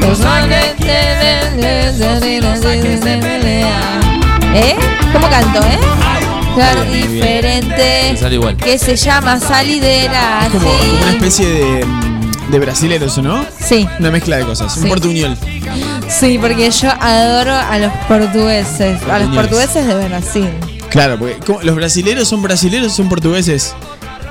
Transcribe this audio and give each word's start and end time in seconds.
Los 0.00 0.20
ángeles 0.22 0.74
¿Eh? 4.52 4.74
¿Cómo 5.12 5.28
canto, 5.30 5.60
eh? 5.60 5.78
Bien. 6.56 7.12
diferente 7.12 8.16
sale 8.18 8.34
igual. 8.34 8.56
que 8.56 8.76
se 8.76 8.96
llama 8.96 9.38
Salidera. 9.38 10.40
Es 10.46 10.50
como, 10.52 10.68
una 10.68 11.10
especie 11.12 11.46
de, 11.46 11.86
de 12.50 12.58
brasileros, 12.58 13.18
¿no? 13.18 13.44
Sí, 13.64 13.86
Una 14.00 14.10
mezcla 14.10 14.38
de 14.38 14.44
cosas. 14.44 14.76
Un 14.76 14.82
Sí. 14.82 14.88
portuñol. 14.88 15.38
sí, 16.08 16.38
porque 16.40 16.68
yo 16.72 16.90
adoro 17.00 17.54
a 17.54 17.78
los 17.78 17.92
portugueses, 18.08 18.80
a 18.80 19.20
los 19.20 19.28
Portuñoles. 19.28 19.36
portugueses 19.36 19.86
de 19.86 20.08
Brasil. 20.08 20.48
Claro, 20.90 21.18
porque 21.20 21.38
¿cómo? 21.46 21.60
los 21.62 21.76
brasileros 21.76 22.26
son 22.26 22.42
brasileros 22.42 22.92
o 22.92 22.96
son 22.96 23.08
portugueses. 23.08 23.76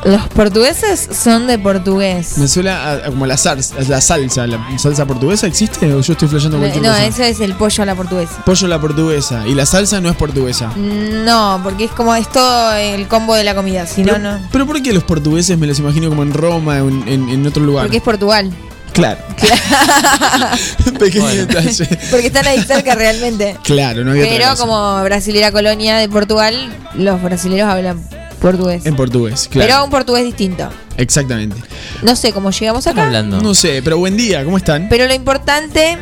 Los 0.06 0.28
portugueses 0.30 1.10
son 1.12 1.46
de 1.48 1.60
portugués. 1.60 2.38
Me 2.38 2.48
suena 2.48 2.84
a- 2.84 2.94
a 2.94 3.06
como 3.06 3.26
la 3.26 3.36
salsa, 3.38 3.76
la 3.88 4.00
salsa, 4.00 4.48
la 4.48 4.58
salsa 4.80 5.06
portuguesa 5.06 5.46
existe 5.46 5.94
o 5.94 6.00
yo 6.02 6.14
estoy 6.14 6.28
flasheando 6.30 6.58
cualquier 6.58 6.84
No, 6.84 6.90
cosa. 6.90 7.06
eso 7.06 7.24
es 7.24 7.40
el 7.42 7.54
pollo 7.54 7.84
a 7.84 7.86
la 7.86 7.96
portuguesa. 7.96 8.32
Pollo 8.46 8.66
a 8.66 8.70
la 8.70 8.80
portuguesa 8.80 9.46
y 9.46 9.54
la 9.56 9.66
salsa 9.66 10.00
no 10.00 10.10
es 10.10 10.16
portuguesa. 10.16 10.72
No, 10.78 11.60
porque 11.64 11.86
es 11.86 11.92
como 11.92 12.16
es 12.16 12.30
todo 12.30 12.74
el 12.74 13.08
combo 13.08 13.36
de 13.36 13.44
la 13.44 13.54
comida, 13.56 13.86
si 13.88 14.02
no, 14.04 14.14
pero, 14.14 14.20
no. 14.20 14.40
pero 14.52 14.66
¿por 14.66 14.82
qué 14.82 14.94
los 14.94 15.04
portugueses 15.04 15.58
me 15.58 15.68
los 15.68 15.78
imagino 15.80 16.08
como 16.10 16.24
en 16.24 16.34
Roma, 16.34 16.78
en, 16.78 17.04
en- 17.08 17.30
en 17.30 17.46
otro 17.48 17.62
lugar? 17.64 17.86
Porque 17.86 17.98
es 17.98 18.04
Portugal. 18.04 18.52
Claro. 18.94 19.20
Pequeño 21.00 21.28
detalle. 21.28 21.88
Porque 22.10 22.28
están 22.28 22.48
ahí 22.48 22.62
cerca 22.64 22.96
realmente. 22.96 23.58
Claro, 23.64 24.04
no 24.04 24.12
había 24.12 24.24
otra 24.24 24.36
Pero 24.38 24.50
cosa. 24.52 24.62
como 24.66 25.04
brasilera 25.04 25.52
colonia 25.52 25.98
de 25.98 26.10
Portugal, 26.10 26.70
los 26.96 27.22
brasileros 27.22 27.70
hablan 27.70 28.02
portugués. 28.40 28.86
En 28.86 28.96
portugués, 28.96 29.48
claro. 29.52 29.68
Pero 29.70 29.84
un 29.86 29.90
portugués 29.90 30.24
distinto. 30.26 30.70
Exactamente. 30.98 31.56
No 32.02 32.16
sé 32.16 32.32
cómo 32.34 32.52
llegamos 32.52 32.88
acá. 32.88 33.04
hablando. 33.06 33.42
No 33.42 33.54
sé, 33.54 33.82
pero 33.84 33.98
buen 33.98 34.18
día, 34.18 34.44
¿cómo 34.44 34.58
están? 34.58 34.88
Pero 34.90 35.08
lo 35.08 35.14
importante 35.14 35.98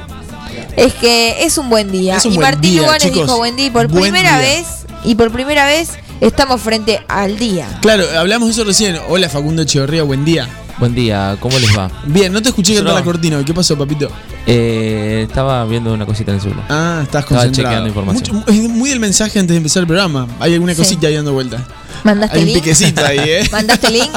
es 0.76 0.94
que 0.96 1.44
es 1.44 1.58
un 1.58 1.70
buen 1.70 1.92
día. 1.92 2.18
Es 2.18 2.26
un 2.26 2.34
y 2.34 2.36
buen 2.38 2.50
Martín 2.52 2.72
día, 2.72 2.98
chicos. 2.98 3.24
dijo 3.28 3.38
buen 3.38 3.56
día 3.56 3.66
y 3.66 3.70
por 3.72 3.88
Buen 3.88 4.04
primera 4.04 4.40
día. 4.40 4.48
vez, 4.50 4.68
y 5.04 5.16
por 5.16 5.32
primera 5.32 5.66
vez 5.66 5.90
estamos 6.22 6.62
frente 6.62 7.02
al 7.08 7.38
día. 7.38 7.68
Claro, 7.82 8.06
hablamos 8.18 8.48
de 8.48 8.54
eso 8.54 8.64
recién. 8.64 8.98
Hola 9.10 9.30
Facundo 9.30 9.62
Echeverría, 9.64 10.04
buen 10.04 10.24
día. 10.26 10.48
Buen 10.80 10.94
día, 10.94 11.36
¿cómo 11.39 11.58
les 11.58 11.75
va? 11.75 11.89
Bien, 12.06 12.31
no 12.31 12.39
te 12.39 12.50
escuché 12.50 12.75
cantar 12.75 12.94
la 12.94 13.03
cortina. 13.03 13.44
¿Qué 13.44 13.52
pasó, 13.53 13.75
papito? 13.75 14.09
Eh, 14.45 15.25
estaba 15.28 15.66
viendo 15.66 15.92
una 15.92 16.06
cosita 16.06 16.30
en 16.31 16.36
el 16.36 16.42
celular. 16.42 16.66
Ah, 16.69 17.00
estás 17.02 17.23
Estaba 17.23 17.42
concentrado. 17.42 17.69
chequeando 17.69 17.88
información. 17.88 18.36
Mucho- 18.38 18.52
es 18.52 18.69
muy 18.69 18.89
del 18.92 19.00
mensaje 19.00 19.39
antes 19.39 19.53
de 19.53 19.58
empezar 19.58 19.81
el 19.81 19.88
programa. 19.88 20.28
Hay 20.39 20.53
alguna 20.53 20.73
Sí. 20.73 20.78
cosita 20.81 21.08
ahí 21.08 21.16
dando 21.16 21.34
vuelta. 21.34 21.66
¿Mandaste 22.03 22.38
Hay 22.38 22.44
un 22.44 22.50
link? 22.50 22.59
piquecito 22.64 23.03
ahí, 23.03 23.17
¿eh? 23.19 23.47
¿Mandaste 23.52 23.89
link? 23.89 24.11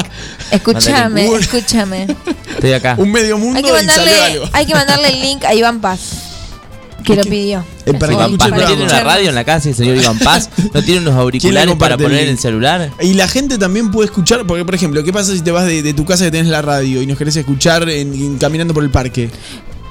Escúchame, 0.50 1.34
escúchame. 1.34 2.06
Estoy 2.50 2.72
acá. 2.74 2.94
Un 2.98 3.10
medio 3.10 3.38
mundo 3.38 3.56
Hay 3.56 3.62
que, 3.62 3.70
y 3.70 3.72
salió 3.72 3.86
mandarle, 3.94 4.20
algo. 4.34 4.44
hay 4.52 4.66
que 4.66 4.74
mandarle 4.74 5.08
el 5.08 5.20
link 5.20 5.44
a 5.46 5.54
Iván 5.54 5.80
Paz, 5.80 6.00
que 7.04 7.16
lo 7.16 7.22
pidió. 7.24 7.64
Eh, 7.86 7.94
para 7.94 8.12
Iván 8.12 8.36
Paz, 8.36 8.48
el 8.48 8.54
¿no 8.54 8.66
tiene 8.66 8.82
una 8.84 9.00
radio 9.00 9.28
en 9.28 9.34
la 9.34 9.44
casa 9.44 9.68
el 9.68 9.74
señor 9.74 9.96
Iván 9.96 10.18
Paz? 10.18 10.50
¿No 10.74 10.82
tiene 10.82 11.00
unos 11.00 11.14
auriculares 11.14 11.74
para 11.76 11.94
el 11.96 12.02
poner 12.02 12.20
en 12.24 12.28
el 12.30 12.38
celular? 12.38 12.92
Y 13.00 13.14
la 13.14 13.28
gente 13.28 13.58
también 13.58 13.90
puede 13.90 14.06
escuchar, 14.06 14.46
porque 14.46 14.64
por 14.64 14.74
ejemplo, 14.74 15.02
¿qué 15.04 15.12
pasa 15.12 15.32
si 15.32 15.40
te 15.40 15.50
vas 15.50 15.66
de, 15.66 15.82
de 15.82 15.94
tu 15.94 16.04
casa 16.04 16.24
que 16.24 16.30
tenés 16.30 16.48
la 16.48 16.62
radio 16.62 17.02
y 17.02 17.06
nos 17.06 17.18
querés 17.18 17.36
escuchar 17.36 17.88
en- 17.88 18.12
en- 18.14 18.38
caminando 18.38 18.74
por 18.74 18.84
el 18.84 18.90
parque? 18.90 19.30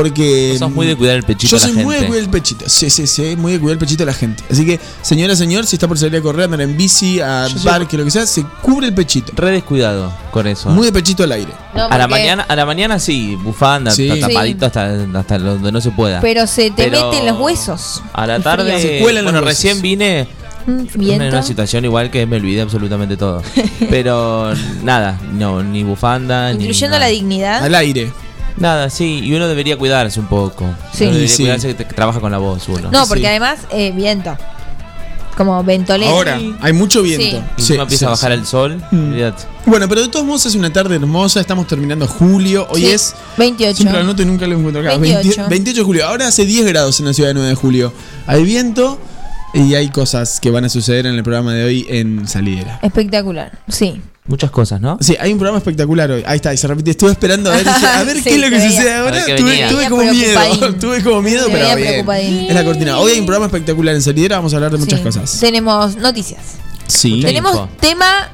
porque... 0.01 0.49
Vos 0.51 0.59
sos 0.59 0.71
muy 0.71 0.85
de 0.87 0.95
cuidar 0.95 1.15
el 1.15 1.23
pechito 1.23 1.51
Yo 1.51 1.57
a 1.57 1.67
la 1.67 1.73
soy 1.73 1.83
muy 1.83 1.95
de 1.95 2.05
cuidar 2.07 2.23
el 2.23 2.29
pechito, 2.29 2.65
sí, 2.69 2.89
sí, 2.89 3.07
sí, 3.07 3.35
muy 3.35 3.53
de 3.53 3.59
cuidar 3.59 3.73
el 3.73 3.79
pechito 3.79 4.03
a 4.03 4.05
la 4.05 4.13
gente. 4.13 4.43
Así 4.49 4.65
que, 4.65 4.79
señora, 5.01 5.35
señor, 5.35 5.65
si 5.65 5.75
está 5.75 5.87
por 5.87 5.97
salir 5.97 6.19
a 6.19 6.21
correr, 6.21 6.45
andar 6.45 6.61
en 6.61 6.77
bici, 6.77 7.19
a 7.19 7.47
Yo 7.47 7.57
soy- 7.57 7.71
parque, 7.71 7.97
lo 7.97 8.03
que 8.05 8.11
sea, 8.11 8.25
se 8.27 8.43
cubre 8.61 8.87
el 8.87 8.93
pechito. 8.93 9.33
Re 9.35 9.51
descuidado 9.51 10.13
con 10.31 10.45
eso. 10.47 10.69
Muy 10.69 10.85
de 10.85 10.93
pechito 10.93 11.23
al 11.23 11.31
aire. 11.31 11.51
no, 11.73 11.85
a 11.85 11.97
la 11.97 12.07
porque- 12.07 12.21
mañana, 12.21 12.45
a 12.47 12.55
la 12.55 12.65
mañana 12.65 12.99
sí, 12.99 13.35
bufanda, 13.35 13.91
Sí. 13.91 14.07
ta- 14.07 14.27
tapadito 14.27 14.65
hasta, 14.67 14.93
hasta 15.15 15.39
donde 15.39 15.71
no 15.71 15.81
se 15.81 15.91
pueda. 15.91 16.21
Pero 16.21 16.45
se 16.47 16.69
te 16.71 16.89
Pero 16.89 17.09
meten 17.11 17.25
los 17.25 17.39
huesos. 17.39 18.03
A 18.13 18.27
la 18.27 18.39
tarde. 18.39 18.79
Se 18.81 18.99
cuelan 18.99 19.23
los 19.25 19.33
bueno, 19.33 19.45
huesos. 19.45 19.63
recién 19.63 19.81
vine 19.81 20.27
Mm, 20.67 20.79
en 20.79 20.87
Viento. 20.95 21.25
una 21.27 21.43
situación 21.43 21.85
igual 21.85 22.11
que 22.11 22.25
me 22.25 22.35
olvidé 22.35 22.59
absolutamente 22.61 23.15
todo. 23.15 23.41
Pero 23.89 24.53
nada, 24.83 25.17
no, 25.33 25.63
ni 25.63 25.83
bufanda, 25.83 26.49
ni 26.53 26.63
Incluyendo 26.65 26.97
nada. 26.97 27.05
la 27.07 27.11
dignidad. 27.11 27.63
Al 27.63 27.73
aire. 27.75 28.11
Nada, 28.57 28.89
sí, 28.89 29.19
y 29.23 29.33
uno 29.33 29.47
debería 29.47 29.77
cuidarse 29.77 30.19
un 30.19 30.27
poco. 30.27 30.65
Sí. 30.93 31.03
Uno 31.05 31.13
debería 31.13 31.35
Sí. 31.35 31.43
cuidarse 31.43 31.67
que 31.69 31.73
te- 31.75 31.85
trabaja 31.85 32.19
con 32.19 32.31
la 32.31 32.37
voz 32.39 32.67
uno. 32.69 32.89
No, 32.91 33.05
porque 33.07 33.21
Sí. 33.21 33.27
además, 33.27 33.59
eh, 33.71 33.91
viento. 33.95 34.35
Como 35.35 35.63
ventolera. 35.63 36.09
Ahora, 36.11 36.39
hay 36.61 36.73
mucho 36.73 37.03
viento. 37.03 37.43
Sí. 37.57 37.73
Y 37.73 37.77
empieza 37.79 37.99
sí, 37.99 38.05
a 38.05 38.09
bajar 38.09 38.31
sí. 38.31 38.39
el 38.39 38.45
sol. 38.47 38.83
Mm. 38.89 39.13
Bueno, 39.67 39.87
pero 39.87 40.01
de 40.01 40.07
todos 40.07 40.25
modos 40.25 40.47
es 40.47 40.55
una 40.55 40.73
tarde 40.73 40.95
hermosa, 40.95 41.39
estamos 41.39 41.67
terminando 41.67 42.07
julio, 42.07 42.65
hoy 42.71 42.81
Sí, 42.81 42.87
es... 42.91 43.13
28. 43.37 43.77
Siempre 43.77 44.03
lo 44.03 44.11
y 44.19 44.25
nunca 44.25 44.47
lo 44.47 44.57
encuentro 44.57 44.81
acá. 44.81 44.97
28. 44.97 45.27
20 45.41 45.49
28 45.49 45.79
de 45.81 45.85
julio. 45.85 46.07
Ahora 46.07 46.27
hace 46.27 46.45
10 46.45 46.65
grados 46.65 46.99
en 46.99 47.05
la 47.05 47.13
ciudad 47.13 47.29
de 47.29 47.33
9 47.35 47.49
de 47.49 47.55
julio. 47.55 47.93
Hay 48.25 48.43
viento 48.43 48.97
y 49.53 49.75
hay 49.75 49.89
cosas 49.89 50.39
que 50.39 50.49
van 50.49 50.65
a 50.65 50.69
suceder 50.69 51.05
en 51.05 51.13
el 51.13 51.21
programa 51.21 51.53
de 51.53 51.65
hoy 51.65 51.85
en 51.87 52.27
Salidera. 52.27 52.79
Espectacular. 52.81 53.51
Sí. 53.67 54.01
Muchas 54.27 54.51
cosas, 54.51 54.81
¿no? 54.81 54.97
Sí, 54.99 55.15
hay 55.19 55.31
un 55.31 55.39
programa 55.39 55.57
espectacular 55.57 56.11
hoy. 56.11 56.23
Ahí 56.27 56.35
está, 56.35 56.53
y 56.53 56.57
se 56.57 56.67
repite. 56.67 56.91
Estuve 56.91 57.11
esperando 57.11 57.49
a 57.51 57.55
ver, 57.55 57.65
dije, 57.73 57.85
a 57.87 58.03
ver 58.03 58.17
Sí, 58.17 58.23
qué 58.23 58.35
es 58.35 58.41
lo 58.41 58.49
que 58.49 58.57
veía. 58.57 58.69
sucede 58.71 58.93
ahora. 58.93 59.25
Tuve, 59.37 59.89
como 59.89 60.03
miedo. 60.03 60.73
Tuve 60.79 61.03
como 61.03 61.21
miedo, 61.21 61.47
pero 61.51 61.75
bien. 61.75 62.09
Es 62.49 62.53
la 62.53 62.63
cortina. 62.65 62.99
Hoy 62.99 63.13
hay 63.13 63.19
un 63.19 63.25
programa 63.25 63.45
espectacular 63.45 63.95
en 63.95 64.01
Salidera. 64.01 64.35
Vamos 64.37 64.53
a 64.53 64.57
hablar 64.57 64.71
de 64.71 64.77
muchas 64.79 64.99
Sí. 64.99 65.05
cosas. 65.05 65.39
Tenemos 65.39 65.95
noticias. 65.95 66.41
Sí. 66.87 67.15
Mucha 67.15 67.27
Tenemos 67.27 67.53
info. 67.53 67.69
tema, 67.79 68.29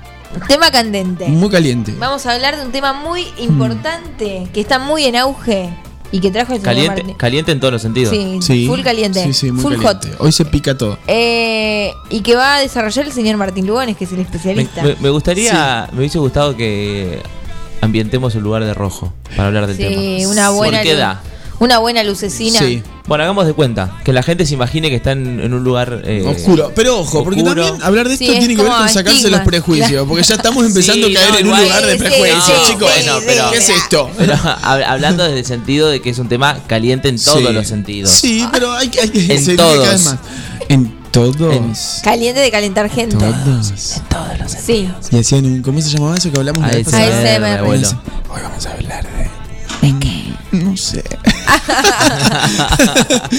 tema 0.47 0.71
candente. 0.71 1.27
Muy 1.27 1.49
caliente. 1.49 1.93
Vamos 1.99 2.25
a 2.25 2.33
hablar 2.33 2.57
de 2.57 2.65
un 2.65 2.71
tema 2.71 2.93
muy 2.93 3.27
importante 3.37 4.47
que 4.53 4.61
está 4.61 4.79
muy 4.79 5.05
en 5.05 5.15
auge 5.15 5.69
y 6.13 6.19
que 6.21 6.31
trajo 6.31 6.53
el 6.53 6.61
Caliente, 6.61 7.01
Martín. 7.01 7.15
caliente 7.17 7.51
en 7.51 7.59
todos 7.59 7.73
los 7.73 7.81
sentidos. 7.81 8.11
Sí, 8.15 8.37
Sí. 8.41 8.67
full 8.67 8.81
caliente. 8.81 9.21
Sí, 9.23 9.33
sí, 9.33 9.51
muy 9.51 9.61
full 9.61 9.73
caliente. 9.81 10.11
hot. 10.11 10.21
Hoy 10.21 10.31
se 10.31 10.45
pica 10.45 10.77
todo. 10.77 10.97
Eh, 11.07 11.91
y 12.09 12.21
que 12.21 12.35
va 12.35 12.55
a 12.55 12.59
desarrollar 12.61 13.05
el 13.07 13.11
señor 13.11 13.35
Martín 13.37 13.65
Lugones, 13.67 13.97
que 13.97 14.05
es 14.05 14.11
el 14.13 14.19
especialista. 14.19 14.83
me- 14.83 14.95
me 14.95 15.09
gustaría, 15.09 15.89
me 15.91 15.99
hubiese 15.99 16.19
gustado 16.19 16.55
que 16.55 17.21
ambientemos 17.81 18.33
el 18.35 18.43
lugar 18.43 18.63
de 18.63 18.73
rojo 18.73 19.11
para 19.35 19.47
hablar 19.47 19.67
del 19.67 19.75
sí, 19.75 19.83
tema. 19.83 20.29
una 20.31 20.49
buena 20.51 20.77
¿Por 20.77 20.83
qué 20.87 20.95
da? 20.95 21.21
Una 21.59 21.77
buena 21.79 22.03
lucecina. 22.03 22.59
Sí. 22.59 22.81
Bueno, 23.07 23.23
hagamos 23.25 23.45
de 23.45 23.53
cuenta, 23.53 23.97
que 24.03 24.11
la 24.13 24.23
gente 24.23 24.45
se 24.45 24.53
imagine 24.53 24.89
que 24.89 24.95
está 24.95 25.11
en, 25.11 25.39
en 25.39 25.53
un 25.53 25.63
lugar 25.63 26.01
eh, 26.05 26.23
Oscuro. 26.25 26.71
Pero 26.75 26.99
ojo, 26.99 27.23
porque 27.23 27.41
oscuro. 27.41 27.63
también 27.65 27.83
hablar 27.85 28.07
de 28.09 28.17
Sí, 28.17 28.25
esto 28.25 28.33
es 28.33 28.39
tiene 28.39 28.55
que 28.55 28.61
ver 28.63 28.71
con 28.71 28.89
sacarse 28.89 29.17
estigma. 29.19 29.37
los 29.37 29.45
prejuicios. 29.47 30.07
Porque 30.07 30.23
ya 30.23 30.35
estamos 30.35 30.65
empezando 30.65 31.07
Sí, 31.07 31.15
a 31.15 31.19
caer 31.19 31.31
no, 31.33 31.37
en 31.39 31.47
un 31.47 31.63
lugar 31.63 31.85
de 31.85 31.95
prejuicios, 31.97 32.43
sí, 32.45 32.73
chicos. 32.73 32.91
sí, 32.95 33.03
bueno, 33.05 33.19
pero- 33.25 33.51
¿Qué 33.51 33.57
es 33.57 33.69
esto? 33.69 34.09
Pero 34.17 34.33
hab- 34.35 34.83
hablando 34.87 35.23
desde 35.23 35.39
el 35.39 35.45
sentido 35.45 35.89
de 35.89 36.01
que 36.01 36.09
es 36.09 36.19
un 36.19 36.27
tema 36.29 36.57
caliente 36.67 37.09
en 37.09 37.21
todos 37.21 37.39
Sí. 37.39 37.53
los 37.53 37.67
sentidos. 37.67 38.11
Sí, 38.11 38.47
pero 38.51 38.71
hay 38.73 38.87
que, 38.89 39.01
hay 39.01 39.09
que 39.09 39.33
En 39.35 39.55
todos. 39.57 39.77
cada 39.79 39.91
vez 39.91 40.05
más. 40.05 40.17
En 40.69 40.97
todos. 41.11 41.99
Caliente 42.03 42.39
de 42.41 42.51
calentar 42.51 42.89
gente. 42.89 43.17
Todos. 43.17 44.01
Todos 44.09 44.39
los 44.39 44.51
Sí. 44.51 44.89
Y 45.11 45.17
hacían 45.19 45.45
un. 45.45 45.61
¿Cómo 45.61 45.81
se 45.81 45.89
llamaba 45.89 46.15
eso 46.17 46.31
que 46.31 46.37
hablamos 46.39 46.63
pasada? 46.63 47.03
ASMR, 47.05 47.27
ASMR, 47.45 47.59
abuelo. 47.59 47.87
Hoy 48.33 48.41
vamos 48.41 48.65
a 48.65 48.71
hablar 48.71 49.03
de. 49.81 49.87
¿De 49.87 49.99
qué? 49.99 50.33
No 50.53 50.77
sé. 50.77 51.03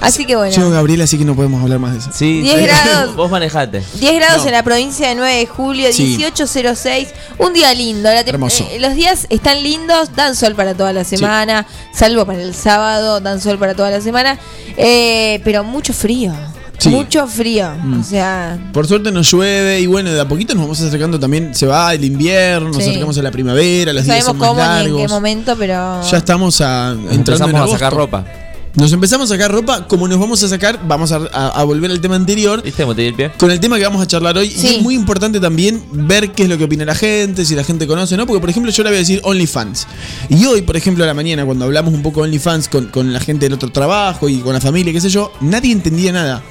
Así 0.00 0.26
que 0.26 0.34
bueno. 0.34 0.54
Yo, 0.56 0.68
Gabriela, 0.68 1.04
así 1.04 1.16
que 1.16 1.24
no 1.24 1.36
podemos 1.36 1.62
hablar 1.62 1.78
más 1.78 1.92
de 1.92 1.98
eso. 2.00 2.10
Sí, 2.12 2.40
10 2.40 2.56
sí. 2.58 2.64
grados. 2.64 3.14
Vos 3.14 3.30
manejate. 3.30 3.84
10 4.00 4.14
grados 4.16 4.38
No. 4.42 4.46
en 4.48 4.52
la 4.54 4.64
provincia 4.64 5.08
de 5.08 5.14
9 5.14 5.36
de 5.36 5.46
julio, 5.46 5.92
Sí. 5.92 6.16
18.06. 6.18 7.06
Un 7.38 7.52
día 7.52 7.72
lindo. 7.72 8.10
La 8.10 8.18
Hermoso. 8.20 8.66
eh, 8.72 8.80
los 8.80 8.96
días 8.96 9.28
están 9.30 9.62
lindos, 9.62 10.10
dan 10.16 10.34
sol 10.34 10.56
para 10.56 10.74
toda 10.74 10.92
la 10.92 11.04
semana, 11.04 11.68
salvo 11.94 12.26
para 12.26 12.42
el 12.42 12.52
sábado, 12.52 13.20
dan 13.20 13.40
sol 13.40 13.58
para 13.58 13.76
toda 13.76 13.90
la 13.90 14.00
semana. 14.00 14.40
Eh, 14.76 15.40
pero 15.44 15.62
mucho 15.62 15.92
frío. 15.92 16.34
Sí. 16.82 16.88
Mucho 16.90 17.26
frío. 17.26 17.70
Mm. 17.82 18.00
O 18.00 18.04
sea, 18.04 18.70
Por 18.72 18.86
suerte 18.86 19.10
nos 19.12 19.30
llueve 19.30 19.80
y 19.80 19.86
bueno, 19.86 20.10
de 20.12 20.20
a 20.20 20.26
poquito 20.28 20.54
nos 20.54 20.62
vamos 20.64 20.80
acercando 20.80 21.18
también, 21.20 21.54
se 21.54 21.66
va 21.66 21.94
el 21.94 22.04
invierno, 22.04 22.68
nos 22.68 22.78
acercamos 22.78 23.16
a 23.18 23.22
la 23.22 23.30
primavera, 23.30 23.92
los 23.92 24.06
no 24.06 24.12
días 24.14 24.24
sabemos 24.24 24.46
son 24.48 24.56
más 24.56 24.66
cómo 24.68 24.74
ni 24.78 24.80
en 24.80 24.84
qué 24.84 24.90
largos. 25.02 25.10
momento, 25.10 25.56
pero. 25.58 26.02
Ya 26.10 26.16
estamos 26.18 26.60
a, 26.60 26.90
entrando 26.92 27.12
en 27.12 27.18
Empezamos 27.50 27.70
a 27.70 27.72
sacar 27.72 27.94
ropa. 27.94 28.24
Nos 28.74 28.90
empezamos 28.90 29.30
a 29.30 29.34
sacar 29.34 29.52
ropa, 29.52 29.86
como 29.86 30.08
nos 30.08 30.18
vamos 30.18 30.42
a 30.42 30.48
sacar, 30.48 30.80
vamos 30.88 31.12
a, 31.12 31.16
a- 31.30 31.48
a 31.60 31.64
volver 31.64 31.90
al 31.90 32.00
tema 32.00 32.16
anterior. 32.16 32.62
¿Viste 32.62 32.82
cómo 32.82 32.94
te 32.94 33.02
di 33.02 33.08
el 33.08 33.14
pie? 33.14 33.30
Con 33.38 33.50
el 33.50 33.60
tema 33.60 33.76
que 33.76 33.84
vamos 33.84 34.00
a 34.00 34.06
charlar 34.06 34.38
hoy, 34.38 34.48
Sí. 34.50 34.66
y 34.66 34.74
es 34.76 34.82
muy 34.82 34.94
importante 34.94 35.38
también 35.40 35.82
ver 35.92 36.32
qué 36.32 36.44
es 36.44 36.48
lo 36.48 36.56
que 36.56 36.64
opina 36.64 36.86
la 36.86 36.94
gente, 36.94 37.44
si 37.44 37.54
la 37.54 37.64
gente 37.64 37.86
conoce, 37.86 38.16
¿no? 38.16 38.26
Porque, 38.26 38.40
por 38.40 38.48
ejemplo, 38.48 38.72
yo 38.72 38.82
le 38.82 38.88
voy 38.88 38.96
a 38.96 39.00
decir 39.00 39.20
OnlyFans. 39.24 39.86
Y 40.30 40.46
hoy, 40.46 40.62
por 40.62 40.78
ejemplo, 40.78 41.04
a 41.04 41.06
la 41.06 41.12
mañana, 41.12 41.44
cuando 41.44 41.66
hablamos 41.66 41.92
un 41.92 42.00
poco 42.02 42.20
de 42.22 42.28
OnlyFans 42.28 42.68
con, 42.68 42.86
con 42.86 43.12
la 43.12 43.20
gente 43.20 43.44
del 43.44 43.52
otro 43.52 43.70
trabajo 43.70 44.26
y 44.30 44.38
con 44.38 44.54
la 44.54 44.60
familia, 44.62 44.90
qué 44.90 45.02
sé 45.02 45.10
yo, 45.10 45.30
nadie 45.42 45.70
entendía 45.70 46.10
nada. 46.12 46.42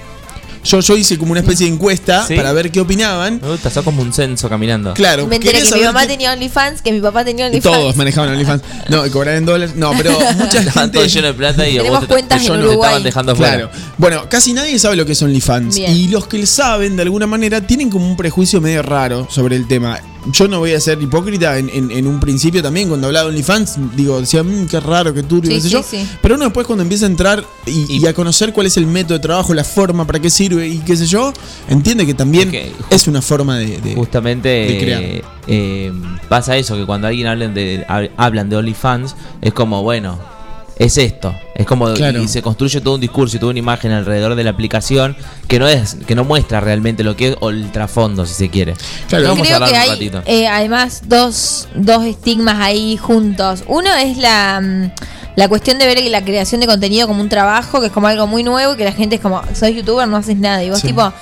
Yo, 0.63 0.79
yo 0.79 0.95
hice 0.95 1.17
como 1.17 1.31
una 1.31 1.41
especie 1.41 1.65
de 1.67 1.73
encuesta 1.73 2.25
¿Sí? 2.27 2.35
para 2.35 2.51
ver 2.53 2.71
qué 2.71 2.79
opinaban. 2.81 3.39
Me 3.41 3.49
gusta, 3.49 3.69
sos 3.69 3.83
como 3.83 4.01
un 4.01 4.13
censo 4.13 4.47
caminando. 4.49 4.93
Claro, 4.93 5.25
Me 5.27 5.37
enteré 5.37 5.63
que 5.63 5.75
mi 5.75 5.81
mamá 5.83 6.01
qué- 6.01 6.07
tenía 6.07 6.33
OnlyFans, 6.33 6.81
que 6.81 6.91
mi 6.91 7.01
papá 7.01 7.25
tenía 7.25 7.45
y 7.45 7.49
OnlyFans. 7.49 7.75
todos 7.77 7.95
manejaban 7.95 8.29
OnlyFans. 8.31 8.61
No, 8.89 9.05
y 9.05 9.09
cobraban 9.09 9.39
en 9.39 9.45
dólares. 9.45 9.75
No, 9.75 9.91
pero 9.97 10.11
mucha 10.37 10.61
gente. 10.63 10.99
de 11.21 11.33
plata 11.33 11.67
y 11.67 11.77
a 11.77 11.81
Tenemos 11.81 11.99
vos 12.01 12.07
te, 12.07 12.13
cuentas 12.13 12.39
te- 12.41 12.47
en 12.47 12.53
te 12.53 12.59
Uruguay. 12.59 12.77
estaban 12.79 13.03
dejando 13.03 13.35
Claro. 13.35 13.69
fuera. 13.69 13.85
Bueno, 13.97 14.29
casi 14.29 14.53
nadie 14.53 14.77
sabe 14.79 14.95
lo 14.95 15.05
que 15.05 15.13
es 15.13 15.21
OnlyFans. 15.21 15.75
Bien. 15.75 15.95
Y 15.95 16.07
los 16.09 16.27
que 16.27 16.45
saben, 16.45 16.95
de 16.95 17.01
alguna 17.03 17.27
manera, 17.27 17.61
tienen 17.61 17.89
como 17.89 18.07
un 18.07 18.15
prejuicio 18.15 18.61
medio 18.61 18.81
raro 18.83 19.27
sobre 19.31 19.55
el 19.55 19.67
tema. 19.67 19.99
Yo 20.31 20.47
no 20.47 20.59
voy 20.59 20.73
a 20.73 20.79
ser 20.79 21.01
hipócrita 21.01 21.57
en, 21.57 21.67
en- 21.69 21.89
en 21.89 22.05
un 22.05 22.19
principio 22.19 22.61
también, 22.61 22.87
cuando 22.89 23.07
hablaba 23.07 23.25
de 23.25 23.29
OnlyFans, 23.31 23.95
digo, 23.95 24.19
decía, 24.21 24.43
"Mm, 24.43 24.67
qué 24.67 24.79
raro, 24.79 25.13
qué 25.13 25.23
turbio, 25.23 25.49
Sí, 25.49 25.55
qué 25.55 25.61
sé 25.61 25.67
sí, 25.69 25.73
yo. 25.73 25.83
sí. 25.83 26.07
Pero 26.21 26.35
uno 26.35 26.43
después 26.45 26.67
cuando 26.67 26.83
empieza 26.83 27.05
a 27.05 27.09
entrar 27.09 27.43
y, 27.65 27.85
Y- 27.95 27.97
y 28.03 28.05
a 28.07 28.13
conocer 28.13 28.53
cuál 28.53 28.67
es 28.67 28.77
el 28.77 28.85
método 28.85 29.15
de 29.15 29.19
trabajo, 29.23 29.53
la 29.55 29.63
forma, 29.63 30.05
para 30.05 30.19
qué 30.19 30.29
sirve 30.29 30.67
y 30.67 30.77
qué 30.79 30.95
sé 30.95 31.07
yo, 31.07 31.33
entiende 31.69 32.05
que 32.05 32.13
también 32.13 32.51
Es 32.91 33.07
una 33.07 33.21
forma 33.21 33.57
de... 33.57 33.77
de- 33.81 33.95
Justamente 33.95 34.47
de 34.49 34.77
crear. 34.79 35.01
eh, 35.01 35.21
eh, 35.47 35.91
pasa 36.29 36.55
eso, 36.55 36.75
que 36.75 36.85
cuando 36.85 37.07
alguien 37.07 37.25
hablan 37.27 37.53
de, 37.55 37.83
hab- 37.87 38.11
hablan 38.17 38.47
de 38.49 38.57
OnlyFans, 38.57 39.15
es 39.41 39.53
como, 39.53 39.81
bueno, 39.81 40.19
es 40.85 40.97
esto. 40.97 41.35
Es 41.53 41.65
como, 41.67 41.93
Claro. 41.93 42.21
y 42.23 42.27
se 42.27 42.41
construye 42.41 42.81
todo 42.81 42.95
un 42.95 43.01
discurso 43.01 43.37
y 43.37 43.39
toda 43.39 43.51
una 43.51 43.59
imagen 43.59 43.91
alrededor 43.91 44.33
de 44.35 44.43
la 44.43 44.49
aplicación 44.49 45.15
que 45.47 45.59
no 45.59 45.67
es 45.67 45.95
que 46.07 46.15
no 46.15 46.23
muestra 46.23 46.59
realmente 46.59 47.03
lo 47.03 47.15
que 47.15 47.29
es 47.29 47.35
o 47.39 47.49
el 47.51 47.71
trasfondo, 47.71 48.25
si 48.25 48.33
se 48.33 48.49
quiere. 48.49 48.73
Claro. 49.07 49.27
Vamos 49.29 49.41
a 49.41 49.43
Creo 49.43 49.55
hablar 49.55 49.69
que 49.69 49.75
un 49.75 49.81
hay 49.81 49.89
ratito. 49.89 50.21
eh, 50.25 50.47
además 50.47 51.03
dos, 51.05 51.67
dos 51.75 52.03
estigmas 52.05 52.55
ahí 52.59 52.97
juntos. 52.97 53.63
Uno 53.67 53.93
es 53.93 54.17
la, 54.17 54.59
mm, 54.61 54.91
la 55.35 55.47
cuestión 55.47 55.77
de 55.77 55.85
ver 55.85 56.01
la 56.09 56.23
creación 56.23 56.61
de 56.61 56.67
contenido 56.67 57.07
como 57.07 57.21
un 57.21 57.29
trabajo, 57.29 57.79
que 57.79 57.87
es 57.87 57.91
como 57.93 58.07
algo 58.07 58.25
muy 58.25 58.41
nuevo 58.43 58.73
y 58.73 58.77
que 58.77 58.83
la 58.85 58.91
gente 58.93 59.15
es 59.17 59.21
como, 59.21 59.41
soy 59.53 59.75
youtuber, 59.75 60.07
no 60.07 60.17
haces 60.17 60.37
nada. 60.37 60.63
Y 60.63 60.69
vos 60.71 60.79
Sí. 60.79 60.87
tipo, 60.87 61.13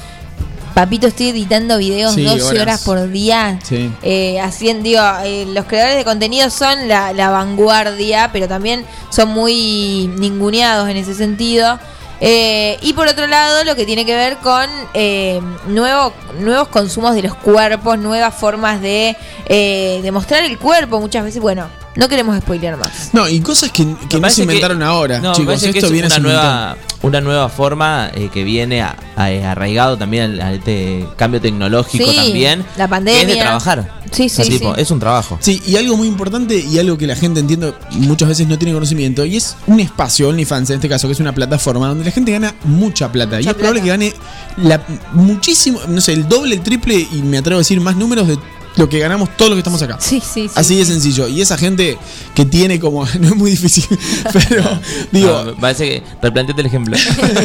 papito, 0.73 1.07
estoy 1.07 1.29
editando 1.29 1.77
videos 1.77 2.15
Sí, 2.15 2.23
12 2.23 2.41
horas. 2.43 2.61
horas. 2.61 2.81
por 2.83 3.09
día. 3.09 3.59
Sí. 3.63 3.91
Eh, 4.01 4.39
haciendo, 4.39 4.83
digo, 4.83 5.01
eh, 5.23 5.45
los 5.53 5.65
creadores 5.65 5.97
de 5.97 6.05
contenido 6.05 6.49
son 6.49 6.87
la, 6.87 7.13
la 7.13 7.29
vanguardia, 7.29 8.29
pero 8.33 8.47
también 8.47 8.85
son 9.09 9.29
muy 9.29 10.09
ninguneados 10.17 10.89
en 10.89 10.97
ese 10.97 11.13
sentido. 11.15 11.79
Eh, 12.21 12.77
y 12.81 12.91
por 12.93 13.07
otro 13.07 13.27
lado, 13.27 13.63
lo 13.63 13.75
que 13.77 13.85
tiene 13.85 14.05
que 14.05 14.13
ver 14.15 14.37
con 14.37 14.65
eh, 14.93 15.39
nuevo, 15.67 16.11
nuevos 16.39 16.67
consumos 16.67 17.15
de 17.15 17.21
los 17.21 17.33
cuerpos, 17.35 17.97
nuevas 17.97 18.35
formas 18.35 18.81
de, 18.81 19.15
eh, 19.45 19.99
de 20.03 20.11
mostrar 20.11 20.43
el 20.43 20.57
cuerpo. 20.59 20.99
Muchas 20.99 21.23
veces, 21.23 21.41
bueno, 21.41 21.67
no 21.95 22.07
queremos 22.07 22.37
spoilear 22.39 22.77
más. 22.77 23.09
No, 23.13 23.27
y 23.27 23.39
cosas 23.41 23.71
que, 23.71 23.85
que 24.09 24.19
no 24.19 24.29
se 24.29 24.41
inventaron 24.43 24.79
que- 24.79 24.83
ahora, 24.85 25.19
no, 25.19 25.33
chicos. 25.33 25.61
que 25.61 25.69
Esto 25.69 25.87
es 25.87 25.91
viene 25.91 26.07
una 26.07 26.19
nueva, 26.19 26.77
una 27.01 27.21
nueva 27.21 27.49
forma 27.49 28.09
eh, 28.13 28.29
que 28.33 28.43
viene 28.43 28.81
a- 28.81 28.95
a- 29.15 29.31
eh, 29.31 29.43
arraigado 29.43 29.97
también 29.97 30.23
al, 30.33 30.41
al 30.41 30.53
este 30.55 31.05
cambio 31.17 31.41
tecnológico 31.41 32.09
Sí, 32.09 32.15
también. 32.15 32.65
la 32.77 32.87
pandemia. 32.87 33.21
que 33.25 33.27
es 33.31 33.35
de 33.37 33.41
trabajar. 33.41 33.99
Sí, 34.11 34.25
O 34.25 34.29
sea, 34.29 34.43
sí, 34.45 34.51
tipo, 34.51 34.73
sí. 34.75 34.81
Es 34.81 34.89
un 34.91 34.99
trabajo. 34.99 35.37
Sí, 35.41 35.61
y 35.67 35.75
algo 35.77 35.95
muy 35.95 36.07
importante 36.07 36.57
y 36.57 36.79
algo 36.79 36.97
que 36.97 37.05
la 37.05 37.15
gente 37.15 37.39
entiendo 37.41 37.75
muchas 37.91 38.27
veces 38.29 38.47
no 38.47 38.57
tiene 38.57 38.73
conocimiento, 38.73 39.23
y 39.25 39.37
es 39.37 39.55
un 39.67 39.79
espacio, 39.79 40.29
OnlyFans 40.29 40.69
en 40.71 40.75
este 40.77 40.89
caso, 40.89 41.07
que 41.07 41.13
es 41.13 41.19
una 41.19 41.33
plataforma 41.33 41.87
donde 41.89 42.05
la 42.05 42.11
gente 42.11 42.31
gana 42.31 42.55
mucha 42.63 43.11
plata. 43.11 43.39
y 43.39 43.47
es 43.47 43.53
probable 43.53 43.81
que 43.81 43.87
gane 43.89 44.13
la, 44.57 44.81
muchísimo, 45.13 45.79
no 45.87 46.01
sé, 46.01 46.13
el 46.13 46.27
doble, 46.27 46.55
el 46.55 46.61
triple, 46.61 46.95
y 47.11 47.21
me 47.21 47.37
atrevo 47.37 47.57
a 47.57 47.61
decir 47.61 47.79
más 47.81 47.95
números 47.95 48.27
de 48.27 48.37
lo 48.75 48.87
que 48.87 48.99
ganamos 48.99 49.35
todos 49.35 49.49
los 49.49 49.55
que 49.55 49.59
estamos 49.59 49.81
acá. 49.81 49.97
Sí, 49.99 50.21
sí, 50.21 50.47
sí. 50.47 50.53
Así 50.55 50.77
de 50.77 50.85
sencillo. 50.85 51.27
Y 51.27 51.41
esa 51.41 51.57
gente 51.57 51.97
que 52.35 52.45
tiene 52.45 52.79
como. 52.79 53.05
No 53.19 53.27
es 53.27 53.35
muy 53.35 53.51
difícil, 53.51 53.85
pero 54.33 54.63
digo, 55.11 55.43
No, 55.43 55.55
parece 55.57 55.85
que. 55.85 56.03
Replanteate 56.21 56.61
el 56.61 56.67
ejemplo. 56.67 56.95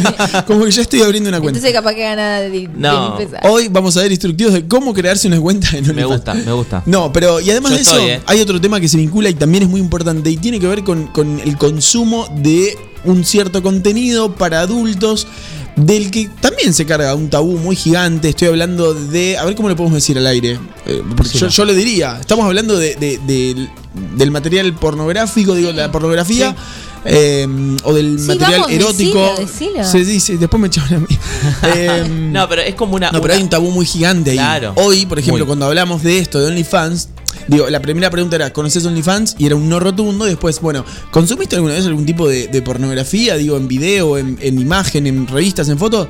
como 0.47 0.65
que 0.65 0.71
ya 0.71 0.83
estoy 0.83 1.03
abriendo 1.03 1.29
una 1.29 1.41
cuenta. 1.41 1.59
Entonces 1.59 1.77
capaz 1.77 1.95
que 1.95 2.03
gana 2.03 2.41
de, 2.41 2.51
de 2.51 2.69
No. 2.77 3.19
Hoy 3.43 3.69
vamos 3.69 3.97
a 3.97 4.03
ver 4.03 4.13
instructivos 4.13 4.53
de 4.53 4.67
cómo 4.69 4.95
crearse 4.95 5.27
una 5.27 5.41
cuenta 5.41 5.69
en 5.77 5.91
OnlyFans. 5.91 5.97
me 5.97 6.05
gusta, 6.05 6.35
me 6.35 6.53
gusta. 6.53 6.83
No, 6.87 7.13
pero 7.13 7.41
y 7.41 7.51
además 7.51 7.73
Yo 7.73 7.77
de 7.77 7.83
eso, 7.83 7.97
estoy, 7.97 8.11
eh. 8.11 8.21
hay 8.27 8.41
otro 8.41 8.61
tema 8.61 8.81
que 8.81 8.89
se 8.89 8.97
vincula 8.97 9.29
y 9.29 9.35
también 9.35 9.65
es 9.65 9.69
muy 9.69 9.81
importante 9.81 10.31
y 10.31 10.37
tiene 10.37 10.61
que 10.61 10.67
ver 10.67 10.85
con, 10.85 11.09
con 11.09 11.41
el 11.41 11.57
consumo 11.57 12.29
de 12.37 12.77
un 13.05 13.25
cierto 13.25 13.63
contenido 13.63 14.35
para 14.35 14.61
adultos 14.61 15.27
del 15.77 16.11
que 16.11 16.29
también 16.41 16.73
se 16.73 16.87
carga 16.87 17.15
un 17.15 17.29
tabú 17.31 17.59
muy 17.59 17.75
gigante. 17.77 18.29
Estoy 18.29 18.49
hablando 18.49 18.95
de, 18.95 19.37
a 19.39 19.45
ver 19.45 19.55
cómo 19.57 19.69
lo 19.69 19.77
podemos 19.77 19.95
decir 19.95 20.17
al 20.19 20.27
aire. 20.27 20.59
Eh, 20.87 21.03
porque 21.17 21.33
Sí, 21.33 21.39
yo, 21.39 21.47
no. 21.47 21.53
yo 21.53 21.65
le 21.65 21.75
diría, 21.75 22.19
estamos 22.21 22.45
hablando 22.47 22.77
de, 22.79 22.95
de- 22.97 23.19
del- 23.27 23.69
del 24.17 24.31
material 24.31 24.75
pornográfico, 24.75 25.55
digo, 25.55 25.73
la 25.73 25.91
pornografía. 25.93 26.55
eh, 27.07 27.47
o 27.83 27.93
del 27.93 28.19
Sí, 28.19 28.27
material 28.29 28.61
vamos, 28.61 28.73
erótico. 28.73 29.35
decilo, 29.37 29.47
decilo. 29.77 29.85
Se 29.85 30.05
dice, 30.05 30.39
después 30.39 30.59
me 30.61 30.69
echaron 30.69 30.95
a 30.95 30.99
mí. 31.01 31.07
Eh, 31.75 32.09
No, 32.33 32.49
pero 32.49 32.63
es 32.63 32.75
como 32.77 32.95
una. 32.97 33.11
no, 33.11 33.21
pero 33.21 33.25
una- 33.25 33.35
hay 33.35 33.43
un 33.43 33.51
tabú 33.51 33.71
muy 33.73 33.85
gigante 33.85 34.31
ahí. 34.31 34.37
Claro. 34.39 34.73
Hoy, 34.77 35.05
por 35.05 35.19
ejemplo, 35.19 35.45
Muy. 35.45 35.47
cuando 35.47 35.67
hablamos 35.67 36.03
de 36.03 36.19
esto, 36.19 36.41
de 36.41 36.47
OnlyFans, 36.47 37.09
digo, 37.49 37.69
la 37.71 37.81
primera 37.81 38.11
pregunta 38.11 38.37
era, 38.37 38.53
¿conoces 38.53 38.85
OnlyFans? 38.85 39.37
Y 39.39 39.47
era 39.47 39.57
un 39.57 39.69
no 39.69 39.81
rotundo. 39.81 40.27
Y 40.27 40.31
después, 40.31 40.61
bueno, 40.61 40.85
¿consumiste 41.11 41.57
alguna 41.57 41.75
vez 41.75 41.87
algún 41.87 42.07
tipo 42.07 42.29
de, 42.29 42.63
pornografía? 42.63 43.37
Digo, 43.37 43.57
en 43.57 43.69
video, 43.69 44.19
en 44.19 44.59
imagen, 44.59 45.07
en 45.07 45.27
revistas, 45.27 45.69
en 45.69 45.79
fotos. 45.79 46.09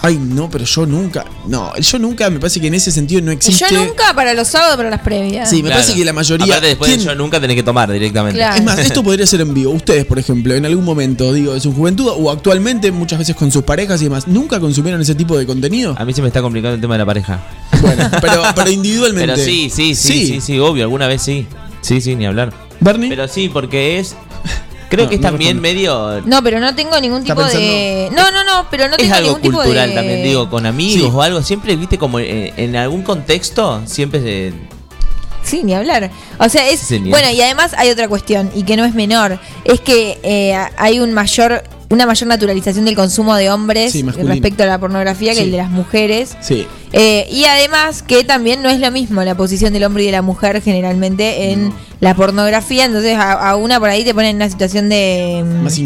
Ay, 0.00 0.16
no, 0.16 0.48
pero 0.48 0.64
yo 0.64 0.86
nunca. 0.86 1.24
No, 1.46 1.76
yo 1.76 1.98
nunca, 1.98 2.30
me 2.30 2.38
parece 2.38 2.60
que 2.60 2.68
en 2.68 2.74
ese 2.74 2.92
sentido 2.92 3.20
no 3.20 3.32
existe. 3.32 3.64
Yo 3.68 3.84
nunca 3.84 4.14
para 4.14 4.32
los 4.32 4.46
sábados, 4.46 4.76
para 4.76 4.90
las 4.90 5.00
previas. 5.00 5.50
Sí, 5.50 5.56
me 5.56 5.62
Claro. 5.70 5.80
parece 5.80 5.98
que 5.98 6.04
la 6.04 6.12
mayoría. 6.12 6.46
Aparte, 6.46 6.66
después 6.68 6.88
¿quién- 6.88 7.00
de 7.00 7.06
yo 7.06 7.14
nunca 7.16 7.40
tenés 7.40 7.56
que 7.56 7.62
tomar 7.64 7.90
directamente. 7.90 8.38
Claro. 8.38 8.56
Es 8.56 8.62
más, 8.64 8.78
esto 8.78 9.02
podría 9.02 9.26
ser 9.26 9.40
en 9.40 9.52
vivo. 9.54 9.72
Ustedes, 9.72 10.04
por 10.04 10.18
ejemplo, 10.20 10.54
en 10.54 10.64
algún 10.66 10.84
momento, 10.84 11.32
digo, 11.32 11.52
de 11.52 11.60
su 11.60 11.72
juventud 11.74 12.06
o 12.16 12.30
actualmente, 12.30 12.92
muchas 12.92 13.18
veces 13.18 13.34
con 13.34 13.50
sus 13.50 13.64
parejas 13.64 14.00
y 14.00 14.04
demás, 14.04 14.28
¿nunca 14.28 14.60
consumieron 14.60 15.00
ese 15.00 15.16
tipo 15.16 15.36
de 15.36 15.46
contenido? 15.46 15.96
A 15.98 16.04
mí 16.04 16.12
se 16.12 16.22
me 16.22 16.28
está 16.28 16.42
complicando 16.42 16.76
el 16.76 16.80
tema 16.80 16.94
de 16.94 16.98
la 16.98 17.06
pareja. 17.06 17.40
Bueno, 17.80 18.08
pero, 18.20 18.42
pero 18.54 18.70
individualmente. 18.70 19.32
Pero 19.34 19.44
sí, 19.44 19.68
sí, 19.68 19.96
sí, 19.96 20.26
sí, 20.26 20.40
sí, 20.40 20.58
obvio, 20.60 20.84
alguna 20.84 21.08
vez 21.08 21.22
sí. 21.22 21.44
Sí, 21.80 22.00
sí, 22.00 22.14
ni 22.14 22.26
hablar. 22.26 22.52
Bernie. 22.80 23.08
Pero 23.08 23.26
sí, 23.26 23.48
porque 23.48 23.98
es. 23.98 24.14
Creo 24.88 25.04
No, 25.04 25.08
que 25.10 25.16
es 25.16 25.20
no 25.20 25.28
también 25.28 25.60
medio. 25.60 26.22
No, 26.24 26.42
pero 26.42 26.60
no 26.60 26.74
tengo 26.74 26.98
ningún 27.00 27.20
¿Está 27.22 27.34
tipo 27.34 27.46
de. 27.46 28.08
No, 28.12 28.30
no, 28.30 28.42
no, 28.44 28.66
pero 28.70 28.88
no 28.88 28.92
es 28.96 29.02
tengo 29.02 29.14
algo 29.14 29.26
ningún 29.28 29.42
tipo 29.42 29.56
cultural 29.58 29.90
de. 29.90 29.94
también, 29.94 30.22
digo, 30.22 30.48
con 30.48 30.64
amigos 30.66 31.02
Sí. 31.02 31.10
o 31.14 31.22
algo. 31.22 31.42
Siempre, 31.42 31.76
viste, 31.76 31.98
como 31.98 32.18
eh, 32.20 32.54
en 32.56 32.74
algún 32.76 33.02
contexto, 33.02 33.82
siempre 33.86 34.20
se. 34.20 34.52
Sí, 35.42 35.62
ni 35.64 35.74
hablar. 35.74 36.10
O 36.38 36.48
sea, 36.48 36.68
es. 36.68 36.88
Bueno, 37.02 37.30
y 37.30 37.40
además 37.40 37.74
hay 37.76 37.90
otra 37.90 38.08
cuestión, 38.08 38.50
y 38.54 38.62
que 38.64 38.76
no 38.76 38.84
es 38.84 38.94
menor. 38.94 39.38
Es 39.64 39.80
que 39.80 40.18
eh, 40.22 40.56
hay 40.76 41.00
un 41.00 41.12
mayor. 41.12 41.64
Una 41.90 42.04
mayor 42.06 42.28
naturalización 42.28 42.84
del 42.84 42.94
consumo 42.94 43.34
de 43.34 43.48
hombres 43.50 43.92
Sí, 43.92 44.02
respecto 44.02 44.62
a 44.62 44.66
la 44.66 44.78
pornografía 44.78 45.30
que 45.32 45.38
Sí. 45.38 45.44
el 45.44 45.50
de 45.52 45.56
las 45.56 45.70
mujeres. 45.70 46.36
Sí. 46.40 46.66
Eh, 46.92 47.26
y 47.30 47.44
además 47.44 48.02
que 48.02 48.24
también 48.24 48.62
no 48.62 48.68
es 48.68 48.78
lo 48.80 48.90
mismo 48.90 49.22
la 49.24 49.34
posición 49.34 49.72
del 49.72 49.84
hombre 49.84 50.02
y 50.02 50.06
de 50.06 50.12
la 50.12 50.22
mujer 50.22 50.60
generalmente 50.60 51.50
en 51.52 51.72
la 52.00 52.14
pornografía. 52.14 52.84
Entonces 52.84 53.16
a, 53.16 53.32
a 53.32 53.56
una 53.56 53.80
por 53.80 53.88
ahí 53.88 54.04
te 54.04 54.12
ponen 54.12 54.30
en 54.30 54.36
una 54.36 54.50
situación 54.50 54.88
de. 54.90 55.44
Más 55.62 55.78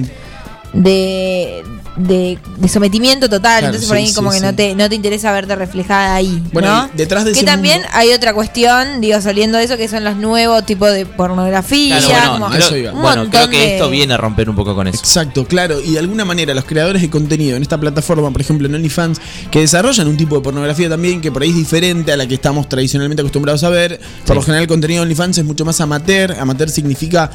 de, 0.73 1.63
de, 1.97 2.39
de 2.57 2.69
sometimiento 2.69 3.29
total. 3.29 3.61
Claro, 3.61 3.67
Entonces 3.67 3.89
por 3.89 3.97
sí, 3.99 4.05
ahí 4.05 4.13
como 4.15 4.31
sí, 4.33 4.37
que 4.37 4.41
sí. 4.41 4.47
no 4.51 4.55
te, 4.57 4.75
no 4.75 4.89
te 4.89 4.95
interesa 4.95 5.33
verte 5.33 5.55
reflejada 5.57 6.15
ahí. 6.15 6.43
Bueno, 6.53 6.69
¿no? 6.85 6.91
y 6.95 6.97
detrás 6.97 7.25
de 7.25 7.33
que 7.33 7.39
ese 7.39 7.47
también 7.47 7.79
mundo- 7.81 7.89
hay 7.93 8.13
otra 8.13 8.33
cuestión, 8.35 9.01
digo, 9.01 9.21
saliendo 9.21 9.59
de 9.59 9.65
eso, 9.65 9.77
que 9.77 9.89
son 9.89 10.05
los 10.05 10.17
nuevos 10.17 10.65
tipos 10.65 10.91
de 10.93 11.05
pornografía. 11.07 11.99
Claro, 11.99 12.31
bueno, 12.31 12.45
como 12.47 12.55
eso 12.57 12.69
creo, 12.71 12.79
iba. 12.83 12.93
bueno, 12.93 13.31
creo 13.31 13.49
que 13.51 13.59
de- 13.59 13.75
esto 13.75 13.91
viene 13.91 14.15
a 14.15 14.17
romper 14.17 14.49
un 14.49 14.57
poco 14.57 14.75
con 14.75 14.87
eso. 14.89 14.99
Exacto, 14.99 15.47
claro. 15.47 15.81
Y 15.81 15.93
de 15.93 15.99
alguna 15.99 16.25
manera 16.25 16.55
los 16.55 16.65
creadores 16.65 17.03
de 17.03 17.11
contenido 17.11 17.57
en 17.57 17.63
esta 17.63 17.79
plataforma, 17.79 18.31
por 18.31 18.41
ejemplo 18.41 18.67
en 18.69 18.75
OnlyFans, 18.75 19.21
que 19.51 19.61
desarrollan 19.61 20.09
un 20.09 20.17
tipo 20.17 20.37
de 20.37 20.41
pornografía 20.43 20.89
también 20.89 21.21
que 21.21 21.31
por 21.31 21.43
ahí 21.43 21.51
es 21.51 21.57
diferente 21.57 22.13
a 22.13 22.17
la 22.17 22.27
que 22.27 22.35
estamos 22.35 22.69
tradicionalmente 22.69 23.21
acostumbrados 23.23 23.63
a 23.65 23.69
ver. 23.69 23.99
Por 23.99 24.29
Sí. 24.29 24.35
lo 24.35 24.43
general 24.43 24.63
el 24.63 24.69
contenido 24.69 25.01
de 25.01 25.03
OnlyFans 25.03 25.39
es 25.39 25.45
mucho 25.45 25.65
más 25.65 25.81
amateur. 25.81 26.33
Amateur 26.39 26.71
significa 26.71 27.31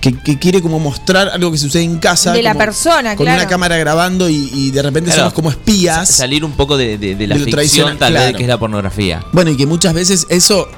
que, 0.00 0.16
que 0.18 0.38
quiere 0.38 0.62
como 0.62 0.78
mostrar 0.78 1.28
algo 1.28 1.52
que 1.52 1.58
sucede 1.58 1.82
en 1.82 1.98
casa. 1.98 2.32
De 2.32 2.42
la 2.42 2.54
persona, 2.54 3.16
Con 3.16 3.26
claro. 3.26 3.42
una 3.42 3.48
cámara 3.48 3.76
grabando 3.76 4.28
y, 4.28 4.50
y 4.54 4.70
de 4.70 4.82
repente 4.82 5.08
Claro. 5.10 5.22
somos 5.22 5.34
como 5.34 5.50
espías. 5.50 6.08
Salir 6.08 6.44
un 6.44 6.52
poco 6.52 6.76
de, 6.76 6.96
de- 6.98 7.14
de 7.14 7.26
la 7.26 7.36
De 7.36 7.44
ficción, 7.44 7.98
tal 7.98 8.12
claro. 8.12 8.26
vez, 8.28 8.36
que 8.36 8.42
es 8.44 8.48
la 8.48 8.58
pornografía. 8.58 9.24
Bueno, 9.32 9.50
y 9.50 9.56
que 9.56 9.66
muchas 9.66 9.92
veces 9.94 10.26
eso 10.30 10.68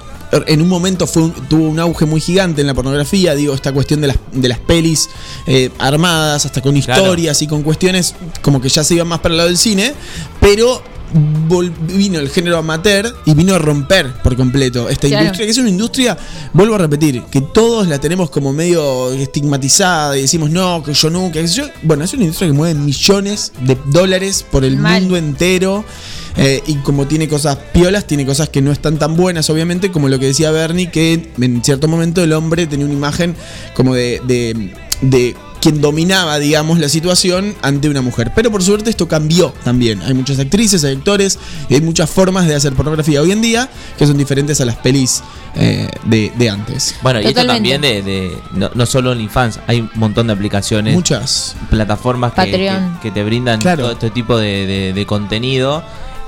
en 0.46 0.62
un 0.62 0.68
momento 0.68 1.06
fue 1.06 1.24
un- 1.24 1.32
tuvo 1.32 1.68
un 1.68 1.78
auge 1.78 2.06
muy 2.06 2.18
gigante 2.20 2.62
en 2.62 2.66
la 2.66 2.72
pornografía, 2.74 3.34
digo, 3.34 3.54
esta 3.54 3.70
cuestión 3.72 4.00
de 4.00 4.06
las, 4.08 4.16
de 4.32 4.48
las 4.48 4.58
pelis 4.58 5.10
eh, 5.46 5.70
armadas, 5.78 6.46
hasta 6.46 6.62
con 6.62 6.72
Claro. 6.80 7.02
historias 7.02 7.42
y 7.42 7.46
con 7.46 7.62
cuestiones 7.62 8.14
como 8.40 8.58
que 8.60 8.70
ya 8.70 8.82
se 8.82 8.94
iban 8.94 9.08
más 9.08 9.20
para 9.20 9.32
el 9.34 9.36
lado 9.36 9.48
del 9.50 9.58
cine, 9.58 9.92
pero 10.40 10.82
vino 11.88 12.18
el 12.18 12.28
género 12.30 12.58
amateur 12.58 13.14
y 13.26 13.34
vino 13.34 13.54
a 13.54 13.58
romper 13.58 14.12
por 14.22 14.36
completo 14.36 14.88
esta 14.88 15.08
Claro. 15.08 15.24
industria, 15.24 15.46
que 15.46 15.50
es 15.50 15.58
una 15.58 15.68
industria, 15.68 16.16
vuelvo 16.52 16.74
a 16.76 16.78
repetir, 16.78 17.22
que 17.30 17.40
todos 17.42 17.86
la 17.86 17.98
tenemos 17.98 18.30
como 18.30 18.52
medio 18.52 19.12
estigmatizada 19.12 20.16
y 20.16 20.22
decimos, 20.22 20.50
no, 20.50 20.82
que 20.82 20.94
yo 20.94 21.10
nunca, 21.10 21.40
yo. 21.42 21.64
Bueno, 21.82 22.04
es 22.04 22.12
una 22.14 22.22
industria 22.22 22.48
que 22.48 22.54
mueve 22.54 22.78
millones 22.80 23.52
de 23.60 23.76
dólares 23.86 24.44
por 24.50 24.64
el 24.64 24.76
Mal. 24.76 25.02
mundo 25.02 25.16
entero. 25.16 25.84
eh, 26.36 26.62
y 26.66 26.76
como 26.76 27.06
tiene 27.06 27.28
cosas 27.28 27.58
piolas, 27.74 28.06
tiene 28.06 28.24
cosas 28.24 28.48
que 28.48 28.62
no 28.62 28.72
están 28.72 28.98
tan 28.98 29.16
buenas, 29.16 29.50
obviamente, 29.50 29.92
como 29.92 30.08
lo 30.08 30.18
que 30.18 30.24
decía 30.26 30.50
Bernie, 30.50 30.90
que 30.90 31.30
en 31.38 31.62
cierto 31.62 31.88
momento 31.88 32.22
el 32.22 32.32
hombre 32.32 32.66
tenía 32.66 32.86
una 32.86 32.94
imagen 32.94 33.36
como 33.74 33.94
de, 33.94 34.22
de, 34.26 34.72
de 35.02 35.36
quien 35.62 35.80
dominaba, 35.80 36.38
digamos, 36.40 36.78
la 36.80 36.88
situación 36.88 37.54
ante 37.62 37.88
una 37.88 38.02
mujer. 38.02 38.32
Pero 38.34 38.50
por 38.50 38.62
suerte 38.62 38.90
esto 38.90 39.06
cambió 39.06 39.54
también. 39.64 40.02
Hay 40.02 40.12
muchas 40.12 40.38
actrices, 40.40 40.82
hay 40.84 40.96
actores, 40.96 41.38
y 41.68 41.74
hay 41.74 41.80
muchas 41.80 42.10
formas 42.10 42.46
de 42.48 42.54
hacer 42.56 42.72
pornografía 42.74 43.22
hoy 43.22 43.30
en 43.30 43.40
día 43.40 43.68
que 43.96 44.06
son 44.06 44.18
diferentes 44.18 44.60
a 44.60 44.64
las 44.64 44.76
pelis 44.76 45.22
eh, 45.54 45.88
de, 46.04 46.32
de 46.36 46.50
antes. 46.50 46.96
Bueno, 47.02 47.20
y 47.20 47.26
esto 47.26 47.46
también 47.46 47.80
de, 47.80 48.02
de- 48.02 48.36
no, 48.54 48.70
no 48.74 48.86
solo 48.86 49.12
OnlyFans, 49.12 49.60
hay 49.68 49.80
un 49.82 49.90
montón 49.94 50.26
de 50.26 50.32
aplicaciones, 50.32 50.94
Muchas. 50.94 51.54
plataformas 51.70 52.32
que, 52.32 52.36
Patreon. 52.36 52.94
que- 52.94 53.00
que 53.08 53.10
te 53.12 53.22
brindan 53.22 53.60
Claro. 53.60 53.82
todo 53.84 53.92
este 53.92 54.10
tipo 54.10 54.36
de, 54.38 54.66
de- 54.66 54.92
de 54.92 55.06
contenido. 55.06 55.84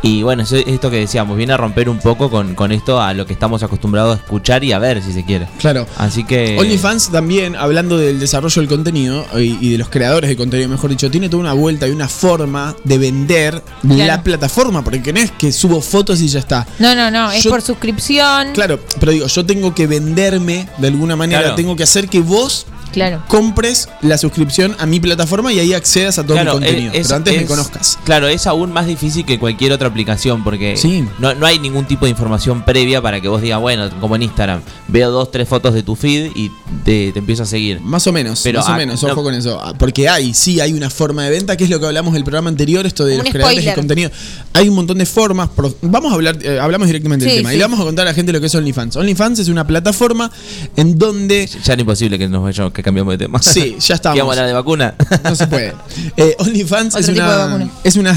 Y 0.07 0.23
bueno, 0.23 0.43
eso 0.43 0.57
esto 0.57 0.91
que 0.91 0.99
decíamos, 0.99 1.35
viene 1.37 1.55
a 1.55 1.57
romper 1.57 1.89
un 1.89 1.99
poco 1.99 2.29
con, 2.29 2.55
con 2.55 2.73
esto 2.73 3.01
a 3.01 3.15
lo 3.15 3.25
que 3.27 3.33
estamos 3.33 3.63
acostumbrados 3.63 4.19
a 4.19 4.21
escuchar 4.23 4.63
y 4.63 4.73
a 4.73 4.79
ver, 4.79 5.03
si 5.03 5.13
se 5.15 5.25
quiere. 5.25 5.49
Claro. 5.59 5.87
Así 5.97 6.25
que... 6.25 6.59
OnlyFans 6.59 7.09
también, 7.11 7.57
hablando 7.57 7.97
del 7.97 8.21
desarrollo 8.21 8.61
del 8.61 8.69
contenido 8.69 9.25
y, 9.37 9.57
y 9.67 9.71
de 9.73 9.79
los 9.79 9.89
creadores 9.89 10.29
de 10.29 10.37
contenido, 10.37 10.69
mejor 10.69 10.91
dicho, 10.91 11.11
tiene 11.11 11.31
toda 11.31 11.41
una 11.41 11.55
vuelta 11.55 11.89
y 11.89 11.91
una 11.91 12.07
forma 12.09 12.77
de 12.85 12.99
vender 12.99 13.63
Claro. 13.81 14.05
la 14.07 14.23
plataforma, 14.23 14.85
porque 14.85 15.11
no 15.13 15.21
es 15.21 15.31
que 15.31 15.51
subo 15.53 15.81
fotos 15.81 16.21
y 16.21 16.29
ya 16.29 16.39
está. 16.41 16.67
No, 16.79 16.95
no, 16.95 17.11
no, 17.11 17.31
es 17.33 17.43
Yo- 17.43 17.51
por 17.51 17.63
suscripción. 17.63 18.53
Claro, 18.53 18.79
pero 19.01 19.11
digo, 19.13 19.27
yo 19.27 19.47
tengo 19.47 19.75
que 19.75 19.87
venderme 19.87 20.69
de 20.79 20.89
alguna 20.89 21.17
manera, 21.17 21.41
Claro. 21.41 21.55
tengo 21.57 21.77
que 21.77 21.83
hacer 21.85 22.09
que 22.09 22.21
vos 22.21 22.67
Claro. 22.95 23.23
compres 23.29 23.89
la 24.03 24.17
suscripción 24.19 24.75
a 24.79 24.87
mi 24.87 25.01
plataforma 25.01 25.53
y 25.53 25.59
ahí 25.59 25.73
accedas 25.75 26.19
a 26.19 26.23
todo 26.25 26.35
Claro, 26.35 26.55
mi 26.55 26.67
contenido. 26.67 26.93
es- 26.93 27.07
pero 27.09 27.17
antes 27.17 27.37
me 27.37 27.47
conozcas. 27.47 27.99
Claro, 28.05 28.29
es 28.29 28.47
aún 28.47 28.73
más 28.73 28.87
difícil 28.87 29.25
que 29.25 29.39
cualquier 29.39 29.73
otra 29.73 29.89
aplicación 29.89 30.43
porque 30.45 30.77
Sí. 30.77 31.05
no, 31.19 31.35
no 31.35 31.47
hay 31.47 31.59
ningún 31.59 31.85
tipo 31.87 32.07
de 32.07 32.11
información 32.11 32.65
previa 32.65 33.03
para 33.03 33.21
que 33.21 33.29
vos 33.29 33.43
digas, 33.43 33.61
bueno, 33.61 33.89
como 34.01 34.17
en 34.17 34.23
Instagram, 34.23 34.61
veo 34.89 35.11
dos, 35.11 35.31
tres 35.31 35.49
fotos 35.49 35.75
de 35.75 35.83
tu 35.83 35.97
feed 35.97 36.31
y 36.35 36.51
te, 36.85 37.13
te 37.13 37.19
empiezo 37.19 37.43
a 37.43 37.47
seguir. 37.47 37.81
Más 37.81 38.07
o 38.07 38.13
menos, 38.13 38.41
Pero, 38.43 38.61
más 38.61 38.69
o 38.69 38.75
menos, 38.75 39.03
no- 39.03 39.09
ojo 39.13 39.23
con 39.23 39.35
eso. 39.35 39.61
Ah, 39.63 39.75
Porque 39.79 40.09
hay, 40.09 40.33
sí, 40.35 40.61
hay 40.61 40.73
una 40.73 40.91
forma 40.91 41.25
de 41.25 41.31
venta, 41.31 41.57
que 41.57 41.65
es 41.65 41.71
lo 41.71 41.81
que 41.81 41.87
hablamos 41.87 42.15
del 42.15 42.25
programa 42.25 42.49
anterior, 42.49 42.87
esto 42.87 43.05
de 43.05 43.17
los 43.19 43.29
creadores 43.29 43.65
de 43.65 43.75
contenido. 43.75 44.11
Hay 44.53 44.69
un 44.69 44.75
montón 44.75 44.99
de 44.99 45.07
formas. 45.07 45.49
pro- 45.51 45.75
Vamos 45.83 46.13
a 46.13 46.15
hablar, 46.15 46.39
eh, 46.43 46.59
hablamos 46.61 46.87
directamente 46.87 47.25
del 47.25 47.33
Sí, 47.33 47.39
tema. 47.39 47.51
sí. 47.51 47.57
Y 47.57 47.59
le 47.59 47.65
vamos 47.65 47.81
a 47.81 47.85
contar 47.85 48.07
a 48.07 48.11
la 48.11 48.15
gente 48.15 48.33
lo 48.33 48.41
que 48.41 48.47
es 48.47 48.55
OnlyFans. 48.55 48.97
OnlyFans 48.97 49.39
es 49.41 49.49
una 49.49 49.67
plataforma 49.67 50.31
en 50.77 50.99
donde. 50.99 51.49
Ya 51.65 51.73
era 51.73 51.81
imposible 51.83 52.19
que 52.19 52.29
nos 52.29 52.43
vayamos, 52.43 52.73
que 52.73 52.83
cambiamos 52.85 53.13
de 53.15 53.19
tema. 53.19 53.43
Sí, 53.43 53.77
ya 53.81 53.99
¿Que 53.99 54.09
vamos 54.21 54.21
estamos. 54.21 54.21
a 54.21 54.31
hablar 54.33 54.47
de 54.47 54.53
vacuna? 54.53 54.95
No 55.25 55.35
se 55.35 55.47
puede. 55.49 55.73
Eh, 56.17 56.37
OnlyFans 56.39 56.95
es 56.97 57.07
tipo 57.07 57.21
de 57.23 57.55
una, 57.55 57.71
es 57.83 57.97
una 57.97 58.17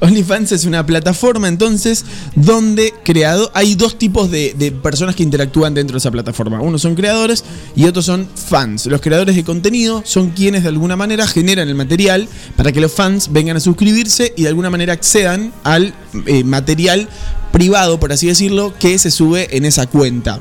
OnlyFans 0.00 0.52
es 0.52 0.64
una 0.64 0.84
plataforma 0.84 1.48
entonces 1.48 2.04
donde 2.34 2.92
creado 3.04 3.50
hay 3.54 3.74
dos 3.74 3.98
tipos 3.98 4.30
de, 4.30 4.54
de 4.56 4.72
personas 4.72 5.14
que 5.16 5.22
interactúan 5.22 5.74
dentro 5.74 5.94
de 5.94 5.98
esa 5.98 6.10
plataforma. 6.10 6.60
Unos 6.60 6.82
son 6.82 6.94
creadores 6.94 7.44
y 7.76 7.84
otros 7.86 8.04
son 8.06 8.28
fans. 8.34 8.86
Los 8.86 9.00
creadores 9.00 9.36
de 9.36 9.44
contenido 9.44 10.02
son 10.04 10.30
quienes 10.30 10.62
de 10.62 10.68
alguna 10.68 10.96
manera 10.96 11.26
generan 11.26 11.68
el 11.68 11.74
material 11.74 12.28
para 12.56 12.72
que 12.72 12.80
los 12.80 12.92
fans 12.92 13.32
vengan 13.32 13.56
a 13.56 13.60
suscribirse 13.60 14.32
y 14.36 14.42
de 14.42 14.48
alguna 14.48 14.70
manera 14.70 14.92
accedan 14.92 15.52
al 15.64 15.94
eh, 16.26 16.44
material 16.44 17.08
privado, 17.52 18.00
por 18.00 18.12
así 18.12 18.26
decirlo, 18.26 18.74
que 18.78 18.98
se 18.98 19.10
sube 19.10 19.56
en 19.56 19.64
esa 19.64 19.86
cuenta. 19.86 20.40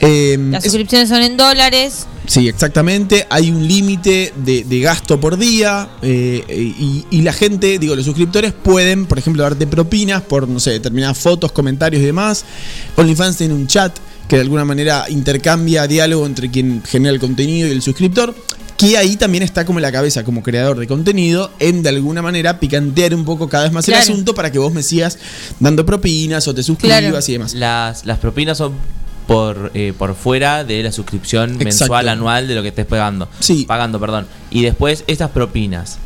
Eh, 0.00 0.36
Las 0.50 0.64
es- 0.64 0.72
suscripciones 0.72 1.08
son 1.08 1.22
en 1.22 1.36
dólares. 1.36 2.06
Sí, 2.26 2.48
exactamente. 2.48 3.26
Hay 3.28 3.50
un 3.50 3.68
límite 3.68 4.32
de, 4.44 4.64
de 4.64 4.80
gasto 4.80 5.20
por 5.20 5.36
día 5.36 5.90
eh, 6.00 6.42
y, 6.78 7.04
y 7.10 7.20
la 7.22 7.34
gente, 7.34 7.78
digo, 7.78 7.94
los 7.94 8.06
suscriptores 8.06 8.53
pueden, 8.62 9.06
por 9.06 9.18
ejemplo, 9.18 9.42
darte 9.42 9.66
propinas 9.66 10.22
por, 10.22 10.48
no 10.48 10.60
sé, 10.60 10.70
determinadas 10.70 11.18
fotos, 11.18 11.52
comentarios 11.52 12.02
y 12.02 12.06
demás. 12.06 12.44
OnlyFans 12.96 13.36
tiene 13.36 13.54
un 13.54 13.66
chat 13.66 13.96
que 14.28 14.36
de 14.36 14.42
alguna 14.42 14.64
manera 14.64 15.04
intercambia 15.10 15.86
diálogo 15.86 16.24
entre 16.26 16.50
quien 16.50 16.82
genera 16.86 17.12
el 17.12 17.20
contenido 17.20 17.68
y 17.68 17.72
el 17.72 17.82
suscriptor. 17.82 18.34
Que 18.76 18.96
ahí 18.98 19.16
también 19.16 19.44
está 19.44 19.64
como 19.64 19.78
la 19.78 19.92
cabeza, 19.92 20.24
como 20.24 20.42
creador 20.42 20.78
de 20.78 20.86
contenido, 20.88 21.52
en 21.60 21.82
de 21.82 21.90
alguna 21.90 22.22
manera 22.22 22.58
picantear 22.58 23.14
un 23.14 23.24
poco 23.24 23.48
cada 23.48 23.64
vez 23.64 23.72
más 23.72 23.84
Claro. 23.84 24.02
el 24.04 24.10
asunto 24.10 24.34
para 24.34 24.50
que 24.50 24.58
vos 24.58 24.72
me 24.72 24.82
sigas 24.82 25.18
dando 25.60 25.86
propinas 25.86 26.48
o 26.48 26.54
te 26.54 26.62
suscribas 26.64 26.98
Claro. 27.00 27.18
y 27.26 27.32
demás. 27.32 27.54
Las, 27.54 28.04
las 28.04 28.18
propinas 28.18 28.58
son 28.58 28.72
por, 29.28 29.70
eh, 29.74 29.92
por 29.96 30.14
fuera 30.16 30.64
de 30.64 30.82
la 30.82 30.90
suscripción 30.90 31.50
Exacto. 31.50 31.64
mensual, 31.64 32.08
anual 32.08 32.48
de 32.48 32.54
lo 32.56 32.62
que 32.62 32.68
estés 32.68 32.84
pagando. 32.86 33.28
Sí. 33.40 33.64
Pagando, 33.66 34.00
perdón. 34.00 34.26
Y 34.50 34.62
después, 34.62 35.04
estas 35.06 35.30
propinas. 35.30 35.98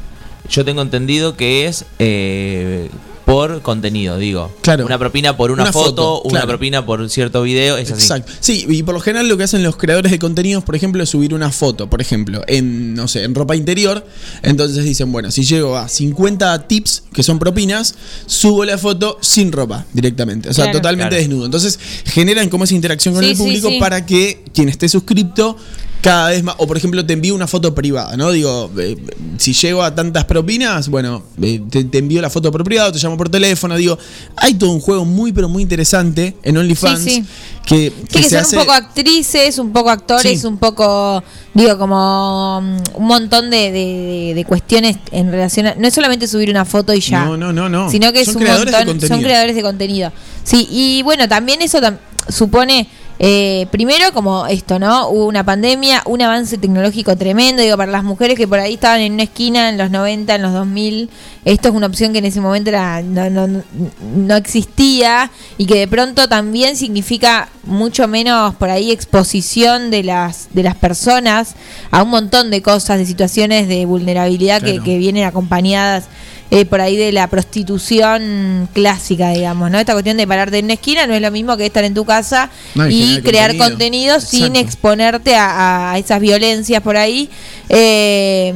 Yo 0.51 0.65
tengo 0.65 0.83
entendido 0.83 1.37
que 1.37 1.67
es 1.67 1.85
eh, 1.99 2.89
por 3.27 3.61
contenido, 3.61 4.17
digo. 4.17 4.51
Claro. 4.63 4.87
Una 4.87 4.99
propina 4.99 5.37
por 5.37 5.51
una, 5.51 5.65
Una 5.65 5.73
foto, 5.73 5.91
foto, 5.91 6.23
una 6.23 6.31
claro. 6.41 6.47
propina 6.49 6.87
por 6.87 7.11
cierto 7.11 7.43
video, 7.43 7.77
es 7.77 7.91
así. 7.93 8.01
Exacto. 8.01 8.33
Sí, 8.41 8.65
y 8.67 8.83
por 8.83 8.95
lo 8.95 9.01
general 9.01 9.29
lo 9.29 9.37
que 9.37 9.43
hacen 9.45 9.63
los 9.63 9.77
creadores 9.77 10.11
de 10.13 10.19
contenidos, 10.19 10.65
por 10.65 10.75
ejemplo, 10.75 11.03
es 11.03 11.11
subir 11.11 11.35
una 11.35 11.51
foto, 11.53 11.91
por 11.91 12.01
ejemplo, 12.01 12.43
en, 12.47 12.95
no 12.95 13.07
sé, 13.07 13.25
en 13.25 13.35
ropa 13.35 13.55
interior. 13.55 14.07
Entonces 14.43 14.83
dicen, 14.83 15.13
bueno, 15.13 15.31
si 15.31 15.45
llego 15.45 15.77
a 15.77 15.89
50 15.89 16.67
tips 16.67 17.03
que 17.13 17.23
son 17.23 17.39
propinas, 17.39 17.95
subo 18.25 18.65
la 18.65 18.79
foto 18.79 19.19
sin 19.21 19.53
ropa 19.53 19.85
directamente. 19.93 20.49
O 20.49 20.55
sea, 20.55 20.65
Claro. 20.65 20.79
totalmente 20.79 21.11
Claro. 21.11 21.21
desnudo. 21.21 21.45
Entonces 21.45 21.79
generan 22.07 22.49
como 22.49 22.65
esa 22.65 22.75
interacción 22.75 23.13
con 23.13 23.23
Sí, 23.25 23.31
el 23.31 23.37
sí, 23.37 23.43
público 23.43 23.69
sí. 23.69 23.79
para 23.79 24.07
que 24.07 24.43
quien 24.55 24.71
esté 24.71 24.89
suscripto 24.89 25.55
cada 26.01 26.31
vez 26.31 26.43
más, 26.43 26.55
o 26.59 26.67
por 26.67 26.77
ejemplo 26.77 27.05
te 27.05 27.13
envío 27.13 27.35
una 27.35 27.47
foto 27.47 27.75
privada, 27.75 28.17
¿no? 28.17 28.31
Digo, 28.31 28.71
eh, 28.79 28.97
si 29.37 29.53
llego 29.53 29.83
a 29.83 29.95
tantas 29.95 30.25
propinas, 30.27 30.89
bueno, 30.89 31.25
eh, 31.43 31.61
te, 31.69 31.85
te 31.85 31.99
envío 31.99 32.23
la 32.23 32.31
foto 32.31 32.53
por 32.53 32.63
privado, 32.65 32.93
te 32.93 32.99
llamo 32.99 33.17
por 33.17 33.29
teléfono, 33.29 33.77
digo, 33.77 33.99
hay 34.37 34.55
todo 34.55 34.71
un 34.71 34.81
juego 34.81 35.05
muy 35.05 35.33
pero 35.33 35.49
muy 35.49 35.63
interesante 35.63 36.37
en 36.43 36.57
OnlyFans 36.57 37.01
Sí, 37.03 37.11
sí. 37.11 37.25
que, 37.67 37.91
Sí, 37.91 38.07
que 38.11 38.23
se 38.23 38.31
son 38.31 38.39
hace- 38.39 38.57
un 38.57 38.63
poco 38.63 38.73
actrices, 38.75 39.59
un 39.59 39.73
poco 39.73 39.91
actores, 39.91 40.45
un 40.45 40.57
poco, 40.59 41.23
digo, 41.55 41.77
como 41.79 42.61
mm, 42.63 42.77
un 42.95 43.07
montón 43.07 43.51
de, 43.51 43.71
de- 43.73 43.73
de- 43.73 44.33
de 44.35 44.45
cuestiones 44.45 44.97
en 45.11 45.31
relación 45.33 45.67
a... 45.67 45.75
No 45.75 45.89
es 45.89 45.95
solamente 45.95 46.27
subir 46.29 46.49
una 46.51 46.65
foto 46.65 46.95
y 46.95 47.01
ya. 47.01 47.25
No, 47.25 47.37
no, 47.37 47.53
no, 47.53 47.69
no. 47.69 47.91
Sino 47.91 48.13
que 48.13 48.21
es 48.21 48.27
Son 48.27 48.37
un 48.37 48.43
creadores 48.43 48.67
de 48.67 48.79
montón, 48.79 48.95
contenido. 48.95 49.17
son 49.17 49.25
creadores 49.25 49.57
de 49.57 49.63
contenido. 49.63 50.13
Sí, 50.45 50.67
y 50.71 51.03
bueno, 51.03 51.29
también 51.29 51.61
eso 51.61 51.79
tam- 51.81 51.99
supone, 52.29 52.89
eh, 53.21 53.67
primero 53.71 54.13
como 54.13 54.47
esto, 54.47 54.79
¿no? 54.79 55.09
Hubo 55.09 55.27
una 55.27 55.45
pandemia, 55.45 56.03
un 56.07 56.23
avance 56.23 56.57
tecnológico 56.59 57.17
tremendo, 57.17 57.63
digo, 57.63 57.77
para 57.77 57.91
las 57.91 58.05
mujeres 58.05 58.37
que 58.37 58.47
por 58.47 58.61
ahí 58.61 58.75
estaban 58.75 59.01
en 59.01 59.15
una 59.15 59.25
esquina 59.25 59.69
en 59.71 59.79
los 59.79 59.91
90, 59.91 60.35
en 60.37 60.43
los 60.43 60.53
2000, 60.53 61.11
esto 61.45 61.69
es 61.69 61.75
una 61.75 61.87
opción 61.89 62.13
que 62.13 62.19
en 62.21 62.27
ese 62.27 62.41
momento 62.41 62.71
era, 62.71 63.03
no, 63.03 63.29
no, 63.29 63.47
no- 63.49 64.37
existía 64.37 65.31
y 65.57 65.67
que 65.67 65.75
de 65.81 65.89
pronto 65.89 66.29
también 66.29 66.77
significa 66.77 67.49
mucho 67.69 68.09
menos 68.09 68.55
por 68.57 68.71
ahí 68.71 68.91
exposición 68.91 69.91
de 69.91 70.03
las, 70.03 70.49
de 70.53 70.63
las 70.65 70.75
personas 70.75 71.55
a 71.91 72.03
un 72.03 72.11
montón 72.11 72.51
de 72.51 72.63
cosas, 72.63 72.99
de 72.99 73.07
situaciones 73.07 73.69
de 73.69 73.85
vulnerabilidad 73.87 74.61
que, 74.63 74.73
Claro. 74.73 74.85
que 74.85 74.99
vienen 74.99 75.25
acompañadas 75.25 76.05
eh, 76.51 76.65
por 76.65 76.81
ahí 76.81 76.97
de 76.97 77.13
la 77.13 77.27
prostitución 77.29 78.69
clásica, 78.73 79.31
digamos, 79.31 79.71
¿no? 79.71 79.79
Esta 79.79 79.93
cuestión 79.93 80.17
de 80.17 80.27
pararte 80.27 80.59
en 80.59 80.65
una 80.65 80.75
esquina 80.75 81.07
no 81.07 81.13
es 81.15 81.21
lo 81.21 81.31
mismo 81.31 81.57
que 81.59 81.67
estar 81.67 81.85
en 81.85 81.93
tu 81.93 82.07
casa 82.07 82.49
No, 82.75 82.89
y 82.89 83.21
crear 83.23 83.51
contenido. 83.51 83.69
contenido, 84.17 84.21
sin 84.21 84.57
exponerte 84.57 85.37
a, 85.37 85.93
a 85.93 85.99
esas 85.99 86.21
violencias 86.21 86.81
por 86.83 86.97
ahí. 86.97 87.29
Eh, 87.69 88.55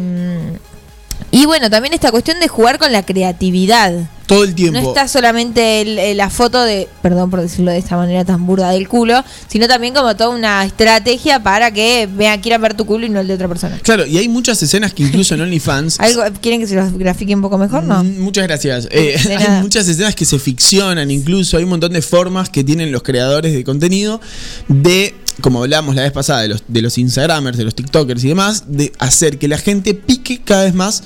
y 1.31 1.47
bueno, 1.47 1.71
también 1.71 1.95
esta 1.95 2.11
cuestión 2.11 2.40
de 2.40 2.49
jugar 2.49 2.78
con 2.78 2.92
la 2.92 3.02
creatividad. 3.04 3.92
Todo 4.33 4.45
el 4.45 4.55
tiempo. 4.55 4.81
No 4.81 4.89
está 4.89 5.09
solamente 5.09 5.81
el- 5.83 5.99
eh, 5.99 6.15
la 6.15 6.31
foto 6.31 6.62
de, 6.62 6.89
perdón 7.03 7.31
por 7.31 7.41
decirlo 7.41 7.71
de 7.71 7.79
esta 7.79 7.97
manera 7.97 8.25
tan 8.25 8.47
burda 8.47 8.71
del 8.71 8.89
culo, 8.89 9.23
sino 9.49 9.69
también 9.69 9.95
como 9.95 10.15
toda 10.17 10.31
una 10.31 10.65
estrategia 10.65 11.43
para 11.43 11.71
que 11.73 12.09
vean, 12.12 12.41
quieran 12.41 12.62
ver 12.62 12.75
tu 12.75 12.85
culo 12.87 13.07
y 13.07 13.09
no 13.09 13.21
el 13.21 13.29
de 13.29 13.35
otra 13.35 13.49
persona. 13.49 13.79
Claro, 13.83 14.07
y 14.07 14.19
hay 14.19 14.29
muchas 14.29 14.62
escenas 14.62 14.93
que 14.95 15.03
incluso 15.03 15.35
en 15.35 15.41
OnlyFans. 15.43 16.01
¿Algo, 16.01 16.23
¿Quieren 16.41 16.61
que 16.61 16.67
se 16.67 16.75
los 16.77 16.93
grafique 16.93 17.35
un 17.35 17.43
poco 17.43 17.59
mejor? 17.59 17.83
No. 17.85 18.03
Mm, 18.03 18.19
Muchas 18.21 18.45
gracias. 18.47 18.89
Eh, 18.91 19.17
hay 19.39 19.62
muchas 19.62 19.87
escenas 19.89 20.15
que 20.15 20.25
se 20.25 20.39
ficcionan, 20.39 21.11
incluso 21.11 21.57
hay 21.57 21.65
un 21.65 21.71
montón 21.71 21.93
de 21.93 22.03
formas 22.03 22.49
que 22.51 22.65
tienen 22.65 22.93
los 22.93 23.03
creadores 23.03 23.53
de 23.53 23.65
contenido 23.65 24.21
de, 24.69 25.15
como 25.41 25.61
hablamos 25.62 25.95
la 25.95 26.03
vez 26.03 26.12
pasada, 26.12 26.43
de 26.43 26.49
los, 26.49 26.62
de 26.69 26.83
los 26.83 26.99
Instagramers, 26.99 27.57
de 27.59 27.65
los 27.65 27.75
TikTokers 27.75 28.25
y 28.25 28.29
demás, 28.29 28.65
de 28.69 28.93
hacer 28.99 29.39
que 29.39 29.49
la 29.49 29.59
gente 29.59 29.95
pique 29.95 30.41
cada 30.45 30.65
vez 30.65 30.75
más 30.75 31.03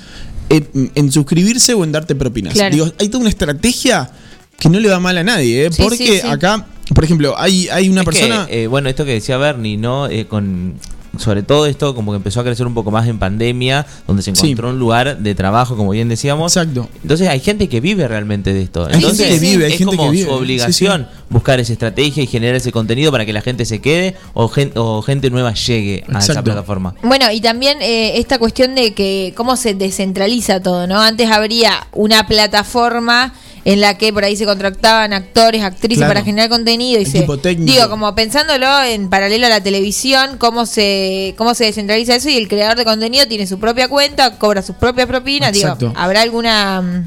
en, 0.49 0.91
en 0.95 1.13
suscribirse 1.13 1.75
o 1.75 1.85
en 1.85 1.93
darte 1.93 2.15
propinas. 2.15 2.55
Claro. 2.55 2.75
Digo, 2.75 2.93
hay 2.99 3.09
toda 3.09 3.21
una 3.21 3.31
estrategia 3.31 4.11
que 4.59 4.69
no 4.69 4.79
le 4.81 4.89
va 4.89 5.01
mal 5.01 5.17
a 5.19 5.25
nadie, 5.25 5.67
¿eh? 5.67 5.71
Sí, 5.73 5.83
porque 5.83 5.97
sí, 6.07 6.19
sí. 6.21 6.27
acá 6.27 6.67
por 6.95 7.03
ejemplo, 7.05 7.35
hay, 7.37 7.69
hay 7.69 7.89
una 7.89 8.03
Es 8.03 8.09
que, 8.09 8.13
persona. 8.13 8.47
eh, 8.49 8.69
bueno, 8.69 8.89
esto 8.89 9.05
que 9.05 9.13
decía 9.13 9.37
Bernie, 9.39 9.77
¿no? 9.77 10.09
Eh, 10.09 10.27
con 10.27 10.75
sobre 11.19 11.43
todo 11.43 11.67
esto 11.67 11.95
como 11.95 12.13
que 12.13 12.17
empezó 12.17 12.41
a 12.41 12.45
crecer 12.45 12.67
un 12.67 12.75
poco 12.75 12.91
más 12.91 13.07
en 13.09 13.19
pandemia, 13.19 13.87
donde 14.07 14.23
se 14.23 14.35
Sí. 14.35 14.47
encontró 14.49 14.71
un 14.71 14.79
lugar 14.79 15.19
de 15.19 15.35
trabajo, 15.35 15.77
como 15.77 15.91
bien 15.91 16.09
decíamos. 16.09 16.57
Exacto. 16.57 16.89
Entonces 17.03 17.29
hay 17.29 17.41
gente 17.41 17.69
que 17.69 17.81
vive 17.81 18.07
realmente 18.09 18.53
de 18.53 18.63
esto. 18.63 18.87
Hay 18.87 18.95
Entonces 18.95 19.27
gente 19.29 19.41
que 19.41 19.41
vive, 19.51 19.65
hay 19.67 19.73
es 19.73 19.79
gente 19.79 19.97
como 19.97 20.11
que 20.11 20.17
vive. 20.17 20.29
su 20.29 20.35
obligación 20.35 21.09
buscar 21.29 21.59
esa 21.61 21.73
estrategia 21.73 22.23
y 22.23 22.27
generar 22.27 22.55
ese 22.57 22.71
contenido 22.73 23.11
para 23.11 23.27
que 23.27 23.33
la 23.33 23.41
gente 23.41 23.65
se 23.65 23.81
quede 23.81 24.15
o, 24.35 24.49
gen- 24.49 24.73
o 24.77 25.03
gente 25.03 25.31
nueva 25.31 25.53
llegue 25.55 26.05
a 26.13 26.19
esa 26.19 26.43
plataforma. 26.43 26.95
Bueno, 27.03 27.31
y 27.33 27.41
también 27.41 27.79
eh, 27.83 28.19
esta 28.19 28.39
cuestión 28.39 28.75
de 28.75 28.95
que 28.95 29.33
cómo 29.37 29.57
se 29.57 29.75
descentraliza 29.75 30.61
todo, 30.63 30.87
¿no? 30.87 31.01
Antes 31.01 31.31
habría 31.31 31.87
una 31.93 32.27
plataforma 32.27 33.33
en 33.69 33.81
la 33.81 33.99
que 33.99 34.13
por 34.13 34.23
ahí 34.25 34.37
se 34.37 34.47
contrataban 34.47 35.13
actores, 35.13 35.63
actrices 35.63 35.99
Claro. 35.99 36.15
para 36.15 36.25
generar 36.25 36.49
contenido 36.49 37.01
y 37.01 37.05
se 37.05 37.27
digo, 37.59 37.91
como 37.91 38.15
pensándolo 38.15 38.67
en 38.85 39.11
paralelo 39.11 39.47
a 39.47 39.51
la 39.51 39.61
televisión, 39.61 40.39
cómo 40.39 40.67
se 40.67 41.35
cómo 41.37 41.53
se 41.55 41.65
descentraliza 41.65 42.15
eso 42.15 42.29
y 42.31 42.37
el 42.37 42.47
creador 42.47 42.77
de 42.79 42.85
contenido 42.85 43.27
tiene 43.27 43.45
su 43.47 43.59
propia 43.59 43.89
cuenta, 43.89 44.39
cobra 44.39 44.63
sus 44.63 44.77
propias 44.77 45.09
propinas, 45.09 45.51
Exacto. 45.55 45.89
digo, 45.89 45.99
habrá 46.01 46.23
alguna 46.23 47.07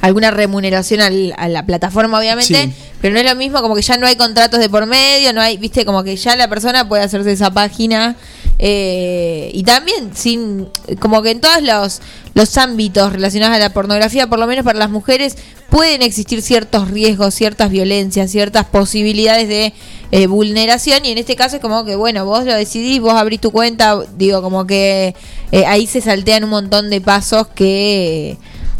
alguna 0.00 0.30
remuneración 0.30 1.00
al- 1.00 1.34
a 1.36 1.48
la 1.48 1.64
plataforma 1.64 2.18
obviamente, 2.18 2.54
Sí. 2.64 2.72
pero 3.00 3.14
no 3.14 3.20
es 3.20 3.26
lo 3.26 3.36
mismo 3.36 3.60
como 3.62 3.74
que 3.76 3.82
ya 3.82 3.96
no 3.98 4.06
hay 4.06 4.16
contratos 4.16 4.58
de 4.58 4.68
por 4.68 4.86
medio, 4.86 5.32
no 5.32 5.40
hay, 5.40 5.58
viste, 5.58 5.84
como 5.84 6.02
que 6.02 6.16
ya 6.16 6.34
la 6.34 6.48
persona 6.48 6.88
puede 6.88 7.02
hacerse 7.04 7.30
esa 7.30 7.50
página 7.52 8.16
eh, 8.58 9.50
y 9.52 9.62
también 9.64 10.10
sin, 10.14 10.68
como 11.00 11.22
que 11.22 11.32
en 11.32 11.40
todos 11.40 11.62
los, 11.62 12.00
los 12.34 12.56
ámbitos 12.58 13.12
relacionados 13.12 13.56
a 13.56 13.58
la 13.58 13.72
pornografía, 13.72 14.28
por 14.28 14.38
lo 14.38 14.46
menos 14.46 14.64
para 14.64 14.78
las 14.78 14.90
mujeres, 14.90 15.36
pueden 15.68 16.02
existir 16.02 16.42
ciertos 16.42 16.90
riesgos, 16.90 17.34
ciertas 17.34 17.70
violencias, 17.70 18.30
ciertas 18.30 18.66
posibilidades 18.66 19.48
de 19.48 19.72
eh, 20.12 20.26
vulneración 20.26 21.04
y 21.04 21.10
en 21.10 21.18
este 21.18 21.34
caso 21.34 21.56
es 21.56 21.62
como 21.62 21.84
que, 21.84 21.96
bueno, 21.96 22.24
vos 22.24 22.44
lo 22.44 22.54
decidís, 22.54 23.00
vos 23.00 23.14
abrís 23.14 23.40
tu 23.40 23.50
cuenta, 23.50 23.98
digo, 24.16 24.42
como 24.42 24.66
que 24.66 25.14
eh, 25.50 25.66
ahí 25.66 25.86
se 25.86 26.00
saltean 26.00 26.44
un 26.44 26.50
montón 26.50 26.90
de 26.90 27.00
pasos 27.00 27.48
que, 27.48 28.36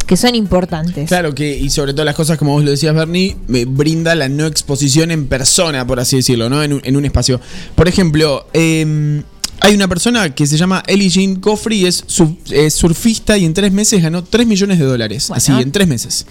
que 0.07 0.17
son 0.17 0.35
importantes. 0.35 1.09
Claro 1.09 1.35
que, 1.35 1.57
y 1.57 1.71
sobre 1.71 1.93
todo 1.93 2.05
las 2.05 2.14
cosas, 2.14 2.38
como 2.38 2.52
vos 2.52 2.62
lo 2.62 2.71
decías, 2.71 2.95
Bernie, 2.95 3.37
me 3.49 3.64
brinda 3.64 4.14
la 4.14 4.29
no 4.29 4.47
exposición 4.47 5.11
en 5.11 5.26
persona, 5.26 5.87
por 5.87 5.99
así 5.99 6.17
decirlo, 6.17 6.50
¿no? 6.50 6.62
En 6.62 6.75
un, 6.75 6.83
en 6.85 6.97
un 6.97 7.05
espacio. 7.05 7.41
Por 7.75 7.88
ejemplo, 7.88 8.47
eh, 8.52 9.23
hay 9.62 9.75
una 9.75 9.88
persona 9.88 10.35
que 10.35 10.47
se 10.47 10.57
llama 10.57 10.83
Ellie 10.87 11.09
Jean 11.09 11.37
Coffrey, 11.37 11.87
es, 11.87 12.02
su- 12.07 12.37
es 12.50 12.75
surfista 12.75 13.38
y 13.38 13.45
en 13.45 13.54
tres 13.54 13.73
meses 13.73 14.02
ganó 14.02 14.23
3 14.25 14.47
millones 14.47 14.78
de 14.78 14.85
dólares. 14.85 15.28
Bueno. 15.28 15.38
Así, 15.38 15.52
en 15.52 15.71
tres 15.73 15.87
meses. 15.88 16.26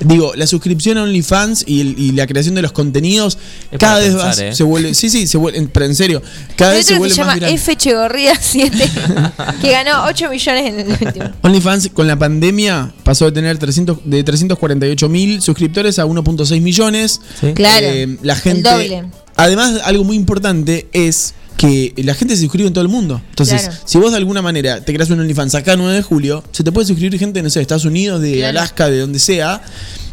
Digo, 0.00 0.32
la 0.36 0.46
suscripción 0.46 0.96
a 0.98 1.02
OnlyFans 1.02 1.64
y, 1.66 1.80
el- 1.80 1.98
y 1.98 2.12
la 2.12 2.26
creación 2.26 2.54
de 2.54 2.62
los 2.62 2.72
contenidos 2.72 3.38
Es 3.72 3.78
cada 3.78 3.98
vez 3.98 4.10
pensar, 4.10 4.26
más 4.28 4.38
¿eh? 4.38 4.54
se 4.54 4.62
vuelve. 4.62 4.94
Sí, 4.94 5.10
sí, 5.10 5.26
se 5.26 5.36
vuelve. 5.38 5.68
Pero 5.72 5.86
en 5.86 5.94
serio, 5.96 6.22
cada 6.56 6.72
vez 6.72 6.86
se 6.86 6.96
vuelve 6.98 7.14
se 7.14 7.20
más 7.22 7.28
llama 7.28 7.34
viral. 7.34 7.52
F. 7.54 7.76
Chegorría 7.76 8.32
7, 8.40 8.90
que 9.60 9.70
ganó 9.72 10.04
8 10.06 10.30
millones 10.30 10.66
en 10.66 10.80
el 10.80 10.88
último. 11.06 11.30
OnlyFans 11.42 11.90
con 11.92 12.06
la 12.06 12.18
pandemia 12.18 12.92
pasó 13.04 13.24
de 13.26 13.32
tener 13.32 13.58
300, 13.58 13.98
de 14.04 14.22
348 14.24 15.08
mil 15.08 15.42
suscriptores 15.42 15.98
a 15.98 16.06
1.6 16.06 16.60
millones. 16.60 17.20
Sí. 17.40 17.52
Claro, 17.54 17.86
Eh, 17.88 18.16
la 18.22 18.34
el 18.34 18.40
gente. 18.40 18.70
doble. 18.70 19.04
Además, 19.36 19.80
algo 19.84 20.04
muy 20.04 20.16
importante 20.16 20.86
es 20.92 21.34
que 21.56 21.94
la 22.04 22.14
gente 22.14 22.34
se 22.36 22.42
suscribe 22.42 22.66
en 22.68 22.74
todo 22.74 22.82
el 22.82 22.88
mundo. 22.90 23.20
Entonces, 23.30 23.62
Claro. 23.62 23.76
si 23.84 23.98
vos 23.98 24.10
de 24.10 24.18
alguna 24.18 24.42
manera 24.42 24.80
te 24.84 24.92
creas 24.92 25.08
un 25.10 25.20
OnlyFans 25.20 25.54
acá 25.54 25.76
9 25.76 25.94
de 25.94 26.02
julio, 26.02 26.44
se 26.52 26.62
te 26.62 26.70
puede 26.72 26.86
suscribir 26.86 27.18
gente, 27.18 27.42
no 27.42 27.48
sé, 27.50 27.60
de 27.60 27.62
Estados 27.62 27.84
Unidos, 27.86 28.20
de 28.20 28.34
Claro. 28.34 28.58
Alaska, 28.58 28.88
de 28.90 29.00
donde 29.00 29.18
sea. 29.18 29.62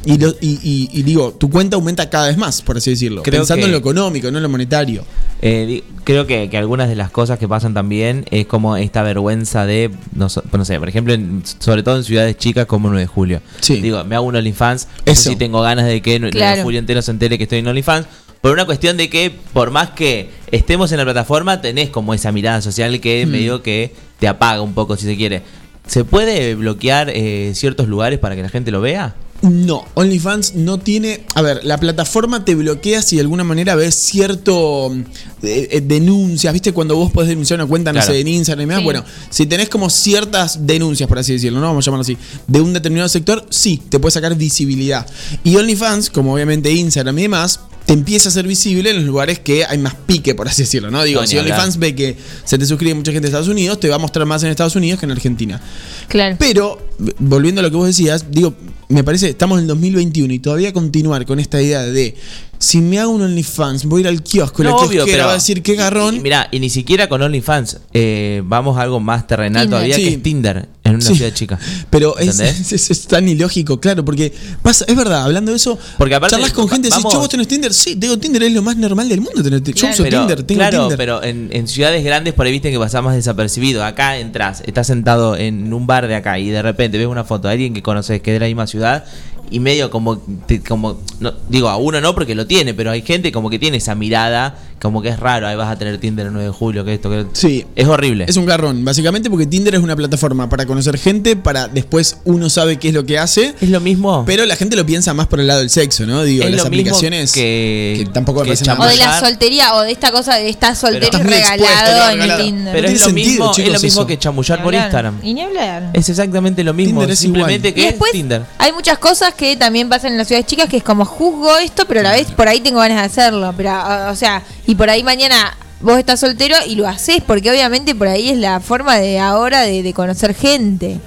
Y, 0.05 0.17
lo- 0.17 0.35
y, 0.41 0.59
y- 0.63 0.89
y 0.91 1.03
digo, 1.03 1.31
tu 1.33 1.49
cuenta 1.49 1.75
aumenta 1.77 2.09
cada 2.09 2.27
vez 2.27 2.35
más, 2.37 2.61
por 2.61 2.75
así 2.75 2.89
decirlo. 2.89 3.23
Creo 3.23 3.39
pensando 3.41 3.61
que- 3.61 3.65
en 3.67 3.71
lo 3.71 3.77
económico, 3.77 4.29
no 4.31 4.37
en 4.37 4.43
lo 4.43 4.49
monetario. 4.49 5.05
Eh, 5.41 5.81
creo 6.03 6.27
que, 6.27 6.49
que 6.49 6.57
algunas 6.57 6.89
de 6.89 6.95
las 6.95 7.09
cosas 7.09 7.39
que 7.39 7.47
pasan 7.47 7.73
también 7.73 8.25
es 8.29 8.45
como 8.45 8.75
esta 8.75 9.01
vergüenza 9.01 9.65
de, 9.65 9.91
no, 10.13 10.27
so- 10.27 10.43
no 10.51 10.65
sé, 10.65 10.77
por 10.77 10.89
ejemplo, 10.89 11.13
en- 11.13 11.41
sobre 11.59 11.83
todo 11.83 11.95
en 11.97 12.03
ciudades 12.03 12.37
chicas 12.37 12.65
como 12.65 12.89
9 12.89 13.01
de 13.01 13.07
julio. 13.07 13.41
Sí. 13.61 13.79
Digo, 13.79 14.03
me 14.03 14.15
hago 14.15 14.25
un 14.25 14.35
OnlyFans, 14.35 14.87
no 15.05 15.15
sé 15.15 15.29
si 15.29 15.35
tengo 15.37 15.61
ganas 15.61 15.85
de 15.85 16.01
que 16.01 16.19
9 16.19 16.31
Claro. 16.33 16.57
de 16.57 16.63
julio 16.63 16.79
entero 16.79 17.01
se 17.01 17.11
entere 17.11 17.37
que 17.37 17.43
estoy 17.43 17.59
en 17.59 17.67
OnlyFans, 17.67 18.05
por 18.43 18.51
una 18.51 18.65
cuestión 18.65 18.97
de 18.97 19.09
que 19.09 19.31
por 19.53 19.71
más 19.71 19.91
que 19.91 20.29
estemos 20.51 20.91
en 20.91 20.97
la 20.97 21.05
plataforma, 21.05 21.61
tenés 21.61 21.89
como 21.89 22.13
esa 22.13 22.33
mirada 22.33 22.61
social 22.61 22.99
que 22.99 23.25
Hmm. 23.25 23.29
medio 23.31 23.63
que 23.63 23.93
te 24.19 24.27
apaga 24.27 24.61
un 24.61 24.73
poco 24.73 24.97
si 24.97 25.05
se 25.05 25.15
quiere. 25.15 25.41
¿Se 25.87 26.03
puede 26.03 26.53
bloquear 26.55 27.09
eh, 27.09 27.53
ciertos 27.55 27.87
lugares 27.87 28.19
para 28.19 28.35
que 28.35 28.41
la 28.41 28.49
gente 28.49 28.69
lo 28.69 28.81
vea? 28.81 29.15
No, 29.41 29.85
OnlyFans 29.93 30.55
no 30.55 30.77
tiene. 30.77 31.23
A 31.35 31.41
ver, 31.41 31.61
la 31.63 31.77
plataforma 31.77 32.43
te 32.43 32.55
bloquea 32.55 33.01
si 33.01 33.15
de 33.15 33.21
alguna 33.21 33.45
manera 33.45 33.75
ves 33.75 33.95
cierto 33.95 34.89
mm, 34.93 34.99
eh, 35.43 35.67
eh, 35.71 35.81
denuncias, 35.81 36.51
¿viste? 36.51 36.73
Cuando 36.73 36.95
vos 36.97 37.11
podés 37.11 37.29
denunciar 37.29 37.59
una 37.61 37.67
cuenta, 37.67 37.91
no 37.93 37.99
Claro. 37.99 38.13
sé, 38.13 38.19
en 38.19 38.27
Instagram 38.27 38.61
y 38.61 38.63
demás. 38.65 38.79
Sí. 38.79 38.83
Bueno, 38.83 39.03
si 39.29 39.45
tenés 39.45 39.69
como 39.69 39.89
ciertas 39.89 40.65
denuncias, 40.65 41.07
por 41.09 41.19
así 41.19 41.31
decirlo, 41.33 41.59
¿no? 41.61 41.67
Vamos 41.67 41.85
a 41.85 41.91
llamarlo 41.91 42.01
así, 42.03 42.17
de 42.47 42.59
un 42.61 42.73
determinado 42.73 43.07
sector, 43.09 43.45
sí, 43.49 43.81
te 43.89 43.99
puede 43.99 44.11
sacar 44.11 44.35
visibilidad. 44.35 45.05
Y 45.45 45.55
OnlyFans, 45.55 46.09
como 46.09 46.33
obviamente 46.33 46.71
Instagram 46.71 47.19
y 47.19 47.21
demás, 47.23 47.59
te 47.85 47.93
empieza 47.93 48.29
a 48.29 48.31
ser 48.31 48.47
visible 48.47 48.89
en 48.91 48.95
los 48.97 49.05
lugares 49.05 49.39
que 49.39 49.65
hay 49.65 49.77
más 49.77 49.93
pique, 49.95 50.35
por 50.35 50.47
así 50.47 50.61
decirlo, 50.63 50.89
¿no? 50.89 51.03
Digo, 51.03 51.19
No, 51.19 51.25
ni 51.25 51.31
si. 51.31 51.37
OnlyFans 51.37 51.77
ve 51.79 51.93
que 51.95 52.15
se 52.45 52.57
te 52.57 52.65
suscribe 52.65 52.93
mucha 52.95 53.11
gente 53.11 53.23
de 53.23 53.27
Estados 53.27 53.49
Unidos, 53.49 53.79
te 53.79 53.89
va 53.89 53.95
a 53.95 53.99
mostrar 53.99 54.25
más 54.25 54.41
en 54.43 54.49
Estados 54.49 54.75
Unidos 54.75 54.99
que 54.99 55.05
en 55.05 55.11
Argentina. 55.11 55.61
Claro. 56.07 56.37
Pero, 56.39 56.79
volviendo 57.19 57.59
a 57.59 57.63
lo 57.63 57.69
que 57.71 57.75
vos 57.77 57.87
decías, 57.87 58.25
digo, 58.31 58.53
me 58.89 59.03
parece, 59.03 59.29
estamos 59.29 59.57
en 59.57 59.63
el 59.63 59.67
2021 59.67 60.33
y 60.33 60.39
todavía 60.39 60.71
continuar 60.71 61.25
con 61.25 61.39
esta 61.39 61.61
idea 61.61 61.81
de 61.83 62.15
si 62.59 62.79
me 62.79 62.99
hago 62.99 63.11
un 63.11 63.21
OnlyFans, 63.21 63.83
voy 63.85 63.99
a 63.99 64.01
ir 64.03 64.07
al 64.07 64.23
kiosco, 64.23 64.63
la 64.63 64.69
No, 64.69 64.75
obvio, 64.77 64.89
kiosquera 65.03 65.17
pero- 65.17 65.25
va 65.25 65.31
a 65.31 65.35
decir 65.35 65.61
qué 65.61 65.75
garrón. 65.75 66.15
Y, 66.15 66.19
mira, 66.21 66.47
y 66.51 66.59
ni 66.61 66.69
siquiera 66.69 67.09
con 67.09 67.21
OnlyFans. 67.21 67.79
eh, 67.93 68.41
vamos 68.45 68.77
a 68.77 68.81
algo 68.83 69.01
más 69.01 69.27
terrenal 69.27 69.63
Tinder. 69.63 69.69
todavía, 69.69 69.95
Sí. 69.97 70.03
que 70.03 70.09
es 70.15 70.23
Tinder 70.23 70.69
en 70.93 71.01
una 71.01 71.05
Sí. 71.05 71.15
ciudad 71.15 71.33
chica. 71.33 71.59
Pero 71.89 72.17
es, 72.17 72.39
es- 72.71 72.89
es 72.91 73.07
tan 73.07 73.27
ilógico, 73.27 73.79
claro, 73.79 74.03
porque 74.05 74.33
pasa, 74.61 74.85
es 74.87 74.95
verdad, 74.95 75.23
hablando 75.23 75.51
de 75.51 75.57
eso, 75.57 75.77
Porque 75.97 76.15
aparte, 76.15 76.35
charlas 76.35 76.53
con 76.53 76.67
gente 76.69 76.87
y 76.87 76.91
decís, 76.91 77.05
"Che, 77.09 77.17
vos 77.17 77.29
tenés 77.29 77.47
Tinder, 77.47 77.73
sí, 77.73 77.95
tengo 77.95 78.17
Tinder, 78.17 78.43
es 78.43 78.53
lo 78.53 78.61
más 78.61 78.77
normal 78.77 79.07
del 79.09 79.21
mundo 79.21 79.43
tener 79.43 79.61
Tinder. 79.61 79.81
Yo 79.83 79.89
uso 79.89 80.03
Pero, 80.03 80.19
Tinder, 80.19 80.43
tengo 80.43 80.59
claro, 80.59 80.79
Tinder. 80.81 80.97
pero 80.97 81.23
en, 81.23 81.49
en 81.51 81.67
ciudades 81.67 82.03
grandes 82.03 82.33
por 82.33 82.45
ahí 82.45 82.51
viste 82.51 82.71
que 82.71 82.79
pasás 82.79 83.03
más 83.03 83.15
desapercibido. 83.15 83.83
Acá 83.83 84.17
entras, 84.17 84.61
estás 84.65 84.87
sentado 84.87 85.35
en 85.35 85.73
un 85.73 85.85
bar 85.87 86.07
de 86.07 86.15
acá 86.15 86.39
y 86.39 86.49
de 86.49 86.61
repente 86.61 86.97
ves 86.97 87.07
una 87.07 87.23
foto 87.23 87.47
de 87.47 87.53
alguien 87.53 87.73
que 87.73 87.81
conoces 87.81 88.21
que 88.21 88.31
es 88.31 88.35
de 88.35 88.39
la 88.39 88.45
misma 88.47 88.67
ciudad 88.67 89.05
y 89.51 89.59
medio 89.59 89.89
como, 89.91 90.21
como 90.67 90.99
no, 91.19 91.33
digo, 91.49 91.69
a 91.69 91.77
uno 91.77 92.01
no 92.01 92.13
porque 92.15 92.35
lo 92.35 92.47
tiene, 92.47 92.73
pero 92.73 92.91
hay 92.91 93.01
gente 93.01 93.31
como 93.31 93.49
que 93.49 93.59
tiene 93.59 93.77
esa 93.77 93.95
mirada, 93.95 94.55
como 94.81 95.01
que 95.01 95.09
es 95.09 95.19
raro, 95.19 95.47
ahí 95.47 95.55
vas 95.55 95.69
a 95.71 95.77
tener 95.77 95.97
Tinder 95.99 96.25
el 96.27 96.33
9 96.33 96.47
de 96.47 96.53
julio, 96.53 96.83
que 96.83 96.93
esto, 96.95 97.09
que 97.09 97.25
Sí. 97.33 97.65
es 97.75 97.87
horrible. 97.87 98.25
Es 98.27 98.35
un 98.35 98.45
garrón, 98.45 98.83
básicamente 98.83 99.29
porque 99.29 99.45
Tinder 99.45 99.75
es 99.75 99.81
una 99.81 99.95
plataforma 99.95 100.49
para 100.49 100.65
conocer 100.65 100.97
gente, 100.97 101.35
para 101.37 101.67
después 101.67 102.17
uno 102.25 102.49
sabe 102.49 102.77
qué 102.77 102.89
es 102.89 102.93
lo 102.93 103.05
que 103.05 103.17
hace. 103.19 103.53
Es 103.61 103.69
lo 103.69 103.79
mismo. 103.79 104.23
Pero 104.25 104.45
la 104.45 104.55
gente 104.57 104.75
lo 104.75 104.85
piensa 104.85 105.13
más 105.13 105.27
por 105.27 105.39
el 105.39 105.47
lado 105.47 105.59
del 105.61 105.69
sexo, 105.69 106.05
¿no? 106.05 106.23
Digo, 106.23 106.43
Es 106.43 106.51
las 106.51 106.63
lo 106.65 106.69
mismo 106.69 106.83
aplicaciones 106.89 107.31
que- 107.31 108.03
que 108.05 108.09
tampoco 108.11 108.43
me 108.43 108.55
que 108.55 108.65
nada 108.65 108.79
O 108.85 108.87
de 108.89 108.97
la 108.97 109.19
soltería, 109.19 109.75
o 109.75 109.81
de 109.83 109.91
esta 109.91 110.11
cosa 110.11 110.35
de 110.35 110.49
estar 110.49 110.75
soltero 110.75 111.05
y 111.05 111.07
expuesto, 111.07 111.29
regalado 111.29 112.09
en 112.11 112.21
el. 112.21 112.37
Tinder. 112.37 112.73
pero 112.73 112.87
tiene 112.87 112.93
es 112.95 112.99
lo 113.01 113.05
sentido, 113.05 113.29
mismo, 113.29 113.51
es 113.51 113.57
lo 113.57 113.79
mismo 113.79 114.01
eso. 114.01 114.07
que 114.07 114.19
chamullar 114.19 114.63
por. 114.63 114.73
Instagram. 114.73 115.19
Y 115.23 115.33
ni 115.33 115.41
hablar. 115.43 115.91
Es 115.93 116.09
exactamente 116.09 116.63
lo 116.63 116.73
mismo, 116.73 116.99
Tinder 117.01 117.11
es 117.11 117.19
simplemente 117.19 117.69
igual. 117.69 117.73
que 117.75 117.81
Y 117.81 117.83
es 117.85 117.91
después 117.91 118.11
Tinder. 118.11 118.41
hay 118.57 118.71
muchas 118.73 118.97
cosas 118.97 119.32
que 119.33 119.55
también 119.57 119.89
pasan 119.89 120.11
en 120.13 120.17
las 120.17 120.27
ciudades 120.27 120.45
chicas 120.47 120.67
que 120.69 120.77
es 120.77 120.83
como 120.83 121.05
juzgo 121.05 121.57
esto, 121.57 121.85
pero 121.87 122.01
a 122.01 122.03
la 122.03 122.11
vez 122.11 122.31
por 122.31 122.47
ahí 122.47 122.59
tengo 122.61 122.79
ganas 122.79 122.97
de 122.99 123.03
hacerlo. 123.05 123.53
Pero, 123.57 123.71
o 124.09 124.15
sea, 124.15 124.41
y 124.67 124.75
por 124.75 124.89
ahí 124.89 125.03
mañana 125.03 125.57
vos 125.81 125.97
estás 125.99 126.19
soltero 126.21 126.55
y 126.67 126.75
lo 126.75 126.87
haces, 126.87 127.21
porque 127.25 127.49
obviamente 127.51 127.93
por 127.95 128.07
ahí 128.07 128.29
es 128.29 128.37
la 128.37 128.59
forma 128.59 128.97
de 128.97 129.19
ahora 129.19 129.61
de, 129.61 129.83
de 129.83 129.93
conocer 129.93 130.33
gente. 130.33 130.99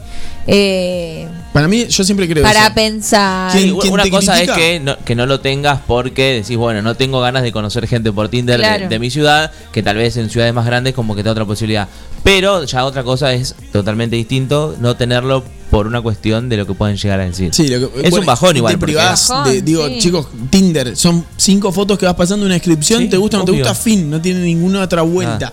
Eh, 0.49 1.27
Para 1.53 1.67
mí, 1.67 1.87
yo 1.89 2.05
siempre 2.05 2.29
creo 2.29 2.45
para 2.45 2.67
eso. 2.67 2.75
pensar. 2.75 3.51
¿Quién- 3.53 3.75
una 3.91 4.09
cosa 4.09 4.35
critica? 4.35 4.53
es 4.53 4.59
que 4.59 4.81
no, 4.81 4.97
que 4.99 5.15
no 5.17 5.27
lo 5.27 5.41
tengas 5.41 5.81
porque 5.87 6.35
decís, 6.35 6.57
bueno, 6.57 6.83
no 6.83 6.95
tengo 6.95 7.21
ganas 7.21 7.43
de 7.43 7.51
conocer 7.53 7.87
gente 7.89 8.13
por 8.13 8.29
Tinder 8.29 8.61
de- 8.61 8.87
de, 8.89 8.99
mi 8.99 9.11
ciudad, 9.11 9.51
que 9.73 9.83
tal 9.83 9.97
vez 9.97 10.17
en 10.19 10.31
ciudades 10.31 10.55
más 10.55 10.67
grandes 10.67 10.95
como 10.95 11.17
que 11.17 11.23
te 11.23 11.27
da 11.29 11.33
otra 11.33 11.45
posibilidad. 11.47 11.89
Pero 12.23 12.65
ya 12.65 12.85
otra 12.85 13.03
cosa 13.03 13.33
es 13.33 13.55
totalmente 13.73 14.15
distinto 14.17 14.77
no 14.81 14.95
tenerlo 14.97 15.43
por 15.71 15.87
una 15.89 16.01
cuestión 16.01 16.49
de 16.49 16.57
lo 16.59 16.67
que 16.67 16.75
pueden 16.75 16.97
llegar 16.97 17.19
a 17.21 17.25
decir. 17.27 17.51
Sí, 17.53 17.67
lo 17.69 17.79
que- 17.93 17.97
es 18.03 18.11
bueno, 18.11 18.19
un 18.21 18.27
bajón 18.27 18.53
te 18.53 18.59
igual. 18.59 18.75
porque- 18.79 18.93
privás 18.95 19.29
Bajón, 19.29 19.53
de- 19.53 19.63
digo, 19.63 19.89
sí. 19.89 19.99
chicos, 19.99 20.29
Tinder, 20.49 20.97
son 20.97 21.25
cinco 21.37 21.73
fotos 21.73 21.99
que 21.99 22.07
vas 22.07 22.15
pasando 22.15 22.47
una 22.47 22.55
descripción, 22.55 23.03
Sí, 23.03 23.09
te 23.09 23.17
gusta 23.17 23.39
o 23.39 23.41
no 23.41 23.47
te 23.47 23.53
gusta, 23.53 23.75
fin, 23.75 24.09
no 24.09 24.21
tiene 24.21 24.41
ninguna 24.41 24.83
otra 24.83 25.03
vuelta. 25.03 25.53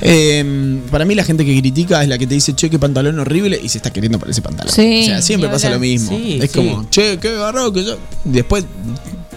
Eh, 0.00 0.78
para 0.90 1.04
mí 1.04 1.14
la 1.16 1.24
gente 1.24 1.44
que 1.44 1.58
critica 1.58 2.02
es 2.02 2.08
la 2.08 2.16
que 2.18 2.26
te 2.26 2.34
dice, 2.34 2.54
che, 2.54 2.70
qué 2.70 2.78
pantalón 2.78 3.18
horrible, 3.18 3.58
y 3.60 3.68
se 3.68 3.78
está 3.78 3.92
queriendo 3.92 4.18
para 4.18 4.30
ese 4.30 4.42
pantalón. 4.42 4.72
Sí, 4.72 5.00
o 5.02 5.06
sea, 5.06 5.22
siempre 5.22 5.48
pasa 5.48 5.70
lo 5.70 5.80
mismo. 5.80 6.10
Sí, 6.16 6.38
es 6.40 6.50
sí. 6.52 6.56
como, 6.58 6.88
che, 6.88 7.18
qué 7.18 7.34
garro 7.36 7.72
que 7.72 7.84
yo. 7.84 7.96
Después 8.24 8.64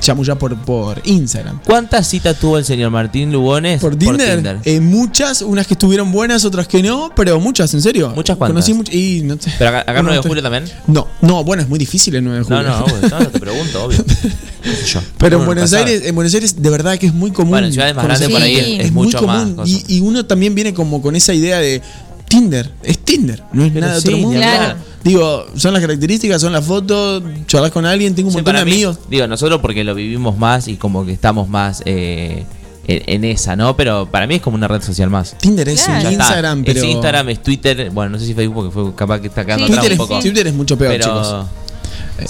chamullar 0.01 0.37
por, 0.37 0.57
por 0.57 1.01
Instagram. 1.05 1.61
¿Cuántas 1.65 2.07
citas 2.07 2.37
tuvo 2.37 2.57
el 2.57 2.65
señor 2.65 2.91
Martín 2.91 3.31
Lugones 3.31 3.79
Por 3.79 3.95
Tinder, 3.95 4.59
eh, 4.65 4.79
muchas, 4.81 5.41
unas 5.41 5.65
que 5.67 5.75
estuvieron 5.75 6.11
buenas, 6.11 6.43
otras 6.43 6.67
que 6.67 6.83
no, 6.83 7.11
pero 7.15 7.39
muchas, 7.39 7.73
en 7.73 7.81
serio. 7.81 8.11
¿Muchas 8.15 8.35
cuántas? 8.35 8.65
Conocí 8.65 8.73
much- 8.73 8.93
y 8.93 9.21
no 9.23 9.35
sé. 9.39 9.51
Pero 9.57 9.69
acá, 9.69 9.79
acá 9.81 9.91
en 9.91 9.97
No, 9.97 10.11
9 10.11 10.21
de 10.23 10.27
julio 10.27 10.43
también. 10.43 10.65
No, 10.87 11.07
no, 11.21 11.43
bueno, 11.45 11.63
es 11.63 11.69
muy 11.69 11.79
difícil 11.79 12.15
el 12.15 12.23
9 12.23 12.39
de 12.39 12.43
julio. 12.43 12.63
No, 12.63 12.79
no, 12.79 12.85
obvio, 12.85 13.09
no, 13.09 13.27
te 13.29 13.39
pregunto, 13.39 13.83
obvio. 13.85 14.03
Pero 15.17 15.39
en 15.39 15.45
Buenos. 15.45 15.73
Aires, 15.73 16.01
en 16.05 16.15
Buenos 16.15 16.33
Aires 16.33 16.61
de 16.61 16.69
verdad 16.69 16.97
que 16.97 17.07
es 17.07 17.13
muy 17.13 17.31
común. 17.31 17.51
Bueno, 17.51 17.67
en 17.67 17.73
ciudades 17.73 17.95
más 17.95 18.05
grandes 18.05 18.29
por 18.29 18.41
ahí 18.41 18.55
Sí. 18.55 18.77
es, 18.79 18.85
es 18.87 18.91
muy 18.91 19.05
mucho 19.07 19.21
más. 19.25 19.41
común. 19.41 19.55
cosa. 19.55 19.71
Y, 19.71 19.85
y 19.97 19.99
uno 20.01 20.25
también 20.25 20.53
viene 20.55 20.73
como 20.73 21.01
con 21.01 21.15
esa 21.15 21.33
idea 21.33 21.59
de 21.59 21.81
Tinder. 22.27 22.71
Es 22.83 22.99
Tinder, 22.99 23.43
no 23.53 23.63
es 23.65 23.71
Pero 23.71 23.85
nada 23.85 23.95
de 23.95 24.01
sí, 24.01 24.07
otro 24.09 24.17
mundo. 24.19 24.37
hablar. 24.41 24.77
Digo, 25.03 25.45
son 25.55 25.73
las 25.73 25.81
características, 25.81 26.41
son 26.41 26.53
las 26.53 26.63
fotos, 26.65 27.23
charlas 27.47 27.71
con 27.71 27.85
alguien, 27.85 28.13
tengo 28.13 28.27
un 28.27 28.33
Sí, 28.33 28.37
montón 28.37 28.55
de 28.55 28.65
mí, 28.65 28.71
amigos. 28.71 28.99
Digo, 29.09 29.25
nosotros 29.27 29.59
porque 29.61 29.83
lo 29.83 29.95
vivimos 29.95 30.37
más 30.37 30.67
y 30.67 30.75
como 30.77 31.05
que 31.05 31.11
estamos 31.11 31.47
más 31.49 31.81
eh, 31.85 32.45
en, 32.87 33.03
en 33.07 33.23
esa, 33.25 33.55
¿no? 33.55 33.75
Pero 33.75 34.07
para 34.11 34.27
mí 34.27 34.35
es 34.35 34.41
como 34.41 34.55
una 34.57 34.67
red 34.67 34.81
social 34.81 35.09
más. 35.09 35.35
Tinder 35.39 35.67
es 35.69 35.83
Claro. 35.83 36.11
Instagram, 36.11 36.63
pero. 36.63 36.79
Es 36.79 36.85
Instagram, 36.85 37.29
es 37.29 37.41
Twitter. 37.41 37.89
Bueno, 37.91 38.11
no 38.11 38.19
sé 38.19 38.25
si 38.27 38.33
Facebook 38.35 38.71
fue 38.71 38.93
capaz 38.95 39.19
que 39.19 39.27
está 39.27 39.43
quedando 39.43 39.65
Sí. 39.65 39.71
atrás 39.73 39.85
Twitter, 39.87 39.99
un 39.99 40.03
es, 40.03 40.07
poco. 40.09 40.21
Twitter 40.21 40.47
es 40.47 40.53
mucho 40.53 40.77
peor, 40.77 40.91
pero, 40.91 41.03
chicos. 41.05 41.45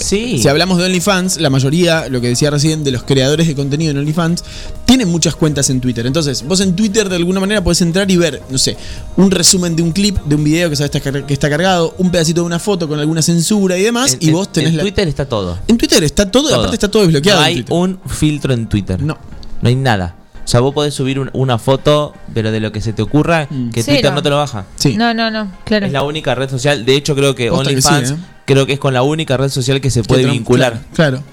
Sí. 0.00 0.38
Si 0.38 0.48
hablamos 0.48 0.78
de 0.78 0.84
OnlyFans, 0.84 1.40
la 1.40 1.50
mayoría, 1.50 2.08
lo 2.08 2.20
que 2.20 2.28
decía 2.28 2.50
recién, 2.50 2.84
de 2.84 2.90
los 2.92 3.02
creadores 3.02 3.46
de 3.46 3.54
contenido 3.54 3.90
en 3.90 3.98
OnlyFans, 3.98 4.44
tienen 4.84 5.08
muchas 5.08 5.34
cuentas 5.36 5.68
en 5.70 5.80
Twitter. 5.80 6.06
Entonces, 6.06 6.42
vos 6.46 6.60
en 6.60 6.74
Twitter 6.76 7.08
de 7.08 7.16
alguna 7.16 7.40
manera 7.40 7.62
podés 7.62 7.80
entrar 7.82 8.10
y 8.10 8.16
ver, 8.16 8.42
no 8.50 8.58
sé, 8.58 8.76
un 9.16 9.30
resumen 9.30 9.74
de 9.76 9.82
un 9.82 9.92
clip, 9.92 10.18
de 10.24 10.34
un 10.34 10.44
video 10.44 10.70
que 10.70 10.76
sabes 10.76 10.90
que 11.26 11.32
está 11.34 11.48
cargado, 11.50 11.94
un 11.98 12.10
pedacito 12.10 12.40
de 12.42 12.46
una 12.46 12.58
foto 12.58 12.88
con 12.88 12.98
alguna 12.98 13.22
censura 13.22 13.76
y 13.78 13.82
demás, 13.82 14.14
En- 14.20 14.28
y 14.28 14.30
vos 14.32 14.50
tenés 14.52 14.70
en 14.70 14.76
la. 14.78 14.82
Twitter 14.82 15.08
está 15.08 15.26
todo. 15.26 15.58
En 15.68 15.78
Twitter 15.78 16.02
está 16.04 16.30
todo, 16.30 16.48
Todo. 16.48 16.56
aparte 16.58 16.76
está 16.76 16.90
todo 16.90 17.02
desbloqueado. 17.02 17.40
No 17.40 17.46
hay 17.46 17.54
Twitter. 17.56 17.72
un 17.76 18.00
filtro 18.06 18.52
en 18.54 18.66
Twitter. 18.68 19.02
No. 19.02 19.18
No 19.60 19.68
hay 19.68 19.74
nada. 19.76 20.16
O 20.44 20.48
sea, 20.48 20.58
vos 20.58 20.74
podés 20.74 20.92
subir 20.92 21.20
un- 21.20 21.30
una 21.34 21.56
foto, 21.56 22.12
pero 22.34 22.50
de 22.50 22.58
lo 22.58 22.72
que 22.72 22.80
se 22.80 22.92
te 22.92 23.00
ocurra, 23.00 23.46
Mm. 23.48 23.70
que 23.70 23.82
Cero. 23.84 23.96
Twitter 23.96 24.12
no 24.12 24.22
te 24.24 24.30
lo 24.30 24.38
baja. 24.38 24.66
Sí. 24.74 24.96
No, 24.96 25.14
no, 25.14 25.30
no, 25.30 25.52
claro. 25.64 25.86
Es 25.86 25.92
la 25.92 26.02
única 26.02 26.34
red 26.34 26.50
social. 26.50 26.84
De 26.84 26.96
hecho, 26.96 27.14
creo 27.14 27.36
que 27.36 27.48
OnlyFans, 27.48 28.08
sí, 28.08 28.14
¿eh? 28.14 28.18
Creo 28.52 28.66
que 28.66 28.74
es 28.74 28.78
con 28.78 28.94
la 28.94 29.02
única 29.02 29.36
red 29.36 29.48
social 29.50 29.80
que 29.80 29.90
se 29.90 30.02
Que 30.02 30.08
puede 30.08 30.26
vincular. 30.26 30.82
Claro. 30.94 31.22
claro. 31.22 31.24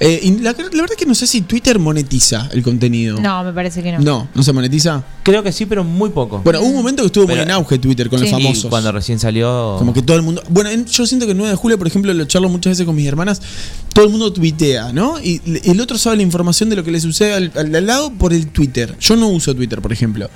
Eh, 0.00 0.20
y 0.22 0.30
la, 0.38 0.52
la 0.52 0.80
verdad 0.82 0.96
que 0.96 1.06
no 1.06 1.14
sé 1.14 1.26
si 1.26 1.42
Twitter 1.42 1.78
monetiza 1.78 2.48
el 2.52 2.62
contenido. 2.62 3.18
No, 3.20 3.44
me 3.44 3.52
parece 3.52 3.82
que 3.82 3.92
no. 3.92 3.98
No, 4.00 4.28
no 4.34 4.42
se 4.42 4.52
monetiza. 4.52 5.02
Creo 5.22 5.42
que 5.42 5.52
sí, 5.52 5.66
pero 5.66 5.84
muy 5.84 6.10
poco. 6.10 6.40
Bueno, 6.42 6.60
hubo 6.60 6.68
un 6.68 6.76
momento 6.76 7.02
que 7.02 7.06
estuvo 7.06 7.24
muy 7.26 7.34
Pero- 7.34 7.42
en 7.44 7.50
auge 7.50 7.78
Twitter 7.78 8.08
con 8.08 8.18
Sí. 8.18 8.24
los 8.24 8.40
Y 8.40 8.42
famosos. 8.42 8.70
cuando 8.70 8.92
recién 8.92 9.18
salió. 9.18 9.76
Como 9.78 9.92
que 9.92 10.02
todo 10.02 10.16
el 10.16 10.22
mundo. 10.22 10.42
Bueno, 10.48 10.70
en- 10.70 10.86
yo 10.86 11.06
siento 11.06 11.26
que 11.26 11.32
el 11.32 11.38
9 11.38 11.50
de 11.50 11.56
julio, 11.56 11.76
por 11.78 11.86
ejemplo, 11.86 12.12
lo 12.14 12.24
charlo 12.24 12.48
muchas 12.48 12.72
veces 12.72 12.86
con 12.86 12.94
mis 12.96 13.06
hermanas. 13.06 13.40
Todo 13.92 14.04
el 14.06 14.10
mundo 14.10 14.32
tuitea, 14.32 14.92
¿no? 14.92 15.18
Y 15.20 15.40
el 15.64 15.80
otro 15.80 15.98
sabe 15.98 16.16
la 16.16 16.22
información 16.22 16.70
de 16.70 16.76
lo 16.76 16.84
que 16.84 16.90
le 16.90 17.00
sucede 17.00 17.32
al, 17.34 17.52
al 17.56 17.86
lado 17.86 18.10
por 18.12 18.32
el 18.32 18.46
Twitter. 18.48 18.96
Yo 19.00 19.16
no 19.16 19.28
uso 19.28 19.54
Twitter, 19.54 19.80
por 19.82 19.92
ejemplo. 19.92 20.30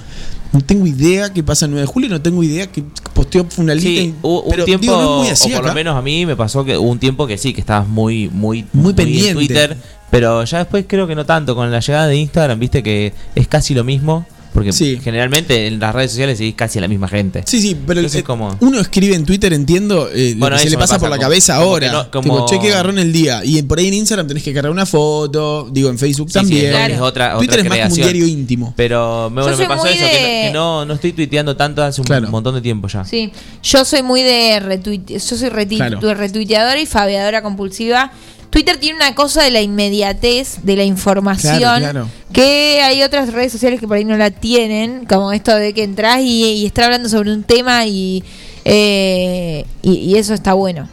No 0.52 0.60
tengo 0.60 0.86
idea 0.86 1.32
qué 1.32 1.42
pasa 1.42 1.64
el 1.64 1.70
9 1.70 1.86
de 1.86 1.92
julio, 1.92 2.10
no 2.10 2.20
tengo 2.20 2.42
idea 2.42 2.66
que 2.66 2.84
posteó 3.14 3.44
Funalita. 3.44 3.88
Sí, 3.88 4.14
hubo 4.20 4.42
un 4.42 4.50
pero, 4.50 4.64
tiempo, 4.66 4.82
digo, 4.82 4.96
no 4.96 5.02
es 5.14 5.18
muy 5.20 5.28
así 5.28 5.52
o 5.52 5.56
por 5.56 5.66
lo 5.66 5.74
menos 5.74 5.96
a 5.96 6.02
mí 6.02 6.26
me 6.26 6.36
pasó 6.36 6.64
que 6.64 6.76
hubo 6.76 6.90
un 6.90 6.98
tiempo 6.98 7.26
que 7.26 7.38
sí, 7.38 7.54
que 7.54 7.60
estabas 7.60 7.88
muy, 7.88 8.28
muy, 8.28 8.66
Muy 8.72 8.90
en 8.90 8.96
pendiente. 8.96 9.34
Twitter, 9.34 9.76
pero 10.10 10.44
ya 10.44 10.58
después 10.58 10.84
creo 10.86 11.06
que 11.06 11.14
no 11.14 11.24
tanto. 11.24 11.56
Con 11.56 11.70
la 11.70 11.80
llegada 11.80 12.06
de 12.06 12.16
Instagram, 12.16 12.58
viste 12.58 12.82
que 12.82 13.14
es 13.34 13.48
casi 13.48 13.72
lo 13.72 13.82
mismo, 13.82 14.26
porque 14.52 14.72
Sí. 14.72 14.98
generalmente 15.02 15.66
en 15.66 15.78
las 15.80 15.94
redes 15.94 16.10
sociales 16.10 16.38
seguís 16.38 16.54
casi 16.54 16.78
a 16.78 16.82
la 16.82 16.88
misma 16.88 17.08
gente. 17.08 17.42
Sí, 17.46 17.60
sí, 17.60 17.74
pero 17.86 18.00
Entonces, 18.00 18.20
eh, 18.20 18.24
como- 18.24 18.56
uno 18.60 18.80
escribe 18.80 19.14
en 19.14 19.24
Twitter, 19.24 19.52
entiendo, 19.52 20.08
eh, 20.12 20.32
lo 20.34 20.40
Bueno, 20.40 20.56
que 20.56 20.62
se 20.64 20.70
le 20.70 20.76
pasa, 20.76 20.94
pasa 20.94 21.00
por 21.00 21.10
la 21.10 21.18
cabeza 21.18 21.56
como 21.56 21.66
ahora. 21.70 21.86
que 21.86 21.92
no- 21.92 22.10
como- 22.10 22.34
Tipo, 22.34 22.46
che, 22.46 22.58
qué 22.60 22.72
agarró 22.72 22.90
en 22.90 22.98
el 22.98 23.12
día. 23.12 23.42
Y 23.44 23.62
por 23.62 23.78
ahí 23.78 23.88
en 23.88 23.94
Instagram 23.94 24.26
tenés 24.28 24.42
que 24.42 24.52
cargar 24.52 24.70
una 24.72 24.86
foto, 24.86 25.68
digo, 25.72 25.88
en 25.90 25.98
Facebook 25.98 26.28
Sí, 26.28 26.32
sí, 26.34 26.38
también. 26.38 26.66
es 26.66 26.70
Claro. 26.72 27.04
otra, 27.04 27.36
Twitter 27.38 27.60
otra 27.60 27.62
es 27.62 27.68
más 27.68 27.78
como 27.78 27.88
un 27.88 27.94
creación. 27.94 28.12
diario 28.14 28.26
íntimo. 28.26 28.74
Pero 28.76 29.30
me, 29.30 29.36
Yo 29.40 29.42
bueno, 29.42 29.58
me 29.58 29.66
pasó 29.66 29.86
eso, 29.86 29.96
que, 29.96 30.02
no, 30.02 30.06
de- 30.06 30.42
que 30.46 30.50
no, 30.52 30.84
no 30.84 30.94
estoy 30.94 31.12
tuiteando 31.12 31.56
tanto 31.56 31.82
hace 31.82 32.00
un 32.00 32.06
Claro. 32.06 32.28
montón 32.28 32.54
de 32.54 32.60
tiempo 32.60 32.88
ya. 32.88 33.04
Sí, 33.04 33.32
yo 33.62 33.84
soy 33.84 34.02
muy 34.02 34.22
de 34.22 34.60
retweet, 34.60 35.02
yo 35.06 35.18
soy 35.20 35.48
Claro. 35.50 36.14
retuiteadora 36.14 36.80
y 36.80 36.86
fabeadora 36.86 37.42
compulsiva. 37.42 38.12
Twitter 38.52 38.76
tiene 38.76 38.96
una 38.96 39.14
cosa 39.14 39.42
de 39.42 39.50
la 39.50 39.62
inmediatez 39.62 40.58
de 40.62 40.76
la 40.76 40.84
información 40.84 41.56
Claro, 41.56 41.80
claro. 41.80 42.08
que 42.34 42.82
hay 42.82 43.02
otras 43.02 43.32
redes 43.32 43.50
sociales 43.50 43.80
que 43.80 43.88
por 43.88 43.96
ahí 43.96 44.04
no 44.04 44.14
la 44.18 44.30
tienen, 44.30 45.06
como 45.06 45.32
esto 45.32 45.56
de 45.56 45.72
que 45.72 45.82
entras 45.84 46.20
y, 46.20 46.44
y 46.44 46.80
hablando 46.82 47.08
sobre 47.08 47.32
un 47.32 47.44
tema 47.44 47.86
y, 47.86 48.22
eh, 48.66 49.64
y, 49.80 49.92
y 49.92 50.16
eso 50.16 50.34
está 50.34 50.52
bueno. 50.52 50.86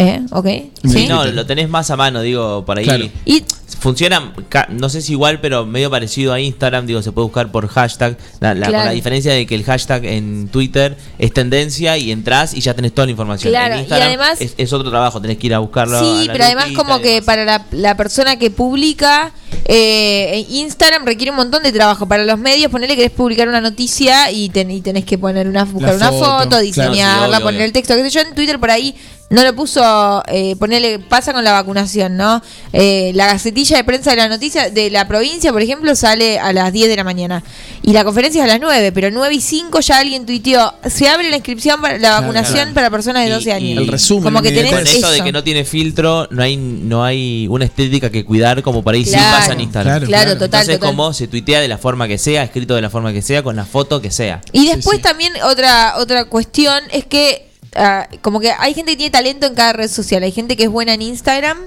¿Eh? 0.00 0.20
¿Ok? 0.30 0.46
Sí. 0.88 1.06
No, 1.08 1.24
lo 1.26 1.44
tenés 1.44 1.68
más 1.68 1.90
a 1.90 1.96
mano, 1.96 2.20
digo, 2.22 2.64
por 2.64 2.78
ahí. 2.78 2.84
Claro. 2.84 3.08
Y 3.24 3.42
Funciona, 3.80 4.32
no 4.70 4.88
sé 4.88 5.00
si 5.02 5.12
igual, 5.12 5.40
pero 5.40 5.64
medio 5.64 5.88
parecido 5.88 6.32
a 6.32 6.40
Instagram, 6.40 6.86
digo, 6.86 7.00
se 7.00 7.12
puede 7.12 7.26
buscar 7.26 7.52
por 7.52 7.68
hashtag, 7.68 8.16
la, 8.40 8.52
la- 8.52 8.66
con 8.66 8.74
la 8.74 8.90
diferencia 8.90 9.32
de 9.32 9.46
que 9.46 9.54
el 9.54 9.62
hashtag 9.62 10.04
en 10.06 10.48
Twitter 10.48 10.96
es 11.20 11.32
tendencia 11.32 11.96
y 11.96 12.10
entras 12.10 12.54
y 12.54 12.60
ya 12.60 12.74
tenés 12.74 12.92
toda 12.92 13.06
la 13.06 13.12
información. 13.12 13.52
Claro, 13.52 13.76
en 13.76 13.86
y 13.88 13.92
además- 13.92 14.40
es, 14.40 14.54
es 14.56 14.72
otro 14.72 14.90
trabajo, 14.90 15.20
tenés 15.20 15.38
que 15.38 15.46
ir 15.46 15.54
a 15.54 15.60
buscarlo. 15.60 16.00
Sí, 16.00 16.28
pero 16.32 16.44
además 16.44 16.70
como 16.74 17.00
que 17.00 17.22
para 17.22 17.44
la, 17.44 17.66
la 17.70 17.96
persona 17.96 18.36
que 18.36 18.50
publica, 18.50 19.32
eh, 19.66 20.44
Instagram 20.50 21.04
requiere 21.04 21.30
un 21.30 21.36
montón 21.36 21.62
de 21.62 21.70
trabajo. 21.70 22.08
Para 22.08 22.24
los 22.24 22.38
medios, 22.38 22.72
ponerle 22.72 22.96
que 22.96 23.02
querés 23.02 23.16
publicar 23.16 23.46
una 23.48 23.60
noticia 23.60 24.32
y, 24.32 24.48
ten- 24.48 24.72
y 24.72 24.80
tenés 24.80 25.04
que 25.04 25.18
poner 25.18 25.46
una, 25.46 25.64
buscar 25.64 25.94
una 25.94 26.10
foto, 26.10 26.24
foto, 26.24 26.48
claro. 26.48 26.62
diseñarla, 26.64 27.26
Sí, 27.26 27.30
obvio, 27.34 27.44
poner 27.44 27.58
obvio. 27.60 27.66
el 27.66 27.72
texto, 27.72 27.94
qué 27.94 28.02
sé 28.02 28.10
yo. 28.10 28.20
En 28.22 28.34
Twitter 28.34 28.58
por 28.58 28.70
ahí 28.72 28.94
no 29.30 29.42
lo 29.44 29.54
puso, 29.54 30.22
eh, 30.28 30.56
ponerle, 30.58 30.98
pasa 30.98 31.32
con 31.34 31.44
la 31.44 31.52
vacunación, 31.52 32.16
¿no? 32.16 32.42
Eh, 32.72 33.12
la 33.14 33.26
gacetilla 33.26 33.76
de 33.76 33.84
prensa 33.84 34.10
de 34.10 34.16
la 34.16 34.28
noticia 34.28 34.70
de 34.70 34.88
la 34.90 35.06
provincia, 35.06 35.52
por 35.52 35.60
ejemplo, 35.60 35.94
sale 35.94 36.38
a 36.38 36.52
las 36.54 36.72
10 36.72 36.88
de 36.88 36.96
la 36.96 37.04
mañana. 37.04 37.42
Y 37.82 37.92
la 37.92 38.04
conferencia 38.04 38.40
es 38.42 38.44
a 38.44 38.52
las 38.54 38.60
9, 38.60 38.90
pero 38.92 39.10
9 39.10 39.34
y 39.34 39.40
5 39.42 39.80
ya 39.80 39.98
alguien 39.98 40.24
tuiteó, 40.24 40.72
se 40.88 41.08
abre 41.08 41.28
la 41.30 41.36
inscripción 41.36 41.80
para 41.82 41.98
la 41.98 42.20
vacunación 42.20 42.54
claro. 42.56 42.74
para 42.74 42.90
personas 42.90 43.22
de 43.24 43.28
Y- 43.28 43.32
12 43.32 43.52
años. 43.52 43.68
y- 43.70 43.76
El 43.76 43.86
resumen, 43.88 44.24
Como 44.24 44.40
que 44.42 44.50
tenés 44.50 44.72
Con 44.72 44.86
esto 44.86 45.10
de 45.10 45.16
eso. 45.16 45.24
que 45.24 45.32
no 45.32 45.44
tiene 45.44 45.64
filtro, 45.64 46.26
no 46.30 46.42
hay 46.42 46.56
no 46.56 47.04
hay 47.04 47.46
una 47.48 47.64
estética 47.66 48.10
que 48.10 48.24
cuidar 48.24 48.62
como 48.62 48.82
ahí 48.88 49.04
sí 49.04 49.10
Claro. 49.10 49.36
pasa 49.36 49.52
en 49.52 49.60
Instagram. 49.60 49.92
Claro, 49.98 50.06
Claro, 50.06 50.22
claro. 50.24 50.38
total, 50.38 50.60
Entonces, 50.62 50.78
total. 50.80 50.90
como 50.96 51.12
se 51.12 51.28
tuitea 51.28 51.60
de 51.60 51.68
la 51.68 51.76
forma 51.78 52.08
que 52.08 52.16
sea, 52.18 52.42
escrito 52.44 52.74
de 52.74 52.80
la 52.82 52.88
forma 52.90 53.12
que 53.12 53.20
sea, 53.20 53.42
con 53.42 53.56
la 53.56 53.66
foto 53.66 54.00
que 54.00 54.10
sea. 54.10 54.40
Y 54.52 54.60
Sí, 54.60 54.68
después 54.74 54.96
sí. 54.96 55.02
también 55.02 55.34
otra, 55.44 55.94
otra 55.98 56.24
cuestión 56.24 56.82
es 56.92 57.04
que 57.04 57.47
ah, 57.74 58.08
como 58.22 58.40
que 58.40 58.50
hay 58.58 58.74
gente 58.74 58.92
que 58.92 58.96
tiene 58.96 59.10
talento 59.10 59.46
en 59.46 59.54
cada 59.54 59.72
red 59.72 59.88
social. 59.90 60.22
Hay 60.22 60.32
gente 60.32 60.56
que 60.56 60.64
es 60.64 60.70
buena 60.70 60.94
en 60.94 61.02
Instagram, 61.02 61.58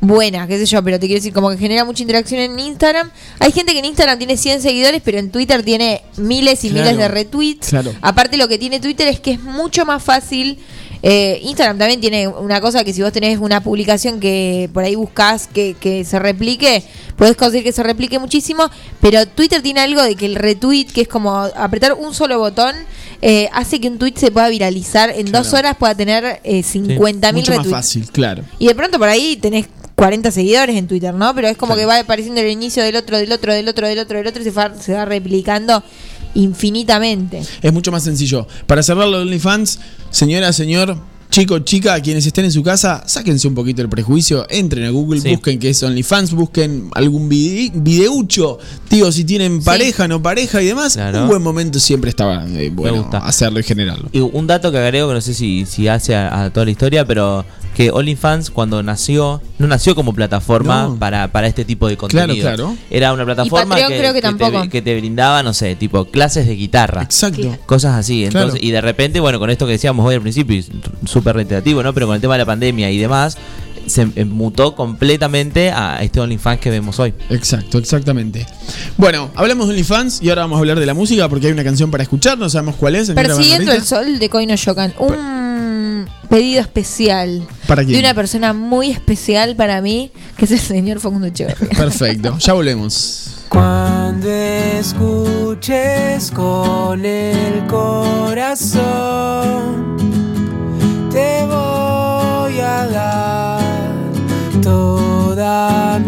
buena, 0.00 0.46
qué 0.46 0.58
sé 0.58 0.66
yo, 0.66 0.82
pero 0.82 0.98
te 0.98 1.06
quiero 1.06 1.18
decir, 1.20 1.32
como 1.32 1.50
que 1.50 1.58
genera 1.58 1.84
mucha 1.84 2.02
interacción 2.02 2.40
en 2.40 2.58
Instagram. 2.58 3.10
Hay 3.38 3.52
gente 3.52 3.72
que 3.72 3.80
en 3.80 3.84
Instagram 3.84 4.18
tiene 4.18 4.36
100 4.36 4.62
seguidores, 4.62 5.02
pero 5.04 5.18
en 5.18 5.30
Twitter 5.30 5.62
tiene 5.62 6.02
miles 6.16 6.64
y 6.64 6.70
Claro. 6.70 6.84
miles 6.84 6.98
de 6.98 7.08
retweets. 7.08 7.68
Claro. 7.68 7.94
Aparte 8.00 8.36
lo 8.36 8.48
que 8.48 8.58
tiene 8.58 8.80
Twitter 8.80 9.08
es 9.08 9.20
que 9.20 9.32
es 9.32 9.40
mucho 9.42 9.84
más 9.84 10.02
fácil. 10.02 10.58
Eh, 11.02 11.40
Instagram 11.42 11.78
también 11.78 12.00
tiene 12.00 12.28
una 12.28 12.60
cosa 12.60 12.84
que 12.84 12.92
si 12.92 13.02
vos 13.02 13.12
tenés 13.12 13.38
una 13.38 13.62
publicación 13.62 14.20
que 14.20 14.68
por 14.72 14.84
ahí 14.84 14.94
buscas 14.94 15.46
que, 15.46 15.74
que 15.80 16.04
se 16.04 16.18
replique, 16.18 16.82
podés 17.16 17.36
conseguir 17.36 17.64
que 17.64 17.72
se 17.72 17.82
replique 17.82 18.18
muchísimo, 18.18 18.70
pero 19.00 19.26
Twitter 19.26 19.62
tiene 19.62 19.80
algo 19.80 20.02
de 20.02 20.14
que 20.14 20.26
el 20.26 20.34
retweet, 20.36 20.86
que 20.86 21.02
es 21.02 21.08
como 21.08 21.34
apretar 21.38 21.94
un 21.94 22.14
solo 22.14 22.38
botón, 22.38 22.74
eh, 23.22 23.48
hace 23.52 23.80
que 23.80 23.88
un 23.88 23.98
tweet 23.98 24.14
se 24.16 24.30
pueda 24.30 24.48
viralizar, 24.48 25.10
en 25.10 25.30
dos 25.32 25.52
horas 25.52 25.76
pueda 25.78 25.94
tener 25.94 26.40
eh, 26.44 26.62
50 26.62 27.32
mil 27.32 27.42
más 27.42 27.48
retweets. 27.56 27.70
fácil, 27.70 28.10
claro. 28.10 28.42
Y 28.58 28.68
de 28.68 28.74
pronto 28.74 28.98
por 28.98 29.08
ahí 29.08 29.36
tenés 29.36 29.66
40 29.94 30.30
seguidores 30.30 30.76
en 30.76 30.86
Twitter, 30.88 31.12
¿no? 31.12 31.34
Pero 31.34 31.48
es 31.48 31.58
como 31.58 31.74
Claro. 31.74 31.80
que 31.88 31.94
va 31.96 31.98
apareciendo 32.00 32.40
el 32.40 32.48
inicio 32.50 32.82
del 32.82 32.96
otro, 32.96 33.18
del 33.18 33.30
otro, 33.32 33.52
del 33.52 33.68
otro, 33.68 33.86
del 33.86 33.98
otro, 33.98 34.16
del 34.16 34.26
otro, 34.26 34.40
y 34.40 34.44
se 34.44 34.50
va, 34.50 34.74
se 34.78 34.94
va 34.94 35.04
replicando 35.04 35.82
infinitamente. 36.34 37.42
Es 37.62 37.72
mucho 37.72 37.92
más 37.92 38.04
sencillo. 38.04 38.46
Para 38.66 38.82
cerrar 38.82 39.08
lo 39.08 39.18
de 39.18 39.22
OnlyFans, 39.24 39.80
señora, 40.10 40.52
señor, 40.52 40.96
chico, 41.30 41.58
chica, 41.60 42.00
quienes 42.00 42.26
estén 42.26 42.44
en 42.44 42.52
su 42.52 42.62
casa, 42.62 43.02
sáquense 43.06 43.46
un 43.48 43.54
poquito 43.54 43.82
el 43.82 43.88
prejuicio, 43.88 44.46
entren 44.50 44.84
a 44.84 44.90
Google, 44.90 45.20
Sí. 45.20 45.30
busquen 45.30 45.58
qué 45.58 45.70
es 45.70 45.82
OnlyFans, 45.82 46.32
busquen 46.32 46.90
algún 46.94 47.28
vide- 47.28 47.70
videucho, 47.74 48.58
digo, 48.90 49.10
si 49.12 49.24
tienen 49.24 49.62
pareja, 49.62 50.08
no 50.08 50.20
pareja 50.22 50.60
y 50.62 50.66
demás, 50.66 50.94
Claro. 50.94 51.22
un 51.22 51.28
buen 51.28 51.42
momento 51.42 51.78
siempre 51.78 52.10
estaba 52.10 52.44
eh, 52.48 52.70
bueno 52.74 53.02
gusta. 53.02 53.18
hacerlo 53.18 53.60
y 53.60 53.62
generarlo. 53.62 54.08
Y 54.12 54.20
un 54.20 54.46
dato 54.46 54.72
que 54.72 54.78
agrego, 54.78 55.08
que 55.08 55.14
no 55.14 55.20
sé 55.20 55.34
si, 55.34 55.66
si 55.66 55.88
hace 55.88 56.14
a, 56.14 56.42
a 56.44 56.50
toda 56.50 56.64
la 56.66 56.72
historia, 56.72 57.04
pero 57.06 57.44
que 57.76 57.90
OnlyFans 57.92 58.50
cuando 58.50 58.82
nació, 58.82 59.40
no 59.58 59.68
nació 59.68 59.94
como 59.94 60.12
plataforma 60.12 60.88
No. 60.88 60.96
para, 60.98 61.28
para 61.30 61.46
este 61.46 61.64
tipo 61.64 61.88
de 61.88 61.96
contenido. 61.96 62.40
claro. 62.40 62.76
Era 62.90 63.12
una 63.12 63.24
plataforma 63.24 63.76
que, 63.76 63.84
creo 63.86 64.12
que 64.12 64.20
te- 64.20 64.22
tampoco. 64.26 64.68
que 64.68 64.82
te 64.82 64.96
brindaba, 64.98 65.42
no 65.44 65.54
sé, 65.54 65.76
tipo 65.76 66.04
clases 66.06 66.46
de 66.48 66.56
guitarra. 66.56 67.02
Exacto. 67.02 67.40
Claro. 67.42 67.58
Cosas 67.66 67.94
así, 67.94 68.24
entonces, 68.24 68.52
Claro. 68.58 68.66
y 68.66 68.70
de 68.72 68.80
repente, 68.80 69.20
bueno, 69.20 69.38
con 69.38 69.50
esto 69.50 69.66
que 69.66 69.72
decíamos 69.72 70.04
hoy 70.04 70.16
al 70.16 70.20
principio, 70.20 70.56
y 70.56 70.58
s- 70.58 70.72
súper 71.20 71.36
reiterativo, 71.36 71.82
¿no? 71.82 71.92
Pero 71.92 72.06
con 72.06 72.14
el 72.14 72.20
tema 72.20 72.34
de 72.34 72.38
la 72.38 72.46
pandemia 72.46 72.90
y 72.90 72.98
demás, 72.98 73.36
se 73.86 74.08
eh, 74.14 74.24
mutó 74.24 74.74
completamente 74.74 75.70
a 75.70 76.02
este 76.02 76.20
OnlyFans 76.20 76.60
que 76.60 76.70
vemos 76.70 76.98
hoy. 76.98 77.12
Exacto, 77.28 77.78
exactamente. 77.78 78.46
Bueno, 78.96 79.30
hablamos 79.34 79.66
de 79.66 79.74
OnlyFans 79.74 80.22
y 80.22 80.30
ahora 80.30 80.42
vamos 80.42 80.56
a 80.56 80.60
hablar 80.60 80.80
de 80.80 80.86
la 80.86 80.94
música 80.94 81.28
porque 81.28 81.48
hay 81.48 81.52
una 81.52 81.64
canción 81.64 81.90
para 81.90 82.02
escuchar, 82.02 82.38
no 82.38 82.48
sabemos 82.48 82.76
cuál 82.76 82.96
es. 82.96 83.10
Persiguiendo 83.10 83.72
el 83.72 83.84
sol 83.84 84.18
de 84.18 84.28
Coino 84.28 84.56
Shokan. 84.56 84.94
Un 84.98 85.50
un 85.90 86.06
pedido 86.28 86.60
especial. 86.60 87.48
¿Para 87.66 87.82
quién? 87.82 87.94
De 87.94 88.00
una 88.00 88.12
persona 88.14 88.52
muy 88.52 88.90
especial 88.90 89.56
para 89.56 89.80
mí, 89.80 90.12
que 90.36 90.44
es 90.44 90.50
el 90.52 90.60
señor 90.60 91.00
Facundo 91.00 91.26
Echeverría. 91.26 91.70
Perfecto, 91.76 92.38
ya 92.38 92.52
volvemos. 92.52 93.38
Cuando 93.48 94.30
escuches 94.30 96.30
con 96.30 97.04
el 97.04 97.66
corazón, 97.66 98.78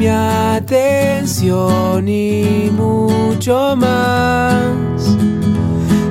mi 0.02 0.08
atención 0.08 2.08
y 2.08 2.70
mucho 2.72 3.76
más. 3.76 5.16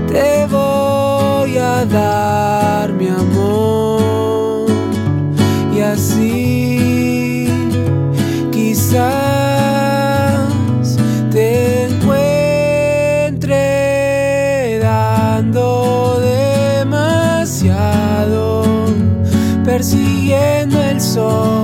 Te 0.08 0.46
voy 0.46 1.58
a 1.58 1.84
dar 1.86 2.94
mi 2.94 3.10
amor 3.10 4.70
y 5.76 5.82
así 5.82 7.50
quizás 8.50 9.02
te 11.30 11.88
encuentre 11.88 13.60
dando 14.80 16.22
demasiado, 16.80 18.64
persiguiendo 19.66 20.82
el 20.82 21.02
sol 21.02 21.61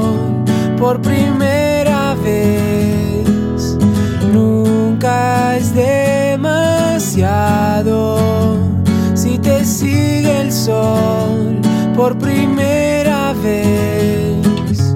por 11.96 12.18
primera 12.18 13.34
vez. 13.42 14.96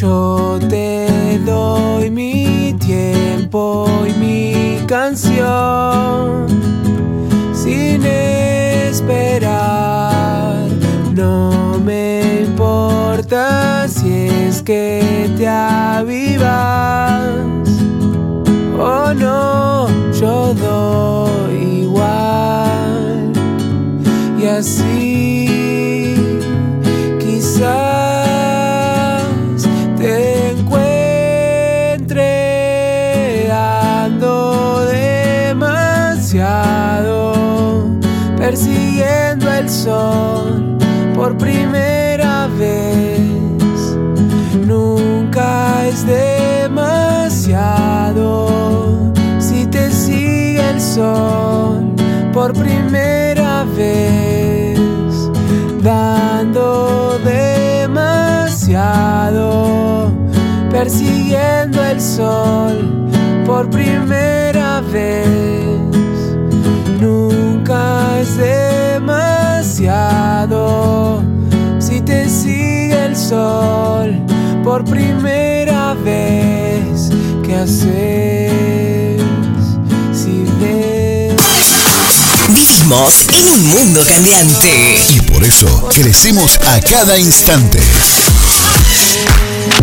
Yo 0.00 0.58
te 0.68 1.38
doy 1.44 2.10
mi 2.10 2.74
tiempo 2.78 3.86
y 4.08 4.12
mi 4.14 4.78
canción 4.86 6.46
sin 7.52 8.02
esperar. 8.06 9.40
No 11.14 11.78
me 11.84 12.42
importa 12.46 13.86
si 13.88 14.28
es 14.28 14.62
que 14.62 15.30
te 15.36 15.46
avivas 15.46 17.20
o 18.78 19.12
no, 19.12 19.86
yo 20.12 20.54
doy 20.54 21.82
igual. 21.82 21.99
Vivimos 82.90 83.26
en 83.38 83.48
un 83.48 83.68
mundo 83.68 84.00
cambiante. 84.04 84.98
Y 85.10 85.20
por 85.20 85.44
eso 85.44 85.88
crecemos 85.94 86.58
a 86.66 86.80
cada 86.80 87.16
instante. 87.16 87.78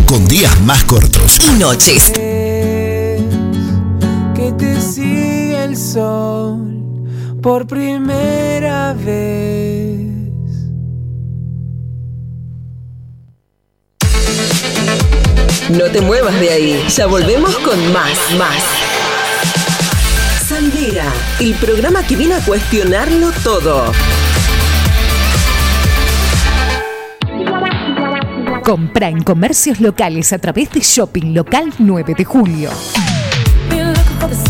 Con 0.04 0.28
días 0.28 0.60
más 0.60 0.84
cortos 0.84 1.38
Y 1.40 1.58
noches 1.58 2.12
que 2.12 3.24
te 4.58 4.80
sigue 4.82 5.64
el 5.64 5.74
sol 5.74 7.08
por 7.42 7.66
primera 7.66 8.92
vez. 8.92 10.10
No 15.70 15.84
te 15.90 16.02
muevas 16.02 16.38
de 16.38 16.50
ahí. 16.50 16.84
Ya 16.94 17.06
volvemos 17.06 17.56
con 17.56 17.90
más, 17.90 18.18
más. 18.36 18.97
El 21.40 21.54
programa 21.54 22.04
que 22.04 22.16
viene 22.16 22.34
a 22.34 22.44
cuestionarlo 22.44 23.30
todo. 23.44 23.92
Compra 28.64 29.08
en 29.08 29.22
comercios 29.22 29.80
locales 29.80 30.32
a 30.32 30.38
través 30.40 30.72
de 30.72 30.80
Shopping 30.80 31.34
Local 31.34 31.72
9 31.78 32.14
de 32.18 32.24
Julio. 32.24 32.70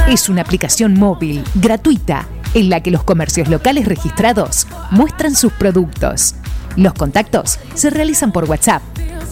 Es 0.09 0.31
una 0.31 0.41
aplicación 0.41 0.95
móvil, 0.95 1.45
gratuita, 1.57 2.27
en 2.55 2.71
la 2.71 2.83
que 2.83 2.91
los 2.91 3.05
comercios 3.05 3.49
locales 3.49 3.85
registrados 3.85 4.67
muestran 4.91 5.35
sus 5.35 5.53
productos. 5.53 6.37
Los 6.77 6.95
contactos 6.95 7.59
se 7.75 7.91
realizan 7.91 8.33
por 8.33 8.47
WhatsApp. 8.47 8.83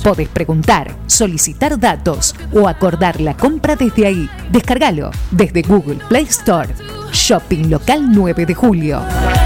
Podés 0.05 0.29
preguntar, 0.29 0.95
solicitar 1.07 1.81
datos 1.81 2.35
o 2.53 2.69
acordar 2.69 3.19
la 3.23 3.35
compra 3.35 3.77
desde 3.77 4.07
ahí. 4.07 4.29
Descargalo 4.53 5.11
desde 5.31 5.63
Google 5.63 6.01
Play 6.11 6.25
Store. 6.25 6.69
Shopping 7.17 7.71
Local 7.71 8.13
9 8.13 8.45
de 8.45 8.55
Julio. 8.55 9.46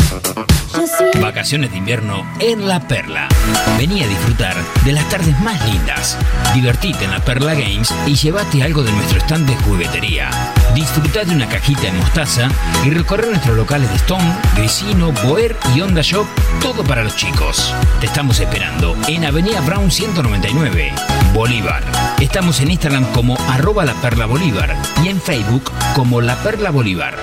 Vacaciones 1.21 1.71
de 1.71 1.77
invierno 1.77 2.25
en 2.39 2.67
La 2.67 2.79
Perla. 2.79 3.27
Vení 3.77 4.03
a 4.03 4.07
disfrutar 4.07 4.55
de 4.83 4.91
las 4.91 5.07
tardes 5.07 5.39
más 5.41 5.63
lindas. 5.69 6.17
Divertite 6.55 7.05
en 7.05 7.11
La 7.11 7.19
Perla 7.19 7.53
Games 7.53 7.93
y 8.07 8.15
llévate 8.15 8.63
algo 8.63 8.81
de 8.83 8.91
nuestro 8.91 9.19
stand 9.19 9.47
de 9.47 9.55
juguetería. 9.57 10.31
Disfruta 10.73 11.23
de 11.23 11.35
una 11.35 11.47
cajita 11.47 11.87
en 11.87 11.97
mostaza 11.97 12.49
y 12.85 12.89
recorrer 12.89 13.27
nuestros 13.27 13.55
locales 13.55 13.89
de 13.91 13.97
Stone, 13.97 14.33
Grisino, 14.55 15.11
Boer 15.23 15.55
y 15.75 15.81
Onda 15.81 16.01
Shop, 16.01 16.25
todo 16.59 16.83
para 16.83 17.03
los 17.03 17.15
chicos. 17.15 17.71
Te 17.99 18.07
estamos 18.07 18.39
esperando 18.39 18.97
en 19.07 19.23
Avenida 19.23 19.61
Brown 19.61 19.91
199, 19.91 20.91
Bolívar. 21.33 21.83
Estamos 22.19 22.59
en 22.61 22.71
Instagram 22.71 23.05
como 23.13 23.37
arroba 23.47 23.85
La 23.85 23.93
Perla 23.93 24.25
Bolívar 24.25 24.75
y 25.03 25.09
en 25.09 25.21
Facebook 25.21 25.71
como 25.93 26.19
La 26.19 26.35
Perla 26.37 26.71
Bolívar. 26.71 27.15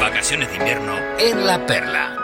Vacaciones 0.00 0.50
de 0.50 0.56
invierno 0.56 0.92
en 1.18 1.46
La 1.46 1.66
Perla. 1.66 2.23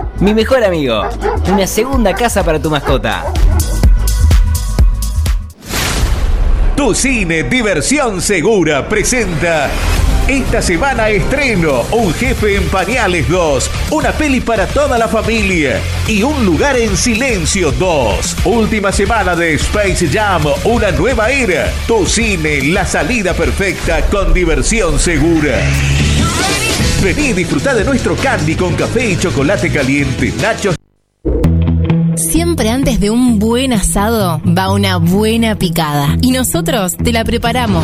Mi 0.21 0.35
mejor 0.35 0.63
amigo, 0.63 1.01
una 1.51 1.65
segunda 1.65 2.13
casa 2.13 2.43
para 2.43 2.61
tu 2.61 2.69
mascota. 2.69 3.25
Tu 6.77 6.93
cine 6.93 7.41
Diversión 7.41 8.21
Segura 8.21 8.87
presenta 8.87 9.67
esta 10.27 10.61
semana 10.61 11.09
estreno 11.09 11.83
Un 11.89 12.13
jefe 12.13 12.55
en 12.55 12.69
pañales 12.69 13.27
2, 13.29 13.71
una 13.89 14.11
peli 14.11 14.41
para 14.41 14.67
toda 14.67 14.99
la 14.99 15.07
familia 15.07 15.81
y 16.07 16.21
Un 16.21 16.45
lugar 16.45 16.77
en 16.77 16.95
silencio 16.95 17.71
2. 17.71 18.45
Última 18.45 18.91
semana 18.91 19.35
de 19.35 19.55
Space 19.55 20.07
Jam, 20.07 20.43
una 20.65 20.91
nueva 20.91 21.31
era. 21.31 21.73
Tu 21.87 22.05
cine, 22.05 22.61
la 22.61 22.85
salida 22.85 23.33
perfecta 23.33 24.05
con 24.05 24.35
diversión 24.35 24.99
segura. 24.99 25.57
Vení 27.03 27.29
y 27.29 27.33
disfrutar 27.33 27.75
de 27.75 27.83
nuestro 27.83 28.15
candy 28.15 28.55
con 28.55 28.75
café 28.75 29.11
y 29.11 29.17
chocolate 29.17 29.71
caliente, 29.71 30.31
nachos 30.39 30.75
Siempre 32.15 32.69
antes 32.69 32.99
de 32.99 33.09
un 33.09 33.39
buen 33.39 33.73
asado 33.73 34.39
va 34.45 34.71
una 34.71 34.97
buena 34.97 35.55
picada. 35.57 36.15
Y 36.21 36.31
nosotros 36.31 36.95
te 36.95 37.11
la 37.11 37.25
preparamos. 37.25 37.83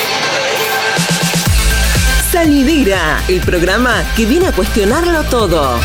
Salidera, 2.31 3.21
el 3.27 3.41
programa 3.41 4.05
que 4.15 4.25
viene 4.25 4.47
a 4.47 4.51
cuestionarlo 4.53 5.21
todo. 5.25 5.77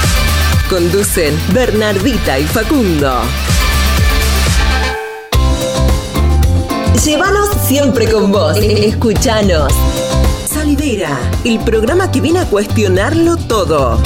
Conducen 0.70 1.36
Bernardita 1.52 2.38
y 2.38 2.44
Facundo. 2.44 3.22
Llévanos 7.04 7.48
siempre 7.66 8.08
con 8.08 8.30
vos. 8.30 8.56
Escuchanos. 8.58 9.72
Salidera, 10.46 11.18
el 11.44 11.58
programa 11.58 12.12
que 12.12 12.20
viene 12.20 12.38
a 12.38 12.44
cuestionarlo 12.44 13.36
todo. 13.36 14.00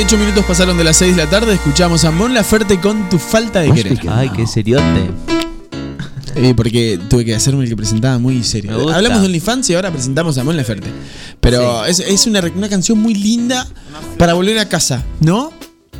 38 0.00 0.16
minutos 0.18 0.44
pasaron 0.46 0.78
de 0.78 0.84
las 0.84 0.96
6 0.96 1.14
de 1.14 1.24
la 1.24 1.28
tarde. 1.28 1.52
Escuchamos 1.52 2.04
a 2.06 2.10
Mon 2.10 2.32
Laferte 2.32 2.80
con 2.80 3.10
tu 3.10 3.18
falta 3.18 3.60
de 3.60 3.70
querer. 3.70 4.00
Ay, 4.10 4.30
qué 4.30 4.46
seriote. 4.46 4.84
Eh, 6.36 6.54
porque 6.56 6.98
tuve 7.10 7.24
que 7.24 7.34
hacerme 7.34 7.64
el 7.64 7.68
que 7.68 7.76
presentaba 7.76 8.16
muy 8.18 8.44
serio. 8.44 8.88
Hablamos 8.94 9.20
de 9.20 9.26
OnlyFans 9.26 9.68
y 9.68 9.74
ahora 9.74 9.90
presentamos 9.90 10.38
a 10.38 10.44
Mon 10.44 10.56
Laferte. 10.56 10.88
Pero 11.40 11.84
es, 11.84 11.98
es 11.98 12.24
una, 12.28 12.40
una 12.54 12.68
canción 12.68 12.98
muy 12.98 13.14
linda 13.14 13.66
para 14.16 14.34
volver 14.34 14.56
a 14.60 14.68
casa, 14.68 15.02
¿no? 15.18 15.52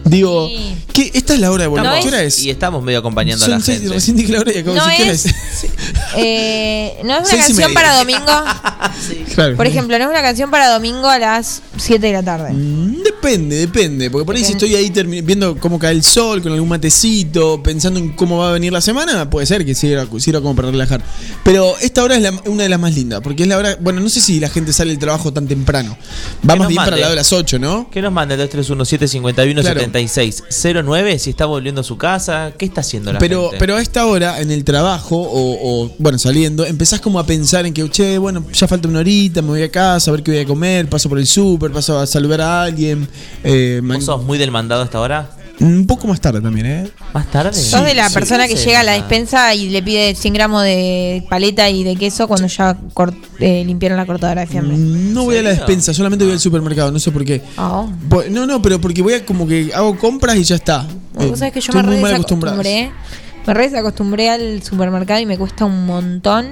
Digo, 0.04 0.48
¿qué? 0.94 1.10
esta 1.14 1.34
es 1.34 1.40
la 1.40 1.50
hora 1.50 1.64
de 1.64 1.68
volver. 1.68 1.84
Estamos- 1.84 2.02
¿Qué 2.04 2.08
hora 2.08 2.22
es? 2.22 2.38
Y 2.44 2.48
estamos 2.48 2.82
medio 2.82 3.00
acompañando 3.00 3.44
a 3.44 3.48
Son 3.48 3.58
la 3.58 3.60
seis- 3.64 3.80
gente. 3.80 3.92
recién 3.94 4.16
dije 4.16 4.32
la 4.32 4.40
hora 4.40 4.52
y 4.54 4.58
acabo 4.58 4.74
de 4.74 4.80
No 4.80 4.86
decir 4.86 4.96
qué 4.96 5.02
hora 5.02 5.12
es-. 5.12 5.34
Eh, 6.16 6.96
no 7.04 7.12
es 7.14 7.18
una 7.20 7.28
Seis 7.28 7.44
canción 7.46 7.74
para 7.74 7.96
domingo. 7.98 8.26
Claro. 9.34 9.56
Por 9.56 9.66
ejemplo, 9.66 9.98
no 9.98 10.04
es 10.04 10.10
una 10.10 10.22
canción 10.22 10.50
para 10.50 10.68
domingo 10.68 11.08
a 11.08 11.18
las 11.18 11.62
7 11.76 12.06
de 12.06 12.12
la 12.12 12.22
tarde. 12.22 12.52
Mm, 12.52 12.89
Depende, 13.22 13.56
depende. 13.56 14.10
Porque 14.10 14.24
por 14.24 14.34
ahí 14.34 14.42
si 14.44 14.52
estoy 14.52 14.74
ahí 14.74 14.90
viendo 15.22 15.56
cómo 15.58 15.78
cae 15.78 15.92
el 15.92 16.02
sol, 16.02 16.40
con 16.40 16.52
algún 16.52 16.68
matecito, 16.70 17.62
pensando 17.62 18.00
en 18.00 18.08
cómo 18.10 18.38
va 18.38 18.48
a 18.48 18.52
venir 18.52 18.72
la 18.72 18.80
semana, 18.80 19.28
puede 19.28 19.44
ser 19.46 19.64
que 19.66 19.74
sirva, 19.74 20.06
sirva 20.18 20.40
como 20.40 20.56
para 20.56 20.70
relajar. 20.70 21.02
Pero 21.44 21.74
esta 21.82 22.02
hora 22.02 22.16
es 22.16 22.22
la- 22.22 22.40
una 22.46 22.62
de 22.62 22.68
las 22.70 22.80
más 22.80 22.94
lindas, 22.94 23.20
porque 23.20 23.42
es 23.42 23.48
la 23.48 23.58
hora. 23.58 23.76
Bueno, 23.80 24.00
no 24.00 24.08
sé 24.08 24.20
si 24.22 24.40
la 24.40 24.48
gente 24.48 24.72
sale 24.72 24.90
del 24.92 24.98
trabajo 24.98 25.32
tan 25.34 25.46
temprano. 25.46 25.98
Vamos 26.42 26.68
bien 26.68 26.76
para 26.76 26.92
la 26.96 27.02
hora 27.02 27.10
de 27.10 27.16
las 27.16 27.30
8, 27.32 27.58
¿no? 27.58 27.90
¿Qué 27.90 28.00
nos 28.00 28.12
manda 28.12 28.34
el 28.34 28.40
231-751-7609? 28.40 31.18
Si 31.18 31.30
está 31.30 31.44
volviendo 31.46 31.82
a 31.82 31.84
su 31.84 31.96
casa, 31.98 32.52
¿qué 32.56 32.64
está 32.64 32.80
haciendo 32.80 33.12
la 33.12 33.18
Pero, 33.18 33.42
gente? 33.50 33.58
pero 33.58 33.76
a 33.76 33.82
esta 33.82 34.06
hora, 34.06 34.40
en 34.40 34.50
el 34.50 34.64
trabajo, 34.64 35.16
o, 35.16 35.84
o, 35.84 35.90
bueno, 35.98 36.18
saliendo, 36.18 36.64
empezás 36.64 37.00
como 37.00 37.18
a 37.18 37.26
pensar 37.26 37.66
en 37.66 37.74
que, 37.74 37.88
che, 37.90 38.18
bueno, 38.18 38.44
ya 38.52 38.66
falta 38.66 38.88
una 38.88 39.00
horita, 39.00 39.42
me 39.42 39.48
voy 39.48 39.62
a 39.62 39.70
casa, 39.70 40.10
a 40.10 40.14
ver 40.14 40.22
qué 40.22 40.30
voy 40.32 40.40
a 40.40 40.46
comer, 40.46 40.88
paso 40.88 41.08
por 41.08 41.18
el 41.18 41.26
súper, 41.26 41.72
paso 41.72 41.98
a 41.98 42.06
saludar 42.06 42.40
a 42.40 42.62
alguien. 42.62 43.08
Eh, 43.44 43.80
¿Vos 43.82 44.04
sos 44.04 44.22
muy 44.24 44.38
del 44.38 44.50
mandado 44.50 44.82
hasta 44.82 44.98
ahora? 44.98 45.30
Un 45.60 45.86
poco 45.86 46.08
más 46.08 46.22
tarde 46.22 46.40
también, 46.40 46.64
¿eh? 46.64 46.90
¿Más 47.12 47.30
tarde? 47.30 47.52
Sos 47.52 47.84
de 47.84 47.94
la 47.94 48.08
sí, 48.08 48.14
persona 48.14 48.48
que 48.48 48.56
sí, 48.56 48.64
llega 48.64 48.80
a 48.80 48.82
la 48.82 48.92
despensa 48.92 49.54
y 49.54 49.68
le 49.68 49.82
pide 49.82 50.14
100 50.14 50.32
gramos 50.32 50.62
de 50.62 51.22
paleta 51.28 51.68
y 51.68 51.84
de 51.84 51.96
queso 51.96 52.26
cuando 52.26 52.46
ya 52.48 52.78
cort- 52.94 53.14
eh, 53.40 53.62
limpiaron 53.66 53.98
la 53.98 54.06
cortadora 54.06 54.40
de 54.40 54.46
fiambre. 54.46 54.74
No 54.78 55.24
voy 55.24 55.36
a 55.36 55.42
la 55.42 55.50
despensa, 55.50 55.92
solamente 55.92 56.24
voy 56.24 56.32
al 56.32 56.40
supermercado, 56.40 56.90
no 56.90 56.98
sé 56.98 57.10
por 57.12 57.26
qué. 57.26 57.42
Ah. 57.58 57.86
Po- 58.08 58.22
No, 58.30 58.46
no, 58.46 58.62
pero 58.62 58.80
porque 58.80 59.02
voy 59.02 59.12
a 59.12 59.26
como 59.26 59.46
que 59.46 59.70
hago 59.74 59.98
compras 59.98 60.36
y 60.36 60.44
ya 60.44 60.54
está. 60.56 60.86
Vos 61.12 61.24
Eh, 61.26 61.36
sabés 61.36 61.52
que 61.52 61.60
yo 61.60 61.72
estoy 61.72 61.82
me 61.82 61.88
muy 61.88 61.96
re 61.96 62.02
mal 62.02 62.14
acostumbrado. 62.14 62.56
desacostumbré. 62.56 63.29
Me 63.50 63.54
re 63.54 63.64
desacostumbré 63.68 64.30
al 64.30 64.62
supermercado 64.62 65.18
y 65.20 65.26
me 65.26 65.36
cuesta 65.36 65.64
un 65.64 65.84
montón. 65.84 66.46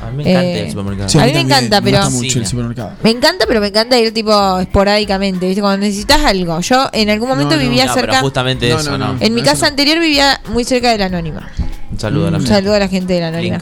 A 0.00 0.10
mí 0.12 0.22
me 0.22 0.30
encanta 0.30 0.40
Eh, 0.42 0.60
el 0.64 0.70
supermercado. 0.70 1.08
Sí, 1.08 1.18
a 1.18 1.24
mí 1.24 1.32
me 1.32 1.40
encanta, 1.40 1.80
pero. 1.80 1.98
gusta 1.98 2.10
mucho 2.10 2.38
el 2.38 2.46
supermercado. 2.46 2.92
Me 3.02 3.10
encanta, 3.10 3.44
pero 3.48 3.60
me 3.60 3.66
encanta 3.66 3.98
ir 3.98 4.14
tipo 4.14 4.58
esporádicamente, 4.60 5.46
¿viste? 5.46 5.60
Cuando 5.60 5.84
necesitas 5.84 6.24
algo. 6.24 6.60
Yo 6.60 6.88
en 6.92 7.10
algún 7.10 7.28
momento 7.28 7.56
No, 7.56 7.62
no. 7.62 7.68
vivía 7.68 7.86
No, 7.86 7.94
pero 7.94 8.06
cerca. 8.06 8.20
justamente 8.20 8.68
No, 8.70 8.78
eso, 8.78 8.90
no, 8.92 8.98
¿no? 8.98 9.12
no. 9.14 9.20
En 9.20 9.34
mi 9.34 9.42
casa 9.42 9.62
no. 9.66 9.70
anterior 9.70 9.98
vivía 9.98 10.40
muy 10.52 10.62
cerca 10.64 10.90
de 10.92 10.98
la 10.98 11.06
Anónima. 11.06 11.50
Un 11.90 11.98
saludo 11.98 12.28
a 12.28 12.30
la 12.30 12.36
Un 12.38 12.42
gente. 12.44 12.54
saludo 12.54 12.74
a 12.74 12.78
la 12.78 12.88
gente 12.88 13.12
de 13.14 13.20
la 13.20 13.28
Anónima. 13.28 13.58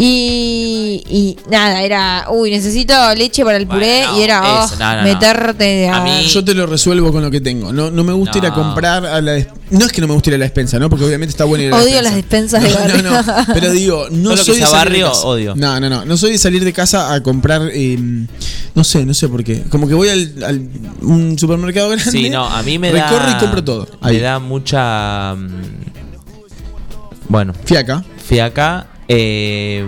Y, 0.00 1.02
y 1.10 1.36
nada, 1.50 1.82
era, 1.82 2.26
uy, 2.30 2.52
necesito 2.52 2.92
leche 3.16 3.44
para 3.44 3.56
el 3.56 3.66
puré 3.66 4.02
Bueno, 4.04 4.18
y 4.20 4.22
era, 4.22 4.42
oh, 4.62 4.64
eso, 4.64 4.76
no, 4.78 4.90
no, 4.92 4.96
no. 4.98 5.02
meterte 5.02 5.88
a... 5.88 5.96
A 5.96 6.04
mí- 6.04 6.24
Yo 6.28 6.44
te 6.44 6.54
lo 6.54 6.66
resuelvo 6.66 7.10
con 7.10 7.20
lo 7.24 7.32
que 7.32 7.40
tengo. 7.40 7.72
No, 7.72 7.90
no 7.90 8.04
me 8.04 8.12
gusta 8.12 8.38
ir 8.38 8.46
a 8.46 8.54
comprar 8.54 9.04
a 9.04 9.20
la 9.20 9.44
No 9.70 9.84
es 9.86 9.90
que 9.90 10.00
no 10.00 10.06
me 10.06 10.14
guste 10.14 10.30
ir 10.30 10.34
a 10.34 10.38
la 10.38 10.44
despensa, 10.44 10.78
¿no? 10.78 10.88
Porque 10.88 11.04
obviamente 11.04 11.30
está 11.32 11.44
bueno 11.46 11.64
ir 11.64 11.74
a 11.74 11.78
la 11.78 11.82
Odio 11.82 12.00
las 12.00 12.14
despensa. 12.14 12.60
despensas 12.60 12.62
de 12.94 13.02
No, 13.02 13.12
barrio. 13.14 13.32
no, 13.34 13.46
no. 13.48 13.54
Pero 13.54 13.72
digo, 13.72 14.06
no 14.12 14.30
Todo 14.30 14.36
que 14.38 14.44
soy 14.44 14.54
de 14.54 14.60
sea 14.60 14.68
salir 14.68 14.92
de 14.92 15.02
barrio, 15.02 15.08
casa. 15.08 15.26
odio. 15.26 15.54
No, 15.56 15.80
no, 15.80 15.90
no. 15.90 16.04
No 16.04 16.16
soy 16.16 16.30
de 16.30 16.38
salir 16.38 16.64
de 16.64 16.72
casa 16.72 17.12
a 17.12 17.20
comprar. 17.20 17.62
eh, 17.72 17.98
no 18.76 18.84
sé, 18.84 19.04
no 19.04 19.14
sé 19.14 19.28
por 19.28 19.42
qué. 19.42 19.62
Como 19.68 19.88
que 19.88 19.94
voy 19.94 20.10
al, 20.10 20.32
al- 20.46 20.68
un 21.02 21.36
supermercado 21.36 21.88
grande. 21.90 22.08
Sí, 22.08 22.30
no, 22.30 22.44
a 22.46 22.62
mí 22.62 22.78
me 22.78 22.92
da. 22.92 23.10
recorro 23.10 23.30
y 23.32 23.34
compro 23.40 23.64
todo. 23.64 23.88
Ahí. 24.00 24.14
Me 24.18 24.22
da 24.22 24.38
mucha. 24.38 25.34
mm, 25.34 25.48
Bueno, 27.28 27.52
Fiaca. 27.64 28.04
fiaca. 28.24 28.86
Eh, 29.08 29.86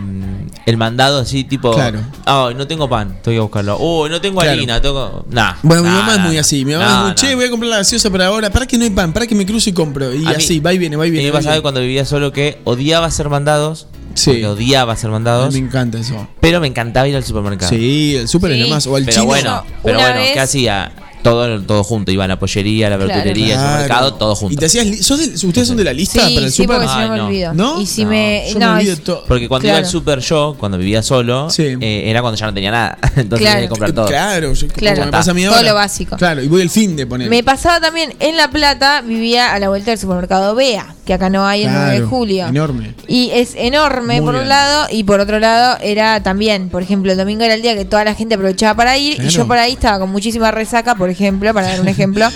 el 0.66 0.76
mandado 0.76 1.20
así, 1.20 1.44
tipo. 1.44 1.72
Claro. 1.72 2.00
Ay, 2.24 2.54
no 2.54 2.66
tengo 2.66 2.88
pan, 2.88 3.18
tengo 3.22 3.36
que 3.36 3.40
buscarlo. 3.40 3.78
Uy, 3.78 4.08
no 4.10 4.20
tengo 4.20 4.40
Claro. 4.40 4.52
harina, 4.52 4.80
tengo. 4.80 5.24
Nah. 5.30 5.54
Bueno, 5.62 5.82
mi 5.82 5.88
nah, 5.90 5.96
mamá 6.00 6.12
es 6.14 6.20
muy 6.20 6.34
nah. 6.34 6.40
así. 6.40 6.64
Mi 6.64 6.72
mamá 6.72 6.86
es 7.00 7.04
muy, 7.04 7.14
che, 7.14 7.34
voy 7.34 7.44
a 7.44 7.50
comprar 7.50 7.70
la 7.70 7.76
gaseosa 7.78 8.10
para 8.10 8.26
ahora. 8.26 8.50
¿Para 8.50 8.66
que 8.66 8.78
no 8.78 8.84
hay 8.84 8.90
pan? 8.90 9.12
¿Para 9.12 9.26
que 9.26 9.34
me 9.34 9.44
cruzo 9.46 9.68
y 9.70 9.72
compro? 9.72 10.12
Y 10.14 10.24
A 10.24 10.30
mí- 10.30 10.34
así, 10.36 10.60
va 10.60 10.72
y 10.72 10.78
viene, 10.78 10.96
va 10.96 11.06
y 11.06 11.10
A 11.10 11.12
viene. 11.12 11.26
me 11.28 11.32
va 11.32 11.38
y 11.38 11.38
pasaba 11.38 11.52
que 11.52 11.56
viene. 11.58 11.62
cuando 11.62 11.80
vivía 11.80 12.04
solo 12.04 12.32
que 12.32 12.58
odiaba 12.64 13.06
hacer 13.06 13.28
mandados. 13.28 13.86
Sí. 14.12 14.30
porque 14.30 14.46
odiaba 14.48 14.92
hacer 14.94 15.08
A 15.08 15.12
mandados. 15.12 15.52
me 15.54 15.60
encanta 15.60 15.96
eso. 15.98 16.26
Pero 16.40 16.60
me 16.60 16.66
encantaba 16.66 17.06
ir 17.06 17.14
al 17.14 17.22
supermercado. 17.22 17.70
Sí, 17.70 18.16
el 18.16 18.26
súper 18.26 18.50
es 18.50 18.56
Sí. 18.58 18.62
lo 18.64 18.68
más. 18.74 18.86
O 18.88 18.96
al 18.96 19.04
Pero 19.04 19.14
chino. 19.14 19.26
bueno, 19.26 19.64
pero 19.84 19.98
Una 19.98 20.06
bueno, 20.08 20.20
vez- 20.22 20.32
¿qué 20.32 20.40
hacía? 20.40 20.92
Todo, 21.22 21.60
todo 21.62 21.84
junto, 21.84 22.10
iba 22.12 22.24
a 22.24 22.28
la 22.28 22.38
pollería, 22.38 22.86
a 22.86 22.90
la 22.90 22.96
Claro. 22.96 23.12
verdulería, 23.14 23.54
al 23.54 23.60
Claro. 23.60 23.70
supermercado, 23.72 24.14
todo 24.14 24.32
¿Y 24.32 24.36
junto. 24.36 24.60
te 24.60 24.66
hacías 24.66 25.04
sos 25.06 25.20
¿Ustedes 25.44 25.68
son 25.68 25.76
de 25.76 25.84
la 25.84 25.92
lista 25.92 26.26
Sí, 26.26 26.34
para 26.34 26.46
el 26.46 26.52
sí, 26.52 26.62
súper? 26.62 26.76
porque 26.76 26.88
si 26.88 26.94
no 26.94 27.00
Ay, 27.02 27.10
me 27.10 27.16
no. 27.16 27.26
olvido. 27.26 27.54
¿No? 27.54 27.80
Y 27.80 27.86
si 27.86 28.04
No, 28.04 28.10
me... 28.10 28.44
Yo 28.52 28.58
me 28.58 28.64
no, 28.66 28.72
olvido 28.74 28.92
es- 28.94 29.04
todo. 29.04 29.24
Porque 29.26 29.48
cuando 29.48 29.66
iba 29.68 29.74
Claro. 29.74 29.86
al 29.86 29.90
super 29.92 30.18
yo, 30.20 30.56
cuando 30.58 30.78
vivía 30.78 31.02
solo, 31.02 31.50
Sí. 31.50 31.76
eh, 31.80 32.02
era 32.06 32.20
cuando 32.22 32.38
ya 32.38 32.46
no 32.46 32.54
tenía 32.54 32.70
nada. 32.70 32.98
Entonces 33.16 33.38
Claro. 33.40 33.54
tenía 33.54 33.60
que 33.60 33.68
comprar 33.68 33.92
todo. 33.92 34.06
Claro, 34.06 34.52
yo, 34.52 34.68
Claro. 34.68 34.96
como 34.96 35.06
me 35.06 35.12
pasa 35.12 35.30
a 35.30 35.34
mí 35.34 35.44
Todo 35.44 35.54
ahora. 35.56 35.68
lo 35.68 35.74
básico. 35.74 36.16
Claro, 36.16 36.42
y 36.42 36.48
voy 36.48 36.62
el 36.62 36.70
fin 36.70 36.96
de 36.96 37.06
poner. 37.06 37.28
Me 37.28 37.42
pasaba 37.42 37.80
también 37.80 38.14
en 38.20 38.36
La 38.36 38.50
Plata, 38.50 39.02
vivía 39.02 39.52
a 39.52 39.58
la 39.58 39.68
vuelta 39.68 39.90
del 39.90 39.98
supermercado 40.00 40.54
Bea, 40.54 40.94
que 41.04 41.14
acá 41.14 41.28
no 41.28 41.46
hay 41.46 41.62
el 41.64 41.70
9 41.72 41.90
de 41.90 41.96
Claro, 41.98 42.08
julio. 42.08 42.46
Enorme. 42.46 42.94
Y 43.08 43.30
es 43.32 43.54
enorme 43.56 44.20
Muy 44.20 44.26
por 44.26 44.34
un 44.34 44.46
grande. 44.46 44.48
lado 44.48 44.86
y 44.90 45.04
por 45.04 45.20
otro 45.20 45.38
lado 45.38 45.76
era 45.82 46.22
también, 46.22 46.68
por 46.70 46.82
ejemplo, 46.82 47.12
el 47.12 47.18
domingo 47.18 47.44
era 47.44 47.54
el 47.54 47.62
día 47.62 47.74
que 47.76 47.84
toda 47.84 48.04
la 48.04 48.14
gente 48.14 48.34
aprovechaba 48.36 48.74
para 48.74 48.96
ir 48.96 49.16
Claro. 49.16 49.28
y 49.30 49.32
yo 49.32 49.46
por 49.46 49.58
ahí 49.58 49.72
estaba 49.72 49.98
con 49.98 50.10
muchísima 50.10 50.50
resaca, 50.50 50.94
por 50.94 51.09
ejemplo, 51.10 51.52
para 51.54 51.68
dar 51.68 51.80
un 51.80 51.88
ejemplo. 51.96 52.26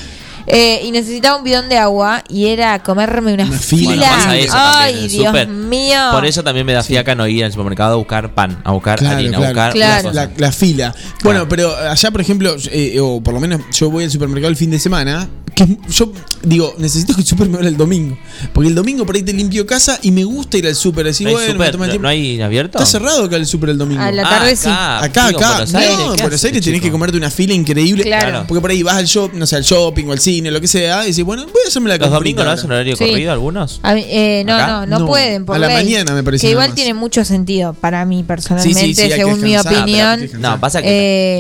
eh, 0.47 0.83
y 0.85 0.91
necesitaba 0.91 1.37
un 1.39 1.45
bidón 1.45 1.70
de 1.70 1.79
agua 1.79 2.22
y 2.29 2.49
era 2.49 2.83
comerme 2.83 3.33
una, 3.33 3.45
Una 3.45 3.59
fila. 3.59 3.93
fila. 3.93 4.07
Bueno, 4.09 4.16
pasa 4.16 4.37
eso 4.37 4.53
Ay, 4.55 4.93
también 4.93 5.05
el 5.05 5.11
Dios 5.11 5.49
mío. 5.49 5.99
Por 6.12 6.27
eso 6.27 6.45
también 6.45 6.66
me 6.66 6.72
da 6.75 6.83
fiaca 6.83 7.14
no 7.14 7.27
ir 7.27 7.45
al 7.45 7.51
supermercado 7.51 7.95
a 7.95 7.97
buscar 7.97 8.35
pan, 8.35 8.61
a 8.62 8.72
buscar 8.72 8.99
Claro, 8.99 9.16
harina, 9.16 9.39
claro. 9.39 9.45
a 9.47 9.49
buscar 9.49 9.72
Claro. 9.72 10.12
La, 10.12 10.31
la 10.37 10.53
fila. 10.53 10.95
Bueno, 11.22 11.49
pero 11.49 11.75
allá, 11.75 12.11
por 12.11 12.20
ejemplo, 12.20 12.55
eh, 12.70 12.99
o 13.01 13.22
por 13.22 13.33
lo 13.33 13.41
menos 13.41 13.62
yo 13.72 13.89
voy 13.91 14.05
al 14.05 14.11
supermercado 14.11 14.51
el 14.51 14.57
fin 14.57 14.70
de 14.70 14.79
semana. 14.79 15.29
Que 15.55 15.78
yo 15.88 16.12
digo, 16.42 16.74
necesito 16.78 17.14
que 17.14 17.20
el 17.20 17.26
super 17.26 17.48
me 17.48 17.57
abra 17.57 17.68
el 17.68 17.76
domingo. 17.76 18.18
Porque 18.52 18.68
el 18.68 18.74
domingo 18.74 19.07
por 19.07 19.14
ahí 19.14 19.22
te 19.22 19.32
limpio 19.32 19.64
casa 19.66 19.98
y 20.02 20.11
me 20.11 20.24
gusta 20.24 20.59
ir 20.59 20.66
al 20.66 20.74
super. 20.74 21.07
Decir, 21.07 21.26
¿No 21.26 21.30
hay, 21.30 21.34
bueno, 21.34 21.48
me 21.50 21.55
súper? 21.55 21.72
toma 21.72 21.84
el 21.84 21.88
¿No- 21.88 21.92
tiempo. 21.92 22.02
¿No 22.02 22.09
hay 22.09 22.40
abierto? 22.42 22.78
Está 22.78 22.86
cerrado 22.90 23.24
acá 23.24 23.36
el 23.36 23.46
super 23.46 23.70
el 23.70 23.78
domingo. 23.78 24.02
A 24.02 24.11
la 24.11 24.22
Ah, 24.26 24.30
tarde 24.30 24.57
sí. 24.57 24.68
acá, 24.68 25.05
Acá, 25.05 25.26
digo, 25.28 25.38
acá. 25.38 25.50
Buenos 25.52 25.74
Aires, 25.74 25.96
no, 25.98 26.11
en 26.11 26.16
¿qué 26.16 26.22
Buenos 26.22 26.44
Aires 26.44 26.62
tenés 26.64 26.78
chico? 26.80 26.84
que 26.86 26.90
comerte 26.92 27.16
una 27.16 27.30
fila 27.30 27.55
increíble. 27.55 28.02
Claro. 28.05 28.44
Porque 28.48 28.61
por 28.61 28.70
ahí 28.70 28.82
vas 28.82 28.96
al 28.96 29.07
shop, 29.07 29.32
no 29.34 29.46
sé, 29.46 29.57
al 29.57 29.62
shopping 29.62 30.07
o 30.07 30.12
al 30.12 30.18
cine, 30.18 30.50
lo 30.50 30.61
que 30.61 30.66
sea, 30.66 31.05
y 31.05 31.11
decís, 31.11 31.24
bueno, 31.24 31.44
voy 31.44 31.62
a 31.64 31.68
hacerme 31.68 31.88
la 31.88 31.98
¿Los 31.98 32.11
domingos 32.11 32.44
no 32.44 32.50
hacen 32.50 32.70
horario 32.72 32.96
Sí. 32.96 33.07
corrido 33.07 33.30
algunos? 33.32 33.78
A 33.84 33.94
mí, 33.94 34.05
eh, 34.09 34.42
no, 34.46 34.59
no, 34.59 34.86
no, 34.86 34.98
No, 34.98 35.07
pueden. 35.07 35.44
Por 35.46 35.55
a 35.57 35.59
la 35.61 35.68
ley. 35.68 35.76
mañana 35.76 36.14
me 36.14 36.22
parece 36.24 36.46
Que 36.46 36.50
igual 36.50 36.74
tiene 36.74 36.94
mucho 36.94 37.24
sentido 37.24 37.74
para 37.74 38.05
mí 38.05 38.24
personalmente, 38.24 38.80
Sí, 38.80 38.86
sí, 38.86 38.94
sí, 38.94 39.02
hay 39.02 39.09
que 39.11 39.14
según 39.16 39.40
mi 39.40 39.57
opinión. 39.57 40.28
No, 40.40 40.59
pasa 40.61 40.82
que 40.82 40.88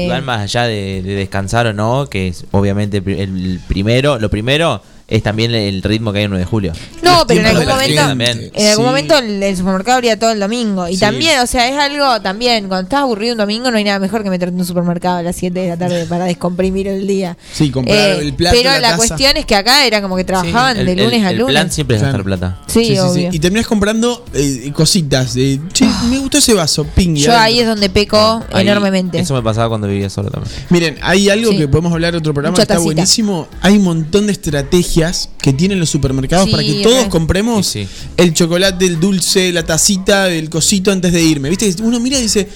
Eh, 0.00 0.04
igual 0.04 0.22
más 0.22 0.40
allá 0.42 0.62
de, 0.68 1.02
de 1.02 1.14
descansar 1.16 1.66
o 1.66 1.72
no, 1.72 2.06
que 2.08 2.28
es 2.28 2.44
obviamente 2.52 2.98
el, 2.98 3.08
el 3.08 3.60
lo 4.04 4.28
primero 4.28 4.82
es 5.06 5.22
también 5.22 5.54
el 5.54 5.82
ritmo 5.82 6.12
que 6.12 6.18
hay 6.20 6.24
en 6.24 6.30
9 6.30 6.44
de 6.44 6.50
julio. 6.50 6.72
No, 7.02 7.12
Los 7.18 7.24
pero 7.26 7.40
en 7.40 7.46
algún 7.46 7.66
momento, 7.66 8.02
en 8.10 8.66
algún 8.68 8.84
Sí. 8.84 8.88
momento 8.88 9.18
el, 9.18 9.42
el 9.42 9.56
supermercado 9.56 9.96
abría 9.96 10.18
todo 10.18 10.30
el 10.32 10.40
domingo. 10.40 10.88
Y 10.88 10.94
Sí. 10.94 11.00
también, 11.00 11.40
o 11.40 11.46
sea, 11.46 11.68
es 11.68 11.76
algo 11.76 12.20
también, 12.22 12.68
cuando 12.68 12.84
estás 12.84 13.00
aburrido 13.00 13.32
un 13.32 13.38
domingo 13.38 13.70
no 13.70 13.76
hay 13.76 13.84
nada 13.84 13.98
mejor 13.98 14.22
que 14.22 14.30
meterte 14.30 14.54
en 14.54 14.60
un 14.60 14.66
supermercado 14.66 15.18
a 15.18 15.22
las 15.22 15.36
7 15.36 15.60
de 15.60 15.68
la 15.68 15.76
tarde 15.76 16.06
para 16.08 16.24
descomprimir 16.24 16.88
el 16.88 17.06
día. 17.06 17.36
Sí, 17.52 17.70
comprar 17.70 17.96
Eh, 17.98 18.18
el 18.20 18.32
plato, 18.34 18.56
Pero 18.56 18.70
la 18.70 18.78
la, 18.80 18.88
taza. 18.92 18.96
cuestión 18.96 19.36
es 19.36 19.44
que 19.46 19.54
acá 19.56 19.84
era 19.86 20.00
como 20.00 20.16
que 20.16 20.24
trabajaban 20.24 20.76
El- 20.78 20.86
de 20.86 20.92
el- 20.92 21.04
lunes 21.04 21.24
a 21.24 21.30
el 21.30 21.36
lunes. 21.38 21.52
plan 21.54 21.70
siempre 21.70 21.96
es 21.96 22.02
Claro. 22.02 22.18
gastar 22.18 22.24
plata. 22.24 22.58
Sí, 22.66 22.98
obvio. 22.98 23.28
Y 23.32 23.38
terminás 23.38 23.66
comprando 23.66 24.24
eh, 24.34 24.72
cositas. 24.74 25.34
De, 25.34 25.60
che, 25.72 25.86
me 26.08 26.18
gustó 26.18 26.38
ese 26.38 26.54
vaso, 26.54 26.84
ping. 26.84 27.14
Yo 27.16 27.36
ahí 27.36 27.60
es 27.60 27.66
donde 27.66 27.90
peco 27.90 28.42
Ahí- 28.52 28.66
enormemente. 28.66 29.18
Eso 29.18 29.34
me 29.34 29.42
pasaba 29.42 29.68
cuando 29.68 29.86
vivía 29.86 30.08
solo 30.08 30.30
también. 30.30 30.52
Miren, 30.70 30.98
hay 31.02 31.28
algo 31.28 31.50
Sí. 31.50 31.58
que 31.58 31.68
podemos 31.68 31.92
hablar 31.92 32.14
en 32.14 32.20
otro 32.20 32.32
programa 32.32 32.52
Mucha 32.52 32.62
que 32.62 32.72
está 32.72 32.74
tacita. 32.74 32.84
buenísimo. 32.94 33.48
Hay 33.60 33.76
un 33.76 33.84
montón 33.84 34.26
de 34.26 34.32
estrategias 34.32 34.93
que 35.40 35.52
tienen 35.52 35.80
los 35.80 35.90
supermercados 35.90 36.46
Sí, 36.46 36.50
para 36.52 36.62
que 36.62 36.82
todos 36.82 37.04
re. 37.04 37.08
compremos 37.10 37.66
Sí, 37.66 37.84
sí. 37.84 38.06
el 38.16 38.32
chocolate, 38.34 38.86
el 38.86 39.00
dulce, 39.00 39.52
la 39.52 39.64
tacita, 39.64 40.28
el 40.30 40.48
cosito 40.50 40.90
antes 40.92 41.12
de 41.12 41.22
irme. 41.22 41.48
¿Viste? 41.50 41.74
Uno 41.82 42.00
mira 42.00 42.18
y 42.18 42.22
dice, 42.22 42.48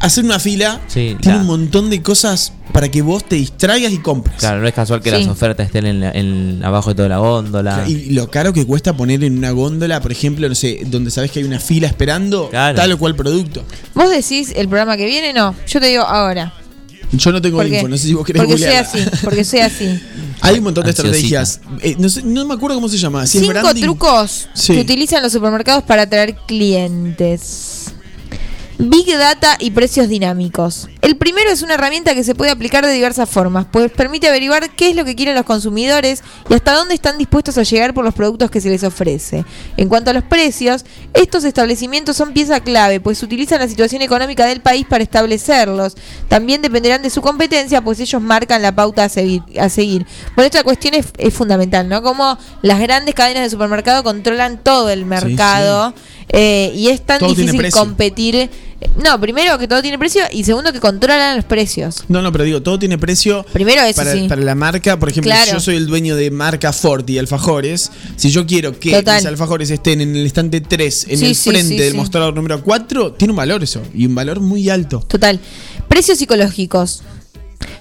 hacer 0.00 0.24
una 0.24 0.38
fila 0.38 0.80
Sí, 0.88 1.16
tiene 1.20 1.36
la- 1.36 1.40
un 1.42 1.46
montón 1.46 1.88
de 1.90 2.02
cosas 2.02 2.52
para 2.72 2.90
que 2.90 3.00
vos 3.00 3.24
te 3.24 3.36
distraigas 3.36 3.90
y 3.92 3.98
compres. 3.98 4.36
Claro, 4.38 4.60
no 4.60 4.68
es 4.68 4.74
casual 4.74 5.00
que 5.00 5.10
Sí. 5.10 5.16
las 5.16 5.28
ofertas 5.28 5.66
estén 5.66 5.86
en, 5.86 6.00
la- 6.00 6.10
en- 6.10 6.60
abajo 6.62 6.90
de 6.90 6.96
toda 6.96 7.08
la 7.08 7.18
góndola. 7.18 7.84
Y 7.88 8.10
lo 8.10 8.30
caro 8.30 8.52
que 8.52 8.66
cuesta 8.66 8.94
poner 8.96 9.24
en 9.24 9.38
una 9.38 9.52
góndola, 9.52 10.00
por 10.02 10.12
ejemplo, 10.12 10.46
no 10.48 10.54
sé, 10.54 10.80
donde 10.86 11.10
sabes 11.10 11.30
que 11.30 11.38
hay 11.38 11.44
una 11.46 11.58
fila 11.60 11.86
esperando 11.86 12.50
Claro. 12.50 12.76
tal 12.76 12.92
o 12.92 12.98
cual 12.98 13.16
producto. 13.16 13.64
¿Vos 13.94 14.10
decís 14.10 14.52
el 14.54 14.68
programa 14.68 14.96
que 14.98 15.06
viene? 15.06 15.32
No, 15.32 15.54
yo 15.66 15.80
te 15.80 15.86
digo 15.86 16.02
ahora. 16.02 16.52
Yo 17.12 17.32
no 17.32 17.40
tengo 17.40 17.62
info, 17.62 17.88
no 17.88 17.96
sé 17.96 18.08
si 18.08 18.14
vos 18.14 18.26
querés 18.26 18.42
Porque 18.42 18.58
soy 18.58 18.72
así, 18.74 18.98
porque 19.22 19.44
soy 19.44 19.60
así. 19.60 20.00
Hay 20.40 20.58
un 20.58 20.64
montón 20.64 20.84
de 20.84 20.90
Ansiosita. 20.90 21.16
estrategias. 21.16 21.60
Eh, 21.80 21.96
no, 21.98 22.08
sé- 22.08 22.22
no 22.22 22.44
me 22.44 22.54
acuerdo 22.54 22.76
cómo 22.76 22.88
se 22.88 22.98
llama. 22.98 23.26
Si 23.26 23.38
Cinco 23.38 23.52
branding. 23.52 23.82
trucos 23.82 24.48
Sí. 24.54 24.74
que 24.74 24.80
utilizan 24.80 25.22
los 25.22 25.32
supermercados 25.32 25.82
para 25.84 26.02
atraer 26.02 26.36
clientes. 26.46 27.85
Big 28.78 29.06
Data 29.06 29.56
y 29.58 29.70
precios 29.70 30.06
dinámicos. 30.08 30.88
El 31.00 31.16
primero 31.16 31.50
es 31.50 31.62
una 31.62 31.74
herramienta 31.74 32.14
que 32.14 32.24
se 32.24 32.34
puede 32.34 32.50
aplicar 32.50 32.84
de 32.84 32.92
diversas 32.92 33.28
formas, 33.28 33.66
pues 33.70 33.90
permite 33.90 34.28
averiguar 34.28 34.68
qué 34.70 34.90
es 34.90 34.96
lo 34.96 35.06
que 35.06 35.14
quieren 35.14 35.34
los 35.34 35.46
consumidores 35.46 36.22
y 36.50 36.54
hasta 36.54 36.74
dónde 36.74 36.94
están 36.94 37.16
dispuestos 37.16 37.56
a 37.56 37.62
llegar 37.62 37.94
por 37.94 38.04
los 38.04 38.12
productos 38.12 38.50
que 38.50 38.60
se 38.60 38.68
les 38.68 38.84
ofrece. 38.84 39.46
En 39.78 39.88
cuanto 39.88 40.10
a 40.10 40.12
los 40.12 40.24
precios, 40.24 40.84
estos 41.14 41.44
establecimientos 41.44 42.18
son 42.18 42.34
pieza 42.34 42.60
clave, 42.60 43.00
pues 43.00 43.22
utilizan 43.22 43.60
la 43.60 43.68
situación 43.68 44.02
económica 44.02 44.44
del 44.44 44.60
país 44.60 44.84
para 44.86 45.02
establecerlos. 45.02 45.94
También 46.28 46.60
dependerán 46.60 47.00
de 47.00 47.08
su 47.08 47.22
competencia, 47.22 47.80
pues 47.80 47.98
ellos 48.00 48.20
marcan 48.20 48.60
la 48.60 48.74
pauta 48.74 49.04
a 49.04 49.08
seguir. 49.08 49.42
A 49.58 49.70
seguir. 49.70 50.04
Bueno, 50.34 50.46
esta 50.46 50.62
cuestión 50.64 50.92
es, 50.92 51.06
es 51.16 51.32
fundamental, 51.32 51.88
¿no? 51.88 52.02
Como 52.02 52.36
las 52.60 52.78
grandes 52.78 53.14
cadenas 53.14 53.44
de 53.44 53.50
supermercado 53.50 54.02
controlan 54.02 54.62
todo 54.62 54.90
el 54.90 55.06
mercado. 55.06 55.94
Eh, 56.28 56.72
y 56.74 56.88
es 56.88 57.02
tan 57.04 57.18
Todo 57.20 57.34
difícil 57.34 57.70
competir. 57.70 58.50
No, 59.02 59.18
primero 59.20 59.58
que 59.58 59.66
todo 59.66 59.80
tiene 59.80 59.98
precio 59.98 60.22
y 60.30 60.44
segundo 60.44 60.70
que 60.72 60.80
controlan 60.80 61.36
los 61.36 61.44
precios. 61.46 62.04
No, 62.08 62.20
no, 62.20 62.30
pero 62.30 62.44
digo, 62.44 62.62
todo 62.62 62.78
tiene 62.78 62.98
precio. 62.98 63.44
Primero 63.52 63.82
eso 63.82 63.96
para, 63.96 64.12
sí. 64.12 64.26
para 64.28 64.42
la 64.42 64.54
marca, 64.54 64.98
por 64.98 65.08
ejemplo, 65.08 65.30
Claro. 65.30 65.46
si 65.46 65.52
yo 65.52 65.60
soy 65.60 65.76
el 65.76 65.86
dueño 65.86 66.14
de 66.14 66.30
marca 66.30 66.72
Ford 66.72 67.08
y 67.08 67.18
alfajores, 67.18 67.90
si 68.16 68.30
yo 68.30 68.46
quiero 68.46 68.78
que 68.78 68.90
Total. 68.92 69.16
mis 69.16 69.26
alfajores 69.26 69.70
estén 69.70 70.00
en 70.02 70.14
el 70.14 70.26
estante 70.26 70.60
3, 70.60 71.06
en 71.08 71.18
Sí, 71.18 71.26
el 71.26 71.34
sí, 71.34 71.50
frente 71.50 71.74
del 71.82 71.94
mostrador 71.94 72.34
número 72.34 72.62
4, 72.62 73.12
tiene 73.12 73.32
un 73.32 73.36
valor 73.36 73.62
eso, 73.62 73.80
y 73.94 74.04
un 74.06 74.14
valor 74.14 74.40
muy 74.40 74.68
alto. 74.68 75.00
Total. 75.08 75.40
Precios 75.88 76.18
psicológicos. 76.18 77.02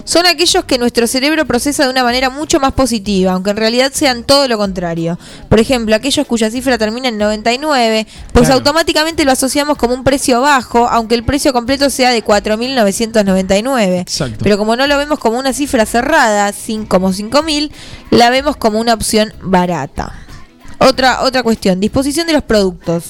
Son 0.05 0.25
aquellos 0.27 0.63
que 0.65 0.77
nuestro 0.77 1.07
cerebro 1.07 1.45
procesa 1.45 1.83
de 1.83 1.89
una 1.89 2.03
manera 2.03 2.29
mucho 2.29 2.59
más 2.59 2.73
positiva, 2.73 3.31
aunque 3.33 3.49
en 3.49 3.57
realidad 3.57 3.91
sean 3.93 4.23
todo 4.23 4.47
lo 4.47 4.55
contrario. 4.57 5.17
Por 5.49 5.59
ejemplo, 5.59 5.95
aquellos 5.95 6.27
cuya 6.27 6.51
cifra 6.51 6.77
termina 6.77 7.09
en 7.09 7.17
99, 7.17 8.05
pues 8.31 8.45
Claro. 8.45 8.59
automáticamente 8.59 9.25
lo 9.25 9.31
asociamos 9.31 9.77
como 9.77 9.95
un 9.95 10.03
precio 10.03 10.41
bajo, 10.41 10.87
aunque 10.87 11.15
el 11.15 11.23
precio 11.23 11.51
completo 11.53 11.89
sea 11.89 12.11
de 12.11 12.23
4.999. 12.23 13.99
Exacto. 14.01 14.37
Pero 14.43 14.57
como 14.59 14.75
no 14.75 14.85
lo 14.87 14.97
vemos 14.97 15.19
como 15.19 15.39
una 15.39 15.53
cifra 15.53 15.85
cerrada, 15.85 16.51
sin, 16.53 16.85
como 16.85 17.11
5.000, 17.11 17.71
la 18.11 18.29
vemos 18.29 18.57
como 18.57 18.79
una 18.79 18.93
opción 18.93 19.33
barata. 19.41 20.13
Otra, 20.77 21.21
otra 21.23 21.41
cuestión, 21.41 21.79
disposición 21.79 22.27
de 22.27 22.33
los 22.33 22.43
productos. 22.43 23.05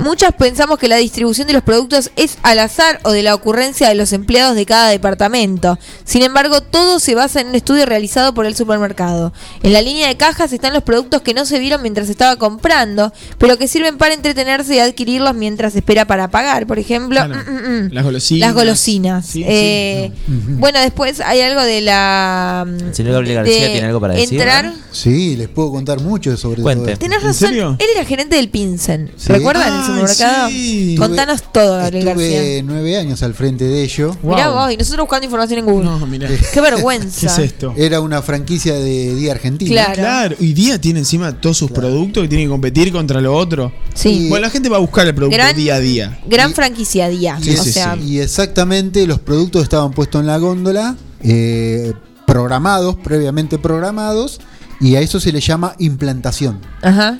Muchas 0.00 0.32
pensamos 0.34 0.78
que 0.78 0.88
la 0.88 0.96
distribución 0.96 1.46
de 1.46 1.52
los 1.52 1.62
productos 1.62 2.10
es 2.16 2.38
al 2.42 2.58
azar 2.58 3.00
o 3.04 3.10
de 3.12 3.22
la 3.22 3.34
ocurrencia 3.34 3.88
de 3.88 3.94
los 3.94 4.12
empleados 4.12 4.54
de 4.56 4.66
cada 4.66 4.88
departamento. 4.88 5.78
Sin 6.04 6.22
embargo, 6.22 6.60
todo 6.60 6.98
se 7.00 7.14
basa 7.14 7.40
en 7.40 7.48
un 7.48 7.54
estudio 7.54 7.86
realizado 7.86 8.34
por 8.34 8.46
el 8.46 8.54
supermercado. 8.56 9.32
En 9.62 9.72
la 9.72 9.82
línea 9.82 10.08
de 10.08 10.16
cajas 10.16 10.52
están 10.52 10.72
los 10.72 10.82
productos 10.82 11.22
que 11.22 11.34
no 11.34 11.44
se 11.46 11.58
vieron 11.58 11.82
mientras 11.82 12.06
se 12.06 12.12
estaba 12.12 12.36
comprando, 12.36 13.12
pero 13.38 13.56
que 13.58 13.68
sirven 13.68 13.96
para 13.98 14.14
entretenerse 14.14 14.74
y 14.76 14.78
adquirirlos 14.78 15.34
mientras 15.34 15.72
se 15.72 15.78
espera 15.80 16.06
para 16.06 16.28
pagar. 16.28 16.66
Por 16.66 16.78
ejemplo, 16.78 17.16
Claro. 17.24 17.34
mm, 17.36 17.50
mm, 17.50 17.86
mm, 17.86 17.92
Las 17.92 18.04
golosinas. 18.04 18.48
las 18.48 18.54
golosinas. 18.54 19.26
Sí, 19.26 19.32
sí. 19.40 19.44
Eh, 19.46 20.12
Bueno, 20.26 20.80
después 20.80 21.20
hay 21.20 21.40
algo 21.40 21.62
de 21.62 21.80
la... 21.80 22.64
El 22.66 22.94
señor 22.94 23.12
Gabriel 23.14 23.36
García 23.36 23.66
tiene 23.72 23.86
algo 23.86 24.00
para 24.00 24.14
decir. 24.14 24.40
Entrar... 24.40 24.72
Sí, 24.92 25.36
les 25.36 25.48
puedo 25.48 25.70
contar 25.72 26.00
mucho 26.00 26.36
sobre 26.36 26.62
Cuente. 26.62 26.92
todo. 26.92 26.98
Tenés 26.98 27.22
razón, 27.22 27.54
él 27.78 27.86
era 27.94 28.04
gerente 28.04 28.36
del 28.36 28.48
Pinsen. 28.48 29.10
Sí. 29.16 29.32
¿Recuerdan 29.32 29.83
el 29.88 30.08
supermercado? 30.08 30.48
sí. 30.48 30.94
Contanos 30.98 31.42
todo, 31.52 31.76
Gabriel 31.78 32.04
García. 32.04 32.26
Estuve 32.42 32.62
nueve 32.64 32.96
años 32.98 33.22
al 33.22 33.34
frente 33.34 33.64
de 33.64 33.82
ello. 33.82 34.16
Mirá 34.22 34.50
vos, 34.50 34.72
y 34.72 34.76
nosotros 34.76 35.04
buscando 35.06 35.24
información 35.24 35.58
en 35.60 35.64
Google. 35.66 36.38
Qué 36.52 36.60
vergüenza. 36.60 37.36
Era 37.76 38.00
una 38.00 38.22
franquicia 38.22 38.74
de 38.74 39.14
Día 39.14 39.32
Argentina. 39.32 39.86
Claro. 39.92 40.36
Hoy 40.40 40.52
día 40.52 40.80
tiene 40.80 41.00
encima 41.00 41.32
todos 41.40 41.58
sus 41.58 41.70
productos 41.70 42.22
que 42.22 42.28
tienen 42.28 42.46
que 42.46 42.50
competir 42.50 42.92
contra 42.92 43.20
lo 43.20 43.34
otro. 43.36 43.72
Sí. 43.94 44.28
Bueno, 44.28 44.46
la 44.46 44.50
gente 44.50 44.68
va 44.68 44.76
a 44.76 44.80
buscar 44.80 45.06
el 45.06 45.14
producto 45.14 45.36
Gran- 45.36 45.56
día 45.56 45.76
a 45.76 45.80
día. 45.80 46.18
Gran 46.26 46.52
franquicia 46.54 47.08
día. 47.08 47.38
Y, 47.42 47.50
o 47.56 47.62
sea, 47.64 47.96
y 47.96 48.18
exactamente 48.20 49.06
los 49.06 49.18
productos 49.20 49.62
estaban 49.62 49.92
puestos 49.92 50.20
en 50.20 50.26
la 50.26 50.38
góndola, 50.38 50.96
eh, 51.22 51.92
programados, 52.26 52.96
previamente 52.96 53.58
programados, 53.58 54.40
y 54.80 54.96
a 54.96 55.00
eso 55.00 55.20
se 55.20 55.32
le 55.32 55.40
llama 55.40 55.74
implantación. 55.78 56.58
Ajá. 56.82 57.18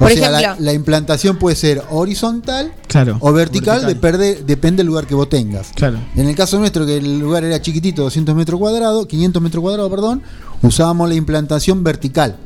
O 0.00 0.06
sea, 0.08 0.14
ejemplo, 0.16 0.40
la, 0.40 0.56
la 0.58 0.72
implantación 0.72 1.36
puede 1.38 1.56
ser 1.56 1.82
horizontal 1.90 2.72
Claro. 2.88 3.16
o 3.20 3.32
vertical, 3.32 3.80
Vertical. 3.86 3.94
depende- 4.12 4.42
depende 4.46 4.76
del 4.78 4.86
lugar 4.88 5.06
que 5.06 5.14
vos 5.14 5.28
tengas. 5.28 5.68
Claro. 5.74 5.98
En 6.16 6.28
el 6.28 6.34
caso 6.34 6.58
nuestro, 6.58 6.84
que 6.86 6.96
el 6.96 7.18
lugar 7.20 7.44
era 7.44 7.60
chiquitito, 7.62 8.02
200 8.02 8.34
metros 8.34 8.58
cuadrados, 8.60 9.06
500 9.06 9.42
metros 9.42 9.62
cuadrados, 9.62 9.90
perdón, 9.90 10.22
usábamos 10.62 11.08
la 11.08 11.14
implantación 11.14 11.82
vertical. 11.84 12.36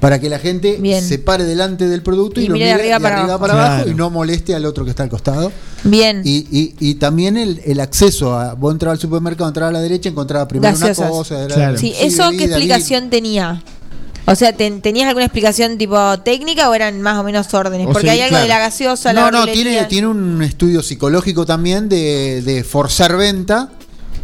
Para 0.00 0.20
que 0.20 0.28
la 0.28 0.38
gente 0.38 0.78
se 1.00 1.18
pare 1.18 1.44
delante 1.44 1.88
del 1.88 2.02
producto 2.02 2.38
y, 2.38 2.44
Y 2.44 2.48
lo 2.48 2.54
mire 2.54 2.66
de 2.66 2.72
arriba 2.72 2.98
para 2.98 3.22
abajo. 3.22 3.44
abajo 3.44 3.74
Claro. 3.76 3.90
y 3.90 3.94
no 3.94 4.10
moleste 4.10 4.54
al 4.54 4.66
otro 4.66 4.84
que 4.84 4.90
está 4.90 5.02
al 5.04 5.08
costado. 5.08 5.50
Bien. 5.84 6.20
Y, 6.24 6.46
y- 6.50 6.74
y 6.78 6.96
también 6.96 7.38
el, 7.38 7.62
el 7.64 7.80
acceso 7.80 8.34
a. 8.38 8.52
Vos 8.54 8.72
entrabas 8.72 8.98
al 8.98 9.00
supermercado, 9.00 9.48
entrabas 9.48 9.70
a 9.70 9.72
la 9.72 9.80
derecha, 9.80 10.10
encontrabas 10.10 10.46
primero 10.48 10.72
gaseosas. 10.74 10.98
una 10.98 11.08
cosa. 11.08 11.42
era- 11.44 11.78
Sí, 11.78 11.94
sí, 11.98 12.06
¿eso 12.06 12.28
qué 12.36 12.44
explicación 12.44 13.08
tenía? 13.08 13.62
O 14.26 14.34
sea, 14.34 14.56
¿ten- 14.56 14.80
¿tenías 14.80 15.06
alguna 15.08 15.26
explicación 15.26 15.76
tipo 15.76 16.18
técnica 16.20 16.70
o 16.70 16.74
eran 16.74 17.02
más 17.02 17.18
o 17.18 17.22
menos 17.24 17.52
órdenes? 17.52 17.86
O 17.86 17.90
Porque 17.92 18.06
sea, 18.06 18.12
hay 18.12 18.20
algo 18.22 18.30
claro. 18.30 18.42
de 18.44 18.48
la 18.48 18.58
gaseosa, 18.58 19.12
la 19.12 19.30
No, 19.30 19.30
no, 19.30 19.44
tiene, 19.52 19.84
tiene 19.84 20.06
un 20.06 20.42
estudio 20.42 20.82
psicológico 20.82 21.44
también 21.44 21.88
de, 21.88 22.40
de 22.42 22.64
forzar 22.64 23.16
venta. 23.16 23.70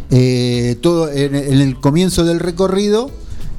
eh, 0.09 0.75
todo 0.81 1.09
en, 1.11 1.35
en 1.35 1.61
el 1.61 1.79
comienzo 1.79 2.23
del 2.25 2.39
recorrido. 2.39 3.11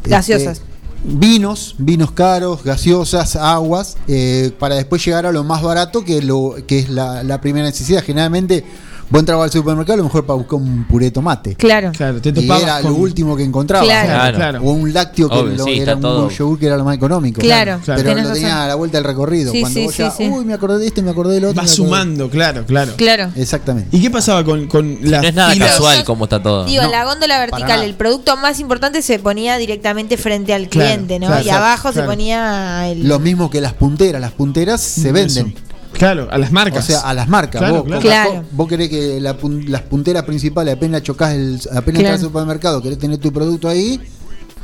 Gaseosas. 0.04 0.58
este, 0.58 0.66
vinos, 1.04 1.76
vinos 1.78 2.10
caros, 2.12 2.62
gaseosas, 2.64 3.36
aguas, 3.36 3.96
eh, 4.08 4.50
para 4.58 4.74
después 4.74 5.04
llegar 5.04 5.26
a 5.26 5.32
lo 5.32 5.44
más 5.44 5.62
barato 5.62 6.04
que 6.04 6.20
lo 6.22 6.56
que 6.66 6.80
es 6.80 6.88
la, 6.90 7.22
la 7.22 7.40
primera 7.40 7.66
necesidad. 7.66 8.02
Generalmente 8.04 8.64
vos 9.12 9.20
entrabas 9.20 9.44
al 9.44 9.52
supermercado 9.52 9.92
a 9.94 9.96
lo 9.98 10.04
mejor 10.04 10.24
para 10.24 10.38
buscar 10.38 10.54
un 10.58 10.84
puré 10.84 11.04
de 11.06 11.10
tomate. 11.10 11.54
Claro. 11.54 11.92
Claro, 11.94 12.20
te 12.20 12.30
Y 12.30 12.50
era 12.50 12.80
con- 12.80 12.90
lo 12.92 12.96
último 12.98 13.36
que 13.36 13.44
encontrabas. 13.44 13.86
Claro. 13.86 14.08
Claro. 14.08 14.36
Claro. 14.38 14.60
O 14.64 14.72
un 14.72 14.92
lácteo 14.92 15.28
que 15.28 15.36
Obvio, 15.36 15.54
lo- 15.58 15.64
sí, 15.64 15.78
era 15.80 15.96
todo. 16.00 16.24
un 16.24 16.30
yogur 16.30 16.58
que 16.58 16.66
era 16.66 16.76
lo 16.78 16.84
más 16.84 16.96
económico. 16.96 17.40
Claro, 17.42 17.78
Pero 17.84 18.02
tenés 18.02 18.24
lo 18.26 18.32
tenía 18.32 18.48
razón. 18.48 18.62
a 18.62 18.68
la 18.68 18.74
vuelta 18.74 18.96
del 18.96 19.04
recorrido. 19.04 19.52
Sí, 19.52 19.60
Cuando 19.60 19.78
sí, 19.80 19.84
vos 19.86 19.94
sí, 19.94 20.02
ya, 20.02 20.10
sí. 20.10 20.28
uy, 20.28 20.44
me 20.46 20.54
acordé 20.54 20.78
de 20.78 20.86
este, 20.86 21.02
me 21.02 21.10
acordé 21.10 21.34
del 21.34 21.44
otro. 21.44 21.60
Va 21.62 21.68
sumando, 21.68 22.30
claro, 22.30 22.64
claro. 22.64 22.94
Claro. 22.96 23.30
Exactamente. 23.36 23.94
¿Y 23.94 24.00
qué 24.00 24.10
pasaba 24.10 24.42
con, 24.44 24.66
con 24.66 24.98
las 25.02 25.20
No 25.22 25.28
es 25.28 25.34
nada 25.34 25.52
filas? 25.52 25.70
casual 25.72 26.04
como 26.04 26.24
está 26.24 26.42
todo. 26.42 26.64
Digo, 26.64 26.82
No, 26.82 26.90
la 26.90 27.04
góndola 27.04 27.38
vertical, 27.38 27.82
el 27.82 27.94
producto 27.94 28.36
más 28.38 28.60
importante 28.60 29.02
se 29.02 29.18
ponía 29.18 29.58
directamente 29.58 30.16
frente 30.16 30.54
al 30.54 30.68
Claro, 30.68 30.88
cliente, 30.90 31.18
¿no? 31.18 31.26
claro, 31.26 31.44
y 31.44 31.50
abajo 31.50 31.88
se 31.88 31.94
claro. 31.94 32.08
ponía 32.10 32.88
el... 32.88 33.06
Lo 33.06 33.18
mismo 33.18 33.50
que 33.50 33.60
las 33.60 33.74
punteras. 33.74 34.20
Las 34.22 34.32
punteras 34.32 34.80
se 34.80 35.12
venden. 35.12 35.54
Claro, 36.02 36.28
a 36.32 36.36
las 36.38 36.50
marcas. 36.50 36.82
O 36.84 36.86
sea, 36.86 37.00
a 37.00 37.14
las 37.14 37.28
marcas. 37.28 37.60
Claro, 37.60 37.74
vos, 37.76 37.84
claro. 37.84 38.02
Coca- 38.02 38.24
Claro. 38.24 38.44
vos 38.50 38.68
querés 38.68 38.88
que 38.88 39.20
la 39.20 39.38
pun- 39.38 39.68
las 39.68 39.82
punteras 39.82 40.24
principales 40.24 40.74
apenas 40.74 41.02
chocás, 41.04 41.32
el, 41.34 41.60
apenas 41.70 41.82
Claro. 41.84 41.98
entras 42.00 42.14
al 42.14 42.26
supermercado, 42.26 42.82
querés 42.82 42.98
tener 42.98 43.18
tu 43.18 43.32
producto 43.32 43.68
ahí. 43.68 44.00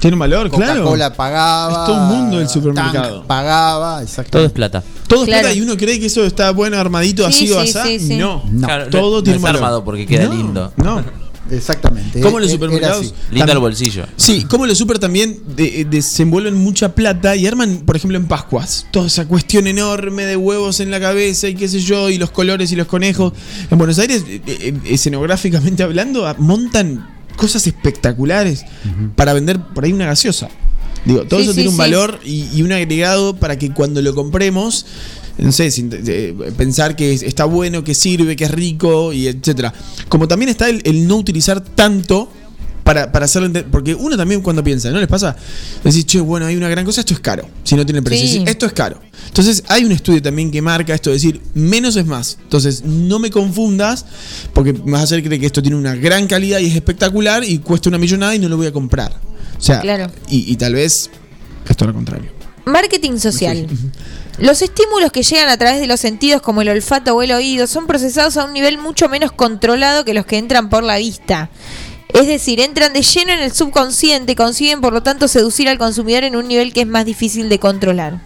Tiene 0.00 0.14
un 0.14 0.20
valor, 0.20 0.50
claro. 0.50 0.80
Coca-Cola 0.82 1.12
pagaba. 1.12 1.80
Es 1.80 1.86
todo 1.86 1.96
un 1.96 2.08
mundo 2.08 2.40
el 2.40 2.48
supermercado. 2.48 3.16
Tank 3.18 3.26
pagaba, 3.26 4.02
exacto. 4.02 4.30
Todo 4.32 4.46
es 4.46 4.52
plata. 4.52 4.82
Todo 5.08 5.22
es 5.22 5.26
Claro. 5.28 5.42
plata 5.42 5.54
y 5.56 5.60
uno 5.60 5.76
cree 5.76 5.98
que 6.00 6.06
eso 6.06 6.24
está 6.24 6.50
bueno, 6.52 6.76
armadito, 6.76 7.22
Sí, 7.30 7.44
así 7.46 7.52
o 7.52 7.62
sí, 7.64 7.78
así. 7.78 7.98
sí, 8.00 8.06
sí. 8.08 8.16
No, 8.16 8.42
No. 8.50 8.66
Claro, 8.66 8.88
todo 8.90 9.16
no, 9.18 9.22
tiene 9.22 9.38
no 9.38 9.42
un 9.42 9.46
es 9.46 9.52
valor. 9.52 9.56
armado 9.62 9.84
porque 9.84 10.06
queda 10.06 10.24
No, 10.26 10.34
lindo. 10.34 10.72
No. 10.76 11.02
Exactamente. 11.50 12.20
Como 12.20 12.38
los 12.40 12.48
era 12.50 12.56
supermercados. 12.56 13.14
tam- 13.32 13.50
el 13.50 13.58
bolsillo. 13.58 14.04
Sí, 14.16 14.44
como 14.44 14.66
los 14.66 14.76
super 14.78 14.98
también 14.98 15.38
de- 15.56 15.80
eh, 15.80 15.84
desenvuelven 15.84 16.54
mucha 16.54 16.94
plata 16.94 17.34
y 17.36 17.46
arman, 17.46 17.78
por 17.86 17.96
ejemplo, 17.96 18.18
en 18.18 18.26
Pascuas, 18.26 18.86
toda 18.90 19.06
esa 19.06 19.26
cuestión 19.26 19.66
enorme 19.66 20.24
de 20.24 20.36
huevos 20.36 20.80
en 20.80 20.90
la 20.90 21.00
cabeza 21.00 21.48
y 21.48 21.54
qué 21.54 21.68
sé 21.68 21.80
yo, 21.80 22.10
y 22.10 22.18
los 22.18 22.30
colores 22.30 22.70
y 22.72 22.76
los 22.76 22.86
conejos. 22.86 23.32
En 23.70 23.78
Buenos 23.78 23.98
Aires, 23.98 24.24
eh, 24.28 24.40
eh, 24.46 24.74
escenográficamente 24.86 25.82
hablando, 25.82 26.32
montan 26.38 27.08
cosas 27.36 27.66
espectaculares 27.66 28.64
para 29.16 29.32
vender 29.32 29.60
por 29.60 29.84
ahí 29.84 29.92
una 29.92 30.06
gaseosa. 30.06 30.48
Digo, 31.04 31.22
todo 31.24 31.38
Sí, 31.38 31.44
eso 31.44 31.52
sí, 31.52 31.56
tiene 31.58 31.68
un 31.70 31.74
sí. 31.76 31.78
valor 31.78 32.20
y, 32.24 32.48
y 32.54 32.62
un 32.62 32.72
agregado 32.72 33.36
para 33.36 33.56
que 33.56 33.70
cuando 33.72 34.02
lo 34.02 34.14
compremos, 34.14 34.84
no 35.38 35.52
sé, 35.52 35.68
eh, 35.68 36.34
pensar 36.56 36.94
que 36.96 37.12
es- 37.12 37.22
está 37.22 37.44
bueno, 37.44 37.84
que 37.84 37.94
sirve, 37.94 38.36
que 38.36 38.44
es 38.44 38.50
rico 38.50 39.12
y 39.12 39.26
etcétera. 39.28 39.72
Como 40.08 40.26
también 40.28 40.48
está 40.50 40.68
el, 40.68 40.82
el 40.84 41.06
no 41.06 41.16
utilizar 41.16 41.60
tanto 41.60 42.30
para, 42.84 43.12
para 43.12 43.26
hacerlo 43.26 43.50
porque 43.70 43.94
uno 43.94 44.16
también 44.16 44.40
cuando 44.40 44.64
piensa, 44.64 44.90
¿no 44.90 44.98
les 44.98 45.08
pasa? 45.08 45.36
Decís, 45.84 46.06
che, 46.06 46.20
bueno, 46.20 46.46
hay 46.46 46.56
una 46.56 46.68
gran 46.70 46.84
cosa, 46.86 47.00
esto 47.02 47.12
es 47.12 47.20
caro, 47.20 47.46
si 47.62 47.74
no 47.76 47.84
tiene 47.84 48.00
precio. 48.02 48.26
Sí. 48.26 48.44
Esto 48.46 48.64
es 48.64 48.72
caro. 48.72 48.98
Entonces 49.26 49.62
hay 49.68 49.84
un 49.84 49.92
estudio 49.92 50.22
también 50.22 50.50
que 50.50 50.62
marca 50.62 50.94
esto, 50.94 51.10
es 51.12 51.20
decir, 51.20 51.40
menos 51.54 51.96
es 51.96 52.06
más. 52.06 52.38
Entonces 52.42 52.82
no 52.84 53.18
me 53.18 53.30
confundas, 53.30 54.06
porque 54.54 54.72
me 54.72 54.92
vas 54.92 55.02
a 55.02 55.04
hacer 55.04 55.22
creer 55.22 55.38
que 55.38 55.46
esto 55.46 55.60
tiene 55.60 55.76
una 55.76 55.94
gran 55.96 56.26
calidad 56.26 56.60
y 56.60 56.66
es 56.66 56.74
espectacular 56.74 57.44
y 57.44 57.58
cuesta 57.58 57.90
una 57.90 57.98
millonada 57.98 58.34
y 58.34 58.38
no 58.38 58.48
lo 58.48 58.56
voy 58.56 58.66
a 58.68 58.72
comprar. 58.72 59.12
O 59.58 59.60
sea, 59.60 59.80
Claro. 59.80 60.10
y, 60.30 60.50
y 60.50 60.56
tal 60.56 60.72
vez 60.74 61.10
esto 61.68 61.84
lo 61.86 61.92
contrario. 61.92 62.30
Marketing 62.64 63.18
social. 63.18 63.66
Los 64.38 64.62
estímulos 64.62 65.10
que 65.10 65.24
llegan 65.24 65.48
a 65.48 65.56
través 65.56 65.80
de 65.80 65.88
los 65.88 65.98
sentidos 65.98 66.40
como 66.42 66.62
el 66.62 66.68
olfato 66.68 67.14
o 67.14 67.22
el 67.22 67.32
oído 67.32 67.66
son 67.66 67.88
procesados 67.88 68.36
a 68.36 68.44
un 68.44 68.52
nivel 68.52 68.78
mucho 68.78 69.08
menos 69.08 69.32
controlado 69.32 70.04
que 70.04 70.14
los 70.14 70.26
que 70.26 70.38
entran 70.38 70.68
por 70.70 70.84
la 70.84 70.98
vista. 70.98 71.50
Es 72.14 72.28
decir, 72.28 72.60
entran 72.60 72.92
de 72.92 73.02
lleno 73.02 73.32
en 73.32 73.40
el 73.40 73.52
subconsciente 73.52 74.32
y 74.32 74.36
consiguen 74.36 74.80
por 74.80 74.92
lo 74.92 75.02
tanto 75.02 75.26
seducir 75.26 75.68
al 75.68 75.78
consumidor 75.78 76.22
en 76.22 76.36
un 76.36 76.46
nivel 76.46 76.72
que 76.72 76.82
es 76.82 76.86
más 76.86 77.04
difícil 77.04 77.48
de 77.48 77.58
controlar. 77.58 78.20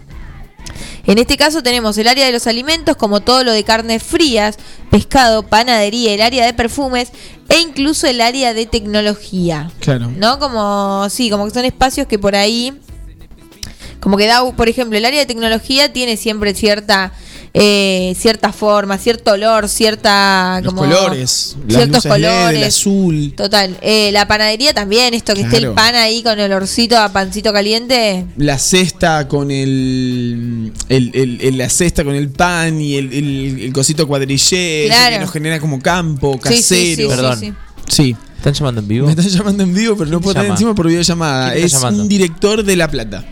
En 1.05 1.17
este 1.17 1.35
caso 1.35 1.63
tenemos 1.63 1.97
el 1.97 2.07
área 2.07 2.25
de 2.25 2.31
los 2.31 2.47
alimentos, 2.47 2.95
como 2.95 3.19
todo 3.19 3.43
lo 3.43 3.51
de 3.51 3.63
carnes 3.63 4.01
frías, 4.03 4.57
pescado, 4.89 5.43
panadería, 5.43 6.13
el 6.13 6.21
área 6.21 6.45
de 6.45 6.53
perfumes 6.53 7.11
e 7.49 7.59
incluso 7.59 8.07
el 8.07 8.21
área 8.21 8.53
de 8.53 8.65
tecnología. 8.67 9.69
Claro. 9.79 10.09
¿No? 10.15 10.39
Como, 10.39 11.09
sí, 11.09 11.29
como 11.29 11.45
que 11.45 11.53
son 11.53 11.65
espacios 11.65 12.07
que 12.07 12.19
por 12.19 12.35
ahí, 12.35 12.73
como 14.03 14.17
que 14.17 14.27
da, 14.27 14.43
por 14.51 14.69
ejemplo, 14.69 14.97
el 14.97 15.05
área 15.05 15.19
de 15.21 15.25
tecnología 15.25 15.91
tiene 15.91 16.17
siempre 16.17 16.53
cierta... 16.53 17.13
eh, 17.55 18.15
cierta 18.19 18.51
forma, 18.51 18.97
cierto 18.97 19.33
olor, 19.33 19.69
cierta 19.69 20.59
Los 20.63 20.73
como 20.73 20.85
colores, 20.89 21.55
las 21.67 21.75
ciertos 21.77 22.05
luces 22.05 22.19
LED, 22.19 22.27
el 22.29 22.43
colores, 22.47 22.67
azul. 22.67 23.33
Total. 23.37 23.77
Eh, 23.81 24.09
la 24.11 24.27
panadería 24.27 24.73
también, 24.73 25.13
esto 25.13 25.35
que 25.35 25.41
esté 25.41 25.57
el 25.57 25.69
pan 25.71 25.93
ahí 25.95 26.23
con 26.23 26.39
el 26.39 26.51
olorcito 26.51 26.97
a 26.97 27.09
pancito 27.13 27.53
caliente. 27.53 28.25
La 28.37 28.57
cesta 28.57 29.27
con 29.27 29.51
el, 29.51 30.73
el, 30.89 31.11
el- 31.13 31.41
el- 31.41 31.57
la 31.59 31.69
cesta 31.69 32.03
con 32.03 32.15
el 32.15 32.29
pan 32.29 32.81
y 32.81 32.95
el, 32.95 33.13
el- 33.13 33.59
el 33.65 33.73
cosito 33.73 34.07
cuadrillé 34.07 34.85
Claro. 34.87 35.13
que 35.15 35.19
nos 35.21 35.31
genera 35.31 35.59
como 35.59 35.79
campo, 35.79 36.39
Sí, 36.47 36.55
sí, 36.57 36.63
sí, 36.63 36.63
casero. 36.63 36.95
sí, 36.95 37.07
Perdón. 37.15 37.39
sí. 37.39 37.53
Sí. 37.87 38.15
¿Están 38.37 38.53
llamando 38.55 38.81
en 38.81 38.87
vivo? 38.87 39.05
Me 39.05 39.11
están 39.13 39.29
llamando 39.29 39.63
en 39.63 39.73
vivo, 39.73 39.95
pero 39.95 40.09
no 40.09 40.19
puedo 40.19 40.31
estar 40.31 40.45
encima 40.51 40.73
por 40.75 40.87
videollamada. 40.87 41.51
¿Quién 41.51 41.61
te 41.61 41.65
Es 41.67 41.71
llamando? 41.73 42.01
un 42.03 42.09
director 42.09 42.63
de 42.63 42.75
La 42.75 42.89
Plata. 42.89 43.23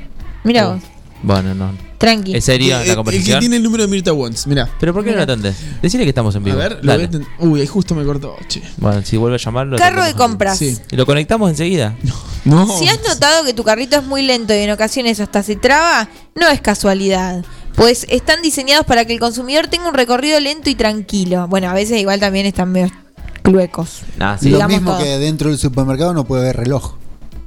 Mira 0.44 0.68
vos, 0.68 0.82
Bueno, 1.24 1.54
no. 1.54 1.72
tranqui. 1.98 2.36
¿Es 2.36 2.46
serio 2.46 2.80
El- 2.80 2.88
la 2.88 2.94
el, 2.94 3.04
que 3.24 3.36
tiene 3.40 3.58
el 3.58 3.64
número 3.64 3.84
de 3.84 3.90
Mirta 3.90 4.12
Wons, 4.12 4.48
mirá. 4.48 4.68
¿Pero 4.80 4.94
por 4.94 5.04
qué 5.04 5.12
no 5.12 5.18
lo 5.18 5.24
atendés? 5.24 5.56
Decirle 5.82 6.06
que 6.06 6.10
estamos 6.10 6.34
en 6.36 6.42
A 6.42 6.46
vivo. 6.46 6.58
ver, 6.58 6.80
lo 6.82 6.92
Dale. 6.92 7.04
a 7.06 7.10
ten- 7.10 7.28
Uy, 7.40 7.62
ahí 7.62 7.68
justo 7.68 7.94
me 7.94 8.04
cortó. 8.04 8.36
Che. 8.48 8.62
Bueno, 8.78 9.02
si 9.04 9.18
vuelve 9.18 9.36
a 9.36 9.40
llamarlo. 9.40 9.78
Carro 9.78 10.04
de 10.04 10.14
compras. 10.16 10.58
Sí. 10.58 10.78
¿Y 10.92 10.96
lo 10.96 11.06
conectamos 11.06 11.50
enseguida? 11.52 11.96
No. 12.44 12.68
Si 12.80 12.88
has 12.88 13.00
notado 13.08 13.44
que 13.46 13.54
tu 13.54 13.64
carrito 13.64 13.98
es 13.98 14.04
muy 14.04 14.24
lento 14.24 14.52
y 14.54 14.58
en 14.58 14.72
ocasiones 14.72 15.20
hasta 15.20 15.44
se 15.44 15.56
traba, 15.56 16.10
no 16.36 16.48
es 16.50 16.60
casualidad. 16.60 17.46
Pues 17.76 18.08
están 18.10 18.42
diseñados 18.42 18.86
para 18.88 19.06
que 19.06 19.14
el 19.14 19.20
consumidor 19.20 19.68
tenga 19.68 19.88
un 19.88 19.94
recorrido 19.94 20.40
lento 20.40 20.70
y 20.72 20.76
tranquilo. 20.76 21.48
Bueno, 21.48 21.70
a 21.70 21.74
veces 21.74 22.00
igual 22.02 22.20
también 22.20 22.48
están 22.48 22.72
medio 22.72 22.92
cluecos. 23.44 24.02
Ah, 24.20 24.38
Lo 24.42 24.50
Digamos 24.50 24.72
mismo 24.72 24.92
todo. 24.94 25.04
que 25.04 25.18
dentro 25.20 25.50
del 25.50 25.60
supermercado 25.60 26.14
no 26.14 26.26
puede 26.26 26.44
haber 26.44 26.58
reloj. 26.58 26.96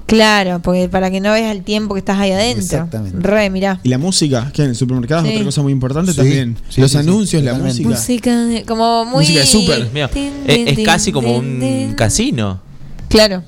Claro, 0.07 0.61
porque 0.61 0.88
para 0.88 1.11
que 1.11 1.20
no 1.20 1.32
veas 1.32 1.50
el 1.50 1.62
tiempo 1.64 1.94
que 1.94 1.98
estás 2.00 2.18
ahí 2.18 2.30
adentro. 2.30 2.62
Exactamente. 2.62 3.16
Re, 3.20 3.48
mirá. 3.48 3.80
Y 3.82 3.88
la 3.88 3.96
música, 3.98 4.50
que 4.52 4.62
en 4.62 4.68
el 4.70 4.76
supermercado 4.76 5.22
Sí. 5.22 5.28
es 5.28 5.34
otra 5.36 5.44
cosa 5.46 5.62
muy 5.62 5.72
importante 5.72 6.12
Sí, 6.12 6.18
también. 6.18 6.57
sí, 6.68 6.80
Los 6.82 6.90
sí, 6.90 6.98
sí, 6.98 7.02
anuncios, 7.02 7.42
la 7.42 7.55
música. 7.55 7.88
Música 7.88 8.36
de- 8.44 8.64
como 8.64 9.05
muy... 9.07 9.20
Música 9.20 9.40
de 9.40 9.46
súper. 9.46 9.90
Mío. 9.92 10.09
Tin, 10.12 10.30
Es, 10.46 10.78
casi 10.84 11.11
como 11.11 11.36
un 11.38 11.94
casino. 11.96 12.61
Claro. 13.09 13.42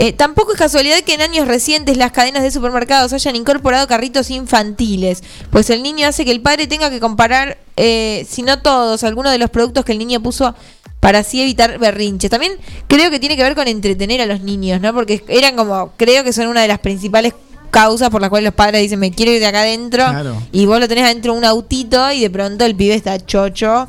Eh, 0.00 0.12
tampoco 0.12 0.52
es 0.52 0.58
casualidad 0.58 1.00
que 1.00 1.14
en 1.14 1.22
años 1.22 1.48
recientes 1.48 1.96
las 1.96 2.12
cadenas 2.12 2.44
de 2.44 2.52
supermercados 2.52 3.12
hayan 3.12 3.34
incorporado 3.34 3.88
carritos 3.88 4.30
infantiles, 4.30 5.24
pues 5.50 5.70
el 5.70 5.82
niño 5.82 6.06
hace 6.06 6.24
que 6.24 6.30
el 6.30 6.40
padre 6.40 6.68
tenga 6.68 6.88
que 6.88 7.00
comparar, 7.00 7.58
eh, 7.76 8.24
si 8.30 8.42
no 8.42 8.60
todos, 8.60 9.02
algunos 9.02 9.32
de 9.32 9.38
los 9.38 9.50
productos 9.50 9.84
que 9.84 9.90
el 9.90 9.98
niño 9.98 10.22
puso 10.22 10.54
para 11.00 11.20
así 11.20 11.40
evitar 11.42 11.78
berrinches. 11.78 12.30
También 12.30 12.52
creo 12.88 13.10
que 13.10 13.20
tiene 13.20 13.36
que 13.36 13.42
ver 13.42 13.54
con 13.54 13.68
entretener 13.68 14.20
a 14.20 14.26
los 14.26 14.40
niños, 14.40 14.80
¿no? 14.80 14.92
Porque 14.94 15.24
eran 15.28 15.56
como, 15.56 15.92
creo 15.96 16.24
que 16.24 16.32
son 16.32 16.48
una 16.48 16.62
de 16.62 16.68
las 16.68 16.78
principales 16.80 17.34
causas 17.70 18.08
por 18.10 18.20
las 18.20 18.30
cuales 18.30 18.46
los 18.46 18.54
padres 18.54 18.80
dicen, 18.82 18.98
me 18.98 19.10
quiero 19.12 19.30
ir 19.32 19.40
de 19.40 19.46
acá 19.46 19.60
adentro, 19.60 20.04
Claro. 20.04 20.42
y 20.52 20.64
vos 20.66 20.80
lo 20.80 20.88
tenés 20.88 21.04
adentro 21.04 21.32
de 21.32 21.38
un 21.38 21.44
autito 21.44 22.10
y 22.12 22.20
de 22.20 22.30
pronto 22.30 22.64
el 22.64 22.74
pibe 22.74 22.94
está 22.94 23.18
chocho. 23.24 23.86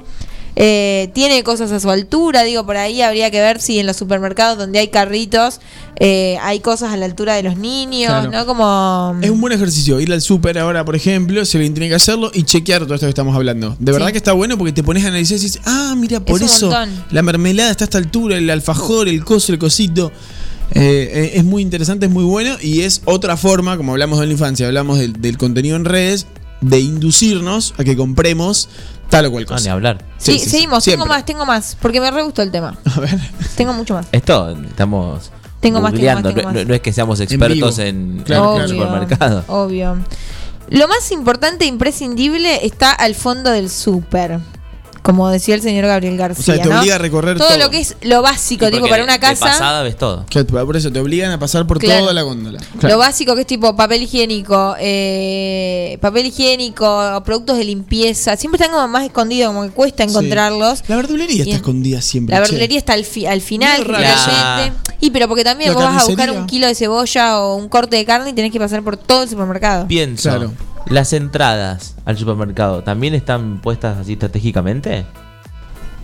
Eh, 0.61 1.09
tiene 1.13 1.41
cosas 1.43 1.71
a 1.71 1.79
su 1.79 1.89
altura, 1.89 2.43
digo, 2.43 2.65
por 2.65 2.75
ahí 2.75 3.01
habría 3.01 3.31
que 3.31 3.39
ver 3.39 3.61
si 3.61 3.79
en 3.79 3.85
los 3.85 3.95
supermercados 3.95 4.57
donde 4.57 4.79
hay 4.79 4.89
carritos 4.89 5.61
eh, 6.01 6.37
hay 6.41 6.59
cosas 6.59 6.91
a 6.91 6.97
la 6.97 7.05
altura 7.05 7.35
de 7.35 7.43
los 7.43 7.55
niños, 7.57 8.09
Claro. 8.11 8.29
¿no? 8.29 8.45
Como... 8.45 9.15
Es 9.21 9.29
un 9.29 9.39
buen 9.39 9.53
ejercicio 9.53 10.01
ir 10.01 10.11
al 10.11 10.21
súper 10.21 10.59
ahora, 10.59 10.83
por 10.83 10.97
ejemplo, 10.97 11.45
si 11.45 11.55
alguien 11.57 11.73
tiene 11.73 11.87
que 11.87 11.95
hacerlo 11.95 12.29
y 12.33 12.43
chequear 12.43 12.81
todo 12.83 12.95
esto 12.95 13.05
que 13.05 13.09
estamos 13.11 13.33
hablando. 13.37 13.77
De 13.79 13.93
verdad 13.93 14.07
Sí. 14.07 14.11
que 14.11 14.17
está 14.17 14.33
bueno 14.33 14.57
porque 14.57 14.73
te 14.73 14.83
pones 14.83 15.05
a 15.05 15.07
analizar 15.07 15.37
y 15.37 15.41
dices, 15.41 15.61
ah, 15.65 15.93
mira, 15.97 16.19
por 16.19 16.43
eso 16.43 16.69
la 17.09 17.21
mermelada 17.21 17.71
está 17.71 17.85
a 17.85 17.87
esta 17.87 17.97
altura, 17.97 18.35
el 18.37 18.49
alfajor, 18.49 19.07
el 19.07 19.23
coso, 19.23 19.53
el 19.53 19.59
cosito. 19.59 20.11
Eh, 20.71 21.09
eh, 21.13 21.31
es 21.35 21.45
muy 21.45 21.61
interesante, 21.61 22.07
es 22.07 22.11
muy 22.11 22.25
bueno 22.25 22.57
y 22.61 22.81
es 22.81 23.01
otra 23.05 23.37
forma, 23.37 23.77
como 23.77 23.93
hablamos 23.93 24.19
de 24.19 24.25
la 24.27 24.33
infancia, 24.33 24.67
hablamos 24.67 24.99
del, 24.99 25.13
del 25.21 25.37
contenido 25.37 25.77
en 25.77 25.85
redes, 25.85 26.27
de 26.61 26.79
inducirnos 26.81 27.73
a 27.77 27.85
que 27.85 27.95
compremos 27.95 28.67
tal 29.09 29.25
o 29.25 29.31
cual 29.31 29.43
No, 29.45 29.49
cosa. 29.49 29.63
ni 29.63 29.69
hablar. 29.69 30.05
Sí, 30.17 30.33
sí, 30.33 30.39
sí, 30.39 30.49
seguimos, 30.51 30.83
siempre. 30.83 31.03
tengo 31.03 31.13
más, 31.13 31.25
tengo 31.25 31.45
más, 31.45 31.77
porque 31.81 31.99
me 32.01 32.09
re 32.11 32.23
gustó 32.23 32.41
el 32.41 32.51
tema. 32.51 32.77
A 32.95 32.99
ver. 32.99 33.17
Tengo 33.55 33.73
mucho 33.73 33.93
más. 33.95 34.07
Esto 34.11 34.49
estamos. 34.49 35.31
Tengo 35.59 35.81
más, 35.81 35.81
tengo 35.81 35.81
más, 35.81 35.91
googleando. 35.91 36.29
tengo 36.33 36.41
No- 36.51 36.53
más. 36.59 36.65
No, 36.67 36.73
es 36.73 36.81
que 36.81 36.93
seamos 36.93 37.19
expertos 37.19 37.79
en, 37.79 38.21
Claro, 38.25 38.51
en 38.61 38.65
claro. 38.65 38.67
supermercado. 38.69 39.43
Obvio. 39.47 39.97
Lo 40.69 40.87
más 40.87 41.11
importante 41.11 41.65
e 41.65 41.67
imprescindible 41.67 42.65
está 42.65 42.91
al 42.91 43.15
fondo 43.15 43.49
del 43.51 43.69
súper. 43.69 44.39
Como 45.01 45.29
decía 45.29 45.55
el 45.55 45.61
señor 45.61 45.85
Gabriel 45.85 46.17
García. 46.17 46.41
O 46.41 46.57
sea, 46.57 46.61
te 46.63 46.69
¿no? 46.69 46.79
obliga 46.79 46.95
a 46.95 46.97
recorrer 46.97 47.37
todo, 47.37 47.47
todo. 47.47 47.57
lo 47.57 47.69
que 47.69 47.79
es 47.79 47.95
lo 48.01 48.21
básico, 48.21 48.65
Sí, 48.65 48.71
tipo 48.73 48.87
para 48.89 49.03
una 49.03 49.19
casa. 49.19 49.45
De 49.45 49.51
pasada 49.51 49.81
ves 49.83 49.97
todo. 49.97 50.25
Que 50.29 50.43
por 50.43 50.75
eso 50.75 50.91
te 50.91 50.99
obligan 50.99 51.31
a 51.31 51.39
pasar 51.39 51.65
por 51.65 51.79
Claro. 51.79 52.01
toda 52.01 52.13
la 52.13 52.21
góndola. 52.23 52.59
Lo 52.81 52.97
básico 52.97 53.33
que 53.35 53.41
es 53.41 53.47
tipo 53.47 53.75
papel 53.75 54.03
higiénico, 54.03 54.75
eh, 54.79 55.97
papel 56.01 56.25
higiénico, 56.27 57.21
productos 57.25 57.57
de 57.57 57.63
limpieza, 57.63 58.35
siempre 58.35 58.57
están 58.61 58.73
como 58.75 58.87
más 58.87 59.05
escondidos, 59.05 59.53
como 59.53 59.63
que 59.63 59.71
cuesta 59.71 60.03
encontrarlos. 60.03 60.83
La 60.87 60.95
verdulería 60.97 61.43
está 61.43 61.55
escondida 61.55 62.01
siempre. 62.01 62.35
La 62.35 62.41
che. 62.45 62.51
verdulería 62.51 62.77
está 62.77 62.93
al, 62.93 63.05
fi- 63.05 63.25
al 63.25 63.41
final. 63.41 63.85
Y 65.01 65.11
pero 65.11 65.27
porque 65.29 65.43
también 65.45 65.69
La 65.69 65.75
vos 65.75 65.83
vas 65.85 66.03
a 66.03 66.05
buscar 66.07 66.29
un 66.31 66.45
kilo 66.45 66.67
de 66.67 66.75
cebolla 66.75 67.39
o 67.39 67.55
un 67.55 67.69
corte 67.69 67.95
de 67.95 68.05
carne 68.05 68.31
y 68.31 68.33
tenés 68.33 68.51
que 68.51 68.59
pasar 68.59 68.83
por 68.83 68.97
todo 68.97 69.23
el 69.23 69.29
supermercado. 69.29 69.87
Pienso. 69.87 70.29
Claro. 70.29 70.51
Las 70.89 71.13
entradas 71.13 71.95
al 72.05 72.17
supermercado 72.17 72.83
también 72.83 73.13
están 73.13 73.61
puestas 73.61 73.97
así 73.97 74.13
estratégicamente. 74.13 75.05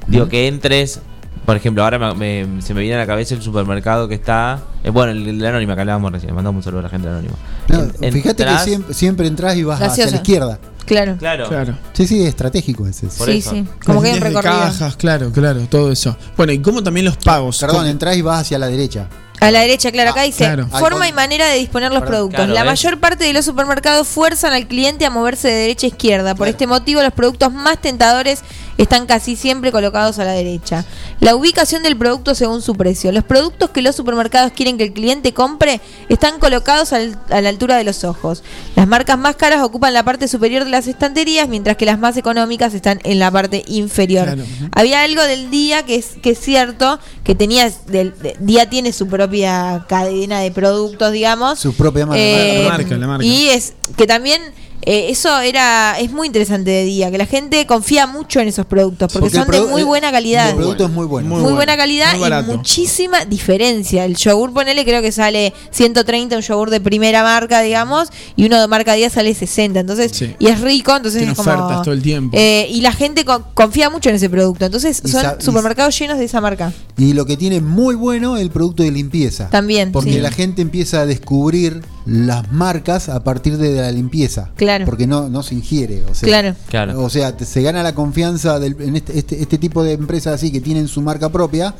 Digo 0.08 0.28
que 0.30 0.48
entres. 0.48 1.00
Por 1.46 1.56
ejemplo, 1.56 1.84
ahora 1.84 2.00
me- 2.14 2.46
me- 2.46 2.62
se 2.62 2.74
me 2.74 2.82
viene 2.82 2.96
a 2.96 3.00
la 3.00 3.06
cabeza 3.06 3.36
el 3.36 3.42
supermercado 3.42 4.08
que 4.08 4.16
está. 4.16 4.60
eh, 4.84 4.90
bueno, 4.90 5.12
el, 5.12 5.28
el 5.28 5.46
Anónima 5.46 5.76
que 5.76 5.82
hablábamos 5.82 6.12
recién. 6.12 6.34
Mandamos 6.34 6.60
un 6.60 6.64
saludo 6.64 6.80
a 6.80 6.84
la 6.84 6.90
gente 6.90 7.08
de 7.08 7.14
Anónima. 7.14 7.36
No, 7.68 7.82
En- 8.02 8.14
fíjate 8.14 8.44
entrás- 8.44 8.64
que 8.64 8.70
siempre, 8.70 8.94
siempre 8.94 9.28
entras 9.28 9.56
y 9.56 9.64
vas 9.64 9.82
hacia 9.82 10.06
la 10.08 10.16
izquierda. 10.16 10.60
Claro. 10.86 11.18
Claro. 11.18 11.48
Claro. 11.48 11.76
Sí, 11.94 12.06
sí, 12.08 12.22
es 12.22 12.30
estratégico 12.30 12.88
ese. 12.88 13.08
Por 13.08 13.28
sí, 13.28 13.38
eso. 13.40 13.52
sí. 13.52 13.66
Como 13.86 14.02
que 14.02 14.14
de 14.14 14.20
recorrido. 14.20 14.54
cajas, 14.54 14.96
claro, 14.96 15.32
claro, 15.32 15.62
todo 15.70 15.92
eso. 15.92 16.16
Bueno, 16.38 16.52
y 16.54 16.60
cómo 16.60 16.82
también 16.84 17.06
los 17.06 17.18
pagos. 17.18 17.60
Perdón, 17.60 17.78
¿Cómo- 17.78 17.90
entras 17.90 18.16
y 18.18 18.22
vas 18.22 18.42
hacia 18.42 18.58
la 18.60 18.68
derecha. 18.68 19.08
A 19.42 19.52
la 19.52 19.60
derecha, 19.60 19.92
claro, 19.92 20.12
acá 20.12 20.22
Ah, 20.22 20.24
dice 20.24 20.46
claro. 20.46 20.68
forma 20.68 21.08
y 21.08 21.14
manera 21.14 21.48
de 21.48 21.58
disponer 21.58 21.92
los 21.92 22.00
Perdón, 22.02 22.16
productos. 22.16 22.38
claro, 22.38 22.54
la 22.54 22.64
¿ves? 22.64 22.72
mayor 22.72 23.00
parte 23.00 23.24
de 23.26 23.34
los 23.34 23.46
supermercados 23.46 24.08
fuerzan 24.08 24.54
al 24.54 24.68
cliente 24.68 25.06
a 25.06 25.10
moverse 25.10 25.48
de 25.50 25.54
derecha 25.56 25.88
a 25.88 25.90
izquierda. 25.90 26.36
Por 26.36 26.48
este 26.48 26.68
motivo, 26.68 27.02
los 27.04 27.14
productos 27.14 27.52
más 27.52 27.80
tentadores 27.80 28.42
están 28.78 29.06
casi 29.06 29.36
siempre 29.36 29.72
colocados 29.72 30.20
a 30.20 30.26
la 30.26 30.32
derecha. 30.34 30.84
La 31.20 31.36
ubicación 31.36 31.82
del 31.84 31.96
producto 31.98 32.36
según 32.36 32.62
su 32.62 32.76
precio. 32.76 33.12
Los 33.12 33.24
productos 33.24 33.70
que 33.70 33.82
los 33.82 33.96
supermercados 33.96 34.52
quieren 34.52 34.78
que 34.78 34.84
el 34.84 34.94
cliente 34.94 35.34
compre 35.34 35.80
están 36.10 36.40
colocados 36.40 36.92
al- 36.94 37.18
a 37.30 37.42
la 37.42 37.50
altura 37.50 37.78
de 37.78 37.84
los 37.86 38.04
ojos. 38.04 38.44
Las 38.76 38.88
marcas 38.88 39.18
más 39.18 39.36
caras 39.38 39.62
ocupan 39.64 39.94
la 39.94 40.04
parte 40.04 40.28
superior 40.28 40.66
de 40.66 40.72
las 40.72 40.88
estanterías, 40.88 41.48
mientras 41.48 41.78
que 41.78 41.86
las 41.86 42.00
más 42.00 42.18
económicas 42.18 42.74
están 42.74 43.00
en 43.04 43.20
la 43.20 43.32
parte 43.32 43.64
inferior. 43.68 44.26
Claro. 44.26 44.44
Había 44.74 45.04
algo 45.04 45.22
del 45.24 45.50
día 45.50 45.84
que 45.84 45.96
es, 45.96 46.08
que 46.22 46.32
es 46.32 46.40
cierto, 46.40 47.00
que 47.24 47.34
tenía, 47.36 47.72
del, 47.88 48.14
de- 48.20 48.36
día 48.40 48.70
tiene 48.70 48.92
su 48.92 49.08
propia 49.08 49.86
cadena 49.88 50.40
de 50.42 50.52
productos, 50.52 51.12
digamos. 51.12 51.60
Su 51.60 51.74
propia 51.74 52.06
marca. 52.06 52.22
Eh, 52.22 52.64
La 52.64 52.70
marca, 52.70 52.98
la 52.98 53.08
marca. 53.08 53.26
Y 53.26 53.48
es 53.50 53.74
que 53.96 54.06
también 54.06 54.42
eh, 54.86 55.08
eso 55.10 55.40
era 55.40 55.98
es 56.00 56.12
muy 56.12 56.28
interesante 56.28 56.70
de 56.70 56.84
día, 56.86 57.10
que 57.12 57.18
la 57.18 57.26
gente 57.26 57.66
confía 57.66 58.08
mucho 58.08 58.40
en 58.40 58.48
esos 58.48 58.66
productos, 58.66 59.12
porque, 59.12 59.30
son 59.30 59.48
de 59.48 59.62
muy 59.62 59.84
buena 59.84 60.12
calidad. 60.12 60.50
El 60.52 60.56
producto 60.58 60.86
es 60.86 60.92
muy 60.92 61.06
bueno. 61.06 61.28
Muy, 61.30 61.36
Muy 61.38 61.44
bueno, 61.44 61.56
buena 61.58 61.76
calidad 61.78 62.16
muy 62.18 62.28
y 62.54 62.56
muchísima 62.58 63.26
diferencia. 63.26 64.06
El 64.06 64.16
yogur, 64.16 64.54
ponele, 64.54 64.84
creo 64.86 65.02
que 65.02 65.12
sale 65.12 65.54
130, 65.72 66.36
un 66.36 66.42
yogur 66.42 66.70
de 66.70 66.80
primera 66.82 67.24
marca, 67.24 67.62
digamos, 67.62 68.10
y 68.36 68.46
uno 68.46 68.60
de 68.62 68.68
marca 68.68 68.94
10 68.94 69.12
sale 69.14 69.34
60. 69.34 69.80
Entonces, 69.80 70.12
Sí. 70.16 70.36
y 70.40 70.48
es 70.48 70.62
rico, 70.62 70.96
entonces 70.96 71.20
Tiene 71.20 71.32
es 71.34 71.38
como. 71.38 71.52
ofertas 71.52 71.82
todo 71.84 71.94
el 71.94 72.02
tiempo. 72.02 72.38
eh, 72.38 72.68
y 72.70 72.82
la 72.82 72.92
gente 72.92 73.26
co- 73.26 73.44
confía 73.54 73.90
mucho 73.90 74.10
en 74.10 74.16
ese 74.16 74.30
producto. 74.30 74.66
Entonces, 74.66 75.02
Y 75.04 75.08
son 75.10 75.42
supermercados 75.42 75.98
llenos 75.98 76.18
de 76.20 76.26
esa 76.26 76.42
marca. 76.42 76.72
Y 76.98 77.14
lo 77.14 77.26
que 77.26 77.38
tiene 77.38 77.60
muy 77.62 77.96
bueno 77.96 78.38
el 78.38 78.50
producto 78.52 78.84
de 78.84 78.92
limpieza. 78.92 79.50
También, 79.50 79.92
Porque 79.92 80.14
sí. 80.14 80.20
la 80.20 80.32
gente 80.32 80.62
empieza 80.62 81.02
a 81.02 81.06
descubrir 81.06 81.82
las 82.06 82.52
marcas 82.52 83.10
a 83.10 83.24
partir 83.24 83.58
de 83.58 83.82
la 83.82 83.92
limpieza. 83.92 84.52
Claro. 84.56 84.86
Porque 84.86 85.08
no, 85.08 85.28
no 85.30 85.42
se 85.44 85.56
ingiere. 85.56 86.04
O 86.10 86.14
sea, 86.14 86.28
Claro. 86.28 86.56
Claro. 86.70 87.02
O 87.04 87.10
sea, 87.10 87.36
te- 87.36 87.46
se 87.46 87.62
gana 87.62 87.82
la 87.84 87.96
confianza 87.96 88.60
del- 88.60 88.76
en 88.80 88.96
este, 88.96 89.18
este, 89.18 89.42
este 89.42 89.58
tipo 89.58 89.84
de 89.84 89.94
empresas 89.94 90.36
así 90.36 90.52
que 90.52 90.62
tienen 90.62 90.88
su 90.88 91.02
marca 91.02 91.30
propia. 91.30 91.74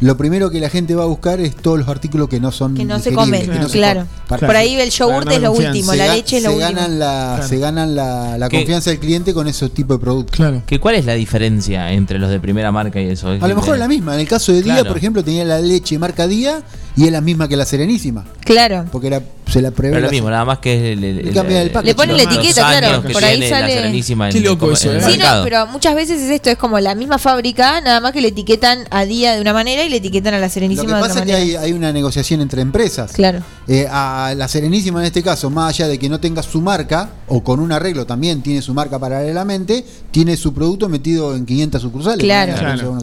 Lo 0.00 0.16
primero 0.16 0.48
que 0.48 0.60
la 0.60 0.70
gente 0.70 0.94
va 0.94 1.02
a 1.02 1.06
buscar 1.06 1.40
es 1.40 1.56
todos 1.56 1.76
los 1.76 1.88
artículos 1.88 2.28
que 2.28 2.38
no 2.38 2.52
son 2.52 2.76
Que 2.76 2.84
no 2.84 3.00
se 3.00 3.12
comen, 3.12 3.50
que 3.50 3.58
no 3.58 3.68
se 3.68 3.78
claro. 3.78 4.06
Por 4.28 4.54
ahí 4.54 4.76
el 4.76 4.90
yogur 4.90 5.24
Para 5.24 5.34
es 5.36 5.42
lo 5.42 5.50
último, 5.50 5.90
se 5.90 5.98
la 5.98 6.14
leche 6.14 6.36
es 6.36 6.44
lo 6.44 6.50
se 6.50 6.54
último. 6.56 6.70
ganan 6.72 6.98
la, 7.00 7.32
Claro. 7.34 7.48
se 7.48 7.58
ganan 7.58 7.96
la, 7.96 8.38
la 8.38 8.48
confianza 8.48 8.90
del 8.90 9.00
cliente 9.00 9.34
con 9.34 9.48
esos 9.48 9.74
tipos 9.74 9.98
de 9.98 10.00
productos. 10.04 10.36
Claro. 10.36 10.62
¿Que 10.66 10.78
¿Cuál 10.78 10.94
es 10.94 11.04
la 11.04 11.14
diferencia 11.14 11.90
entre 11.92 12.20
los 12.20 12.30
de 12.30 12.38
primera 12.38 12.70
marca 12.70 13.00
y 13.00 13.06
eso? 13.08 13.28
A 13.28 13.48
lo 13.48 13.56
mejor 13.56 13.74
es 13.74 13.80
la 13.80 13.88
misma. 13.88 14.14
En 14.14 14.20
el 14.20 14.28
caso 14.28 14.52
de 14.52 14.62
Día, 14.62 14.74
Claro. 14.74 14.88
por 14.90 14.98
ejemplo, 14.98 15.24
tenía 15.24 15.44
la 15.44 15.58
leche 15.60 15.98
marca 15.98 16.28
Día 16.28 16.62
y 16.98 17.04
es 17.06 17.12
la 17.12 17.20
misma 17.20 17.46
que 17.48 17.56
la 17.56 17.64
Serenísima. 17.64 18.24
Claro. 18.40 18.86
Porque 18.90 19.08
la, 19.08 19.22
se 19.46 19.62
la 19.62 19.70
prevé. 19.70 19.94
Pero 19.94 20.06
lo 20.06 20.10
mismo, 20.10 20.30
nada 20.30 20.44
más 20.44 20.58
que 20.58 20.92
el, 20.92 21.04
el- 21.04 21.16
Le 21.16 21.30
el 21.90 21.94
ponen 21.94 22.16
la 22.16 22.22
etiqueta, 22.24 22.66
claro, 22.78 23.02
que 23.02 23.12
por 23.12 23.24
ahí 23.24 23.38
la 23.38 23.48
sale- 23.48 23.72
Serenísima 23.74 24.28
Qué 24.30 24.40
loco 24.40 24.72
eso, 24.72 24.92
¿eh? 24.92 25.00
Sí, 25.02 25.16
no, 25.18 25.44
pero 25.44 25.66
muchas 25.68 25.94
veces 25.94 26.20
es 26.20 26.30
esto, 26.30 26.50
es 26.50 26.58
como 26.58 26.80
la 26.80 26.94
misma 26.96 27.18
fábrica, 27.18 27.80
nada 27.80 28.00
más 28.00 28.12
que 28.12 28.20
le 28.20 28.28
etiquetan 28.28 28.86
a 28.90 29.04
día 29.04 29.34
de 29.36 29.40
una 29.40 29.52
manera 29.52 29.84
y 29.84 29.88
le 29.90 29.96
etiquetan 29.98 30.34
a 30.34 30.38
la 30.38 30.46
Lo 30.46 30.52
Serenísima 30.52 30.86
que 30.86 30.92
de 30.94 30.94
otra 30.98 31.08
pasa 31.08 31.20
es 31.20 31.26
que 31.26 31.32
manera. 31.32 31.60
hay, 31.60 31.66
hay 31.66 31.72
una 31.72 31.92
negociación 31.92 32.40
entre 32.40 32.62
empresas. 32.62 33.12
Claro. 33.12 33.40
Eh, 33.68 33.86
a 33.90 34.34
la 34.36 34.48
Serenísima 34.48 35.00
en 35.00 35.06
este 35.06 35.22
caso, 35.22 35.50
más 35.50 35.68
allá 35.74 35.86
de 35.88 35.98
que 35.98 36.08
no 36.08 36.18
tenga 36.18 36.42
su 36.42 36.60
marca, 36.60 37.10
o 37.28 37.44
con 37.44 37.60
un 37.60 37.70
arreglo 37.70 38.06
también 38.06 38.42
tiene 38.42 38.60
su 38.60 38.74
marca 38.74 38.98
paralelamente, 38.98 39.84
tiene 40.10 40.36
su 40.36 40.52
producto 40.52 40.88
metido 40.88 41.36
en 41.36 41.46
500 41.46 41.80
sucursales. 41.80 42.24
Claro, 42.24 42.54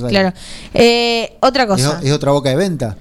claro. 0.10 0.34
Eh, 0.74 1.38
otra 1.40 1.64
Es, 1.64 1.70
cosa. 1.70 2.00
es 2.04 2.12
otra 2.12 2.32
boca 2.32 2.50
de 2.50 2.56
venta. 2.58 2.98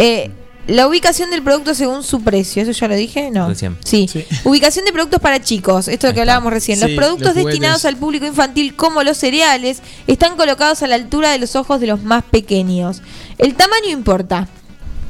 Eh, 0.00 0.30
la 0.68 0.86
ubicación 0.86 1.30
del 1.30 1.42
producto 1.42 1.74
según 1.74 2.04
su 2.04 2.22
precio, 2.22 2.62
¿eso 2.62 2.70
ya 2.70 2.86
lo 2.86 2.94
dije? 2.94 3.30
No. 3.32 3.48
Recién. 3.48 3.76
Sí. 3.84 4.08
Ubicación 4.44 4.84
de 4.84 4.92
productos 4.92 5.18
para 5.18 5.40
chicos, 5.40 5.88
esto 5.88 6.12
que 6.14 6.20
hablábamos 6.20 6.52
recién. 6.52 6.78
los 6.78 6.90
productos 6.90 7.34
los 7.34 7.44
destinados 7.44 7.84
al 7.84 7.96
público 7.96 8.26
infantil, 8.26 8.76
como 8.76 9.02
los 9.02 9.16
cereales, 9.16 9.80
están 10.06 10.36
colocados 10.36 10.82
a 10.82 10.86
la 10.86 10.94
altura 10.94 11.32
de 11.32 11.38
los 11.38 11.56
ojos 11.56 11.80
de 11.80 11.88
los 11.88 12.02
más 12.02 12.22
pequeños. 12.22 13.02
El 13.38 13.54
tamaño 13.54 13.88
importa. 13.88 14.46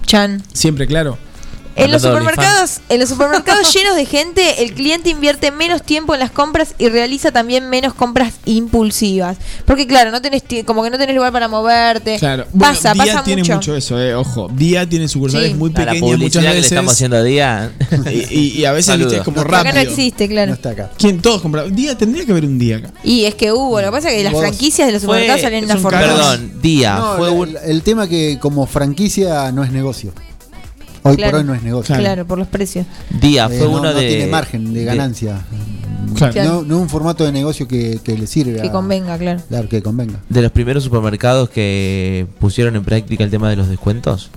Chan. 0.07 0.43
Siempre, 0.55 0.87
claro. 0.87 1.19
En 1.79 1.91
los 1.93 2.03
supermercados, 2.03 2.81
en 2.89 3.01
los 3.01 3.09
supermercados 3.09 3.73
llenos 3.75 3.97
de 3.97 4.05
gente, 4.05 4.63
el 4.63 4.73
cliente 4.75 5.11
invierte 5.11 5.51
menos 5.51 5.83
tiempo 5.83 6.15
en 6.15 6.21
las 6.21 6.31
compras 6.31 6.75
y 6.79 6.89
realiza 6.89 7.31
también 7.33 7.69
menos 7.71 7.95
compras 7.95 8.35
impulsivas. 8.45 9.37
Porque 9.65 9.87
claro, 9.87 10.11
no 10.11 10.21
tenés 10.21 10.43
como 10.67 10.83
que 10.83 10.91
no 10.91 10.99
tenés 10.99 11.15
lugar 11.17 11.33
para 11.33 11.49
moverte. 11.49 12.19
Claro. 12.19 12.47
Bueno, 12.53 12.75
pasa, 12.75 12.93
Día 12.95 13.05
pasa 13.07 13.23
tiene 13.25 13.43
mucho. 13.43 13.55
mucho. 13.55 13.77
eso, 13.77 14.01
eh, 14.01 14.15
ojo. 14.15 14.49
Día 14.53 14.89
tiene 14.89 15.09
sucursales 15.09 15.49
Sí. 15.49 15.55
muy 15.55 15.71
A 15.75 15.79
la 15.81 15.93
pequeñas 15.93 16.01
muchas 16.03 16.17
publicidad 16.19 16.43
que 16.43 16.49
le 16.49 16.55
veces. 16.57 16.73
estamos 16.73 16.93
haciendo 16.93 17.17
a 17.17 17.23
día. 17.23 17.73
y, 18.11 18.39
y- 18.39 18.53
y 18.59 18.65
a 18.65 18.73
veces 18.73 18.99
viste, 18.99 19.17
es 19.17 19.23
como 19.23 19.41
Acá 19.41 19.51
rápido. 19.51 19.75
no 19.75 19.81
existe, 19.81 20.29
claro. 20.29 20.49
No 20.49 20.55
está 20.55 20.71
acá. 20.71 20.91
¿Quién? 20.99 21.21
Todos 21.23 21.41
compraban. 21.43 21.75
Día, 21.75 21.97
tendría 21.97 22.25
que 22.25 22.33
haber 22.33 22.45
un 22.45 22.59
día 22.59 22.79
acá. 22.79 22.93
Y 23.05 23.25
es 23.25 23.35
que 23.35 23.53
hubo, 23.53 23.81
lo 23.81 23.87
que 23.89 23.93
pasa 23.93 24.11
es 24.11 24.17
que 24.17 24.25
las 24.25 24.33
franquicias 24.39 24.87
de 24.87 24.93
los 24.93 25.03
Fue- 25.03 25.09
supermercados 25.09 25.43
salen 25.43 25.65
una 25.65 25.75
son 25.75 25.83
fortuna. 25.83 26.03
caros. 26.03 26.19
Perdón, 26.19 26.53
día. 26.63 26.95
No, 26.97 27.17
fue 27.17 27.29
el, 27.29 27.35
un. 27.35 27.57
el 27.65 27.83
tema 27.83 28.09
que 28.09 28.39
como 28.41 28.67
franquicia 28.67 29.53
no 29.53 29.63
es 29.65 29.71
negocio. 29.73 30.13
Hoy 31.11 31.17
Claro. 31.17 31.31
por 31.33 31.41
hoy 31.41 31.47
no 31.47 31.55
es 31.55 31.63
negocio. 31.63 31.97
Claro. 31.97 32.27
por 32.27 32.39
los 32.39 32.49
precios. 32.49 32.87
Día, 33.21 33.47
Eh, 33.47 33.59
fue 33.59 33.67
no, 33.67 33.71
uno 33.79 33.83
no 33.85 33.95
de. 33.95 34.09
tiene 34.09 34.27
margen 34.27 34.73
de 34.73 34.81
de- 34.81 34.85
ganancia. 34.87 35.41
Claro. 36.17 36.45
No, 36.45 36.63
no 36.63 36.77
es 36.77 36.83
un 36.83 36.89
formato 36.89 37.25
de 37.25 37.33
negocio 37.33 37.69
que, 37.69 38.01
que 38.03 38.17
le 38.17 38.27
sirve. 38.27 38.61
Que 38.61 38.69
a- 38.69 38.73
convenga, 38.73 39.17
claro. 39.19 39.41
Claro, 39.49 39.69
que 39.69 39.83
convenga. 39.83 40.21
de 40.29 40.43
los 40.43 40.51
primeros 40.53 40.83
supermercados 40.85 41.51
que 41.51 42.27
pusieron 42.41 42.77
en 42.77 42.85
práctica 42.85 43.25
el 43.25 43.31
tema 43.31 43.51
de 43.51 43.57
los 43.57 43.69
descuentos. 43.69 44.31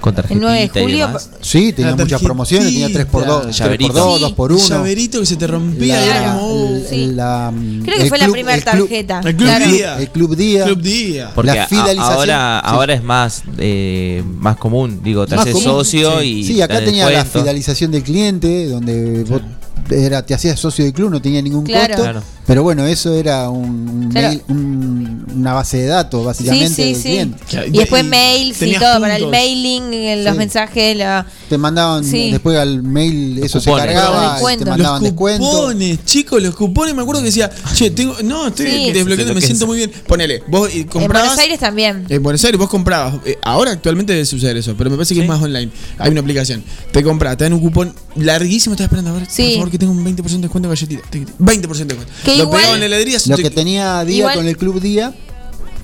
Con 0.00 0.14
El 0.16 0.24
9 0.40 0.60
de 0.60 0.68
tarjetita 0.68 0.78
y 0.78 0.82
julio, 0.82 1.06
demás. 1.08 1.30
Sí, 1.40 1.72
tenía 1.72 1.96
muchas 1.96 2.22
promociones, 2.22 2.68
tenía 2.68 2.88
3x2, 2.88 3.24
tarjetita. 3.24 3.50
Llaverito. 3.50 3.92
3x2, 3.94 4.18
Sí. 4.18 4.24
2x1. 4.24 4.54
El 4.54 4.68
llaverito 4.68 5.20
que 5.20 5.26
se 5.26 5.36
te 5.36 5.46
rompía. 5.48 5.96
La- 6.00 6.06
y 6.06 6.08
era 6.08 6.32
como. 6.34 6.46
uh, 6.54 6.74
el- 6.76 6.86
Sí. 6.88 7.06
la- 7.14 7.52
Creo 7.84 7.98
que 7.98 8.08
fue 8.08 8.18
la 8.18 8.28
primera 8.28 8.54
el 8.56 8.64
club- 8.64 8.88
tarjeta. 8.88 9.20
el 9.24 9.36
Club 9.36 9.48
Claro. 9.48 9.66
Día. 9.72 9.98
El 10.00 10.08
Club 10.10 10.36
Día. 10.36 10.64
Club 10.64 10.80
Día. 10.80 11.30
Porque 11.34 11.50
La 11.54 11.66
fidelización, 11.66 12.00
ahora, 12.30 12.60
sí. 12.64 12.70
ahora 12.70 12.94
es 12.94 13.02
más, 13.02 13.42
eh, 13.58 14.22
más 14.38 14.56
común. 14.56 15.00
Digo, 15.02 15.26
te 15.26 15.34
haces 15.34 15.58
socio 15.58 16.20
sí. 16.20 16.26
y. 16.40 16.44
Sí, 16.44 16.62
acá 16.62 16.78
tenía 16.84 17.10
la 17.10 17.24
fidelización 17.24 17.90
del 17.90 18.02
cliente, 18.04 18.66
donde 18.68 19.24
vos 19.24 19.42
era, 19.90 20.24
te 20.24 20.34
hacías 20.34 20.60
socio 20.60 20.84
del 20.84 20.92
club, 20.92 21.10
no 21.10 21.20
tenía 21.20 21.40
ningún 21.42 21.64
Claro. 21.64 21.88
costo. 21.88 22.02
Claro. 22.02 22.22
Pero 22.48 22.62
bueno, 22.64 22.84
eso 22.86 23.14
era 23.14 23.48
un, 23.50 23.88
un 23.88 24.08
Claro. 24.10 24.28
mail- 24.28 24.42
un- 24.48 25.26
una 25.36 25.52
base 25.52 25.76
de 25.76 25.86
datos, 25.86 26.20
Sí, 26.20 26.26
básicamente, 26.26 26.74
sí, 26.74 26.82
del 26.82 26.96
sí. 26.96 27.02
cliente. 27.02 27.44
Claro, 27.48 27.66
Y 27.68 27.70
después 27.78 28.02
y 28.02 28.06
mails 28.06 28.62
y 28.62 28.72
todo, 28.72 29.00
para 29.00 29.16
el 29.16 29.26
mailing, 29.28 30.24
los 30.24 30.32
Sí. 30.32 30.38
mensajes, 30.38 30.96
la... 30.96 31.26
Te 31.48 31.56
mandaban 31.58 32.04
Sí. 32.04 32.30
después 32.32 32.58
al 32.58 32.82
mail, 32.82 33.38
eso 33.38 33.60
se 33.60 33.70
cupones. 33.70 33.94
Cargaba, 33.94 34.26
te 34.28 34.32
descuentos. 34.32 34.68
mandaban 34.68 35.02
los 35.02 35.10
descuento. 35.10 35.46
cupones, 35.50 36.04
chicos, 36.04 36.42
los 36.42 36.54
cupones. 36.56 36.94
Me 36.94 37.02
acuerdo 37.02 37.20
que 37.20 37.26
decía, 37.26 37.50
che, 37.74 37.90
tengo, 37.90 38.16
no, 38.24 38.48
estoy 38.48 38.66
Sí. 38.70 38.92
desbloqueando, 38.92 39.34
me 39.34 39.40
Sí, 39.42 39.46
siento 39.46 39.64
sí. 39.64 39.68
muy 39.68 39.76
bien. 39.78 39.92
Ponele, 40.06 40.42
vos 40.48 40.68
eh, 40.70 40.80
En 40.80 40.84
comprabas. 40.88 41.28
Buenos 41.28 41.38
Aires 41.38 41.60
también. 41.60 42.06
En 42.08 42.22
Buenos 42.22 42.42
Aires 42.44 42.58
vos 42.58 42.68
comprabas. 42.70 43.14
eh, 43.26 43.36
ahora 43.42 43.72
actualmente 43.72 44.14
debe 44.14 44.24
suceder 44.24 44.56
eso, 44.56 44.74
pero 44.76 44.88
me 44.90 44.96
parece 44.96 45.14
que 45.14 45.20
es 45.20 45.28
más 45.28 45.40
online. 45.42 45.70
Hay 45.98 46.10
una 46.10 46.20
aplicación. 46.20 46.64
Te 46.92 47.02
compras, 47.04 47.36
te 47.36 47.44
dan 47.44 47.52
un 47.52 47.60
cupón 47.60 47.94
larguísimo, 48.16 48.74
estás 48.74 48.86
esperando 48.86 49.10
a 49.10 49.14
ver, 49.14 49.26
Sí. 49.30 49.42
por 49.44 49.52
favor, 49.54 49.70
que 49.70 49.78
tenga 49.78 49.92
un 49.92 50.02
20% 50.02 50.42
de 50.42 50.48
descuento 50.48 50.68
en 50.68 50.74
galletita. 50.74 51.02
20% 51.38 51.94
de 51.94 52.00
descuento. 52.00 52.37
Lo 52.38 52.44
igual- 52.44 52.58
pegaba 52.60 52.74
en 52.74 52.80
la 52.80 52.86
heladería. 52.86 53.18
Lo 53.26 53.36
te- 53.36 53.42
que 53.42 53.50
tenía 53.50 54.04
Día 54.04 54.18
Igual- 54.18 54.34
con 54.36 54.48
el 54.48 54.56
Club 54.56 54.80
Día, 54.80 55.14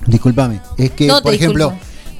discúlpame, 0.07 0.61
es 0.77 0.91
que, 0.91 1.07
No, 1.07 1.21
por 1.21 1.33
ejemplo, 1.33 1.73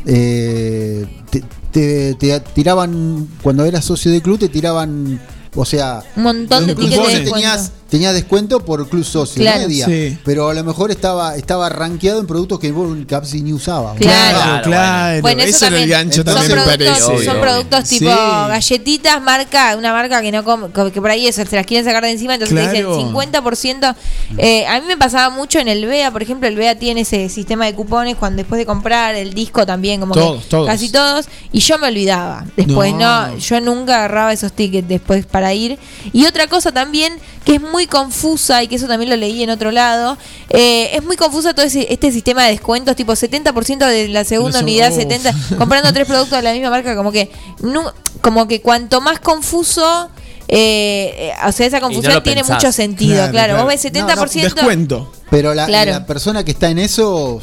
eh, 0.05 1.05
te, 1.29 1.43
te- 1.71 2.13
te 2.15 2.39
tiraban, 2.53 3.27
cuando 3.41 3.65
eras 3.65 3.85
socio 3.85 4.11
del 4.11 4.21
club, 4.21 4.39
te 4.39 4.49
tiraban, 4.49 5.19
o 5.55 5.65
sea, 5.65 6.03
Un 6.15 6.23
montón 6.23 6.67
de 6.67 6.75
tickets 6.75 7.23
tenías, 7.23 7.71
tenías 7.89 8.13
descuento 8.13 8.59
por 8.65 8.87
club 8.89 9.03
socio, 9.05 9.41
Claro. 9.41 9.69
Sí. 9.69 10.17
Pero 10.25 10.49
a 10.49 10.53
lo 10.53 10.63
mejor 10.63 10.91
estaba 10.91 11.35
estaba 11.35 11.69
rankeado 11.69 12.19
en 12.19 12.27
productos 12.27 12.59
que 12.59 12.71
vos 12.71 12.95
casi 13.07 13.41
ni 13.41 13.53
usabas. 13.53 13.97
Claro. 13.97 14.37
Claro, 14.37 14.63
claro. 14.63 15.21
Bueno, 15.21 15.41
eso, 15.43 15.49
eso 15.55 15.65
era 15.67 15.75
el 15.77 15.81
también. 15.81 15.99
gancho 15.99 16.15
son 16.17 16.25
también 16.25 16.47
me 16.57 16.63
productos, 16.63 16.99
parece. 17.07 17.25
son 17.25 17.41
productos 17.41 17.83
tipo 17.89 18.11
Sí. 18.11 18.17
galletitas, 18.49 19.21
marca, 19.21 19.75
una 19.77 19.91
marca 19.93 20.21
que 20.21 20.31
no 20.31 20.43
com- 20.43 20.71
que 20.71 21.01
por 21.01 21.09
ahí 21.09 21.27
eso, 21.27 21.45
se 21.45 21.55
las 21.55 21.65
quieren 21.65 21.85
sacar 21.85 22.03
de 22.03 22.11
encima, 22.11 22.33
entonces 22.35 22.55
te 22.55 22.61
Claro. 22.71 22.95
dicen 22.97 23.07
50%. 23.07 23.95
Eh, 24.37 24.65
a 24.67 24.79
mí 24.79 24.87
me 24.87 24.97
pasaba 24.97 25.29
mucho 25.29 25.59
en 25.59 25.67
el 25.67 25.85
BEA, 25.85 26.11
por 26.11 26.23
ejemplo, 26.23 26.47
el 26.47 26.55
BEA 26.55 26.77
tiene 26.77 27.01
ese 27.01 27.29
sistema 27.29 27.65
de 27.65 27.73
cupones 27.73 28.15
cuando 28.15 28.37
después 28.37 28.57
de 28.59 28.65
comprar 28.65 29.15
el 29.15 29.33
disco 29.33 29.65
también, 29.65 29.99
como 29.99 30.13
Todos, 30.13 30.43
que 30.43 30.49
todos. 30.49 30.67
casi 30.67 30.89
todos, 30.91 31.25
y 31.51 31.59
yo 31.59 31.77
me 31.77 31.87
olvidaba. 31.87 32.45
Después 32.55 32.93
No. 32.93 33.27
no. 33.27 33.37
yo 33.37 33.61
nunca 33.61 33.97
agarraba 33.97 34.33
esos 34.33 34.51
tickets 34.53 34.87
después 34.87 35.25
para 35.25 35.53
ir. 35.53 35.77
Y 36.13 36.25
otra 36.25 36.47
cosa 36.47 36.71
también 36.71 37.13
que 37.43 37.55
es 37.55 37.61
muy 37.61 37.74
confusa 37.85 38.63
y 38.63 38.67
que 38.69 38.75
eso 38.75 38.87
también 38.87 39.09
lo 39.09 39.17
leí 39.17 39.43
en 39.43 39.49
otro 39.49 39.71
lado, 39.71 40.17
eh, 40.49 40.91
es 40.93 41.03
muy 41.03 41.17
confusa 41.17 41.53
todo 41.53 41.65
ese, 41.65 41.85
este 41.93 42.11
sistema 42.13 42.43
de 42.45 42.51
descuentos, 42.51 42.95
tipo 42.95 43.11
70% 43.13 43.85
de 43.85 44.07
la 44.07 44.23
segunda 44.23 44.59
Eso- 44.59 44.65
unidad, 44.65 44.89
uf. 44.91 44.95
70, 44.97 45.33
comprando 45.57 45.91
tres 45.93 46.07
productos 46.07 46.37
de 46.37 46.43
la 46.43 46.53
misma 46.53 46.69
marca, 46.69 46.95
como 46.95 47.11
que, 47.11 47.29
no, 47.59 47.93
como 48.21 48.47
que 48.47 48.61
cuanto 48.61 49.01
más 49.01 49.19
confuso, 49.19 50.09
eh, 50.47 51.13
eh, 51.17 51.31
o 51.47 51.51
sea, 51.51 51.65
esa 51.67 51.79
confusión 51.81 52.23
tiene 52.23 52.41
pensás. 52.41 52.57
mucho 52.63 52.71
sentido, 52.71 53.15
claro. 53.15 53.31
Claro, 53.31 53.53
Vos 53.53 53.63
claro. 53.63 53.67
ves 53.67 53.81
70%, 54.31 54.41
Descuento. 54.55 55.11
Pero 55.29 55.53
la, 55.53 55.65
Claro. 55.65 55.91
la 55.91 56.05
persona 56.05 56.43
que 56.45 56.51
está 56.51 56.69
en 56.69 56.79
eso 56.79 57.39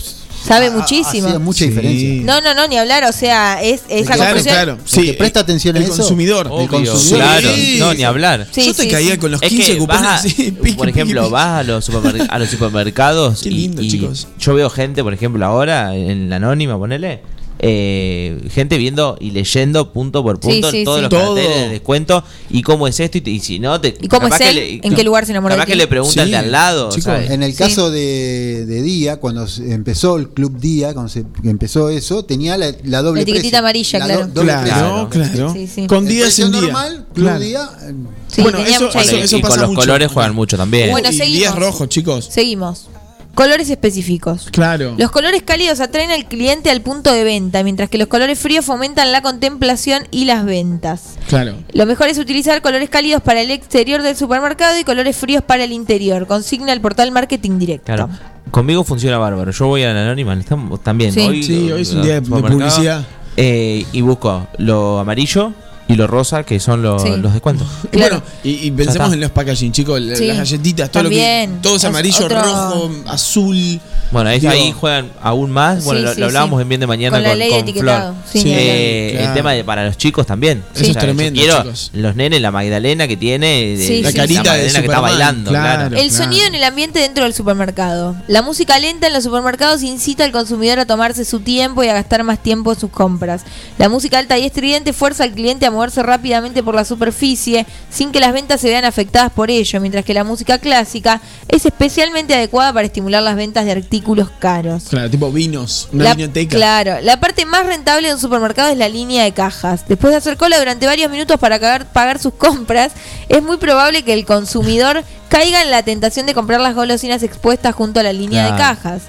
sabe 0.46 0.66
ha- 0.66 0.70
muchísimo. 0.70 1.26
hacía 1.28 1.38
mucha 1.38 1.58
Sí. 1.60 1.68
diferencia. 1.68 2.08
No, 2.24 2.40
no, 2.40 2.54
no, 2.54 2.66
ni 2.68 2.76
hablar, 2.78 3.04
o 3.04 3.12
sea, 3.12 3.62
es 3.62 3.80
Claro, 3.82 4.22
confusión. 4.24 4.42
claro. 4.54 4.78
El 4.96 5.04
que 5.06 5.14
presta 5.14 5.40
atención 5.40 5.76
a 5.76 5.78
el 5.78 5.84
eso, 5.84 5.96
consumidor. 5.96 6.50
el 6.60 6.68
consumidor. 6.68 7.18
claro. 7.18 7.48
Sí. 7.54 7.76
No, 7.78 7.94
ni 7.94 8.02
hablar. 8.04 8.46
Sí, 8.50 8.66
Yo 8.66 8.74
te 8.74 8.82
sí, 8.84 8.88
caía 8.88 9.12
sí. 9.12 9.18
con 9.18 9.30
los 9.30 9.42
Es 9.42 9.48
15 9.48 9.72
que 9.72 9.78
cupones 9.78 10.02
vas 10.02 10.10
a- 10.10 10.14
así. 10.26 10.50
piqui, 10.62 10.76
por 10.76 10.88
ejemplo, 10.88 11.20
piqui, 11.22 11.32
vas 11.32 11.60
a 11.60 11.62
los, 11.62 11.88
supermer- 11.88 12.26
a 12.28 12.38
los 12.38 12.48
supermercados 12.50 13.42
Qué 13.42 13.48
y- 13.48 13.52
lindo, 13.52 13.82
y, 13.82 13.88
chicos. 13.88 14.28
yo 14.38 14.54
veo 14.54 14.70
gente, 14.70 15.02
por 15.02 15.14
ejemplo, 15.14 15.44
ahora 15.44 15.94
en 15.94 16.28
la 16.30 16.36
anónima, 16.36 16.78
ponele, 16.78 17.20
eh, 17.64 18.40
gente 18.50 18.76
viendo 18.76 19.16
y 19.20 19.30
leyendo 19.30 19.92
punto 19.92 20.22
por 20.24 20.40
punto 20.40 20.70
sí, 20.72 20.82
todos 20.84 20.96
sí. 20.96 21.02
los 21.02 21.10
Todo. 21.10 21.34
carteles 21.36 21.60
de 21.60 21.68
descuento 21.68 22.24
y 22.50 22.62
cómo 22.62 22.88
es 22.88 22.98
esto 22.98 23.18
y, 23.24 23.38
si 23.38 23.60
no 23.60 23.80
te 23.80 23.96
¿Y 24.00 24.08
cómo 24.08 24.26
es 24.26 24.34
que 24.34 24.48
él? 24.50 24.56
le- 24.56 24.80
¿En 24.82 24.94
qué 24.96 25.04
lugar 25.04 25.24
se 25.26 25.30
enamoró 25.32 25.54
de 25.54 25.58
capaz 25.58 25.66
que 25.70 25.76
le 25.76 25.86
preguntan 25.86 26.24
Sí, 26.24 26.30
de 26.32 26.36
al 26.36 26.50
lado 26.50 26.88
chicos, 26.90 27.04
¿sabes? 27.04 27.30
En 27.30 27.42
el 27.44 27.52
Sí. 27.52 27.58
caso 27.58 27.90
de, 27.92 28.66
de 28.66 28.82
Día, 28.82 29.18
cuando 29.18 29.46
se- 29.46 29.72
empezó 29.72 30.16
el 30.16 30.28
Club 30.30 30.58
Día, 30.58 30.92
cuando 30.92 31.08
se 31.08 31.24
empezó 31.44 31.88
eso, 31.88 32.24
tenía 32.24 32.58
la, 32.58 32.72
la 32.84 33.00
doble 33.00 33.20
La 33.20 33.22
etiquetita 33.22 33.62
precio. 33.62 33.98
amarilla, 33.98 33.98
La 34.00 34.04
claro. 34.06 34.30
Claro, 34.34 35.08
claro. 35.08 35.52
Sí, 35.52 35.66
sí. 35.68 35.86
Con 35.86 36.04
precio 36.04 36.46
en 36.46 36.52
día. 36.52 36.60
normal, 36.62 37.06
Club 37.14 37.26
Claro. 37.26 37.40
Día, 37.40 37.70
eh, 37.82 37.94
Sí, 38.26 38.40
Bueno, 38.42 38.58
eso- 38.60 38.88
eso- 38.88 38.98
diferencia. 38.98 39.38
y 39.38 39.40
con 39.42 39.50
pasa 39.50 39.60
los 39.60 39.70
mucho. 39.70 39.80
colores 39.82 40.10
juegan 40.10 40.34
mucho 40.34 40.56
también 40.56 40.90
Bueno, 40.90 41.10
y 41.10 41.12
seguimos. 41.12 41.38
días 41.38 41.54
rojos, 41.54 41.88
chicos. 41.90 42.28
Seguimos. 42.30 42.86
Colores 43.34 43.70
específicos. 43.70 44.48
Claro. 44.52 44.94
Los 44.98 45.10
colores 45.10 45.42
cálidos 45.42 45.80
atraen 45.80 46.10
al 46.10 46.26
cliente 46.26 46.70
al 46.70 46.82
punto 46.82 47.12
de 47.12 47.24
venta, 47.24 47.62
mientras 47.62 47.88
que 47.88 47.96
los 47.96 48.08
colores 48.08 48.38
fríos 48.38 48.64
fomentan 48.64 49.10
la 49.10 49.22
contemplación 49.22 50.02
y 50.10 50.26
las 50.26 50.44
ventas. 50.44 51.14
Claro. 51.28 51.54
Lo 51.72 51.86
mejor 51.86 52.08
es 52.08 52.18
utilizar 52.18 52.60
colores 52.60 52.90
cálidos 52.90 53.22
para 53.22 53.40
el 53.40 53.50
exterior 53.50 54.02
del 54.02 54.16
supermercado 54.16 54.78
y 54.78 54.84
colores 54.84 55.16
fríos 55.16 55.42
para 55.42 55.64
el 55.64 55.72
interior. 55.72 56.26
Consigna 56.26 56.72
el 56.74 56.80
portal 56.82 57.10
Marketing 57.10 57.58
Directo. 57.58 57.86
Claro. 57.86 58.10
Conmigo 58.50 58.84
funciona 58.84 59.16
bárbaro. 59.16 59.50
Yo 59.50 59.66
voy 59.66 59.82
a 59.84 59.94
la 59.94 60.02
anónima 60.02 60.34
estamos 60.34 60.82
también. 60.82 61.10
Sí. 61.12 61.42
Sí, 61.42 61.72
hoy 61.72 61.82
es 61.82 61.92
un 61.94 62.02
día 62.02 62.14
de- 62.14 62.20
de 62.20 62.26
publicidad. 62.42 63.06
eh, 63.38 63.86
y 63.92 64.00
busco 64.02 64.46
lo 64.58 64.98
amarillo 64.98 65.54
y 65.92 65.96
lo 65.96 66.06
rosa, 66.06 66.42
que 66.44 66.58
son 66.60 66.82
los, 66.82 67.02
Sí. 67.02 67.10
los 67.18 67.32
descuentos. 67.32 67.66
Y 67.92 67.96
Claro. 67.96 68.20
Bueno, 68.20 68.32
y, 68.44 68.66
y 68.66 68.70
pensemos 68.70 69.06
está. 69.08 69.14
en 69.14 69.20
los 69.20 69.30
packaging, 69.30 69.72
chicos, 69.72 70.00
la- 70.00 70.16
Sí. 70.16 70.26
las 70.26 70.38
galletitas, 70.38 70.90
todo 70.90 71.02
También. 71.04 71.50
lo 71.50 71.56
que. 71.56 71.62
Todo 71.62 71.76
es 71.76 71.82
Es 71.84 71.88
amarillo, 71.88 72.24
otro- 72.26 72.42
rojo, 72.42 72.90
azul. 73.06 73.80
Bueno, 74.12 74.28
ahí, 74.30 74.40
Digo, 74.40 74.52
ahí 74.52 74.72
juegan 74.72 75.10
aún 75.22 75.50
más. 75.50 75.84
Bueno, 75.84 76.00
Sí, 76.00 76.04
lo, 76.06 76.14
sí, 76.14 76.20
lo 76.20 76.26
hablábamos 76.26 76.58
sí. 76.58 76.62
en 76.62 76.68
bien 76.68 76.80
de 76.82 76.86
mañana 76.86 77.16
Con 77.16 77.22
con, 77.24 77.28
la 77.30 77.34
ley 77.34 77.48
de 77.48 77.54
con 77.58 77.62
etiquetado. 77.68 78.12
Flor. 78.12 78.24
Sí, 78.30 78.38
Sí, 78.40 78.44
ni 78.44 78.52
hablar. 78.54 78.66
Eh, 78.68 79.10
claro. 79.12 79.28
El 79.28 79.34
tema 79.34 79.52
de 79.52 79.64
para 79.64 79.86
los 79.86 79.96
chicos 79.96 80.26
también. 80.26 80.62
Eso 80.74 80.82
es 80.82 80.88
yo 80.88 80.94
tremendo, 81.00 81.40
Quiero 81.40 81.62
chicos. 81.62 81.90
los 81.94 82.14
nenes, 82.14 82.40
la 82.42 82.50
Magdalena 82.50 83.08
que 83.08 83.16
tiene, 83.16 83.76
de- 83.78 83.86
Sí, 83.86 84.02
La 84.02 84.10
sí, 84.10 84.16
carita 84.16 84.42
de 84.42 84.48
Magdalena 84.48 84.62
que 84.64 84.68
está 84.68 84.80
Superman, 84.80 85.02
bailando, 85.02 85.50
claro. 85.50 85.88
claro. 85.88 85.96
El 85.96 86.10
sonido 86.10 86.46
en 86.46 86.54
el 86.54 86.64
ambiente 86.64 86.98
dentro 86.98 87.24
del 87.24 87.32
supermercado. 87.32 88.14
La 88.28 88.42
música 88.42 88.78
lenta 88.78 89.06
en 89.06 89.14
los 89.14 89.24
supermercados 89.24 89.82
incita 89.82 90.24
al 90.24 90.32
consumidor 90.32 90.78
a 90.78 90.84
tomarse 90.86 91.24
su 91.24 91.40
tiempo 91.40 91.82
y 91.82 91.88
a 91.88 91.94
gastar 91.94 92.22
más 92.22 92.38
tiempo 92.42 92.72
en 92.72 92.78
sus 92.78 92.90
compras. 92.90 93.42
La 93.78 93.88
música 93.88 94.18
alta 94.18 94.36
y 94.38 94.44
estridente 94.44 94.92
fuerza 94.92 95.24
al 95.24 95.32
cliente 95.32 95.64
a 95.64 95.70
moverse 95.70 96.02
rápidamente 96.02 96.62
por 96.62 96.74
la 96.74 96.84
superficie 96.84 97.66
sin 97.90 98.12
que 98.12 98.20
las 98.20 98.34
ventas 98.34 98.60
se 98.60 98.68
vean 98.68 98.84
afectadas 98.84 99.32
por 99.32 99.50
ello, 99.50 99.80
mientras 99.80 100.04
que 100.04 100.12
la 100.12 100.22
música 100.24 100.58
clásica 100.58 101.22
es 101.48 101.64
especialmente 101.64 102.34
adecuada 102.34 102.72
para 102.74 102.86
estimular 102.86 103.22
las 103.22 103.36
ventas 103.36 103.64
de 103.64 103.72
artículos 103.72 104.01
caros. 104.38 104.84
Claro, 104.90 105.10
tipo 105.10 105.30
vinos, 105.32 105.88
una 105.92 106.04
La- 106.04 106.14
vinoteca. 106.14 106.56
Claro, 106.56 107.00
la 107.02 107.18
parte 107.20 107.44
más 107.46 107.66
rentable 107.66 108.08
de 108.08 108.14
un 108.14 108.20
supermercado 108.20 108.70
es 108.70 108.76
la 108.78 108.88
línea 108.88 109.24
de 109.24 109.32
cajas. 109.32 109.84
Después 109.88 110.10
de 110.12 110.18
hacer 110.18 110.36
cola 110.36 110.58
durante 110.58 110.86
varios 110.86 111.10
minutos 111.10 111.38
para 111.38 111.58
cagar- 111.58 111.86
pagar 111.86 112.18
sus 112.18 112.34
compras, 112.34 112.92
es 113.28 113.42
muy 113.42 113.56
probable 113.56 114.02
que 114.04 114.12
el 114.14 114.24
consumidor 114.26 115.02
caiga 115.28 115.62
en 115.62 115.70
la 115.70 115.82
tentación 115.82 116.26
de 116.26 116.34
comprar 116.34 116.60
las 116.60 116.74
golosinas 116.74 117.22
expuestas 117.22 117.74
junto 117.74 118.00
a 118.00 118.02
la 118.02 118.12
línea 118.12 118.50
de 118.50 118.58
cajas. 118.58 119.02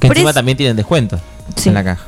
Que 0.00 0.06
encima 0.06 0.32
también 0.32 0.56
tienen 0.56 0.76
descuento 0.76 1.20
en 1.64 1.74
la 1.74 1.84
caja. 1.84 2.04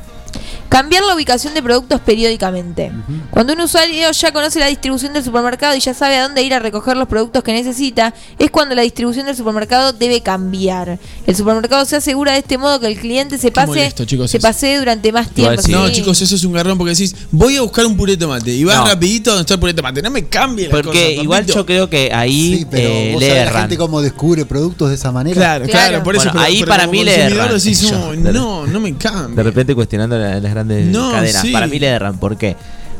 Cambiar 0.69 1.03
la 1.03 1.13
ubicación 1.13 1.53
de 1.53 1.61
productos 1.61 1.99
periódicamente. 2.01 2.91
Cuando 3.29 3.53
un 3.53 3.61
usuario 3.61 4.09
ya 4.11 4.31
conoce 4.31 4.59
la 4.59 4.65
distribución 4.67 5.13
del 5.13 5.23
supermercado 5.23 5.75
y 5.75 5.79
ya 5.79 5.93
sabe 5.93 6.17
a 6.17 6.23
dónde 6.23 6.41
ir 6.41 6.53
a 6.53 6.59
recoger 6.59 6.97
los 6.97 7.07
productos 7.07 7.43
que 7.43 7.53
necesita, 7.53 8.11
es 8.39 8.49
cuando 8.49 8.73
la 8.73 8.81
distribución 8.81 9.27
del 9.27 9.35
supermercado 9.35 9.93
debe 9.93 10.21
cambiar. 10.21 10.97
El 11.27 11.35
supermercado 11.35 11.85
se 11.85 11.97
asegura 11.97 12.31
de 12.33 12.39
este 12.39 12.57
modo 12.57 12.79
que 12.79 12.87
el 12.87 12.97
cliente 12.99 13.37
se 13.37 13.51
pase, 13.51 13.67
molesto, 13.67 14.05
chicos, 14.05 14.31
se 14.31 14.37
eso. 14.37 14.47
pasee 14.47 14.79
durante 14.79 15.11
más 15.11 15.29
tiempo. 15.29 15.61
No, 15.69 15.87
Sí. 15.87 15.93
chicos, 15.93 16.19
eso 16.21 16.35
es 16.35 16.43
un 16.43 16.53
garrón 16.53 16.77
porque 16.77 16.91
decís, 16.91 17.15
voy 17.31 17.55
a 17.57 17.61
buscar 17.61 17.85
un 17.85 17.95
puré 17.95 18.13
de 18.13 18.17
tomate 18.17 18.51
y 18.51 18.63
vas 18.63 18.77
No. 18.77 18.87
rapidito 18.87 19.29
donde 19.29 19.41
está 19.41 19.53
el 19.53 19.59
puré 19.59 19.73
de 19.73 19.77
tomate. 19.77 20.01
No 20.01 20.09
me 20.09 20.25
cambie 20.27 20.67
la 20.69 20.71
Porque 20.71 21.13
igual 21.21 21.45
yo 21.45 21.65
creo 21.67 21.87
que 21.89 22.11
ahí 22.13 22.57
Sí, 22.59 22.67
pero 22.69 22.89
eh, 22.89 23.11
vos 23.13 23.21
le 23.21 23.29
sabés 23.29 23.45
la 23.53 23.59
gente 23.61 23.77
cómo 23.77 24.01
descubre 24.01 24.45
productos 24.45 24.89
de 24.89 24.95
esa 24.95 25.11
manera. 25.11 25.35
Claro, 25.35 25.65
claro, 25.65 26.03
por 26.03 26.15
eso. 26.15 26.23
Bueno, 26.25 26.39
pero- 26.39 26.45
ahí 26.45 26.59
pero 26.61 26.69
para 26.69 26.87
mí 26.87 27.03
le 27.03 27.11
consumidor 27.13 27.45
erran. 27.45 27.57
decís, 27.59 27.81
Yo, 27.81 28.15
no, 28.15 28.31
no, 28.31 28.65
no 28.67 28.79
me 28.79 28.95
cambie. 28.97 29.35
De 29.35 29.43
repente 29.43 29.75
cuestionando 29.75 30.17
la- 30.17 30.52
las 30.55 30.65
grandes 30.67 30.87
No, 30.87 31.11
cadenas. 31.11 31.41
sí. 31.41 31.51
Para 31.51 31.67
mí 31.67 31.79
le 31.79 31.87
erran. 31.87 32.17
¿Por 32.17 32.37
qué? 32.37 32.55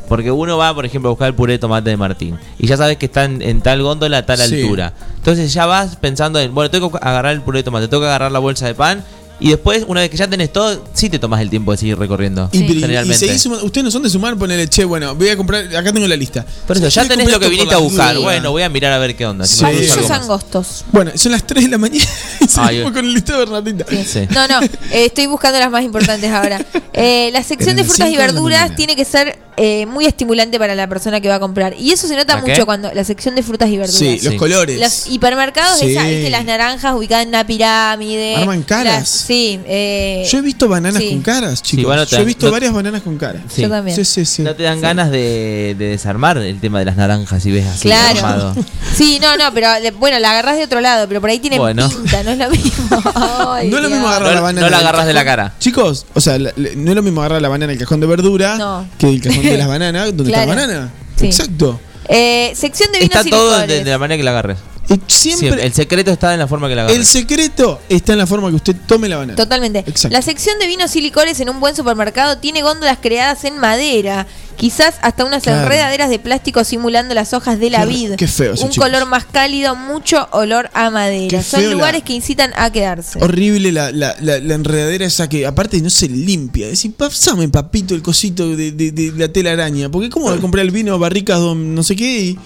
Porque 0.10 0.32
uno 0.32 0.58
va, 0.58 0.74
por 0.76 0.86
ejemplo, 0.86 1.10
a 1.10 1.12
buscar 1.12 1.30
el 1.30 1.34
puré 1.34 1.54
de 1.54 1.60
tomate 1.60 1.89
de 1.89 1.97
Martín. 1.97 2.38
Y 2.60 2.68
ya 2.68 2.76
sabes 2.78 2.97
que 2.97 3.06
está 3.06 3.24
en, 3.24 3.41
en 3.41 3.62
tal 3.62 3.82
góndola, 3.82 4.18
a 4.20 4.26
tal 4.26 4.38
Sí. 4.38 4.62
altura. 4.62 4.93
Entonces 5.16 5.54
ya 5.54 5.66
vas 5.66 5.95
pensando 5.95 6.39
en, 6.39 6.54
bueno, 6.54 6.70
tengo 6.70 6.91
que 6.91 6.97
agarrar 7.01 7.32
el 7.34 7.41
puré 7.41 7.60
de 7.60 7.64
tomate, 7.64 7.88
tengo 7.88 8.01
que 8.01 8.08
agarrar 8.08 8.32
la 8.32 8.39
bolsa 8.39 8.68
de 8.68 8.76
pan. 8.76 9.04
Y 9.40 9.50
después, 9.50 9.84
una 9.88 10.02
vez 10.02 10.10
que 10.10 10.18
ya 10.18 10.28
tenés 10.28 10.54
todo, 10.54 10.84
sí 10.94 11.10
te 11.10 11.20
tomas 11.20 11.42
el 11.42 11.50
tiempo 11.50 11.72
de 11.72 11.78
seguir 11.78 11.98
recorriendo. 11.98 12.50
Y, 12.52 12.60
generalmente. 12.60 13.18
seguís 13.18 13.46
ustedes 13.46 13.84
no 13.84 13.92
son 13.92 14.04
de 14.04 14.10
sumar, 14.10 14.38
ponele, 14.38 14.68
che, 14.70 14.86
bueno, 14.86 15.16
voy 15.16 15.30
a 15.30 15.38
comprar, 15.38 15.64
acá 15.76 15.92
tengo 15.92 16.08
la 16.08 16.16
lista. 16.16 16.46
Por 16.66 16.78
eso, 16.78 16.88
ya 16.88 17.08
tenés 17.08 17.30
lo 17.30 17.40
que 17.40 17.50
viniste 17.50 17.74
a 17.74 17.80
buscar. 17.80 18.18
Bueno, 18.20 18.52
voy 18.52 18.62
a 18.62 18.70
mirar 18.70 18.94
a 18.94 18.98
ver 19.00 19.16
qué 19.16 19.26
onda. 19.26 19.46
si 19.46 19.58
Sí. 19.58 19.66
algo 19.66 20.08
más. 20.08 20.22
angostos. 20.22 20.86
Bueno, 20.92 21.12
son 21.16 21.32
las 21.32 21.46
3 21.46 21.64
de 21.66 21.70
la 21.70 21.78
mañana 21.78 22.06
y 22.40 22.48
seguimos 22.48 22.88
Ay, 22.88 22.94
con 22.94 23.06
el 23.06 23.14
listado 23.14 23.40
de 23.40 23.46
Bernardita. 23.46 23.86
Sí. 24.06 24.28
No, 24.30 24.48
no, 24.48 24.62
eh, 24.62 25.06
estoy 25.06 25.26
buscando 25.28 25.60
las 25.60 25.72
más 25.72 25.84
importantes 25.84 26.32
ahora. 26.32 26.64
Eh, 26.94 27.30
la 27.34 27.44
sección 27.44 27.76
de 27.76 27.84
frutas 27.84 28.10
y 28.10 28.16
verduras 28.16 28.76
tiene 28.76 28.96
que 28.96 29.04
ser 29.04 29.40
eh, 29.58 29.86
muy 29.86 30.06
estimulante 30.06 30.58
para 30.60 30.76
la 30.76 30.88
persona 30.88 31.20
que 31.22 31.30
va 31.30 31.36
a 31.36 31.39
comprar. 31.39 31.76
Y 31.78 31.91
eso 31.91 32.08
se 32.08 32.16
nota 32.16 32.36
¿La 32.36 32.41
mucho 32.41 32.54
qué? 32.54 32.66
cuando 32.66 32.91
la 32.93 33.04
sección 33.04 33.36
de 33.36 33.43
frutas 33.43 33.70
y 33.70 33.78
verduras. 33.78 33.97
Sí, 33.99 34.20
los 34.24 34.34
Sí. 34.34 34.38
colores. 34.38 34.80
Los 34.80 35.08
hipermercados, 35.08 35.80
Sí. 35.80 35.91
esa, 35.91 36.04
¿viste? 36.04 36.30
las 36.30 36.45
naranjas 36.45 36.93
ubicadas 36.95 37.24
en 37.24 37.30
una 37.30 37.45
pirámide. 37.45 38.36
Arman 38.38 38.64
caras. 38.64 38.99
Las- 38.99 39.10
sí, 39.10 39.60
eh, 39.66 40.28
Yo 40.32 40.38
he 40.38 40.41
visto 40.41 40.68
bananas 40.68 41.01
sí. 41.01 41.10
con 41.10 41.22
caras, 41.22 41.62
chicos. 41.62 41.86
bueno, 41.86 42.06
te- 42.06 42.16
Yo 42.16 42.22
he 42.22 42.26
visto 42.26 42.45
no- 42.47 42.51
varias 42.51 42.74
bananas 42.74 43.01
con 43.01 43.18
caras. 43.18 43.41
Sí. 43.54 43.62
Yo 43.62 43.70
también. 43.70 43.95
Sí, 43.95 44.06
sí, 44.06 44.26
sí. 44.26 44.41
No 44.43 44.56
te 44.56 44.64
dan 44.64 44.82
ganas 44.82 45.12
de, 45.12 45.76
de 45.78 45.86
desarmar 45.89 46.38
el 46.38 46.60
tema 46.60 46.80
de 46.80 46.86
las 46.86 46.95
naranjas 46.97 47.41
si 47.43 47.51
ves 47.51 47.66
así 47.68 47.88
Claro. 47.88 48.18
armado. 48.20 48.56
Sí, 48.95 49.18
no, 49.22 49.36
no, 49.38 49.51
pero 49.54 49.68
bueno, 49.97 50.20
la 50.20 50.32
agarrás 50.32 50.58
de 50.58 50.64
otro 50.66 50.80
lado, 50.80 51.08
pero 51.08 51.20
por 51.20 51.30
ahí 51.30 51.39
tiene 51.39 51.58
Bueno. 51.58 51.89
pinta, 51.89 52.22
no 52.24 52.32
es 52.32 52.38
lo 52.38 52.49
mismo. 52.51 53.01
Ay, 53.16 53.70
No 53.70 53.78
es 53.78 53.84
lo 53.84 53.89
mismo 53.89 54.08
agarrar 54.08 54.30
No- 54.30 54.36
la 54.36 54.41
banana. 54.41 54.62
no 54.68 54.70
la 54.70 54.78
agarras 54.80 55.06
de 55.08 55.14
la 55.14 55.26
cara. 55.26 55.54
Chicos, 55.60 56.06
o 56.14 56.22
sea, 56.22 56.38
no 56.38 56.49
es 56.49 56.95
lo 56.95 57.01
mismo 57.01 57.22
agarrar 57.22 57.41
la 57.41 57.49
banana 57.49 57.72
en 57.74 57.80
el 57.80 57.84
cajón 57.86 57.99
de 57.99 58.06
verdura 58.08 58.56
No. 58.58 58.86
que 58.99 59.10
el 59.10 59.22
cajón 59.22 59.43
de 59.52 59.58
las 59.60 59.68
bananas, 59.68 60.16
donde 60.16 60.32
Claro. 60.32 60.52
está 60.52 60.62
la 60.62 60.68
banana. 60.68 60.91
Sí. 61.16 61.26
Exacto. 61.28 61.80
Eh, 62.10 62.52
sección 62.56 62.91
de 62.91 63.00
vinos 63.00 63.16
Está 63.16 63.28
y 63.28 63.32
todo 63.32 63.60
de, 63.60 63.84
de 63.84 63.89
la 63.91 63.98
manera 63.98 64.18
que 64.18 64.24
la 64.24 64.32
agarres. 64.32 64.58
Siempre, 64.86 65.08
Siempre. 65.38 65.66
El 65.66 65.74
secreto 65.74 66.12
está 66.12 66.34
en 66.34 66.40
la 66.40 66.48
forma 66.48 66.68
que 66.68 66.76
la 66.76 66.82
agarres. 66.84 67.00
el 67.00 67.06
secreto 67.06 67.80
está 67.90 68.14
en 68.14 68.20
la 68.20 68.28
forma 68.28 68.50
que 68.50 68.56
usted 68.56 68.76
tome 68.86 69.08
la 69.08 69.18
banana. 69.18 69.36
Totalmente. 69.36 69.80
Exacto. 69.80 70.10
La 70.14 70.22
sección 70.22 70.60
de 70.60 70.68
vinos 70.68 70.96
y 70.96 71.02
licores 71.02 71.40
en 71.40 71.50
un 71.50 71.60
buen 71.60 71.76
supermercado 71.76 72.38
tiene 72.38 72.62
góndolas 72.64 72.98
creadas 73.02 73.46
en 73.46 73.58
madera, 73.58 74.28
quizás 74.58 74.96
hasta 75.02 75.24
unas 75.24 75.44
Claro. 75.44 75.64
enredaderas 75.64 76.10
de 76.10 76.20
plástico 76.20 76.64
simulando 76.66 77.14
las 77.16 77.34
hojas 77.34 77.60
de 77.60 77.70
la 77.70 77.80
Qué- 77.82 77.86
vid. 77.88 78.12
qué 78.18 78.28
feo 78.28 78.54
eso, 78.54 78.66
Un 78.66 78.72
chicos. 78.72 78.86
color 78.88 79.06
más 79.08 79.26
cálido, 79.26 79.76
mucho 79.76 80.28
olor 80.32 80.70
a 80.74 80.90
madera. 80.90 81.38
Qué 81.40 81.44
Son 81.44 81.64
la- 81.64 81.72
lugares 81.72 82.04
que 82.04 82.14
incitan 82.14 82.52
a 82.58 82.70
quedarse. 82.72 83.20
Horrible 83.24 83.72
la, 83.72 83.90
la, 83.92 84.16
la, 84.20 84.38
la 84.40 84.54
enredadera 84.54 85.06
esa 85.06 85.30
que 85.30 85.48
aparte 85.48 85.82
no 85.82 85.90
se 85.90 86.10
limpia. 86.10 86.68
Decís, 86.68 86.92
pasame 86.96 87.48
papito 87.50 87.96
el 87.96 88.02
cosito 88.02 88.56
de, 88.56 88.74
de, 88.74 88.92
de 88.92 89.12
la 89.16 89.30
tela 89.30 89.54
araña. 89.54 89.90
Porque 89.90 90.10
cómo 90.10 90.26
voy 90.28 90.38
a 90.38 90.42
comprar 90.42 90.66
el 90.66 90.72
vino 90.72 91.00
barricas 91.00 91.40
don 91.40 91.74
no 91.74 91.84
sé 91.84 91.96
qué 91.96 92.20
y 92.20 92.38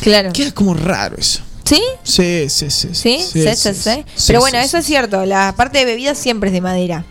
Claro. 0.00 0.32
queda 0.32 0.50
como 0.52 0.74
raro 0.74 1.16
eso. 1.16 1.40
¿Sí? 1.64 1.80
Sí, 2.02 2.46
sí, 2.48 2.70
sí. 2.70 2.88
¿Sí? 2.92 3.18
Sí, 3.32 3.44
sí, 3.56 3.74
sí. 3.74 4.04
Pero 4.26 4.40
bueno, 4.40 4.58
eso 4.58 4.78
es 4.78 4.84
cierto. 4.86 5.24
La 5.24 5.54
parte 5.56 5.78
de 5.78 5.84
bebidas 5.84 6.18
siempre 6.18 6.48
es 6.50 6.54
de 6.54 6.60
madera. 6.60 7.04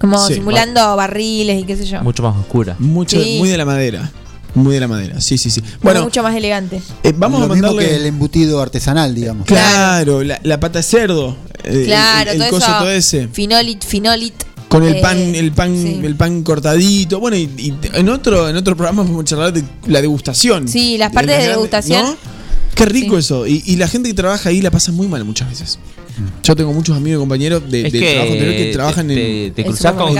Como 0.00 0.26
Sí. 0.26 0.34
simulando 0.34 0.96
barriles 0.96 1.60
y 1.62 1.64
qué 1.64 1.76
sé 1.76 1.84
yo. 1.84 2.02
Mucho 2.02 2.22
más 2.22 2.36
oscura. 2.36 2.74
Mucho, 2.78 3.22
Sí. 3.22 3.36
muy 3.38 3.48
de 3.48 3.58
la 3.58 3.64
madera. 3.64 4.10
Muy 4.54 4.74
de 4.74 4.80
la 4.80 4.88
madera. 4.88 5.20
Sí, 5.20 5.38
sí, 5.38 5.48
sí. 5.50 5.60
Bueno, 5.60 5.78
Bueno, 5.82 6.02
mucho 6.04 6.22
más 6.24 6.34
elegante. 6.34 6.82
eh, 7.04 7.12
vamos 7.16 7.38
Lo 7.40 7.46
a 7.46 7.48
mismo 7.50 7.68
mandarle 7.68 7.88
que 7.88 7.96
el 7.96 8.06
embutido 8.06 8.60
artesanal, 8.60 9.14
digamos. 9.14 9.46
Claro, 9.46 10.24
la, 10.24 10.40
la 10.42 10.58
pata 10.58 10.80
de 10.80 10.82
cerdo. 10.82 11.36
eh, 11.62 11.84
Claro, 11.86 12.30
el, 12.32 12.36
el 12.42 12.48
todo 12.48 12.58
coso 12.58 12.66
eso. 12.70 12.78
todo 12.80 12.90
ese. 12.90 13.28
Finolit, 13.28 13.84
finolit. 13.84 14.34
Con 14.68 14.82
el 14.84 14.96
eh, 14.96 15.00
pan, 15.00 15.18
el 15.18 15.52
pan, 15.52 15.76
sí. 15.76 16.00
el 16.02 16.16
pan 16.16 16.42
cortadito. 16.42 17.20
Bueno, 17.20 17.36
y, 17.36 17.42
y 17.58 17.74
en 17.92 18.08
otro, 18.08 18.48
en 18.48 18.56
otro 18.56 18.74
programa 18.76 19.02
podemos 19.02 19.24
charlar 19.26 19.52
de 19.52 19.62
la 19.86 20.00
degustación. 20.00 20.66
Sí, 20.66 20.96
las 20.96 21.12
partes 21.12 21.38
de 21.42 21.48
degustación. 21.48 22.04
¿no? 22.06 22.39
Qué 22.80 22.92
rico 22.92 23.18
eso. 23.18 23.46
Y, 23.46 23.62
y 23.66 23.76
la 23.76 23.88
gente 23.88 24.08
que 24.08 24.14
trabaja 24.14 24.48
ahí 24.48 24.60
la 24.62 24.70
pasa 24.70 24.90
muy 24.92 25.06
mal 25.06 25.24
muchas 25.24 25.48
veces. 25.50 25.78
Yo 26.42 26.54
tengo 26.56 26.72
muchos 26.72 26.96
amigos 26.96 27.18
y 27.18 27.20
compañeros 27.20 27.62
de, 27.70 27.86
Es 27.86 27.92
de 27.92 27.98
que 28.00 28.12
trabajo 28.12 28.32
anterior 28.32 28.56
que 28.56 28.64
te- 28.64 28.72
trabajan 28.72 29.08
te- 29.08 29.46
en. 29.46 29.54
te 29.54 29.60
¿En 29.62 29.66
cruzás 29.68 29.92
con? 29.92 30.14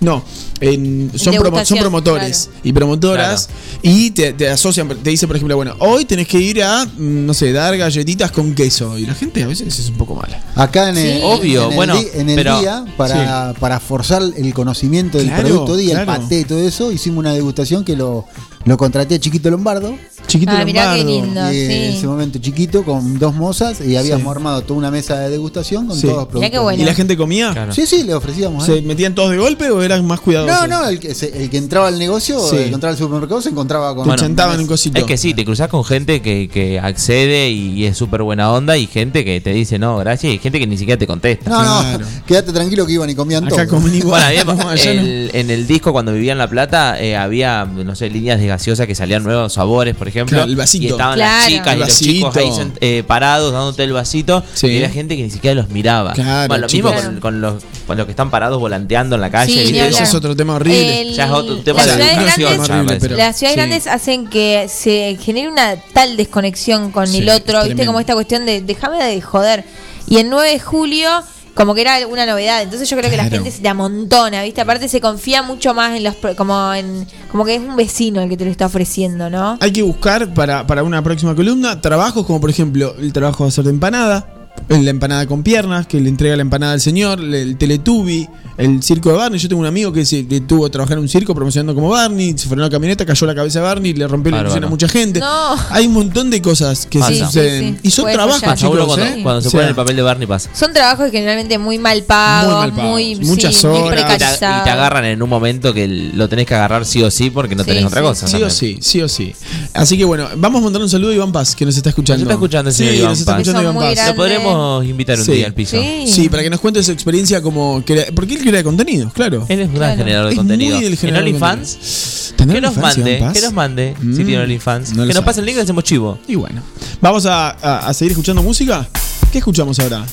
No, 0.00 0.24
en- 0.68 1.10
son, 1.14 1.34
promo- 1.34 1.42
degustación, 1.44 1.78
son 1.78 1.84
promotores 1.84 2.50
y 2.62 2.72
promotoras 2.72 3.48
y 3.82 4.10
te, 4.12 4.32
te 4.32 4.48
asocian, 4.48 4.88
te 4.88 5.10
dice 5.10 5.26
por 5.26 5.36
ejemplo, 5.36 5.56
bueno, 5.56 5.74
hoy 5.80 6.04
tenés 6.04 6.26
que 6.28 6.38
ir 6.38 6.62
a, 6.62 6.84
mm, 6.84 7.26
no 7.26 7.34
sé, 7.34 7.52
dar 7.52 7.76
galletitas 7.76 8.30
con 8.32 8.54
queso 8.54 8.98
y 8.98 9.06
la 9.06 9.14
gente 9.14 9.42
a 9.42 9.46
veces 9.46 9.78
es 9.78 9.88
un 9.90 9.96
poco 9.96 10.14
mala. 10.14 10.42
Acá 10.54 10.88
en 10.90 10.98
el, 10.98 11.18
Sí. 11.18 11.20
Obvio, 11.24 11.64
en 11.64 11.70
el 11.70 11.76
bueno, 11.76 11.94
en 12.14 12.28
el 12.30 12.36
pero- 12.36 12.60
día, 12.60 12.84
para, 12.96 13.54
para 13.60 13.80
forzar 13.80 14.22
el 14.36 14.54
conocimiento 14.54 15.18
del 15.18 15.28
Claro, 15.28 15.42
producto 15.48 15.76
día, 15.76 15.94
claro. 16.02 16.12
el 16.14 16.18
paté 16.20 16.40
y 16.40 16.44
todo 16.44 16.58
eso, 16.60 16.92
hicimos 16.92 17.18
una 17.18 17.32
degustación 17.34 17.84
que 17.84 17.96
lo, 17.96 18.24
lo 18.64 18.76
contraté 18.76 19.16
a 19.16 19.18
Chiquito 19.20 19.50
Lombardo. 19.50 19.94
Chiquito 20.26 20.52
Ah, 20.54 20.64
mirá 20.64 20.94
qué 20.94 21.04
Lombardo. 21.04 21.22
lindo. 21.24 21.52
y 21.52 21.58
en 21.60 21.92
sí. 21.92 21.98
ese 21.98 22.06
momento 22.06 22.38
chiquito, 22.38 22.82
con 22.82 23.18
dos 23.18 23.34
mozas, 23.34 23.80
y 23.82 23.94
habíamos 23.96 24.34
armado 24.34 24.62
toda 24.62 24.78
una 24.78 24.90
mesa 24.90 25.18
de 25.20 25.28
degustación 25.28 25.86
con 25.86 25.96
Sí. 25.96 26.02
todos 26.06 26.14
los 26.16 26.24
Mirá 26.24 26.30
productos. 26.30 26.50
qué 26.50 26.58
bueno. 26.60 26.82
¿Y 26.82 26.86
la 26.86 26.94
gente 26.94 27.16
comía? 27.16 27.52
Claro. 27.52 27.74
Sí, 27.74 27.86
sí, 27.86 28.04
le 28.04 28.14
ofrecíamos. 28.14 28.64
¿Se 28.64 28.78
¿eh? 28.78 28.82
metían 28.82 29.14
todos 29.14 29.30
de 29.32 29.36
golpe 29.36 29.70
o 29.70 29.82
eran 29.82 30.06
más 30.06 30.20
cuidadosos? 30.20 30.53
No, 30.54 30.66
no, 30.66 30.88
el 30.88 30.98
que, 31.00 31.14
se- 31.14 31.42
el 31.42 31.50
que 31.50 31.58
entraba 31.58 31.88
al 31.88 31.98
negocio, 31.98 32.38
Sí. 32.40 32.56
el 32.56 32.64
que 32.68 32.74
entraba 32.74 32.92
al 32.92 32.98
supermercado, 32.98 33.40
se 33.42 33.48
encontraba 33.50 33.94
con. 33.94 34.08
Te 34.08 34.16
chantaban 34.16 34.58
un 34.60 34.66
cosito. 34.66 34.98
Es 34.98 35.04
que 35.04 35.16
sí, 35.16 35.34
te 35.34 35.44
cruzás 35.44 35.68
con 35.68 35.84
gente 35.84 36.22
que, 36.22 36.48
que 36.48 36.78
accede 36.80 37.50
y, 37.50 37.72
y 37.82 37.86
es 37.86 37.96
súper 37.96 38.22
buena 38.22 38.50
onda 38.52 38.76
y 38.76 38.86
gente 38.86 39.24
que 39.24 39.40
te 39.40 39.50
dice 39.50 39.78
no, 39.78 39.96
gracias 39.98 40.32
y 40.32 40.38
gente 40.38 40.58
que 40.58 40.66
ni 40.66 40.76
siquiera 40.78 40.98
te 40.98 41.06
contesta. 41.06 41.50
No, 41.50 41.62
no, 41.62 41.80
Claro. 41.80 42.06
quédate 42.26 42.52
tranquilo 42.52 42.86
que 42.86 42.92
iban 42.92 43.10
y 43.10 43.14
comían 43.14 43.44
Acá 43.46 43.66
todo. 43.66 43.88
igual. 43.88 44.34
Bueno, 44.44 44.72
el- 44.84 45.30
en 45.34 45.50
el 45.50 45.66
disco 45.66 45.92
cuando 45.92 46.12
vivía 46.12 46.32
en 46.32 46.38
La 46.38 46.48
Plata 46.48 47.00
eh, 47.00 47.16
había, 47.16 47.64
no 47.64 47.94
sé, 47.94 48.10
líneas 48.10 48.38
de 48.40 48.46
gaseosa 48.46 48.86
que 48.86 48.94
salían 48.94 49.22
nuevos 49.22 49.52
sabores, 49.54 49.94
por 49.96 50.08
ejemplo. 50.08 50.36
Claro, 50.36 50.50
el 50.50 50.56
vasito. 50.56 50.84
Y 50.84 50.88
estaban 50.88 51.14
Claro. 51.16 51.32
las 51.38 51.48
chicas 51.48 51.66
El 51.72 51.76
y 51.78 51.80
los 51.80 51.98
chicos 51.98 52.36
ahí 52.36 52.50
eh, 52.80 53.02
parados 53.06 53.52
dándote 53.52 53.84
el 53.84 53.92
vasito. 53.92 54.42
Sí. 54.54 54.66
Y 54.68 54.76
había 54.76 54.90
gente 54.90 55.16
que 55.16 55.22
ni 55.24 55.30
siquiera 55.30 55.54
los 55.54 55.70
miraba. 55.70 56.12
Claro, 56.12 56.48
bueno, 56.48 56.62
lo 56.62 56.66
chicos. 56.68 56.92
mismo 56.94 57.10
con, 57.12 57.20
con 57.20 57.40
los, 57.40 57.62
con 57.86 57.96
los 57.96 58.06
que 58.06 58.12
están 58.12 58.30
parados 58.30 58.60
volanteando 58.60 59.14
en 59.16 59.20
la 59.20 59.30
calle. 59.30 59.52
Sí, 59.52 59.72
¿viste? 59.72 59.88
Ese 59.88 60.02
es 60.04 60.14
otro 60.14 60.33
tema 60.36 60.54
horrible. 60.54 61.00
El- 61.02 61.14
Ya 61.14 61.24
es 61.26 61.30
otro 61.30 61.56
tema 61.58 61.78
las 61.78 61.86
de 61.86 61.92
ciudades 62.04 62.16
educación, 62.18 62.48
grandes, 62.48 62.70
horrible, 62.70 62.86
parece. 62.88 63.06
pero- 63.08 63.16
las 63.16 63.36
ciudades 63.38 63.54
sí. 63.54 63.60
grandes 63.60 63.86
hacen 63.86 64.26
que 64.28 64.66
se 64.68 65.18
genere 65.20 65.48
una 65.48 65.76
tal 65.92 66.16
desconexión 66.16 66.90
con 66.90 67.06
Sí, 67.06 67.18
el 67.18 67.28
otro, 67.30 67.64
¿viste? 67.64 67.86
Como 67.86 68.00
esta 68.00 68.14
cuestión 68.14 68.46
de 68.46 68.60
déjame 68.62 69.02
de 69.02 69.20
joder. 69.20 69.64
Y 70.06 70.18
el 70.18 70.28
9 70.30 70.50
de 70.50 70.60
julio, 70.60 71.08
como 71.54 71.74
que 71.74 71.82
era 71.82 72.04
una 72.08 72.26
novedad. 72.26 72.62
Entonces 72.62 72.90
yo 72.90 72.96
creo 72.96 73.08
que 73.10 73.16
la 73.16 73.24
gente 73.26 73.50
se 73.50 73.62
te 73.62 73.68
amontona, 73.68 74.42
¿viste? 74.42 74.60
Aparte 74.60 74.88
se 74.88 75.00
confía 75.00 75.42
mucho 75.42 75.72
más 75.72 75.96
en 75.96 76.02
los. 76.04 76.14
pro- 76.16 76.34
como 76.34 76.74
en 76.74 77.06
como 77.30 77.44
que 77.44 77.54
es 77.54 77.60
un 77.60 77.76
vecino 77.76 78.20
el 78.20 78.28
que 78.28 78.36
te 78.36 78.44
lo 78.44 78.50
está 78.50 78.66
ofreciendo, 78.66 79.30
¿no? 79.30 79.56
Hay 79.60 79.72
que 79.72 79.82
buscar 79.82 80.34
para, 80.34 80.66
para 80.66 80.82
una 80.82 81.00
próxima 81.02 81.34
columna 81.36 81.80
trabajos 81.80 82.26
como 82.26 82.40
por 82.40 82.50
ejemplo 82.50 82.94
el 82.98 83.12
trabajo 83.12 83.44
de 83.44 83.48
hacer 83.48 83.64
de 83.64 83.70
empanada. 83.70 84.33
La 84.68 84.90
empanada 84.90 85.26
con 85.26 85.42
piernas, 85.42 85.86
que 85.86 86.00
le 86.00 86.08
entrega 86.08 86.36
la 86.36 86.42
empanada 86.42 86.72
al 86.72 86.80
señor, 86.80 87.20
el 87.20 87.58
Teletubby, 87.58 88.26
el 88.56 88.82
circo 88.82 89.10
de 89.10 89.16
Barney. 89.16 89.38
Yo 89.38 89.46
tengo 89.48 89.60
un 89.60 89.66
amigo 89.66 89.92
que 89.92 90.06
se 90.06 90.22
tuvo 90.22 90.64
a 90.64 90.70
trabajar 90.70 90.96
en 90.96 91.02
un 91.02 91.08
circo 91.08 91.34
promocionando 91.34 91.74
como 91.74 91.90
Barney, 91.90 92.32
se 92.38 92.48
frenó 92.48 92.62
la 92.62 92.70
camioneta, 92.70 93.04
cayó 93.04 93.26
la 93.26 93.34
cabeza 93.34 93.58
de 93.58 93.66
Barney, 93.66 93.92
le 93.92 94.08
rompió 94.08 94.32
la 94.32 94.40
ilusión 94.40 94.64
a 94.64 94.68
mucha 94.68 94.88
gente. 94.88 95.20
No. 95.20 95.54
Hay 95.68 95.86
un 95.86 95.92
montón 95.92 96.30
de 96.30 96.40
cosas 96.40 96.86
que 96.86 96.98
suceden. 97.02 97.78
Y 97.82 97.90
son 97.90 98.04
Puede 98.04 98.14
trabajos, 98.14 98.54
chicos, 98.54 98.86
cuando, 98.86 99.04
¿eh? 99.04 99.20
cuando 99.22 99.42
se 99.42 99.48
O 99.48 99.50
sea, 99.50 99.60
pone 99.60 99.68
el 99.70 99.74
papel 99.76 99.96
de 99.96 100.02
Barney 100.02 100.26
pasa. 100.26 100.48
Son 100.54 100.72
trabajos 100.72 101.10
generalmente 101.10 101.58
muy 101.58 101.78
mal 101.78 102.02
pagos, 102.04 102.52
Muy 102.54 102.60
mal 102.62 102.72
pagos. 102.72 102.90
muy, 102.90 103.14
Muchas 103.16 103.64
horas. 103.66 103.78
Y 103.78 103.82
te, 103.82 103.86
y 103.86 103.90
te 103.90 104.06
precarizados. 104.08 104.68
agarran 104.68 105.04
en 105.04 105.22
un 105.22 105.28
momento 105.28 105.74
que 105.74 105.86
lo 105.86 106.28
tenés 106.30 106.46
que 106.46 106.54
agarrar 106.54 106.86
sí 106.86 107.02
o 107.02 107.10
sí 107.10 107.28
porque 107.28 107.54
no 107.54 107.64
Sí, 107.64 107.68
tenés 107.70 107.84
otra 107.84 108.00
cosa. 108.00 108.26
Sí 108.26 108.42
o 108.42 108.48
sí, 108.48 108.78
sí 108.80 109.02
o 109.02 109.08
sí. 109.10 109.34
Así 109.74 109.98
que 109.98 110.04
bueno, 110.04 110.26
vamos 110.36 110.62
a 110.62 110.64
mandar 110.64 110.80
un 110.80 110.88
saludo 110.88 111.10
a 111.10 111.14
Iván 111.14 111.32
Paz, 111.32 111.54
que 111.54 111.66
nos 111.66 111.76
está 111.76 111.90
escuchando. 111.90 112.24
Nos 112.24 112.30
está 112.30 112.34
escuchando 112.34 112.70
el 112.70 112.74
señor 112.74 112.92
sí, 112.92 112.98
Iván 112.98 113.10
nos 113.10 113.18
está 113.20 113.32
Paz. 113.32 113.40
escuchando 113.42 113.58
Son 113.68 113.76
Iván 113.76 113.84
muy 113.88 113.94
Paz. 113.96 114.08
Lo 114.08 114.14
podremos 114.14 114.43
invitar 114.84 115.18
un 115.18 115.24
Sí. 115.24 115.32
día 115.32 115.46
al 115.46 115.54
piso. 115.54 115.76
Sí. 115.80 116.04
Sí, 116.06 116.28
para 116.28 116.42
que 116.42 116.50
nos 116.50 116.60
cuente 116.60 116.82
su 116.82 116.92
experiencia 116.92 117.40
como 117.42 117.82
crea- 117.84 118.06
porque 118.14 118.34
él 118.34 118.40
crea 118.42 118.62
contenidos, 118.62 119.12
claro. 119.12 119.46
Él 119.48 119.60
es 119.60 119.68
un 119.68 119.74
gran 119.74 119.90
Claro. 119.90 119.98
generador 119.98 120.26
de 120.26 120.32
Es 120.32 120.38
contenido. 120.38 120.74
muy 120.76 120.84
del 120.84 120.92
En 120.92 120.98
generador 120.98 121.24
de 121.24 121.30
OnlyFans, 121.30 122.34
¿Tendrá 122.36 122.54
que 122.54 122.60
nos 122.60 122.70
OnlyFans, 122.70 122.96
mande, 122.98 123.10
Iván 123.16 123.28
Paz? 123.28 123.32
que 123.40 123.44
nos 123.46 123.52
mande 123.52 123.94
si 124.00 124.06
Mm, 124.06 124.14
tiene 124.16 124.38
OnlyFans. 124.38 124.90
no 124.94 125.02
lo 125.02 125.08
que 125.08 125.14
nos 125.14 125.24
pase 125.24 125.40
el 125.40 125.46
link 125.46 125.54
y 125.54 125.56
le 125.56 125.62
hacemos 125.62 125.84
chivo. 125.84 126.18
Y 126.28 126.34
bueno, 126.34 126.62
vamos 127.00 127.26
a, 127.26 127.50
a- 127.50 127.88
a 127.88 127.94
seguir 127.94 128.12
escuchando 128.12 128.42
música. 128.42 128.88
¿Qué 129.32 129.38
escuchamos 129.38 129.78
ahora? 129.80 130.04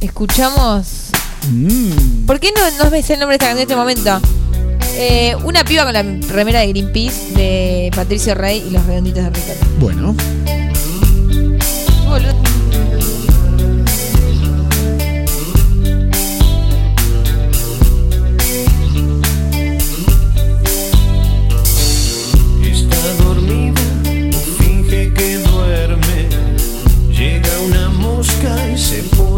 Escuchamos. 0.00 0.86
Mm. 1.50 2.26
¿Por 2.26 2.38
qué 2.40 2.50
no, 2.52 2.84
no 2.84 2.90
me 2.90 3.02
sé 3.02 3.14
el 3.14 3.20
nombre 3.20 3.36
de 3.38 3.44
esta 3.44 3.54
canción 3.54 3.58
en 3.58 3.62
este 3.62 3.76
momento? 3.76 4.20
Eh, 4.94 5.34
una 5.44 5.64
piba 5.64 5.84
con 5.84 5.92
la 5.94 6.02
remera 6.28 6.60
de 6.60 6.68
Greenpeace 6.68 7.32
de 7.34 7.90
Patricio 7.96 8.34
Rey 8.34 8.62
y 8.68 8.70
los 8.70 8.84
redonditos 8.84 9.24
de 9.24 9.30
Ricardo. 9.30 9.66
Bueno, 9.80 10.14
Boludo. 12.04 12.34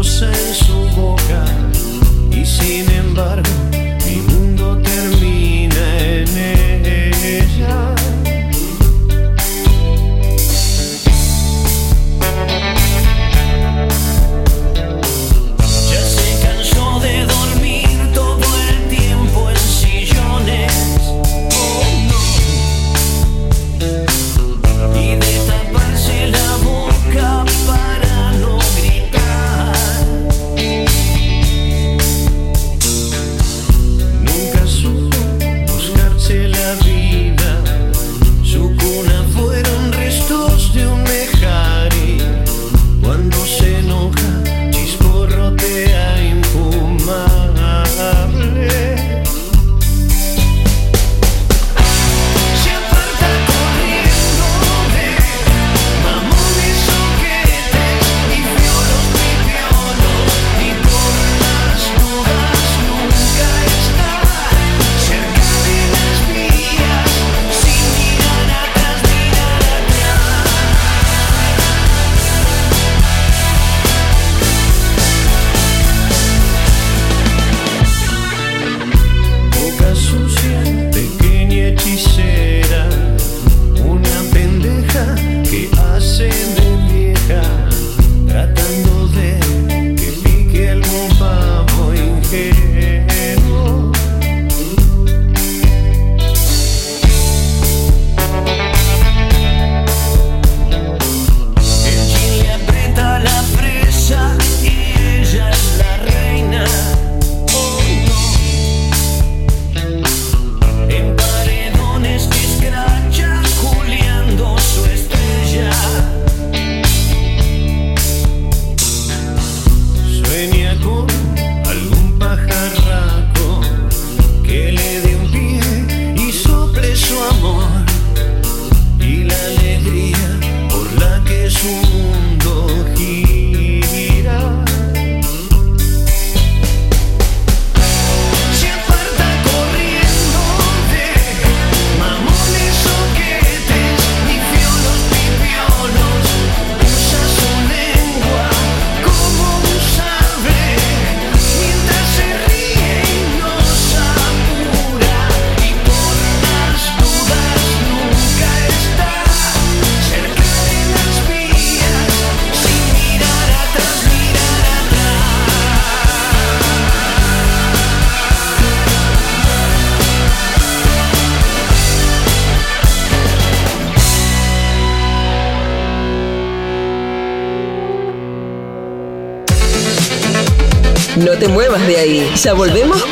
Se 0.05 0.44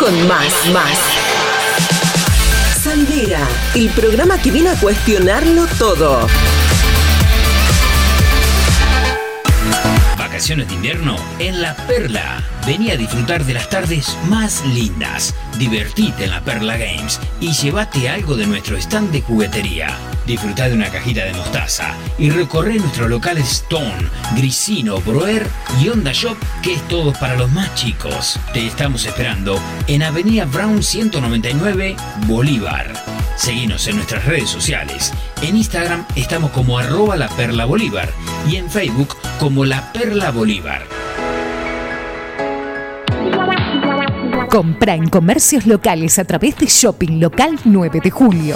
con 0.04 0.28
más, 0.28 0.54
más. 0.74 1.00
Sandera, 2.84 3.40
el 3.74 3.88
programa 3.92 4.38
que 4.38 4.52
viene 4.52 4.72
a 4.72 4.76
cuestionarlo 4.76 5.66
todo. 5.80 6.28
Vacaciones 10.18 10.68
de 10.68 10.74
invierno 10.74 11.16
en 11.40 11.62
La 11.62 11.74
Perla. 11.88 12.44
Vení 12.68 12.92
a 12.92 12.98
disfrutar 12.98 13.46
de 13.46 13.54
las 13.54 13.70
tardes 13.70 14.18
más 14.28 14.66
lindas. 14.66 15.34
Divertite 15.58 16.26
en 16.26 16.32
La 16.32 16.42
Perla 16.42 16.76
Games 16.76 17.22
y 17.40 17.54
llévate 17.54 18.10
algo 18.10 18.36
de 18.36 18.46
nuestro 18.46 18.76
stand 18.76 19.10
de 19.12 19.22
juguetería. 19.22 19.98
Disfrutá 20.26 20.68
de 20.68 20.76
una 20.76 20.90
cajita 20.90 21.24
de 21.24 21.34
mostaza 21.34 21.96
y 22.18 22.30
recorre 22.30 22.76
nuestros 22.76 23.10
locales 23.10 23.50
Stone, 23.52 24.10
Grisino, 24.36 25.00
Broer 25.00 25.48
y 25.82 25.88
Onda 25.88 26.12
Shop, 26.14 26.38
que 26.64 26.74
es 26.74 26.88
todo 26.88 27.12
para 27.14 27.36
los 27.36 27.52
más 27.52 27.76
chicos. 27.76 28.40
Te 28.54 28.66
estamos 28.66 29.06
esperando 29.06 29.60
en 29.88 30.02
Avenida 30.02 30.46
Brown 30.46 30.82
199, 30.82 31.96
Bolívar. 32.26 32.94
Seguinos 33.36 33.86
en 33.88 33.98
nuestras 33.98 34.24
redes 34.26 34.50
sociales. 34.50 35.14
En 35.42 35.58
Instagram 35.58 36.06
estamos 36.16 36.52
como 36.52 36.80
arroba 36.80 37.18
y 38.50 38.56
en 38.56 38.70
Facebook 38.70 39.16
como 39.40 39.66
la 39.66 39.92
perla 39.92 40.32
Bolívar. 40.32 40.84
Compra 44.50 44.96
en 44.96 45.10
comercios 45.10 45.66
locales 45.66 46.18
a 46.18 46.24
través 46.24 46.58
de 46.58 46.68
Shopping 46.68 47.20
Local 47.20 47.60
9 47.66 48.00
de 48.02 48.10
Julio. 48.10 48.56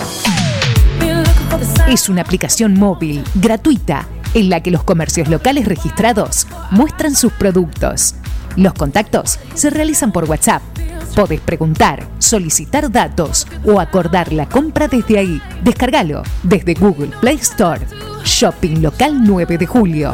Es 1.89 2.07
una 2.07 2.21
aplicación 2.21 2.73
móvil 2.73 3.23
gratuita 3.35 4.07
en 4.33 4.49
la 4.49 4.61
que 4.61 4.71
los 4.71 4.83
comercios 4.83 5.27
locales 5.27 5.65
registrados 5.65 6.47
muestran 6.71 7.15
sus 7.15 7.33
productos. 7.33 8.15
Los 8.55 8.73
contactos 8.73 9.39
se 9.53 9.69
realizan 9.69 10.11
por 10.11 10.25
WhatsApp. 10.25 10.61
Podés 11.15 11.41
preguntar, 11.41 12.07
solicitar 12.19 12.91
datos 12.91 13.47
o 13.65 13.79
acordar 13.79 14.33
la 14.33 14.47
compra 14.47 14.87
desde 14.87 15.19
ahí. 15.19 15.41
Descárgalo 15.63 16.23
desde 16.43 16.73
Google 16.73 17.11
Play 17.21 17.35
Store. 17.35 17.81
Shopping 18.23 18.81
Local 18.81 19.23
9 19.23 19.57
de 19.57 19.65
Julio. 19.65 20.13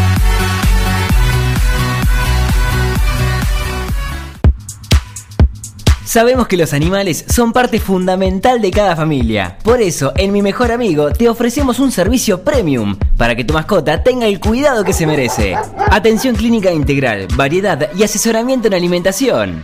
Sabemos 6.11 6.49
que 6.49 6.57
los 6.57 6.73
animales 6.73 7.23
son 7.29 7.53
parte 7.53 7.79
fundamental 7.79 8.59
de 8.59 8.69
cada 8.69 8.97
familia. 8.97 9.57
Por 9.63 9.81
eso, 9.81 10.11
en 10.17 10.33
Mi 10.33 10.41
Mejor 10.41 10.69
Amigo 10.73 11.09
te 11.13 11.29
ofrecemos 11.29 11.79
un 11.79 11.89
servicio 11.89 12.43
premium 12.43 12.97
para 13.15 13.33
que 13.33 13.45
tu 13.45 13.53
mascota 13.53 14.03
tenga 14.03 14.27
el 14.27 14.41
cuidado 14.41 14.83
que 14.83 14.91
se 14.91 15.07
merece. 15.07 15.55
Atención 15.89 16.35
clínica 16.35 16.69
integral, 16.69 17.29
variedad 17.37 17.89
y 17.95 18.03
asesoramiento 18.03 18.67
en 18.67 18.73
alimentación. 18.73 19.63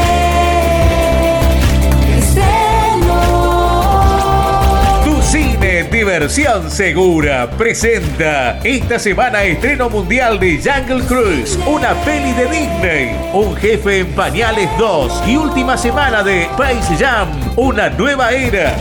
Diversión 5.91 6.71
Segura 6.71 7.51
presenta 7.57 8.59
esta 8.63 8.97
semana 8.97 9.43
estreno 9.43 9.89
mundial 9.89 10.39
de 10.39 10.57
Jungle 10.57 11.05
Cruise, 11.05 11.59
una 11.67 11.93
peli 12.05 12.31
de 12.31 12.45
Disney, 12.45 13.15
Un 13.33 13.57
jefe 13.57 13.99
en 13.99 14.07
pañales 14.13 14.69
2 14.79 15.23
y 15.27 15.35
última 15.35 15.77
semana 15.77 16.23
de 16.23 16.43
Space 16.43 16.95
Jam, 16.97 17.27
una 17.57 17.89
nueva 17.89 18.31
era. 18.31 18.73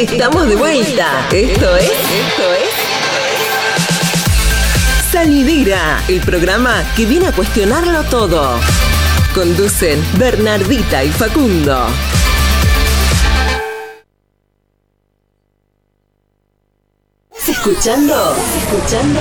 Estamos 0.00 0.48
de 0.48 0.56
vuelta. 0.56 1.28
Esto 1.30 1.76
es. 1.76 1.84
Esto 1.84 2.54
es. 2.54 2.70
Salidera, 5.12 6.02
el 6.08 6.22
programa 6.22 6.82
que 6.96 7.04
viene 7.04 7.26
a 7.28 7.32
cuestionarlo 7.32 8.02
todo. 8.04 8.58
Conducen 9.34 10.02
Bernardita 10.16 11.04
y 11.04 11.10
Facundo. 11.10 11.86
¿Estás 17.30 17.48
escuchando? 17.50 18.14
¿Estás 18.14 18.56
escuchando? 18.56 19.20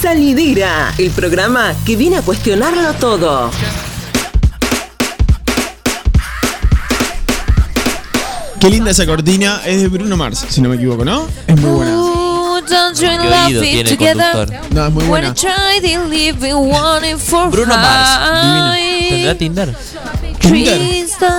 Salidera, 0.00 0.94
el 0.96 1.10
programa 1.10 1.74
que 1.84 1.96
viene 1.96 2.16
a 2.16 2.22
cuestionarlo 2.22 2.94
todo. 2.94 3.50
Qué 8.60 8.68
linda 8.70 8.90
esa 8.90 9.06
cortina. 9.06 9.62
Es 9.64 9.80
de 9.82 9.88
Bruno 9.88 10.16
Mars, 10.16 10.44
si 10.48 10.60
no 10.60 10.68
me 10.68 10.76
equivoco, 10.76 11.04
¿no? 11.04 11.26
Es 11.46 11.58
muy 11.60 11.70
buena. 11.70 11.92
No, 14.70 14.86
es 14.86 14.92
muy 14.92 15.04
buena. 15.08 15.28
Bruno 17.50 17.74
Mars. 17.76 18.10
¿Tendrá 19.08 19.34
Tinder? 19.34 19.74
Tinder. 20.38 20.78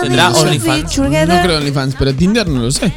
¿Tendrá 0.01 0.29
OnlyFans? 0.41 0.91
No 1.37 1.43
creo 1.43 1.57
OnlyFans, 1.57 1.95
pero 1.97 2.13
Tinder 2.15 2.47
no 2.47 2.59
lo 2.61 2.71
sé. 2.71 2.91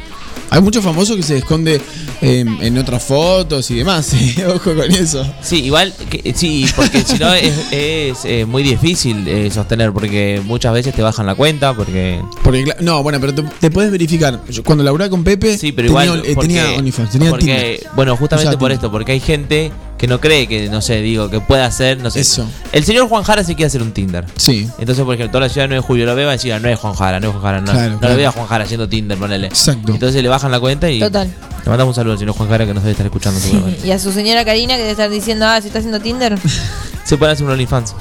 Hay 0.49 0.61
muchos 0.61 0.83
famosos 0.83 1.15
que 1.17 1.23
se 1.23 1.37
esconde 1.37 1.81
eh, 2.21 2.45
en 2.61 2.77
otras 2.77 3.03
fotos 3.03 3.69
y 3.71 3.75
demás. 3.75 4.13
¿eh? 4.13 4.45
Ojo 4.47 4.73
con 4.75 4.91
eso. 4.91 5.25
Sí, 5.41 5.65
igual, 5.65 5.93
que, 6.09 6.33
sí, 6.35 6.65
porque 6.75 7.01
si 7.03 7.17
no 7.17 7.33
es, 7.33 7.53
es, 7.71 8.25
eh, 8.25 8.45
muy 8.45 8.63
difícil 8.63 9.27
eh, 9.27 9.49
sostener, 9.51 9.91
porque 9.91 10.41
muchas 10.45 10.73
veces 10.73 10.93
te 10.93 11.01
bajan 11.01 11.25
la 11.25 11.35
cuenta, 11.35 11.73
porque... 11.73 12.21
Porque, 12.43 12.65
no, 12.81 13.03
bueno, 13.03 13.19
pero 13.19 13.33
te, 13.33 13.43
te 13.43 13.71
puedes 13.71 13.91
verificar. 13.91 14.39
Yo 14.49 14.63
cuando 14.63 14.83
laburaba 14.83 15.09
con 15.09 15.23
Pepe, 15.23 15.57
Sí, 15.57 15.71
pero 15.71 15.89
igual... 15.89 16.21
tenía, 16.21 16.31
eh, 16.31 16.35
porque- 16.35 16.47
tenía 16.47 16.77
OnlyFans, 16.77 17.09
tenía 17.11 17.29
porque, 17.31 17.45
Tinder. 17.45 17.79
Bueno, 17.95 18.15
justamente 18.17 18.57
por 18.57 18.71
esto, 18.71 18.91
porque 18.91 19.11
hay 19.13 19.19
gente 19.19 19.71
que 19.97 20.07
no 20.07 20.19
cree 20.19 20.47
que, 20.47 20.69
no 20.69 20.81
sé, 20.81 21.01
digo, 21.01 21.29
que 21.29 21.39
pueda 21.39 21.65
hacer, 21.65 21.99
no 22.01 22.11
sé. 22.11 22.19
Eso. 22.19 22.45
El 22.73 22.83
señor 22.83 23.07
Juan 23.07 23.23
Jara 23.23 23.43
se 23.43 23.55
quiere 23.55 23.67
hacer 23.67 23.81
un 23.81 23.91
Tinder. 23.93 24.25
Sí. 24.35 24.69
Entonces, 24.77 25.05
por 25.05 25.15
ejemplo, 25.15 25.31
toda 25.31 25.47
la 25.47 25.49
ciudad 25.49 25.65
de 25.65 25.69
9 25.69 25.81
de 25.81 25.87
julio 25.87 26.05
lo 26.05 26.15
ve, 26.15 26.25
va 26.25 26.31
a 26.31 26.33
decir, 26.33 26.51
"Ah, 26.53 26.59
no 26.59 26.67
es 26.67 26.77
Juan 26.77 26.93
Jara, 26.93 27.19
no 27.19 27.27
es 27.27 27.31
Juan 27.33 27.43
Jara, 27.43 27.61
no, 27.61 27.71
Claro, 27.71 27.91
no 27.93 27.99
claro. 27.99 28.13
lo 28.13 28.17
veo 28.17 28.29
a 28.29 28.31
Juan 28.33 28.47
Jara 28.47 28.63
haciendo 28.65 28.89
Tinder, 28.89 29.17
ponele. 29.17 29.47
Exacto. 29.47 29.93
Entonces 29.93 30.21
le 30.21 30.27
bajan 30.29 30.51
la 30.51 30.59
cuenta 30.59 30.89
y... 30.91 30.99
Total. 30.99 31.27
Le 31.63 31.69
mandamos 31.69 31.91
un 31.93 31.95
saludo 31.95 32.13
al 32.13 32.19
señor 32.19 32.35
Juan 32.35 32.49
Jara 32.49 32.65
que 32.65 32.73
nos 32.73 32.83
debe 32.83 32.91
estar 32.91 33.05
escuchando 33.05 33.39
seguramente. 33.41 33.87
Y 33.87 33.91
a 33.91 33.99
su 33.99 34.11
señora 34.11 34.43
Karina 34.45 34.73
que 34.75 34.79
debe 34.81 34.91
estar 34.91 35.09
diciendo, 35.09 35.45
ah, 35.47 35.59
si 35.61 35.67
está 35.67 35.79
haciendo 35.79 35.99
Tinder. 35.99 36.37
Se 37.05 37.17
puede 37.17 37.31
hacer 37.31 37.45
un 37.45 37.51
OnlyFans. 37.53 37.95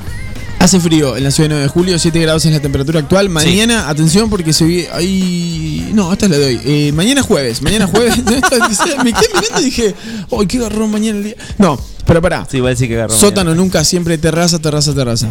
Hace 0.65 0.81
frío 0.81 1.15
en 1.15 1.25
la 1.25 1.31
ciudad 1.31 1.51
de 1.51 1.57
9 1.57 1.63
de 1.65 1.69
julio, 1.69 1.99
7 1.99 2.19
grados 2.21 2.47
es 2.47 2.51
la 2.51 2.59
temperatura 2.59 3.01
actual. 3.01 3.29
Mañana, 3.29 3.91
atención 3.91 4.31
porque 4.31 4.55
se 4.55 4.65
vi 4.65 4.87
ahí. 4.95 5.91
No, 5.93 6.11
esta 6.11 6.27
la 6.27 6.39
doy. 6.39 6.59
Eh, 6.65 6.91
mañana 6.95 7.23
jueves. 7.23 7.61
Mañana 7.61 7.87
jueves. 7.87 8.17
me 9.05 9.13
quedé 9.13 9.29
mirando 9.35 9.61
y 9.61 9.65
dije, 9.65 9.95
¡ay, 10.33 10.47
qué 10.47 10.59
garrón 10.59 10.91
mañana 10.91 11.19
el 11.19 11.25
día! 11.25 11.35
No, 11.59 11.79
pero 12.07 12.23
pará. 12.23 12.47
Sí, 12.51 12.57
igual 12.57 12.75
sí 12.79 12.89
que 12.89 12.95
agarró. 12.95 13.15
Sótano 13.15 13.55
nunca, 13.55 13.85
siempre 13.85 14.17
terraza, 14.17 14.59
terraza, 14.59 14.95
terraza. 14.95 15.29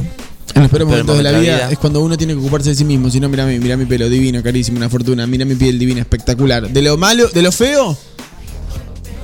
En 0.53 0.61
los 0.61 0.69
peores 0.69 0.87
momentos 0.87 1.17
de 1.17 1.23
la 1.23 1.31
vida, 1.31 1.55
vida. 1.55 1.71
es 1.71 1.79
cuando 1.79 2.01
uno 2.01 2.15
tiene 2.15 2.33
que 2.33 2.39
ocuparse 2.39 2.69
de 2.69 2.75
sí 2.75 2.85
mismo. 2.85 3.09
Si 3.09 3.19
no, 3.19 3.27
mira 3.27 3.47
mi, 3.47 3.57
mira 3.57 3.75
mi 3.75 3.85
pelo 3.85 4.07
divino, 4.09 4.43
carísimo, 4.43 4.77
una 4.77 4.87
fortuna. 4.87 5.25
Mira 5.25 5.45
mi 5.45 5.55
piel 5.55 5.79
divina, 5.79 6.01
espectacular. 6.01 6.69
De 6.69 6.81
lo 6.83 6.95
malo, 6.95 7.27
de 7.29 7.41
lo 7.41 7.51
feo. 7.51 7.97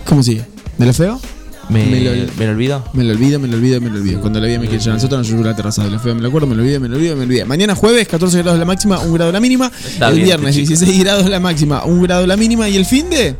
¿Cómo 0.07 0.23
sigue? 0.23 0.43
¿De 0.75 0.87
lo 0.87 0.93
feo? 0.95 1.21
Me, 1.69 1.85
Me 1.85 1.99
lo- 2.01 2.11
me 2.37 2.45
lo 2.45 2.51
olvido. 2.51 2.83
Me 2.93 3.03
lo 3.03 3.11
olvido, 3.13 3.39
me 3.39 3.47
lo 3.47 3.55
olvido, 3.57 3.79
me 3.79 3.89
lo 3.89 3.95
olvido. 3.97 4.21
Cuando 4.21 4.39
la 4.39 4.47
vida 4.47 4.57
me 4.59 4.67
quiere 4.67 4.79
llevar 4.83 4.95
al 4.95 5.01
sótano, 5.01 5.21
yo 5.23 5.37
a 5.37 5.41
la 5.41 5.55
terraza 5.55 5.83
de 5.83 5.91
la 5.91 5.99
fea, 5.99 6.15
me 6.15 6.21
lo 6.21 6.27
acuerdo, 6.29 6.47
me 6.47 6.55
lo 6.55 6.63
olvido, 6.63 6.79
me 6.79 6.87
lo 6.89 6.95
olvido, 6.95 7.15
me 7.15 7.21
lo 7.21 7.27
olvido. 7.27 7.45
Mañana 7.45 7.75
jueves, 7.75 8.07
14 8.07 8.39
grados 8.41 8.57
la 8.59 8.65
máxima, 8.65 8.99
1 8.99 9.13
grado 9.13 9.31
la 9.31 9.39
mínima. 9.39 9.71
Está 9.85 10.07
el 10.09 10.15
bien, 10.15 10.25
viernes, 10.25 10.49
este 10.57 10.61
chico. 10.61 10.79
16 10.79 11.03
grados 11.03 11.29
la 11.29 11.39
máxima, 11.39 11.83
1 11.85 12.01
grado 12.01 12.25
la 12.25 12.37
mínima. 12.37 12.67
Y 12.69 12.75
el 12.75 12.85
fin 12.85 13.09
de 13.11 13.35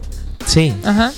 Sí, 0.45 0.73
Ajá. 0.83 1.11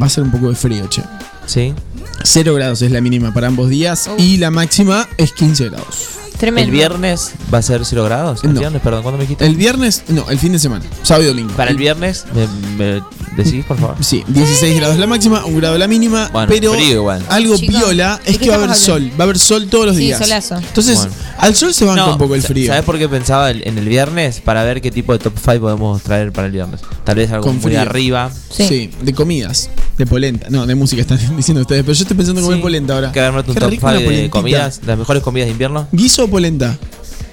va 0.00 0.06
a 0.06 0.08
ser 0.08 0.24
un 0.24 0.30
poco 0.30 0.48
de 0.50 0.54
frío, 0.54 0.86
che. 0.88 1.02
sí. 1.46 1.74
0 2.22 2.54
grados 2.54 2.82
es 2.82 2.90
la 2.90 3.00
mínima 3.00 3.32
para 3.34 3.46
ambos 3.46 3.68
días 3.68 4.10
y 4.18 4.38
la 4.38 4.50
máxima 4.50 5.06
es 5.18 5.32
15 5.32 5.68
grados. 5.68 6.08
Tremendo. 6.38 6.66
¿El 6.66 6.70
viernes 6.76 7.32
va 7.52 7.58
a 7.58 7.62
ser 7.62 7.84
0 7.84 8.04
grados? 8.04 8.42
¿El 8.42 8.54
No. 8.54 8.60
viernes, 8.60 8.82
perdón, 8.82 9.02
¿cuándo 9.02 9.18
me 9.18 9.24
dijiste? 9.24 9.46
El 9.46 9.54
viernes, 9.54 10.02
no, 10.08 10.28
el 10.30 10.38
fin 10.38 10.52
de 10.52 10.58
semana, 10.58 10.84
sábado 11.02 11.24
y 11.24 11.28
domingo. 11.28 11.52
Para 11.54 11.70
el 11.70 11.76
viernes, 11.76 12.24
¿me, 12.34 12.46
me 12.96 13.02
decís, 13.44 13.64
por 13.64 13.78
favor? 13.78 13.96
Sí, 14.00 14.24
16 14.28 14.76
grados 14.76 14.98
la 14.98 15.06
máxima, 15.06 15.44
1 15.44 15.56
grado 15.56 15.78
la 15.78 15.86
mínima, 15.88 16.28
Bueno, 16.32 16.48
pero 16.48 16.72
frío 16.74 16.92
igual. 17.00 17.24
algo 17.28 17.56
Chicos, 17.56 17.74
¿de 17.96 18.18
es 18.24 18.38
que 18.38 18.48
va 18.48 18.54
a 18.54 18.58
haber 18.58 18.74
sol, 18.76 19.10
va 19.18 19.20
a 19.20 19.22
haber 19.24 19.38
sol 19.38 19.68
todos 19.68 19.86
los 19.86 19.96
Sí, 19.96 20.02
días. 20.02 20.18
solazo. 20.18 20.56
Entonces, 20.56 20.96
Bueno. 20.98 21.12
al 21.38 21.54
sol 21.54 21.74
se 21.74 21.84
banca 21.84 22.06
No, 22.06 22.12
un 22.12 22.18
poco 22.18 22.34
el 22.34 22.42
frío. 22.42 22.66
¿Sabes 22.68 22.84
por 22.84 22.98
qué 22.98 23.08
pensaba 23.08 23.50
el- 23.50 23.66
en 23.66 23.78
el 23.78 23.88
viernes? 23.88 24.40
Para 24.40 24.64
ver 24.64 24.80
qué 24.80 24.90
tipo 24.90 25.12
de 25.12 25.18
top 25.18 25.34
5 25.38 25.60
podemos 25.60 26.02
traer 26.02 26.32
para 26.32 26.46
el 26.46 26.52
viernes. 26.52 26.80
Tal 27.04 27.16
vez 27.16 27.30
algo 27.30 27.44
Con 27.44 27.54
muy 27.56 27.62
frío. 27.64 27.80
arriba. 27.80 28.30
Sí. 28.50 28.66
Sí. 28.68 28.90
de 29.02 29.12
comidas, 29.14 29.68
de 29.98 30.06
polenta. 30.06 30.46
No, 30.50 30.66
de 30.66 30.74
música 30.74 31.02
están 31.02 31.18
diciendo 31.36 31.60
ustedes, 31.60 31.82
pero 31.82 31.92
yo 31.94 32.02
estoy 32.02 32.16
pensando 32.16 32.40
en 32.40 32.44
comer 32.46 32.58
Sí. 32.58 32.62
polenta 32.62 32.94
ahora. 32.94 33.12
Que 33.12 33.20
un 33.52 33.58
top 33.58 33.70
rico 33.70 33.88
5 33.88 34.00
una 34.08 34.16
de 34.16 34.30
comidas, 34.30 34.80
las 34.86 34.98
mejores 34.98 35.22
comidas 35.22 35.46
de 35.46 35.52
invierno. 35.52 35.86
¿Guiso 35.92 36.24
o 36.24 36.28
polenta? 36.28 36.78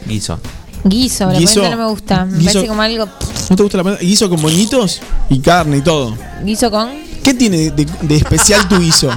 Guiso. 0.08 0.40
Guiso, 0.84 1.28
la 1.32 1.40
Guiso- 1.40 1.56
polenta 1.62 1.76
no 1.76 1.84
me 1.86 1.90
gusta. 1.90 2.26
Me 2.26 2.38
guiso- 2.40 2.46
parece 2.54 2.68
como 2.68 2.82
algo. 2.82 3.08
¿No 3.50 3.56
te 3.56 3.64
gusta 3.64 3.78
la 3.78 3.84
polenta? 3.84 4.04
¿Guiso 4.04 4.30
con 4.30 4.42
moñitos? 4.42 5.02
Y 5.30 5.40
carne 5.40 5.78
y 5.78 5.82
todo. 5.82 6.16
Guiso 6.44 6.70
con. 6.72 6.90
¿Qué 7.24 7.34
tiene 7.34 7.72
de, 7.72 8.16
especial 8.16 8.68
tu 8.68 8.78
guiso? 8.80 9.10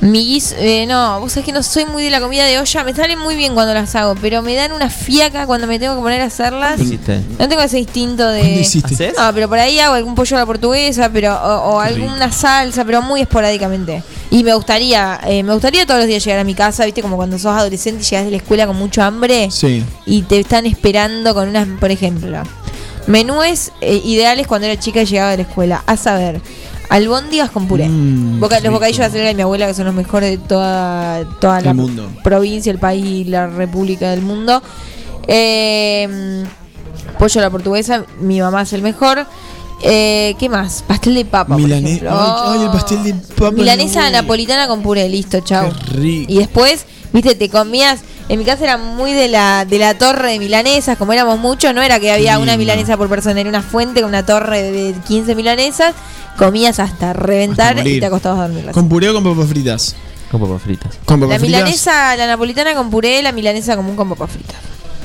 Mi 0.00 0.24
guiso. 0.26 0.54
eh, 0.58 0.84
no, 0.86 1.20
vos 1.20 1.32
sabés 1.32 1.46
que 1.46 1.52
no 1.52 1.62
soy 1.62 1.84
muy 1.84 2.02
de 2.02 2.10
la 2.10 2.20
comida 2.20 2.44
de 2.46 2.58
olla. 2.58 2.84
Me 2.84 2.94
salen 2.94 3.18
muy 3.18 3.36
bien 3.36 3.54
cuando 3.54 3.72
las 3.74 3.94
hago, 3.94 4.14
pero 4.20 4.42
me 4.42 4.54
dan 4.54 4.72
una 4.72 4.90
fiaca 4.90 5.46
cuando 5.46 5.66
me 5.66 5.78
tengo 5.78 5.94
que 5.94 6.00
poner 6.02 6.22
a 6.22 6.24
hacerlas. 6.24 6.80
No 6.80 7.48
tengo 7.48 7.60
ese 7.62 7.78
instinto 7.78 8.26
de. 8.26 8.40
¿Cuándo 8.40 8.60
hiciste? 8.60 9.12
No, 9.16 9.32
pero 9.34 9.48
por 9.48 9.58
ahí 9.58 9.78
hago 9.78 9.94
algún 9.94 10.14
pollo 10.14 10.36
a 10.36 10.40
la 10.40 10.46
portuguesa, 10.46 11.10
pero 11.12 11.34
o, 11.34 11.74
o 11.76 11.80
alguna 11.80 12.32
salsa, 12.32 12.84
pero 12.84 13.00
muy 13.02 13.20
esporádicamente. 13.20 14.02
Y 14.30 14.42
me 14.44 14.54
gustaría, 14.54 15.20
eh, 15.26 15.42
me 15.42 15.52
gustaría 15.52 15.84
todos 15.86 16.00
los 16.00 16.08
días 16.08 16.24
llegar 16.24 16.40
a 16.40 16.44
mi 16.44 16.54
casa, 16.54 16.84
viste, 16.86 17.02
como 17.02 17.16
cuando 17.16 17.38
sos 17.38 17.54
adolescente 17.54 18.02
y 18.02 18.04
llegas 18.06 18.24
de 18.24 18.30
la 18.30 18.36
escuela 18.38 18.66
con 18.66 18.76
mucho 18.76 19.02
hambre 19.02 19.50
Sí. 19.50 19.84
y 20.06 20.22
te 20.22 20.40
están 20.40 20.64
esperando 20.64 21.34
con 21.34 21.48
unas, 21.50 21.68
por 21.78 21.90
ejemplo, 21.90 22.42
menúes 23.06 23.72
eh, 23.80 24.00
ideales 24.04 24.46
cuando 24.46 24.66
era 24.66 24.80
chica 24.80 25.02
y 25.02 25.06
llegaba 25.06 25.32
de 25.32 25.36
la 25.38 25.42
escuela. 25.42 25.82
A 25.86 25.96
saber, 25.96 26.40
albóndigas 26.88 27.50
con 27.50 27.66
puré. 27.68 27.88
Mm, 27.88 28.40
Boca- 28.40 28.60
los 28.60 28.72
bocadillos 28.72 28.98
de 29.00 29.04
acelga 29.06 29.28
de 29.28 29.34
mi 29.34 29.42
abuela, 29.42 29.66
que 29.66 29.74
son 29.74 29.86
los 29.86 29.94
mejores 29.94 30.30
de 30.30 30.38
toda, 30.38 31.24
toda 31.40 31.58
El 31.58 31.64
la 31.64 31.74
mundo. 31.74 32.10
provincia, 32.22 32.70
el 32.72 32.78
país 32.78 33.04
y 33.04 33.24
la 33.24 33.46
república 33.46 34.10
del 34.10 34.22
mundo. 34.22 34.62
Eh, 35.28 36.44
pollo 37.18 37.40
a 37.40 37.44
la 37.44 37.50
portuguesa, 37.50 38.04
mi 38.20 38.40
mamá 38.40 38.62
es 38.62 38.72
el 38.72 38.82
mejor. 38.82 39.26
Eh, 39.84 40.34
¿Qué 40.38 40.48
más? 40.48 40.84
Pastel 40.86 41.14
de 41.14 41.24
papa. 41.24 41.54
por 41.54 41.62
Milane- 41.62 41.86
ejemplo. 41.88 42.10
ay, 42.12 42.58
ay, 42.58 42.62
el 42.66 42.70
pastel 42.70 43.02
de 43.02 43.14
papa, 43.14 43.50
Milanesa 43.50 44.10
napolitana 44.10 44.68
con 44.68 44.82
puré, 44.82 45.08
listo, 45.08 45.40
chao. 45.40 45.70
Qué 45.70 45.96
rico. 45.96 46.32
Y 46.32 46.38
después, 46.38 46.86
viste, 47.12 47.34
te 47.34 47.48
comías. 47.48 48.00
En 48.32 48.38
mi 48.38 48.46
casa 48.46 48.64
era 48.64 48.78
muy 48.78 49.12
de 49.12 49.28
la, 49.28 49.66
de 49.66 49.78
la 49.78 49.98
torre 49.98 50.32
de 50.32 50.38
milanesas, 50.38 50.96
como 50.96 51.12
éramos 51.12 51.38
muchos, 51.38 51.74
no 51.74 51.82
era 51.82 52.00
que 52.00 52.10
había 52.10 52.38
una 52.38 52.56
milanesa 52.56 52.96
por 52.96 53.06
persona, 53.10 53.38
era 53.38 53.50
una 53.50 53.60
fuente 53.60 54.00
con 54.00 54.08
una 54.08 54.24
torre 54.24 54.62
de 54.62 54.94
15 55.06 55.34
milanesas, 55.34 55.94
comías 56.38 56.78
hasta 56.78 57.12
reventar 57.12 57.76
Hasta 57.76 57.86
y 57.90 58.00
te 58.00 58.06
acostabas 58.06 58.38
a 58.38 58.48
dormir. 58.48 58.70
¿Con 58.70 58.88
puré 58.88 59.10
o 59.10 59.12
con 59.12 59.22
papas 59.22 59.50
fritas? 59.50 59.94
Con 60.30 60.40
papas 60.40 60.62
fritas. 60.62 60.98
Con 61.04 61.20
La 61.20 61.26
fritas. 61.26 61.42
milanesa, 61.42 62.16
la 62.16 62.26
napolitana 62.26 62.74
con 62.74 62.88
puré, 62.90 63.20
la 63.20 63.32
milanesa 63.32 63.76
común 63.76 63.96
con 63.96 64.08
papas 64.08 64.30
fritas. 64.30 64.56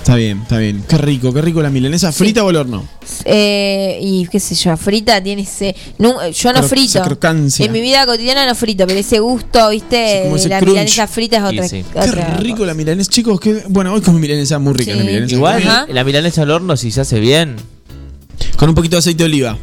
Está 0.08 0.16
bien, 0.16 0.40
está 0.44 0.58
bien. 0.60 0.82
Qué 0.88 0.98
rico, 0.98 1.34
qué 1.34 1.42
rico 1.42 1.62
la 1.62 1.70
milanesa. 1.70 2.14
¿Frita 2.14 2.42
o 2.42 2.48
al 2.48 2.56
horno? 2.56 2.88
Eh, 3.26 4.00
y 4.02 4.26
qué 4.28 4.40
sé 4.40 4.56
yo, 4.56 4.78
frita 4.78 5.22
tiene 5.22 5.42
ese. 5.42 5.76
no, 5.98 6.30
yo 6.30 6.54
no 6.54 6.62
Cro- 6.62 6.64
frito. 6.70 7.04
En 7.66 7.72
mi 7.74 7.82
vida 7.82 8.06
cotidiana 8.06 8.46
no 8.46 8.56
frito, 8.56 8.88
pero 8.88 8.98
ese 9.02 9.20
gusto, 9.20 9.70
viste, 9.70 10.24
Sí, 10.30 10.34
ese 10.34 10.48
la 10.48 10.60
crunch. 10.60 10.72
milanesa 10.76 11.08
frita 11.08 11.38
es 11.40 11.44
otra. 11.44 11.68
Sí. 11.68 11.84
Qué 11.92 12.00
otra 12.00 12.38
rico 12.38 12.56
cosa. 12.60 12.68
la 12.68 12.74
milanesa. 12.76 13.12
Chicos, 13.12 13.38
que 13.42 13.64
bueno, 13.68 13.92
hoy 13.94 14.00
como 14.00 14.18
milanesa 14.18 14.60
muy 14.60 14.72
rica 14.76 14.94
Sí. 14.94 14.98
la 14.98 15.04
milanesa. 15.04 15.36
Igual, 15.36 15.62
Ajá. 15.68 15.86
la 15.90 16.04
milanesa 16.06 16.44
al 16.44 16.52
horno, 16.52 16.78
si 16.78 16.90
se 16.90 17.02
hace 17.02 17.20
bien. 17.20 17.58
Con 18.56 18.70
un 18.70 18.76
poquito 18.76 18.96
de 18.96 19.00
aceite 19.00 19.24
de 19.24 19.26
oliva. 19.26 19.58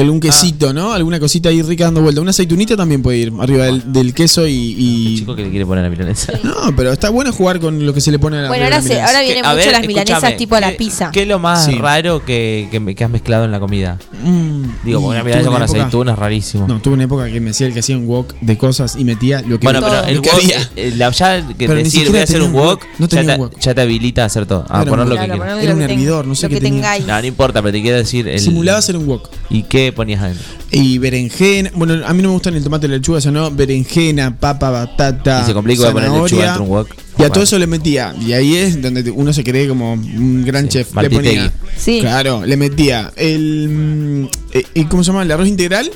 Y 0.00 0.02
algún 0.04 0.20
quesito, 0.20 0.72
¿no? 0.72 0.92
Alguna 0.92 1.20
cosita 1.20 1.48
ahí 1.48 1.62
rica 1.62 1.84
dando 1.84 2.00
vuelta. 2.02 2.20
Una 2.20 2.30
aceitunita 2.30 2.76
también 2.76 3.02
puede 3.02 3.18
ir 3.18 3.32
arriba 3.40 3.64
del, 3.66 3.92
del 3.92 4.14
queso 4.14 4.46
y. 4.46 4.74
y- 4.78 5.16
Chico 5.18 5.34
que 5.36 5.42
le 5.42 5.50
quiere 5.50 5.66
poner 5.66 5.84
a 5.84 5.88
la 5.88 5.90
milanesa. 5.90 6.32
No, 6.42 6.54
pero 6.76 6.92
está 6.92 7.10
bueno 7.10 7.32
jugar 7.32 7.60
con 7.60 7.84
lo 7.84 7.92
que 7.94 8.00
se 8.00 8.10
le 8.10 8.18
pone 8.18 8.38
a 8.38 8.42
la 8.42 8.48
Bueno, 8.48 8.64
ahora, 8.64 8.80
se, 8.82 9.00
ahora 9.00 9.20
vienen 9.22 9.44
a 9.44 9.50
mucho 9.50 9.64
ver, 9.64 9.72
las 9.72 9.86
milanesas 9.86 10.36
tipo 10.36 10.54
a 10.56 10.60
la 10.60 10.70
¿qué- 10.70 10.76
pizza. 10.76 11.10
¿Qué 11.12 11.22
es 11.22 11.28
lo 11.28 11.38
más 11.38 11.64
Sí. 11.66 11.72
raro 11.74 12.24
que, 12.24 12.68
que, 12.70 12.80
me- 12.80 12.94
que 12.94 13.04
has 13.04 13.10
mezclado 13.10 13.44
en 13.44 13.50
la 13.50 13.60
comida? 13.60 13.98
Mm, 14.24 14.64
Digo, 14.84 15.00
una 15.00 15.22
milanesa 15.22 15.50
con 15.50 15.62
época- 15.62 15.64
aceituna 15.80 16.12
es 16.12 16.18
rarísimo. 16.18 16.66
No, 16.68 16.80
tuve 16.80 16.94
una 16.94 17.04
época 17.04 17.26
que 17.30 17.40
me 17.40 17.50
hacía 17.50 17.66
el 17.66 17.72
que 17.74 17.80
hacía 17.80 17.96
un 17.96 18.06
wok 18.06 18.34
de 18.40 18.56
cosas 18.58 18.96
y 18.96 19.04
metía 19.04 19.42
lo 19.42 19.58
que 19.60 19.66
bueno, 19.66 19.80
lo 19.80 19.88
pero 19.88 20.04
el 20.04 20.20
que 20.22 20.30
wok, 20.30 20.38
había. 20.38 20.70
eh, 20.76 20.92
la, 20.96 21.10
ya 21.10 21.46
que 21.46 21.54
Pero 21.66 21.74
decir 21.74 22.08
voy 22.10 22.18
a 22.20 22.22
hacer 22.24 22.42
un 22.42 22.52
wok, 22.52 22.82
no 22.98 23.06
ya, 23.06 23.18
tenía 23.18 23.34
te, 23.36 23.40
un 23.40 23.46
wok. 23.48 23.58
ya 23.60 23.74
te 23.74 23.80
habilita 23.82 24.22
a 24.22 24.26
hacer 24.26 24.46
todo. 24.46 24.64
A 24.68 24.82
Era 24.82 24.82
un 24.82 24.88
poner 24.88 25.06
lo 25.06 25.14
que 25.16 25.26
quieras. 25.26 25.62
Era 25.62 25.72
un 25.74 25.78
que 25.78 25.84
hervidor, 25.84 26.26
no 26.26 26.34
sé 26.34 26.48
qué 26.48 26.60
tenía. 26.60 26.98
No, 27.00 27.20
no 27.20 27.26
importa, 27.26 27.60
pero 27.62 27.72
te 27.72 27.82
quiero 27.82 27.96
decir. 27.98 28.26
El, 28.28 28.40
Simulaba 28.40 28.78
hacer 28.78 28.96
un 28.96 29.06
wok. 29.06 29.28
¿Y 29.50 29.64
qué 29.64 29.89
ponías 29.92 30.22
adentro? 30.22 30.44
Y 30.70 30.98
berenjena. 30.98 31.70
Bueno, 31.74 32.04
a 32.06 32.12
mí 32.14 32.22
no 32.22 32.28
me 32.28 32.34
gustan 32.34 32.54
el 32.54 32.62
tomate 32.64 32.86
y 32.86 32.90
la 32.90 32.96
lechuga, 32.96 33.18
eso 33.18 33.30
no. 33.30 33.50
Berenjena, 33.50 34.36
papa, 34.38 34.70
batata. 34.70 35.42
Y 35.42 35.46
se 35.46 35.54
complica 35.54 35.90
poner 35.92 36.10
lechuga 36.10 36.28
zanahoria. 36.28 36.44
dentro 36.46 36.64
de 36.64 36.70
un 36.70 36.76
wok. 36.76 36.88
Y 36.90 36.92
a 36.92 37.16
Bueno. 37.18 37.32
todo 37.34 37.44
eso 37.44 37.58
le 37.58 37.66
metía. 37.66 38.14
Y 38.20 38.32
ahí 38.32 38.56
es 38.56 38.80
donde 38.80 39.10
uno 39.10 39.32
se 39.32 39.44
cree 39.44 39.68
como 39.68 39.92
un 39.94 40.44
gran 40.44 40.64
Sí, 40.64 40.68
chef. 40.70 40.94
Le 40.96 41.10
ponía. 41.10 41.52
Sí. 41.76 41.98
Claro, 42.00 42.44
le 42.46 42.56
metía 42.56 43.12
el. 43.16 43.68
mm, 43.68 44.24
eh, 44.52 44.64
eh, 44.74 44.86
¿Cómo 44.88 45.02
se 45.04 45.08
llama? 45.08 45.22
El 45.22 45.30
arroz 45.32 45.48
integral. 45.48 45.90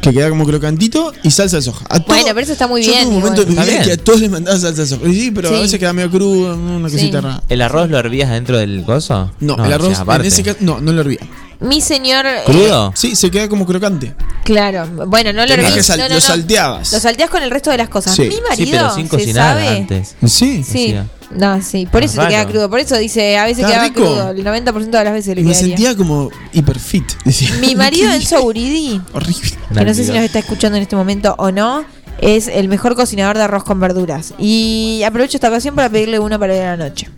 Que 0.00 0.12
queda 0.12 0.30
como 0.30 0.46
crocantito 0.46 1.12
y 1.22 1.30
salsa 1.30 1.56
de 1.56 1.62
soja. 1.62 1.84
A 1.88 1.98
todo- 2.00 2.06
Bueno, 2.14 2.26
pero 2.28 2.40
eso 2.40 2.52
está 2.52 2.66
muy 2.66 2.82
yo 2.82 2.90
bien, 2.92 3.04
tuve 3.04 3.16
un 3.16 3.20
momento 3.22 3.42
igual. 3.42 3.66
mi 3.66 3.72
vida 3.72 3.82
que 3.84 3.92
a 3.92 3.96
todos 3.98 4.20
les 4.20 4.30
mandaba 4.30 4.58
salsa 4.58 4.82
de 4.82 4.88
soja. 4.88 5.06
Y 5.08 5.14
sí, 5.14 5.30
pero 5.30 5.48
a 5.48 5.60
veces 5.60 5.78
queda 5.78 5.92
medio 5.92 6.10
crudo, 6.10 6.56
una 6.56 6.88
Sí. 6.88 6.94
cosita 6.96 7.20
rara. 7.20 7.42
¿El 7.48 7.60
arroz 7.62 7.90
lo 7.90 7.98
hervías 7.98 8.30
dentro 8.30 8.56
del 8.58 8.82
coso? 8.84 9.30
No, 9.40 9.54
el 9.56 9.60
o 9.60 9.66
sea, 9.66 9.74
arroz 9.74 9.88
en 9.94 9.96
aparte. 9.96 10.28
ese 10.28 10.42
caso. 10.42 10.58
No, 10.60 10.80
no 10.80 10.92
lo 10.92 11.02
hervía. 11.02 11.18
Mi 11.60 11.82
señor. 11.82 12.24
eh, 12.24 12.40
¿Crudo? 12.46 12.92
Sí, 12.96 13.14
se 13.14 13.30
queda 13.30 13.46
como 13.48 13.66
crocante. 13.66 14.14
claro. 14.44 14.86
Bueno, 15.06 15.34
no 15.34 15.44
lo 15.44 15.54
que 15.54 15.82
sal- 15.82 15.98
no, 15.98 16.08
no, 16.08 16.14
lo 16.14 16.20
salteabas. 16.22 16.92
Lo 16.92 17.00
salteás 17.00 17.28
con 17.28 17.42
el 17.42 17.50
resto 17.50 17.70
de 17.70 17.76
las 17.76 17.90
cosas. 17.90 18.14
Sí. 18.16 18.22
Mi 18.22 18.30
Sí, 18.30 18.40
marido 18.48 18.64
Sí, 18.64 18.70
pero 18.72 18.94
sin 18.94 19.08
cocinar 19.08 19.58
sabe. 19.58 19.68
antes. 19.68 20.16
Sí. 20.26 20.64
Sí. 20.64 20.96
No, 21.30 21.62
sí. 21.62 21.86
Por 21.90 22.02
eso 22.02 22.14
te 22.14 22.18
Raro. 22.22 22.30
queda 22.30 22.46
crudo. 22.46 22.70
Por 22.70 22.80
eso 22.80 22.96
dice, 22.98 23.38
a 23.38 23.44
veces 23.44 23.58
Está 23.64 23.70
quedaba 23.70 23.88
rico. 23.88 24.00
crudo. 24.02 24.30
El 24.30 24.44
90% 24.44 24.98
de 24.98 25.04
las 25.04 25.12
veces 25.12 25.36
le 25.36 25.42
Me 25.42 25.50
quedaría. 25.52 25.68
sentía 25.76 25.96
como 25.96 26.30
hiper 26.52 26.78
fit. 26.78 27.04
Decía. 27.24 27.50
Mi 27.60 27.74
marido 27.76 28.10
Enzo 28.12 28.42
Uridi, 28.44 29.00
Horrible. 29.12 29.50
que 29.74 29.84
no 29.84 29.94
sé 29.94 30.04
si 30.04 30.10
nos 30.12 30.22
está 30.22 30.40
escuchando 30.40 30.76
en 30.76 30.82
este 30.82 30.96
momento 30.96 31.34
o 31.38 31.50
no, 31.52 31.84
es 32.20 32.48
el 32.48 32.68
mejor 32.68 32.96
cocinador 32.96 33.36
de 33.36 33.44
arroz 33.44 33.64
con 33.64 33.78
verduras. 33.80 34.34
Y 34.38 35.02
aprovecho 35.06 35.36
esta 35.36 35.48
ocasión 35.48 35.74
para 35.74 35.88
pedirle 35.88 36.18
uno 36.18 36.38
para 36.38 36.54
ir 36.56 36.62
a 36.62 36.76
la 36.76 36.88
noche. 36.88 37.08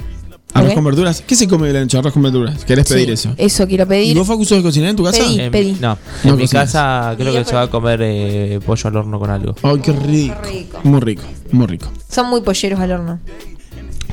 Arroz 0.55 0.69
Ok. 0.69 0.75
con 0.75 0.85
verduras. 0.85 1.23
¿Qué 1.27 1.35
se 1.35 1.49
come 1.49 1.69
de 1.69 1.73
la 1.73 1.81
noche? 1.81 1.97
Arroz 1.97 2.13
con 2.13 2.23
verduras. 2.23 2.63
¿Querés 2.67 2.87
pedir 2.87 3.07
Sí, 3.07 3.13
eso? 3.15 3.35
Eso 3.39 3.67
quiero 3.67 3.85
¿Y 3.85 3.87
pedir. 3.87 4.19
vos, 4.19 4.27
Facu, 4.27 4.45
sos 4.45 4.59
de 4.59 4.63
cocinar 4.63 4.91
en 4.91 4.97
tu 4.97 5.03
casa? 5.03 5.23
Pedí. 5.25 5.41
En- 5.41 5.51
pedí. 5.51 5.77
No, 5.81 5.97
No 6.25 6.31
en 6.33 6.37
mi 6.37 6.43
cocinas. 6.43 6.71
casa 6.71 7.15
creo 7.17 7.33
que 7.33 7.43
se 7.47 7.55
va 7.55 7.63
a 7.63 7.71
comer 7.71 8.01
eh, 8.03 8.61
pollo 8.65 8.89
al 8.89 8.97
horno 8.99 9.19
con 9.19 9.31
algo. 9.31 9.55
Ay, 9.63 9.79
qué 9.83 9.93
rico. 9.93 10.35
rico. 10.45 10.79
Muy 10.85 11.01
rico, 11.01 11.23
muy 11.53 11.67
rico. 11.67 11.91
Son 12.07 12.29
muy 12.29 12.43
polleros 12.43 12.79
al 12.81 12.93
horno. 12.93 13.19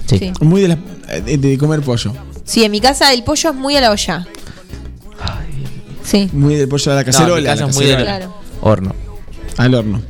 Sí. 0.09 0.17
Sí. 0.19 0.31
Muy 0.41 0.61
de, 0.61 0.67
la- 0.69 1.19
de, 1.21 1.37
de 1.37 1.57
comer 1.57 1.81
pollo. 1.81 2.13
Sí, 2.43 2.63
en 2.63 2.71
mi 2.71 2.79
casa 2.81 3.13
el 3.13 3.23
pollo 3.23 3.49
es 3.51 3.55
muy 3.55 3.75
a 3.75 3.81
la 3.81 3.91
olla. 3.91 4.25
Sí. 6.03 6.29
Muy 6.33 6.55
del 6.55 6.67
pollo 6.67 6.91
a 6.91 6.95
la 6.95 7.01
No, 7.03 7.07
en 7.07 7.07
mi 7.07 7.11
cacerola. 7.13 7.49
casa 7.51 7.63
la 7.65 7.69
es 7.69 7.75
muy. 7.75 7.85
Claro. 8.03 8.35
horno. 8.61 8.95
Al 9.57 9.75
horno. 9.75 10.01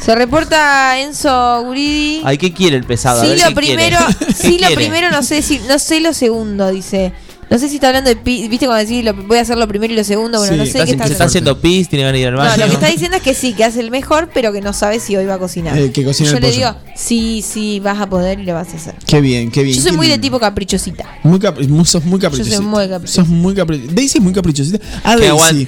Se 0.00 0.14
reporta 0.14 0.98
Enzo 1.00 1.62
Guridi. 1.64 2.22
Ay, 2.24 2.38
¿qué 2.38 2.52
quiere 2.52 2.76
el 2.76 2.84
pesado? 2.84 3.22
Sí, 3.22 3.28
ver, 3.28 3.40
lo 3.48 3.54
primero, 3.54 3.98
¿Qué 4.18 4.32
sí, 4.32 4.52
lo 4.52 4.58
quiere? 4.68 4.74
primero 4.76 5.10
no 5.10 5.22
sé 5.22 5.42
si, 5.42 5.58
no 5.68 5.78
sé 5.78 6.00
lo 6.00 6.12
segundo, 6.12 6.70
dice. 6.70 7.12
No 7.48 7.60
sé 7.60 7.68
si 7.68 7.76
está 7.76 7.86
hablando 7.88 8.10
de 8.10 8.16
pi- 8.16 8.48
viste 8.48 8.66
cuando 8.66 8.84
decís 8.84 9.04
lo, 9.04 9.14
voy 9.14 9.38
a 9.38 9.42
hacer 9.42 9.56
lo 9.56 9.68
primero 9.68 9.92
y 9.92 9.96
lo 9.96 10.02
segundo, 10.02 10.38
bueno, 10.38 10.52
Sí, 10.54 10.58
no 10.58 10.64
sé 10.64 10.70
Está- 10.70 10.84
qué 10.84 10.90
está 10.92 11.06
se 11.06 11.12
está 11.12 11.24
haciendo. 11.26 11.60
pis, 11.60 11.88
tiene 11.88 12.02
ganas 12.04 12.14
de 12.14 12.20
ir 12.22 12.26
al 12.26 12.34
No, 12.34 12.40
baño. 12.40 12.56
lo 12.56 12.66
que 12.66 12.74
está 12.74 12.88
diciendo 12.88 13.16
es 13.18 13.22
que 13.22 13.34
sí, 13.34 13.52
que 13.52 13.62
hace 13.62 13.78
el 13.78 13.92
mejor, 13.92 14.30
pero 14.34 14.52
que 14.52 14.60
no 14.60 14.72
sabe 14.72 14.98
si 14.98 15.14
hoy 15.16 15.26
va 15.26 15.34
a 15.34 15.38
cocinar. 15.38 15.78
Eh, 15.78 15.92
que 15.92 16.02
cocina 16.04 16.30
Yo 16.30 16.36
el 16.38 16.42
le 16.42 16.48
pollo. 16.48 16.58
digo, 16.58 16.76
sí, 16.96 17.44
sí, 17.48 17.78
vas 17.78 18.00
a 18.00 18.08
poder 18.08 18.40
y 18.40 18.42
lo 18.44 18.52
vas 18.54 18.72
a 18.72 18.76
hacer. 18.76 18.94
Qué 19.06 19.20
bien, 19.20 19.52
qué 19.52 19.62
bien. 19.62 19.76
Yo 19.76 19.82
soy 19.82 19.92
muy 19.92 20.06
de 20.08 20.14
lindo. 20.14 20.26
tipo 20.26 20.40
caprichosita. 20.40 21.06
Muy 21.22 21.38
capri 21.38 21.68
sos 21.84 22.04
muy 22.04 22.18
caprichosita. 22.18 22.60
muy 22.60 22.88
caprichosa. 22.88 23.22
Sos 23.22 23.28
muy 23.28 23.54
caprichosita. 23.54 23.94
Daisy 23.94 24.18
es 24.18 24.24
muy 24.24 24.32
caprichosita. 24.32 24.78
Ah, 25.04 25.14
Que 25.14 25.20
Daisy. 25.20 25.28
aguante. 25.28 25.62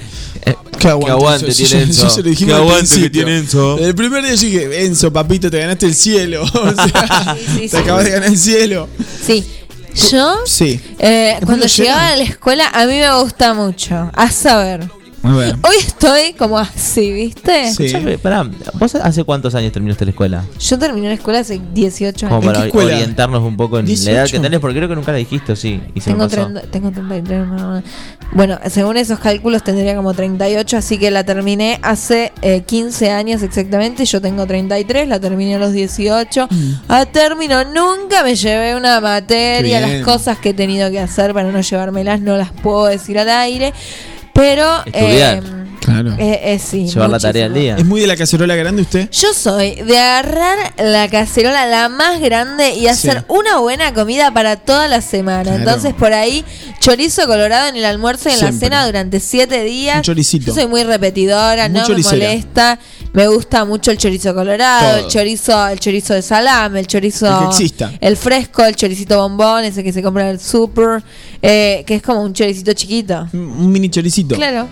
Eh, 0.45 0.55
Que 0.77 0.87
aguante, 0.89 1.05
que 1.05 1.11
aguante 1.11 1.51
tiene 1.53 1.83
Enzo. 1.83 2.09
se 2.09 2.23
lo 2.23 2.29
dijimos 2.29 2.53
Que 2.55 2.59
aguante 2.61 3.01
que 3.01 3.09
tiene 3.09 3.37
Enzo. 3.37 3.77
El 3.79 3.95
primer 3.95 4.21
día 4.23 4.33
dije, 4.33 4.85
Enzo, 4.85 5.13
papito, 5.13 5.49
te 5.49 5.59
ganaste 5.59 5.85
el 5.85 5.95
cielo. 5.95 6.43
O 6.53 6.73
sea, 6.75 7.37
Sí, 7.37 7.45
sí, 7.53 7.59
te 7.61 7.69
sí. 7.69 7.77
acabas 7.77 8.03
de 8.03 8.11
ganar 8.11 8.27
el 8.29 8.37
cielo. 8.37 8.89
Sí. 9.25 9.45
Yo, 9.95 10.37
Sí. 10.45 10.79
eh, 10.99 11.37
cuando 11.45 11.65
llegaba 11.65 12.09
a 12.09 12.15
la 12.15 12.23
escuela, 12.23 12.67
a 12.73 12.85
mí 12.85 12.93
me 12.99 13.13
gusta 13.21 13.53
mucho. 13.53 14.11
A 14.15 14.29
saber. 14.31 14.87
Hoy 15.21 15.75
estoy 15.79 16.33
como 16.33 16.57
así, 16.57 17.11
¿viste? 17.11 17.73
Sí. 17.73 17.85
Escuchame, 17.87 18.17
pará, 18.17 18.49
¿vos 18.75 18.95
hace 18.95 19.23
cuántos 19.25 19.53
años 19.53 19.71
terminaste 19.73 20.05
la 20.05 20.11
escuela? 20.11 20.45
Yo 20.59 20.79
terminé 20.79 21.09
la 21.09 21.13
escuela 21.15 21.39
hace 21.39 21.59
18 21.73 22.27
Como 22.27 22.37
años. 22.41 22.45
para 22.45 22.61
qué 22.61 22.67
escuela? 22.67 22.93
orientarnos 22.95 23.43
un 23.43 23.57
poco 23.57 23.79
en 23.79 23.85
la 23.85 23.91
edad 23.91 24.23
18. 24.23 24.31
que 24.31 24.39
tenés, 24.39 24.59
porque 24.59 24.77
creo 24.77 24.87
que 24.87 24.95
nunca 24.95 25.11
la 25.11 25.17
dijiste, 25.17 25.55
sí. 25.55 25.81
Y 25.93 25.99
se 26.01 26.11
me 26.11 26.15
Tengo, 26.15 26.29
pasó. 26.29 26.41
30 26.51 26.61
tengo 26.71 26.91
33. 26.91 27.47
no, 27.47 27.75
no. 27.75 27.83
Bueno, 28.31 28.59
según 28.69 28.95
esos 28.97 29.19
cálculos 29.19 29.63
tendría 29.63 29.95
como 29.95 30.13
38, 30.13 30.77
así 30.77 30.97
que 30.97 31.11
la 31.11 31.23
terminé 31.25 31.79
hace 31.81 32.31
eh, 32.41 32.61
15 32.61 33.11
años 33.11 33.41
exactamente. 33.43 34.05
Yo 34.05 34.21
tengo 34.21 34.45
33, 34.45 35.07
la 35.07 35.19
terminé 35.19 35.55
a 35.55 35.59
los 35.59 35.73
18. 35.73 36.47
A 36.87 37.05
término, 37.07 37.63
nunca 37.65 38.23
me 38.23 38.35
llevé 38.35 38.75
una 38.75 39.01
materia. 39.01 39.79
Mm. 39.79 39.83
Qué 39.83 39.87
bien. 39.89 40.05
Las 40.05 40.15
cosas 40.15 40.37
que 40.37 40.49
he 40.49 40.53
tenido 40.53 40.89
que 40.91 40.99
hacer 40.99 41.33
para 41.33 41.51
no 41.51 41.59
llevármelas 41.59 42.21
no 42.21 42.37
las 42.37 42.51
puedo 42.51 42.85
decir 42.85 43.19
al 43.19 43.29
aire. 43.29 43.73
Pero. 44.39 44.83
Estudiar. 44.85 45.37
eh, 45.37 45.41
Claro. 45.81 46.11
eh, 46.19 46.39
eh, 46.53 46.59
sí, 46.59 46.85
Llevar 46.87 47.09
la 47.09 47.19
tarea 47.19 47.45
al 47.47 47.53
día. 47.53 47.75
¿Es 47.77 47.85
muy 47.85 48.01
de 48.01 48.05
la 48.05 48.15
cacerola 48.15 48.55
grande 48.55 48.83
usted? 48.83 49.09
Yo 49.11 49.33
soy 49.33 49.75
de 49.75 49.97
agarrar 49.97 50.73
la 50.77 51.07
cacerola 51.09 51.65
la 51.65 51.89
más 51.89 52.19
grande 52.19 52.75
y 52.75 52.87
hacer 52.87 53.19
Sí. 53.19 53.25
una 53.27 53.57
buena 53.57 53.91
comida 53.93 54.31
para 54.31 54.55
toda 54.57 54.87
la 54.87 55.01
semana. 55.01 55.43
Claro. 55.43 55.57
Entonces 55.59 55.93
por 55.95 56.13
ahí 56.13 56.45
chorizo 56.79 57.25
colorado 57.25 57.69
en 57.69 57.75
el 57.77 57.85
almuerzo 57.85 58.29
y 58.29 58.33
en 58.33 58.39
la 58.41 58.51
cena 58.51 58.85
durante 58.85 59.19
siete 59.19 59.63
días. 59.63 59.97
Un 59.97 60.03
choricito. 60.03 60.47
Yo 60.47 60.53
soy 60.53 60.67
muy 60.67 60.83
repetidora, 60.83 61.67
Muy 61.69 61.79
no 61.79 61.87
choricera. 61.87 62.17
me 62.17 62.27
molesta. 62.35 62.79
Me 63.11 63.27
gusta 63.27 63.65
mucho 63.65 63.89
el 63.89 63.97
chorizo 63.97 64.35
colorado, 64.35 64.97
Todo. 64.97 65.05
el 65.05 65.11
chorizo, 65.11 65.67
el 65.67 65.79
chorizo 65.79 66.13
de 66.13 66.21
salame, 66.21 66.79
el 66.81 66.87
chorizo 66.87 67.25
El 67.27 67.39
que 67.39 67.45
exista. 67.45 67.91
el 67.99 68.15
fresco, 68.15 68.63
el 68.63 68.75
choricito 68.75 69.17
bombón, 69.17 69.63
ese 69.63 69.83
que 69.83 69.91
se 69.91 70.03
compra 70.03 70.25
en 70.25 70.29
el 70.35 70.39
super, 70.39 71.01
eh, 71.41 71.83
que 71.87 71.95
es 71.95 72.03
como 72.03 72.21
un 72.21 72.33
choricito 72.33 72.71
chiquito. 72.73 73.27
Un 73.33 73.71
mini 73.71 73.89
choricito. 73.89 74.35
Claro. 74.35 74.67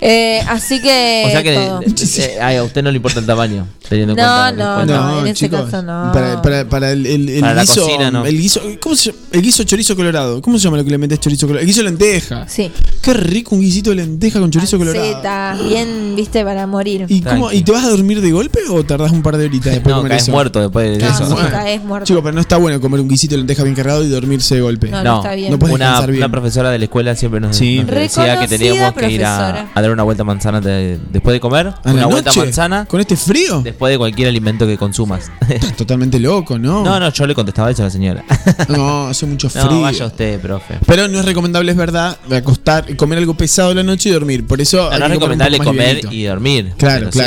Eh, 0.00 0.40
así 0.48 0.80
que 0.80 1.24
O 1.26 1.30
sea 1.30 1.42
que 1.42 1.54
eh, 1.54 2.38
ay, 2.40 2.56
a 2.56 2.64
usted 2.64 2.82
no 2.82 2.90
le 2.90 2.96
importa 2.96 3.20
el 3.20 3.26
tamaño, 3.26 3.66
teniendo 3.88 4.12
en 4.14 4.18
No, 4.18 4.42
cuenta. 4.44 4.54
no, 4.56 4.86
no. 4.86 5.20
en 5.20 5.26
ese 5.28 5.48
caso 5.50 5.82
no. 5.82 6.10
Para, 6.12 6.40
para, 6.42 6.68
para 6.68 6.90
el, 6.90 7.04
el- 7.06 7.28
el 7.28 7.40
Para 7.40 7.54
la 7.54 7.62
guiso, 7.62 7.82
cocina, 7.84 8.10
no. 8.10 8.24
el 8.24 8.38
guiso, 8.38 8.60
¿cómo 8.80 8.96
se 8.96 9.10
llama? 9.12 9.22
El 9.32 9.42
guiso 9.42 9.62
chorizo 9.64 9.94
colorado. 9.94 10.40
¿Cómo 10.42 10.58
se 10.58 10.64
llama 10.64 10.78
lo 10.78 10.84
que 10.84 10.90
le 10.90 10.98
metes 10.98 11.20
chorizo 11.20 11.46
colorado? 11.46 11.60
El 11.62 11.66
guiso 11.66 11.80
de 11.82 11.90
lenteja. 11.90 12.48
Sí. 12.48 12.70
Qué 13.02 13.12
rico 13.14 13.54
un 13.54 13.60
guisito 13.60 13.90
de 13.90 13.96
lenteja 13.96 14.40
con 14.40 14.50
chorizo 14.50 14.78
colorado. 14.78 15.04
Zeta, 15.16 15.56
bien, 15.68 16.14
viste, 16.16 16.42
para 16.44 16.66
morir. 16.66 17.04
¿Y, 17.08 17.20
cómo, 17.20 17.48
Tranqui. 17.48 17.56
¿Y 17.58 17.62
te 17.62 17.72
vas 17.74 17.84
a 17.84 17.90
dormir 17.90 18.20
de 18.20 18.30
golpe 18.32 18.60
o 18.70 18.82
tardás 18.84 19.12
un 19.12 19.22
par 19.22 19.36
de 19.36 19.44
horitas 19.46 19.72
después 19.72 19.84
de 19.84 19.90
No, 19.92 19.96
comer 19.98 20.10
caes 20.10 20.22
eso? 20.22 20.32
muerto 20.32 20.60
después 20.60 20.98
de 20.98 21.04
No, 21.04 21.10
eso. 21.10 21.36
caes 21.50 21.82
muerto. 21.84 22.06
Chico, 22.06 22.22
pero 22.22 22.34
no 22.34 22.40
está 22.40 22.56
bueno 22.56 22.80
comer 22.80 23.00
un 23.00 23.08
guisito 23.08 23.32
de 23.34 23.38
lenteja 23.38 23.62
bien 23.62 23.74
cargado 23.74 24.02
y 24.04 24.08
dormirse 24.08 24.54
de 24.54 24.60
golpe. 24.62 24.88
No, 24.90 25.02
No, 25.04 25.16
está 25.18 25.34
bien. 25.34 25.50
No 25.50 25.58
puedes 25.58 25.74
una, 25.74 25.84
descansar 25.86 26.10
bien. 26.10 26.22
una 26.24 26.30
profesora 26.30 26.70
de 26.70 26.78
la 26.78 26.84
escuela 26.84 27.14
siempre 27.16 27.40
nos, 27.40 27.56
Sí. 27.56 27.78
nos 27.80 27.90
decía 27.90 28.38
que 28.40 28.48
teníamos 28.48 28.92
que 28.94 29.10
ir 29.10 29.24
a, 29.24 29.68
dar 29.74 29.90
una 29.90 30.02
vuelta 30.02 30.24
manzana 30.24 30.60
de- 30.60 30.98
después 31.12 31.34
de 31.34 31.40
comer, 31.40 31.66
¿A 31.68 31.80
la 31.84 31.92
una 31.92 32.06
vuelta 32.06 32.30
noche? 32.30 32.40
manzana 32.40 32.84
¿Con 32.86 33.00
este 33.00 33.16
frío? 33.16 33.60
después 33.62 33.90
de 33.92 33.98
cualquier 33.98 34.28
alimento 34.28 34.66
que 34.66 34.78
consumas. 34.78 35.30
Estás 35.48 35.76
totalmente 35.76 36.18
loco, 36.18 36.58
¿no? 36.58 36.82
no, 36.84 36.98
no, 37.00 37.10
yo 37.10 37.26
le 37.26 37.34
contestaba 37.34 37.70
eso 37.70 37.82
a 37.82 37.86
la 37.86 37.90
señora. 37.90 38.24
No, 38.68 39.08
hace 39.08 39.26
mucho 39.26 39.48
frío. 39.50 39.64
no, 39.70 39.80
vaya 39.82 40.06
usted, 40.06 40.40
profe. 40.40 40.78
Pero 40.86 41.08
no 41.08 41.18
es 41.20 41.24
recomendable, 41.24 41.70
es 41.72 41.76
verdad, 41.76 42.16
acostar, 42.30 42.96
comer 42.96 43.18
algo 43.18 43.34
pesado 43.34 43.74
la 43.74 43.82
noche 43.82 44.08
y 44.08 44.12
dormir. 44.12 44.46
Por 44.46 44.60
eso 44.60 44.76
No, 44.78 44.82
hay 44.84 44.88
no 44.90 44.94
es 44.94 45.00
comer 45.00 45.10
recomendable 45.18 45.58
comer 45.58 46.00
y 46.10 46.24
dormir. 46.24 46.72
Claro, 46.76 47.10
sí. 47.12 47.20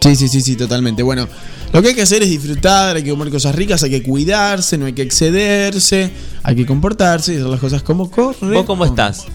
Sí, 0.00 0.16
sí, 0.16 0.28
sí, 0.28 0.40
sí, 0.40 0.56
totalmente. 0.56 1.02
Bueno, 1.02 1.28
lo 1.72 1.82
que 1.82 1.88
hay 1.88 1.94
que 1.94 2.02
hacer 2.02 2.22
es 2.22 2.30
disfrutar, 2.30 2.96
hay 2.96 3.02
que 3.02 3.10
comer 3.10 3.30
cosas 3.30 3.54
ricas, 3.54 3.82
hay 3.82 3.90
que 3.90 4.02
cuidarse, 4.02 4.78
no 4.78 4.86
hay 4.86 4.92
que 4.94 5.02
excederse, 5.02 6.10
hay 6.42 6.56
que 6.56 6.64
comportarse 6.66 7.34
y 7.34 7.36
hacer 7.36 7.48
las 7.48 7.60
cosas 7.60 7.82
como 7.82 8.10
corren. 8.10 8.52
¿Vos 8.54 8.64
cómo 8.66 8.84
estás? 8.84 9.26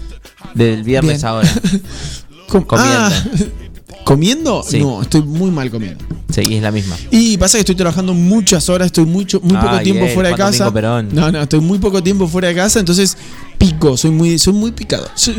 Del 0.54 0.82
viernes 0.82 1.18
Bien. 1.22 1.26
ahora. 1.26 1.48
Com- 2.48 2.64
comiendo? 2.64 2.94
Ah, 2.94 3.12
¿Comiendo? 4.06 4.62
Sí. 4.62 4.78
No, 4.78 5.02
estoy 5.02 5.20
muy 5.20 5.50
mal 5.50 5.68
comiendo. 5.68 6.04
Seguís 6.30 6.62
la 6.62 6.70
misma. 6.70 6.96
Y 7.10 7.36
pasa 7.38 7.58
que 7.58 7.62
estoy 7.62 7.74
trabajando 7.74 8.14
muchas 8.14 8.68
horas, 8.68 8.86
estoy 8.86 9.04
mucho, 9.04 9.40
muy 9.40 9.56
poco 9.56 9.68
Ay, 9.68 9.82
tiempo 9.82 10.06
fuera 10.06 10.28
de 10.28 10.36
casa. 10.36 10.70
No, 10.70 11.32
no, 11.32 11.42
estoy 11.42 11.58
muy 11.58 11.80
poco 11.80 12.00
tiempo 12.00 12.28
fuera 12.28 12.46
de 12.46 12.54
casa, 12.54 12.78
entonces 12.78 13.16
pico, 13.58 13.96
soy 13.96 14.12
muy, 14.12 14.38
soy 14.38 14.52
muy 14.52 14.70
picado. 14.70 15.08
Soy, 15.16 15.34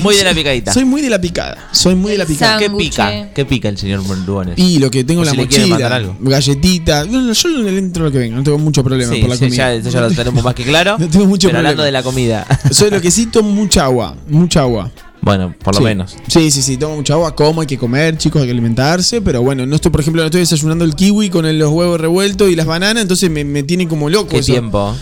muy 0.00 0.14
de 0.14 0.22
la 0.22 0.32
picadita. 0.32 0.72
Soy 0.72 0.84
muy 0.84 1.02
de 1.02 1.10
la 1.10 1.20
picada. 1.20 1.68
Soy 1.72 1.96
muy 1.96 2.12
de 2.12 2.18
la 2.18 2.24
picada. 2.24 2.56
¿Qué 2.56 2.70
pica? 2.70 3.30
¿Qué 3.34 3.44
pica 3.44 3.68
el 3.68 3.78
señor 3.78 4.04
Lugones? 4.24 4.56
Y 4.58 4.78
lo 4.78 4.92
que 4.92 5.02
tengo 5.02 5.22
en 5.22 5.26
la 5.26 5.32
si 5.32 5.38
mochila. 5.38 6.16
Bueno, 6.20 7.32
yo 7.32 7.48
le 7.48 7.78
entro 7.78 8.04
lo 8.04 8.12
que 8.12 8.18
venga, 8.18 8.36
no 8.36 8.44
tengo 8.44 8.58
mucho 8.58 8.84
problema 8.84 9.12
Sí, 9.12 9.22
por 9.22 9.30
la 9.30 9.36
sí, 9.36 9.46
comida. 9.46 9.56
ya, 9.56 9.74
eso 9.74 9.90
ya 9.90 10.00
lo 10.02 10.10
tenemos 10.12 10.44
más 10.44 10.54
que 10.54 10.62
claro. 10.62 10.96
No 11.00 11.08
tengo 11.08 11.26
mucho 11.26 11.48
pero 11.48 11.58
hablando 11.58 11.82
de 11.82 11.90
la 11.90 12.04
comida. 12.04 12.46
Soy 12.70 12.90
lo 12.90 13.00
que 13.00 13.10
sí 13.10 13.26
tomo 13.26 13.50
mucha 13.50 13.86
agua, 13.86 14.14
mucha 14.28 14.60
agua. 14.60 14.92
Bueno, 15.24 15.54
por 15.62 15.74
lo 15.74 15.78
Sí. 15.78 15.84
menos. 15.84 16.16
Sí, 16.28 16.50
sí, 16.50 16.60
sí, 16.62 16.76
tomo 16.76 16.96
mucha 16.96 17.14
agua, 17.14 17.34
como, 17.34 17.60
hay 17.62 17.66
que 17.66 17.78
comer, 17.78 18.18
chicos, 18.18 18.40
hay 18.42 18.46
que 18.48 18.52
alimentarse, 18.52 19.20
pero 19.22 19.42
bueno, 19.42 19.64
no 19.66 19.74
estoy, 19.76 19.90
por 19.90 20.00
ejemplo, 20.00 20.22
no 20.22 20.26
estoy 20.26 20.40
desayunando 20.42 20.84
el 20.84 20.94
kiwi 20.94 21.30
con 21.30 21.46
el- 21.46 21.58
los 21.58 21.70
huevos 21.70 22.00
revueltos 22.00 22.50
y 22.50 22.56
las 22.56 22.66
bananas, 22.66 23.02
entonces 23.02 23.30
me, 23.30 23.44
me 23.44 23.62
tiene 23.62 23.88
como 23.88 24.10
loco. 24.10 24.28
¿Qué 24.28 24.38
eso. 24.38 24.52
tiempo 24.52 24.94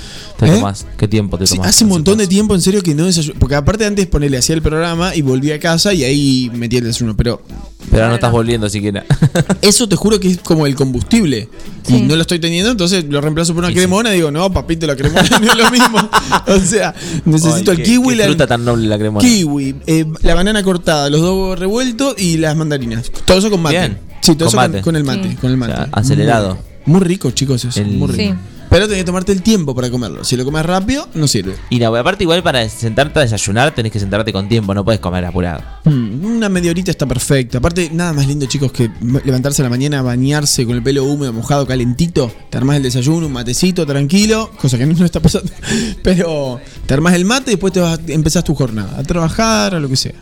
te 0.47 0.53
¿Eh? 0.53 0.57
tomás? 0.57 0.87
¿Qué 0.97 1.09
tiempo 1.09 1.39
te 1.39 1.47
Sí, 1.47 1.57
tomás? 1.57 1.71
hace 1.71 1.85
un 1.85 1.91
montón 1.91 2.19
de 2.19 2.27
tiempo, 2.27 2.55
en 2.55 2.61
serio, 2.61 2.83
que 2.83 2.95
no 2.95 3.07
desayuno. 3.07 3.39
Porque 3.39 3.55
aparte 3.55 3.85
antes 3.87 4.07
ponerle 4.07 4.39
hacía 4.39 4.55
el 4.55 4.63
programa 4.63 5.15
y 5.15 5.23
volví 5.23 5.51
a 5.53 5.59
casa 5.61 5.93
y 5.95 6.05
ahí 6.05 6.51
metí 6.55 6.77
el 6.77 6.85
desayuno. 6.85 7.17
Pero 7.17 7.43
Pero 7.91 8.03
ahora 8.05 8.09
no 8.11 8.15
estás 8.15 8.33
volviendo 8.33 8.69
siquiera. 8.69 9.05
eso 9.63 9.89
te 9.89 9.97
juro 9.97 10.19
que 10.21 10.29
es 10.31 10.39
como 10.39 10.67
el 10.67 10.75
combustible. 10.75 11.49
Y 11.89 12.01
no 12.03 12.15
lo 12.17 12.23
estoy 12.23 12.39
teniendo, 12.39 12.71
entonces 12.71 13.05
lo 13.09 13.21
reemplazo 13.21 13.53
por 13.55 13.61
una 13.65 13.69
Sí, 13.69 13.75
cremona. 13.75 14.11
Digo, 14.11 14.31
no, 14.31 14.53
papito, 14.53 14.87
la 14.87 14.95
cremona 14.97 15.29
no 15.41 15.53
es 15.53 15.59
lo 15.59 15.71
mismo. 15.71 15.99
O 16.47 16.59
sea, 16.59 16.95
necesito 17.25 17.71
Ay, 17.73 17.77
el 17.79 17.83
qué- 17.85 17.91
kiwi, 17.93 18.09
qué 18.11 18.17
la 18.17 18.25
fruta 18.27 18.47
tan 18.47 18.65
noble 18.65 18.87
la 18.89 18.99
cremona. 18.99 19.27
kiwi, 19.27 19.75
eh, 19.87 20.05
la 20.23 20.35
banana 20.35 20.63
cortada, 20.63 21.09
los 21.11 21.21
dos 21.21 21.59
revueltos 21.59 22.15
y 22.19 22.37
las 22.39 22.57
mandarinas. 22.57 23.11
Todo 23.25 23.39
eso 23.39 23.51
con 23.51 23.61
mate. 23.63 23.79
Bien. 23.79 23.99
Sí, 24.21 24.35
todo 24.37 24.49
Con 24.49 24.49
eso 24.49 24.57
con, 24.57 24.71
mate. 24.73 24.83
con 24.83 24.97
el 24.97 25.05
mate. 25.05 25.29
Sí. 25.31 25.37
Con 25.37 25.51
el 25.51 25.57
mate. 25.57 25.73
O 25.73 25.77
sea, 25.77 25.89
acelerado. 25.93 26.59
Muy, 26.87 26.99
muy 26.99 27.07
rico, 27.09 27.31
chicos, 27.33 27.65
eso. 27.65 27.81
El- 27.81 27.87
Muy 27.89 28.09
rico. 28.09 28.35
Pero 28.73 28.87
tenés 28.87 29.03
que 29.03 29.05
tomarte 29.05 29.33
el 29.33 29.43
tiempo 29.43 29.75
para 29.75 29.91
comerlo. 29.91 30.25
Si 30.25 30.35
lo 30.35 30.45
comes 30.47 30.65
rápido, 30.65 31.07
no 31.13 31.29
sirve. 31.29 31.55
Y 31.69 31.79
no, 31.79 31.95
aparte 31.95 32.25
igual 32.25 32.43
para 32.43 32.67
sentarte 32.71 33.19
a 33.19 33.23
desayunar 33.23 33.75
tenés 33.75 33.93
que 33.93 34.01
sentarte 34.01 34.33
con 34.33 34.49
tiempo, 34.49 34.73
no 34.73 34.83
puedes 34.83 34.99
comer 34.99 35.25
apurado. 35.27 35.61
Mm, 35.85 36.25
Una 36.25 36.49
media 36.49 36.71
horita 36.71 36.91
está 36.91 37.05
perfecta. 37.05 37.59
Aparte, 37.59 37.91
nada 37.93 38.15
más 38.15 38.27
lindo, 38.27 38.47
chicos, 38.47 38.73
que 38.73 38.91
levantarse 39.25 39.61
a 39.61 39.65
la 39.65 39.69
mañana, 39.69 40.01
bañarse 40.01 40.65
con 40.65 40.75
el 40.77 40.83
pelo 40.83 41.05
húmedo, 41.05 41.35
mojado, 41.35 41.67
calentito. 41.67 42.33
Te 42.49 42.57
armás 42.57 42.79
el 42.79 42.83
desayuno, 42.85 43.27
un 43.27 43.33
matecito, 43.35 43.85
tranquilo. 43.87 44.51
Cosa 44.59 44.79
que 44.79 44.87
no, 44.87 44.95
no 44.99 45.05
está 45.05 45.21
pasando. 45.21 45.53
Pero 46.03 46.59
te 46.87 46.95
armás 46.95 47.13
el 47.13 47.27
mate 47.27 47.51
y 47.51 47.55
después 47.57 47.75
te 47.75 47.81
vas, 47.81 48.01
empezás 48.09 48.43
tu 48.43 48.55
jornada. 48.55 48.99
A 48.99 49.03
trabajar, 49.03 49.75
a 49.75 49.81
lo 49.81 49.89
que 49.91 49.97
sea. 49.97 50.15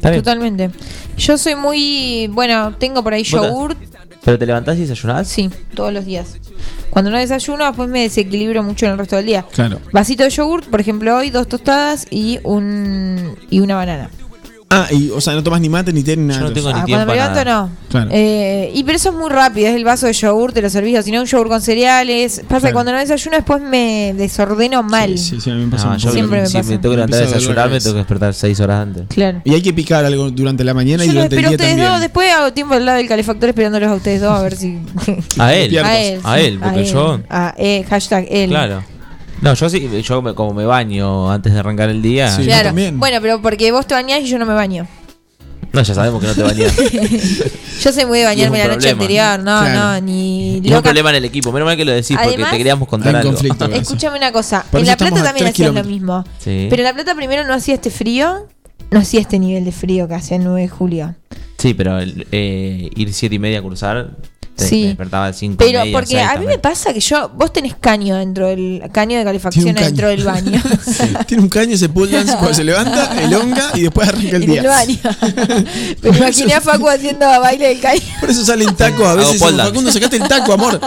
Totalmente. 0.00 0.70
Yo 1.18 1.36
soy 1.36 1.56
muy. 1.56 2.28
Bueno, 2.32 2.74
tengo 2.78 3.02
por 3.02 3.12
ahí 3.14 3.26
¿Vos 3.30 3.40
te- 3.42 3.46
yogur. 3.48 3.76
¿Pero 4.24 4.38
te 4.38 4.46
levantás 4.46 4.76
y 4.76 4.80
desayunás? 4.82 5.28
Sí, 5.28 5.50
todos 5.74 5.92
los 5.92 6.04
días. 6.04 6.36
Cuando 6.90 7.10
no 7.10 7.18
desayuno, 7.18 7.64
después 7.64 7.88
me 7.88 8.02
desequilibro 8.02 8.62
mucho 8.62 8.86
en 8.86 8.92
el 8.92 8.98
resto 8.98 9.16
del 9.16 9.26
día. 9.26 9.46
Claro. 9.52 9.80
Vasito 9.92 10.24
de 10.24 10.30
yogur, 10.30 10.64
por 10.68 10.80
ejemplo, 10.80 11.16
hoy 11.16 11.30
dos 11.30 11.48
tostadas 11.48 12.06
y 12.10 12.38
un 12.42 13.36
y 13.48 13.60
una 13.60 13.76
banana. 13.76 14.10
Ah, 14.72 14.86
y, 14.92 15.10
o 15.10 15.20
sea, 15.20 15.34
no 15.34 15.42
tomas 15.42 15.60
ni 15.60 15.68
mate, 15.68 15.92
ni 15.92 16.04
té, 16.04 16.16
ni 16.16 16.26
nada. 16.28 16.42
no 16.42 16.52
tengo 16.52 16.68
entonces. 16.70 16.84
Ah, 16.84 16.86
cuando 16.88 17.06
me 17.06 17.14
levanto 17.18 17.44
no. 17.44 17.70
Claro. 17.90 18.10
Eh, 18.12 18.70
y 18.72 18.84
pero 18.84 18.96
eso 18.96 19.08
es 19.08 19.14
muy 19.16 19.28
rápido, 19.28 19.66
es 19.66 19.74
el 19.74 19.82
vaso 19.84 20.06
de 20.06 20.12
yogur, 20.12 20.52
te 20.52 20.62
lo 20.62 20.70
servís, 20.70 20.96
o 20.96 21.02
si 21.02 21.10
no 21.10 21.20
un 21.22 21.26
yogur 21.26 21.48
con 21.48 21.60
cereales. 21.60 22.42
Pasa 22.42 22.44
que 22.44 22.60
Claro. 22.60 22.74
cuando 22.74 22.92
no 22.92 22.98
desayuno 22.98 23.36
después 23.36 23.60
me 23.60 24.14
desordeno 24.16 24.84
mal. 24.84 25.18
Sí, 25.18 25.40
sí, 25.40 25.50
a 25.50 25.54
mí 25.54 25.64
me 25.64 25.72
pasa 25.72 25.86
No, 25.86 25.92
un 25.94 25.98
yo 25.98 26.02
poco. 26.04 26.14
Siempre 26.14 26.40
me 26.42 26.46
si 26.46 26.52
pasa. 26.56 26.70
me 26.70 26.78
tengo 26.78 26.92
que 26.92 26.96
levantar 26.98 27.18
a 27.20 27.22
Empieza 27.24 27.36
a 27.36 27.40
doler 27.40 27.56
desayunar, 27.56 27.70
me 27.70 27.80
tengo 27.80 27.94
que 27.94 27.98
despertar 27.98 28.34
6 28.34 28.60
horas 28.60 28.82
antes. 28.82 29.02
Claro. 29.08 29.40
Y 29.44 29.54
hay 29.54 29.62
que 29.62 29.72
picar 29.72 30.04
algo 30.04 30.30
durante 30.30 30.62
la 30.62 30.72
mañana 30.74 31.04
Yo 31.04 31.10
y 31.10 31.14
lo 31.14 31.14
durante 31.14 31.34
el 31.34 31.38
espero 31.40 31.48
a 31.48 31.50
día 31.50 31.56
ustedes 31.56 31.70
también. 31.72 31.90
dos, 31.92 32.00
después 32.00 32.32
hago 32.32 32.52
tiempo 32.52 32.74
al 32.74 32.84
lado 32.86 32.98
del 32.98 33.08
calefactor 33.08 33.48
esperándolos 33.48 33.90
a 33.90 33.94
ustedes 33.94 34.20
dos 34.20 34.30
a 34.38 34.40
ver 34.42 34.54
si. 34.56 34.78
A 35.40 35.52
él. 35.52 35.76
a 35.78 35.98
él. 36.00 36.20
A 36.22 36.36
sí, 36.38 36.44
él, 36.44 36.58
porque 36.62 36.84
yo- 36.84 37.20
Ah, 37.28 37.54
eh, 37.58 37.84
hashtag 37.90 38.26
él. 38.30 38.50
Claro. 38.50 38.84
No, 39.42 39.54
yo 39.54 39.70
sí, 39.70 39.88
yo 40.02 40.22
me- 40.22 40.34
como 40.34 40.52
me 40.54 40.64
baño 40.66 41.30
antes 41.30 41.52
de 41.52 41.58
arrancar 41.58 41.88
el 41.88 42.02
día. 42.02 42.34
Claro. 42.42 42.72
Bueno, 42.94 43.18
pero 43.22 43.40
porque 43.40 43.72
vos 43.72 43.86
te 43.86 43.94
bañás 43.94 44.20
y 44.20 44.26
yo 44.26 44.38
no 44.38 44.46
me 44.46 44.54
baño. 44.54 44.86
No, 45.72 45.82
ya 45.82 45.94
sabemos 45.94 46.20
que 46.20 46.26
no 46.26 46.34
te 46.34 46.42
bañas. 46.42 46.74
Yo 47.80 47.92
soy 47.92 48.04
muy 48.04 48.18
de 48.18 48.24
bañarme 48.24 48.58
la 48.58 48.64
noche 48.74 48.94
problema. 48.94 49.02
anterior, 49.02 49.38
no, 49.38 49.60
Claro. 49.72 50.00
no, 50.00 50.00
ni 50.06 50.54
Y 50.54 50.58
es 50.58 50.64
un 50.64 50.70
loca. 50.70 50.82
problema 50.82 51.10
en 51.10 51.16
el 51.16 51.24
equipo. 51.26 51.52
Menos 51.52 51.64
mal 51.66 51.76
que 51.76 51.84
lo 51.84 51.92
decís 51.92 52.16
porque 52.22 52.36
te 52.44 52.56
queríamos 52.58 52.88
contar 52.88 53.14
Hay 53.16 53.22
algo. 53.28 53.38
Escúchame 53.74 54.18
una 54.18 54.32
cosa, 54.32 54.64
Por 54.70 54.80
en 54.80 54.86
La 54.86 54.96
Plata 54.96 55.22
también 55.22 55.44
tres 55.46 55.50
hacías 55.54 55.72
lo 55.72 55.84
mismo. 55.84 56.24
Sí. 56.38 56.66
Pero 56.68 56.80
en 56.82 56.84
La 56.84 56.92
Plata 56.92 57.14
primero 57.14 57.44
no 57.46 57.54
hacía 57.54 57.74
este 57.74 57.90
frío, 57.90 58.48
no 58.90 58.98
hacía 58.98 59.20
este 59.20 59.38
nivel 59.38 59.64
de 59.64 59.70
frío 59.72 60.08
que 60.08 60.14
hacía 60.14 60.36
el 60.38 60.44
9 60.44 60.60
de 60.62 60.68
julio. 60.68 61.14
Sí, 61.56 61.72
pero 61.74 61.98
el, 62.00 62.26
eh, 62.32 62.90
ir 62.96 63.14
siete 63.14 63.36
y 63.36 63.38
media 63.38 63.60
a 63.60 63.62
cursar, 63.62 64.10
te 64.64 64.68
Sí. 64.68 64.80
me 64.82 64.86
despertaba 64.88 65.26
a 65.26 65.32
5 65.32 65.56
Pero 65.58 65.82
porque 65.92 66.20
a 66.20 66.36
mí 66.36 66.46
me 66.46 66.58
pasa 66.58 66.92
que 66.92 67.00
yo, 67.00 67.30
vos 67.34 67.52
tenés 67.52 67.74
caño 67.80 68.16
dentro 68.16 68.46
del 68.48 68.82
caño 68.92 69.18
de 69.18 69.24
calefacción 69.24 69.68
un 69.68 69.74
dentro 69.74 70.08
del 70.08 70.24
baño. 70.24 70.60
Tiene 71.26 71.42
un 71.42 71.48
caño, 71.48 71.76
se 71.76 71.88
pull 71.88 72.10
dance 72.10 72.32
cuando 72.34 72.54
se 72.54 72.64
levanta, 72.64 73.20
elonga 73.22 73.70
y 73.74 73.82
después 73.82 74.08
arranca 74.08 74.36
el 74.36 74.42
en 74.42 74.42
el 74.42 74.60
día. 74.60 74.62
baño. 74.70 74.98
Pero 76.02 76.16
imaginé 76.16 76.54
a 76.54 76.60
Facu 76.60 76.88
haciendo 76.88 77.26
baile 77.26 77.68
del 77.68 77.80
caño. 77.80 78.00
Por 78.20 78.30
eso 78.30 78.44
salen 78.44 78.74
tacos 78.76 79.06
a 79.06 79.14
veces. 79.14 79.32
dicen. 79.34 79.56
Facundo, 79.56 79.92
sacaste 79.92 80.16
el 80.16 80.28
taco, 80.28 80.52
amor. 80.52 80.80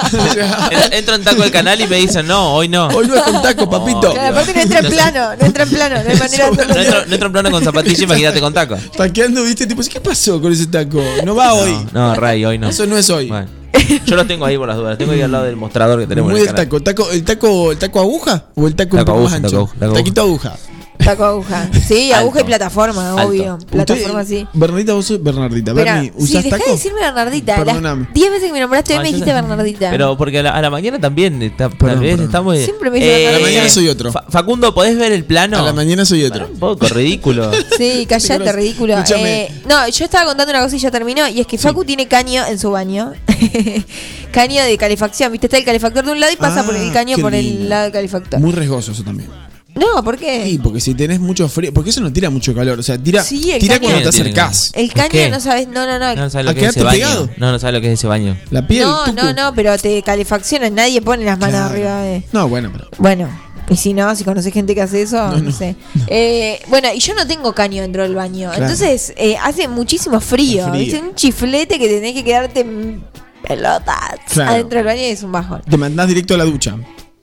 En- 0.72 0.94
Entro 0.94 1.16
en 1.16 1.24
taco 1.24 1.42
del 1.42 1.52
canal 1.52 1.80
y 1.82 1.88
me 1.88 1.98
dicen, 1.98 2.28
no, 2.28 2.54
hoy 2.56 2.68
no. 2.68 2.88
Hoy 2.90 3.08
no 3.08 3.16
es 3.16 3.22
con 3.24 3.42
taco, 3.42 3.70
papito. 3.70 4.14
Claro, 4.14 4.36
aparte 4.38 4.54
no 4.54 4.62
entra 4.62 4.80
en 4.80 4.90
plano, 4.90 5.36
no 5.40 5.46
entra 5.46 5.64
en 5.64 5.70
plano, 5.70 5.96
no 6.04 6.10
hay 6.10 6.18
manera 6.18 6.50
de 6.50 6.56
No 6.56 6.62
entro, 6.82 7.06
no 7.06 7.14
entro 7.14 7.28
en 7.28 7.32
plano 7.34 7.52
con 7.52 7.64
zapatilla, 7.64 8.04
imagínate 8.04 8.40
con 8.40 8.54
taco. 8.54 8.78
Taqueando, 8.96 9.44
viste, 9.44 9.66
tipo, 9.66 9.82
¿qué 9.84 10.00
pasó 10.02 10.42
con 10.42 10.52
ese 10.54 10.68
taco? 10.68 11.02
No 11.26 11.36
va 11.36 11.54
hoy. 11.54 11.76
No, 11.92 12.16
Ray, 12.16 12.46
hoy 12.46 12.58
no. 12.58 12.70
Eso 12.70 12.86
no 12.86 12.98
es 12.98 13.10
hoy. 13.10 13.28
Bueno. 13.28 13.63
Yo 14.06 14.16
los 14.16 14.28
tengo 14.28 14.46
ahí 14.46 14.58
por 14.58 14.68
las 14.68 14.78
dudas. 14.78 14.98
Tengo 14.98 15.12
ahí 15.14 15.22
al 15.22 15.32
lado 15.32 15.46
del 15.46 15.56
mostrador 15.56 16.00
que 16.00 16.08
tenemos 16.08 16.32
Muy 16.32 16.42
en 16.42 16.48
el 16.50 16.56
taco. 16.56 16.80
taco. 16.82 17.12
¿El 17.12 17.24
taco 17.24 17.72
el 17.72 17.78
taco 17.78 18.00
aguja 18.00 18.46
o 18.56 18.68
el 18.68 18.76
taco, 18.76 18.98
Taco 18.98 19.12
un 19.14 19.18
poco 19.18 19.24
más 19.30 19.34
aguja, 19.34 19.36
ancho? 19.36 19.50
taco 19.50 19.58
aguja, 19.60 19.80
taco 19.80 19.94
Taquito 19.94 20.22
aguja. 20.22 20.56
Taco 20.98 21.26
aguja. 21.26 21.70
Sí, 21.86 22.12
aguja 22.14 22.42
y 22.42 22.44
plataforma, 22.46 23.12
Alto. 23.12 23.28
obvio. 23.28 23.58
Plataforma 23.70 24.22
Usted- 24.22 24.40
sí. 24.42 24.48
Bernardita, 24.54 24.94
vos 24.94 25.06
sos 25.06 25.22
Bernardita. 25.22 25.72
Espera, 25.72 25.94
Berni, 25.96 26.08
sí, 26.08 26.14
¿usás 26.18 26.44
dejá 26.46 26.58
de 26.58 26.72
decirme 26.72 27.02
Bernardita. 27.02 27.56
Perdóname. 27.58 28.04
Las 28.06 28.14
10 28.14 28.32
veces 28.32 28.48
que 28.48 28.54
me 28.54 28.60
nombraste 28.62 28.94
hoy 28.94 29.00
Ah, 29.00 29.02
me 29.02 29.08
dijiste 29.10 29.34
Bernardita. 29.34 29.90
Pero 29.92 30.18
porque 30.18 30.40
a 30.40 30.44
la, 30.44 30.52
a 30.52 30.62
la 30.62 30.70
mañana 30.70 31.00
también, 31.00 31.42
está- 31.42 31.70
tal 31.70 32.00
vez 32.00 32.20
estamos. 32.20 32.58
Siempre 32.58 32.90
me 32.90 32.98
Eh, 33.00 33.02
Bernardita. 33.02 33.30
A 33.30 33.40
la 33.40 33.46
mañana 33.46 33.70
soy 33.70 33.90
otro. 33.90 34.12
Fa- 34.14 34.26
Facundo, 34.30 34.74
¿podés 34.74 34.98
ver 34.98 35.12
el 35.12 35.26
plano? 35.26 35.58
A 35.58 35.62
la 35.62 35.74
mañana 35.74 36.06
soy 36.06 36.24
otro. 36.24 36.48
Un 36.48 36.60
poco 36.60 36.88
ridículo. 36.88 37.52
Sí, 37.78 38.06
callate, 38.08 38.52
ridículo. 38.54 38.96
Eh, 39.16 39.52
no, 39.68 39.88
yo 39.90 40.06
estaba 40.06 40.26
contando 40.26 40.52
una 40.52 40.62
cosa 40.64 40.76
y 40.76 40.80
ya 40.80 40.92
terminó. 40.92 41.28
Y 41.28 41.42
es 41.42 41.48
que 41.48 41.58
Facu 41.58 41.84
tiene 41.84 42.08
caño 42.08 42.46
en 42.46 42.58
su 42.60 42.72
baño. 42.72 43.12
caño 44.32 44.64
de 44.64 44.78
calefacción. 44.78 45.32
¿Viste? 45.32 45.48
Está 45.48 45.58
el 45.58 45.66
calefactor 45.66 46.06
de 46.06 46.12
un 46.12 46.20
lado 46.20 46.32
y 46.32 46.36
pasa 46.38 46.62
Ah, 46.62 46.64
por 46.64 46.76
el 46.76 46.92
caño 46.94 47.18
por 47.18 47.32
lindo. 47.34 47.64
el 47.64 47.70
lado 47.70 47.84
del 47.84 47.92
calefactor. 47.92 48.40
Muy 48.40 48.52
riesgoso 48.54 48.92
eso 48.92 49.04
también. 49.04 49.30
No, 49.76 50.04
¿por 50.04 50.18
qué? 50.18 50.46
Sí, 50.46 50.60
porque 50.62 50.80
si 50.80 50.94
tenés 50.94 51.20
mucho 51.20 51.50
frío, 51.50 51.74
porque 51.74 51.90
eso 51.90 52.00
no 52.02 52.14
tira 52.14 52.30
mucho 52.30 52.54
calor, 52.54 52.78
o 52.80 52.84
sea, 52.84 52.98
tira, 52.98 53.24
Sí, 53.24 53.52
el 53.52 53.60
tira 53.60 53.80
cuando 53.80 54.02
te 54.04 54.10
Tiene 54.12 54.30
acercás. 54.30 54.72
El 54.76 54.88
¿Por 54.92 55.10
caño 55.10 55.30
no 55.32 55.40
sabes, 55.40 55.68
no, 55.68 55.86
no, 55.88 55.98
no. 56.00 56.16
No 56.16 56.30
sabes 56.30 56.36
¿A 56.36 56.44
lo 56.44 56.54
que 56.54 56.66
es 56.66 56.70
ese 56.70 56.80
quedarte 56.80 56.84
baño. 56.84 57.08
pegado? 57.10 57.30
No, 57.38 57.52
no 57.52 57.60
sabes 57.60 57.74
lo 57.74 57.82
que 57.82 57.88
es 57.88 57.94
ese 58.00 58.08
baño. 58.08 58.38
La 58.52 58.68
piel. 58.68 58.84
No, 58.86 59.04
tucu. 59.06 59.16
no, 59.18 59.34
no, 59.34 59.54
pero 59.56 59.76
te 59.78 60.02
calefacciona, 60.04 60.70
nadie 60.70 61.02
pone 61.02 61.26
las 61.26 61.40
manos 61.40 61.56
Claro. 61.60 61.74
arriba 61.74 62.02
de. 62.02 62.24
No, 62.32 62.48
bueno, 62.48 62.70
pero. 62.72 62.88
Bueno, 63.00 63.30
y 63.70 63.76
si 63.78 63.94
no, 63.94 64.16
si 64.16 64.24
conoces 64.24 64.54
gente 64.54 64.76
que 64.76 64.82
hace 64.82 65.02
eso, 65.02 65.18
no, 65.18 65.38
No, 65.38 65.40
no. 65.46 65.52
sé. 65.52 65.76
Eh, 66.08 66.60
bueno, 66.68 66.90
y 66.94 67.00
yo 67.00 67.16
no 67.16 67.26
tengo 67.26 67.54
caño 67.54 67.82
dentro 67.82 68.04
del 68.04 68.14
baño. 68.14 68.50
Claro. 68.50 68.64
Entonces, 68.66 69.14
eh, 69.18 69.38
hace 69.42 69.68
muchísimo 69.68 70.20
frío. 70.20 70.68
Frío. 70.70 70.80
¿viste? 70.80 71.00
Un 71.00 71.16
chiflete 71.16 71.80
que 71.80 71.88
tenés 71.88 72.14
que 72.14 72.24
quedarte 72.24 72.60
en 72.60 73.04
pelotas 73.48 73.98
Claro. 74.32 74.52
adentro 74.52 74.78
del 74.78 74.86
baño 74.86 75.02
y 75.02 75.06
es 75.06 75.24
un 75.24 75.32
bajón. 75.32 75.62
Te 75.68 75.78
mandás 75.78 76.08
directo 76.08 76.36
a 76.36 76.38
la 76.38 76.44
ducha. 76.44 76.76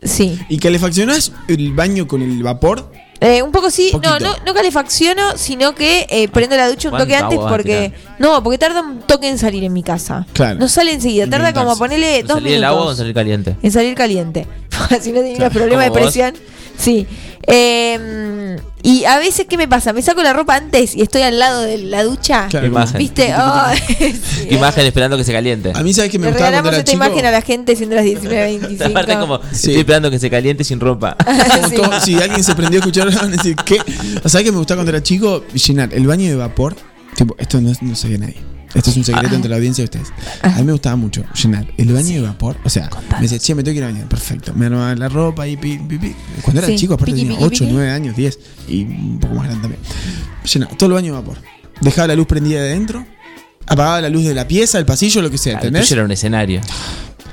Sí. 0.02 0.39
¿Y 0.48 0.59
calefaccionás 0.59 1.32
el 1.48 1.72
baño 1.72 2.06
con 2.06 2.22
el 2.22 2.43
vapor? 2.43 2.90
Eh, 3.20 3.43
un 3.43 3.52
poco 3.52 3.70
sí, 3.70 3.93
no, 4.02 4.18
no, 4.18 4.35
no 4.47 4.55
calefacciono, 4.55 5.36
sino 5.36 5.74
que 5.74 6.06
eh, 6.09 6.28
prendo 6.28 6.56
la 6.56 6.70
ducha 6.70 6.89
un 6.89 6.97
toque 6.97 7.10
¿Cuánta 7.18 7.27
antes 7.27 7.39
porque. 7.51 7.93
No, 8.18 8.43
porque 8.43 8.56
tarda 8.56 8.81
un 8.81 9.01
toque 9.01 9.28
en 9.28 9.36
salir 9.36 9.62
en 9.62 9.74
mi 9.74 9.82
casa. 9.82 10.27
Claro. 10.32 10.59
No 10.59 10.68
sale 10.68 10.93
enseguida, 10.94 11.28
tarda 11.28 11.52
como 11.52 11.77
ponerle 11.77 12.22
dos 12.22 12.39
¿Salir 12.39 12.55
el 12.55 12.64
agua 12.64 12.78
o 12.78 12.82
minutos 12.85 12.98
salir 12.98 13.14
caliente? 13.14 13.56
en 13.62 13.70
salir 13.72 13.94
caliente. 13.94 14.47
si 15.02 15.12
no 15.12 15.20
tenía 15.20 15.36
Claro, 15.36 15.52
problemas 15.52 15.85
de 15.85 15.90
vos. 15.90 15.98
Sí. 16.81 17.07
Eh, 17.47 18.57
y 18.82 19.05
a 19.05 19.19
veces, 19.19 19.47
¿qué 19.48 19.57
me 19.57 19.69
pasa? 19.69 19.93
Me 19.93 20.02
saco 20.02 20.23
la 20.23 20.32
ropa 20.32 20.57
antes 20.57 20.94
y 20.97 21.02
estoy 21.02 21.23
al 21.23 21.39
lado 21.39 21.62
de 21.62 21.78
la 21.78 22.02
ducha. 22.05 22.47
Claro, 22.48 22.66
Imagen. 22.66 22.98
¿Viste? 22.98 23.35
Sí. 23.98 24.48
Imagen 24.55 24.86
esperando 24.86 25.16
que 25.16 25.24
se 25.24 25.32
caliente. 25.32 25.73
A 25.74 25.82
mí, 25.82 25.93
¿sabes 25.93 26.11
que 26.11 26.19
me 26.19 26.27
Le 26.27 26.32
gustaba 26.32 26.51
regalamos 26.51 26.70
cuando 26.70 26.77
era 26.77 26.78
esta 26.78 26.93
chico? 26.93 27.05
imagen 27.05 27.27
a 27.27 27.31
la 27.31 27.43
gente 27.43 27.77
siendo 27.77 27.97
las 27.97 28.05
19.25. 28.05 28.86
Aparte 28.90 29.15
como, 29.19 29.39
Sí. 29.39 29.44
estoy 29.52 29.77
esperando 29.77 30.11
que 30.11 30.19
se 30.19 30.31
caliente 30.31 30.65
sin 30.65 30.81
ropa. 30.81 31.16
Como 31.27 31.69
Sí. 31.69 31.74
todo- 31.77 32.01
si 32.01 32.15
alguien 32.20 32.43
se 32.44 32.55
prendió 32.55 32.78
a 32.78 32.81
escuchar, 32.81 33.15
van 33.15 33.24
a 33.32 33.36
decir, 33.36 33.57
¿qué? 33.65 33.78
¿Sabes 34.27 34.44
que 34.44 34.52
me 34.52 34.59
gustaba 34.59 34.78
cuando 34.78 34.90
era 34.90 35.02
chico? 35.02 35.44
Llenar 35.52 35.93
el 35.93 36.07
baño 36.07 36.28
de 36.31 36.36
vapor. 36.36 36.77
Tipo, 37.16 37.35
esto 37.39 37.61
no, 37.61 37.73
no 37.82 37.94
sabía 37.97 38.19
nadie. 38.19 38.36
Esto 38.75 38.91
es 38.91 38.97
un 38.97 39.05
secreto 39.05 39.29
Ah. 39.33 39.37
entre 39.37 39.49
la 39.51 39.57
audiencia 39.57 39.83
y 39.83 39.85
ustedes. 39.87 40.09
A 40.43 40.49
mí 40.59 40.65
me 40.65 40.73
gustaba 40.73 40.97
mucho 40.97 41.25
llenar 41.43 41.67
el 41.77 41.93
baño 41.93 42.09
de 42.15 42.21
vapor. 42.21 42.57
O 42.65 42.71
sea, 42.71 42.89
me 43.17 43.23
decía, 43.23 43.39
che, 43.39 43.55
me 43.55 43.63
tengo 43.63 43.75
que 43.75 43.79
ir 43.79 43.85
a 43.85 43.89
bañar. 43.89 44.09
Perfecto. 44.09 44.53
Me 44.55 44.67
armaba 44.67 44.95
la 44.95 45.09
ropa 45.09 45.47
y 45.49 45.57
pi, 45.57 45.79
pi, 45.79 45.99
pi. 45.99 46.15
Cuando 46.43 46.61
era 46.61 46.69
Sí. 46.69 46.77
chico, 46.77 46.95
aparte 46.95 47.13
Piqui, 47.13 47.23
tenía 47.25 47.39
piqui, 47.39 47.47
8, 47.47 47.65
piqui. 47.65 47.73
9 47.75 47.91
años, 47.91 48.17
10 48.17 48.39
y 48.69 48.83
un 48.85 49.19
poco 49.21 49.35
más 49.35 49.45
grande 49.47 49.63
también. 49.63 49.83
Llenaba 50.53 50.77
todo 50.77 50.87
el 50.89 50.93
baño 50.95 51.07
de 51.15 51.21
vapor. 51.21 51.39
Dejaba 51.81 52.09
la 52.09 52.15
luz 52.15 52.27
prendida 52.27 52.63
de 52.63 52.71
adentro. 52.71 53.05
Apagaba 53.67 54.01
la 54.01 54.09
luz 54.09 54.25
de 54.25 54.35
la 54.35 54.47
pieza, 54.49 54.79
el 54.79 54.87
pasillo, 54.87 55.23
lo 55.23 55.31
que 55.31 55.39
sea, 55.39 55.57
Ah, 55.57 55.61
El 55.61 55.67
¿entendés? 55.69 55.93
era 55.93 56.05
un 56.05 56.11
escenario. 56.11 56.61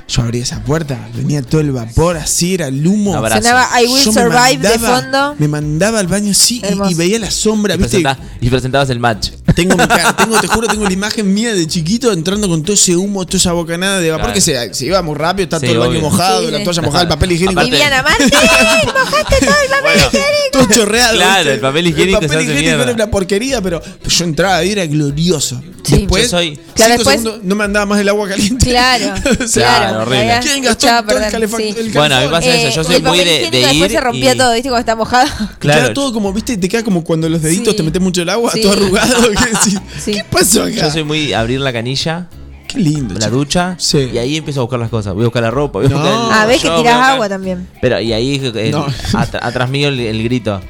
Yo 0.08 0.22
abría 0.22 0.42
esa 0.42 0.64
puerta, 0.64 0.98
venía 1.14 1.42
todo 1.42 1.60
el 1.60 1.70
vapor 1.70 2.16
así, 2.16 2.54
era 2.54 2.68
el 2.68 2.86
humo. 2.86 3.14
Abrazo. 3.14 3.42
Sonaba 3.42 3.68
I 3.82 3.86
Will 3.86 4.02
Yo 4.04 4.12
me 4.12 4.22
Survive 4.22 4.56
de 4.56 4.78
mandaba- 4.78 5.00
fondo. 5.02 5.36
Me 5.38 5.48
mandaba 5.48 6.00
al 6.00 6.06
baño 6.06 6.30
así 6.30 6.62
y- 6.64 6.90
y, 6.90 6.94
veía 6.94 7.18
la 7.18 7.30
sombra, 7.30 7.74
Y, 7.74 7.76
¿viste? 7.76 7.98
presenta- 8.00 8.18
y 8.40 8.48
presentabas 8.48 8.88
el 8.88 9.00
match. 9.00 9.28
Tengo, 9.54 9.76
mi 9.76 9.86
cara- 9.86 10.16
tengo, 10.16 10.40
te 10.40 10.46
juro, 10.46 10.66
tengo 10.66 10.84
la 10.86 10.92
imagen 10.94 11.34
mía 11.34 11.52
de 11.52 11.66
chiquito 11.66 12.10
entrando 12.10 12.48
con 12.48 12.62
todo 12.62 12.72
ese 12.72 12.96
humo, 12.96 13.26
toda 13.26 13.36
esa 13.36 13.52
bocanada 13.52 14.00
de 14.00 14.10
vapor 14.10 14.32
Claro. 14.32 14.34
que 14.34 14.40
se, 14.40 14.72
se 14.74 14.86
iba 14.86 15.02
muy 15.02 15.14
rápido, 15.14 15.44
está 15.44 15.60
Sí, 15.60 15.66
todo 15.66 15.74
el 15.74 15.78
baño 15.80 15.90
obvio. 15.90 16.00
mojado, 16.10 16.40
Sí, 16.46 16.50
la 16.52 16.58
sí. 16.58 16.64
toalla 16.64 16.82
mojada, 16.82 17.02
el 17.02 17.08
papel 17.08 17.32
higiénico. 17.32 17.60
Aparte- 17.60 17.70
Viviana 17.70 18.02
Martín, 18.02 18.28
mojaste 18.94 19.36
todo 19.46 19.54
el 19.62 19.70
papel 19.70 19.96
higiénico. 19.98 20.50
todo 20.52 20.66
chorreado. 20.74 21.14
Claro, 21.16 21.36
¿viste? 21.38 21.54
el 21.54 21.60
papel 21.60 21.86
higiénico 21.86 22.18
El 22.20 22.26
papel 22.28 22.42
higiénico 22.50 22.82
era 22.82 22.92
una 22.94 23.10
porquería, 23.10 23.60
pero 23.60 23.82
yo 24.06 24.24
entraba 24.24 24.64
y 24.64 24.70
era 24.72 24.86
glorioso. 24.86 25.60
Sí. 25.84 25.96
Después, 25.98 26.24
Yo 26.24 26.28
soy- 26.30 26.56
Claro, 26.74 26.92
cinco 26.94 27.10
después- 27.10 27.20
segundos, 27.22 27.40
no 27.44 27.54
me 27.54 27.64
andaba 27.64 27.84
más 27.86 28.00
el 28.00 28.08
agua 28.08 28.26
caliente. 28.28 28.66
Claro, 28.70 29.14
claro. 29.52 29.97
Horrible. 30.02 30.18
había 30.20 30.40
¿Quién 30.40 30.62
gastó 30.64 30.86
echado 30.86 30.98
a 30.98 31.06
todo 31.06 31.18
el 31.24 31.30
calefactor? 31.32 31.84
sí. 31.84 31.90
Bueno, 31.94 32.16
a 32.16 32.20
mí 32.20 32.28
pasa 32.28 32.54
eso. 32.54 32.74
Yo 32.76 32.80
Eh, 32.80 32.84
soy 32.84 32.94
el 32.96 33.02
muy 33.02 33.18
de, 33.18 33.24
de 33.24 33.44
ir. 33.44 33.50
después 33.66 33.92
se 33.92 34.00
rompía 34.00 34.34
y- 34.34 34.38
todo, 34.38 34.52
¿viste? 34.52 34.68
Cuando 34.68 34.80
está 34.80 34.96
mojado. 34.96 35.28
Claro. 35.58 35.80
Queda 35.82 35.94
todo 35.94 36.12
como, 36.12 36.32
viste, 36.32 36.56
te 36.56 36.68
queda 36.68 36.82
como 36.84 37.04
cuando 37.04 37.28
los 37.28 37.42
deditos 37.42 37.72
Sí. 37.72 37.76
te 37.76 37.82
meten 37.82 38.02
mucho 38.02 38.22
el 38.22 38.28
agua, 38.28 38.52
Sí. 38.52 38.62
todo 38.62 38.72
arrugado. 38.72 39.16
Sí. 40.00 40.12
¿Qué 40.12 40.24
pasó 40.30 40.62
acá? 40.64 40.72
Yo 40.72 40.90
soy 40.90 41.04
muy 41.04 41.32
abrir 41.32 41.60
la 41.60 41.72
canilla, 41.72 42.26
Qué 42.66 42.78
lindo. 42.78 43.14
la 43.14 43.20
chico. 43.26 43.36
ducha, 43.36 43.74
Sí. 43.78 44.10
y 44.12 44.18
ahí 44.18 44.36
empiezo 44.36 44.60
a 44.60 44.62
buscar 44.64 44.78
las 44.80 44.90
cosas. 44.90 45.14
Voy 45.14 45.22
a 45.22 45.26
buscar 45.26 45.42
la 45.42 45.50
ropa, 45.50 45.78
voy 45.80 45.86
a 45.86 45.90
No. 45.90 45.96
buscar 45.98 46.12
el. 46.14 46.20
Ah, 46.32 46.46
ves 46.46 46.60
que 46.62 46.68
a 46.68 46.76
tirás 46.76 46.94
buscar- 46.94 47.12
agua 47.14 47.28
también. 47.28 47.68
Pero, 47.80 48.00
y 48.00 48.12
ahí 48.12 48.40
eh, 48.54 48.70
No. 48.70 48.86
atrás 49.14 49.68
mío 49.70 49.88
el, 49.88 49.98
el 50.00 50.22
grito. 50.24 50.60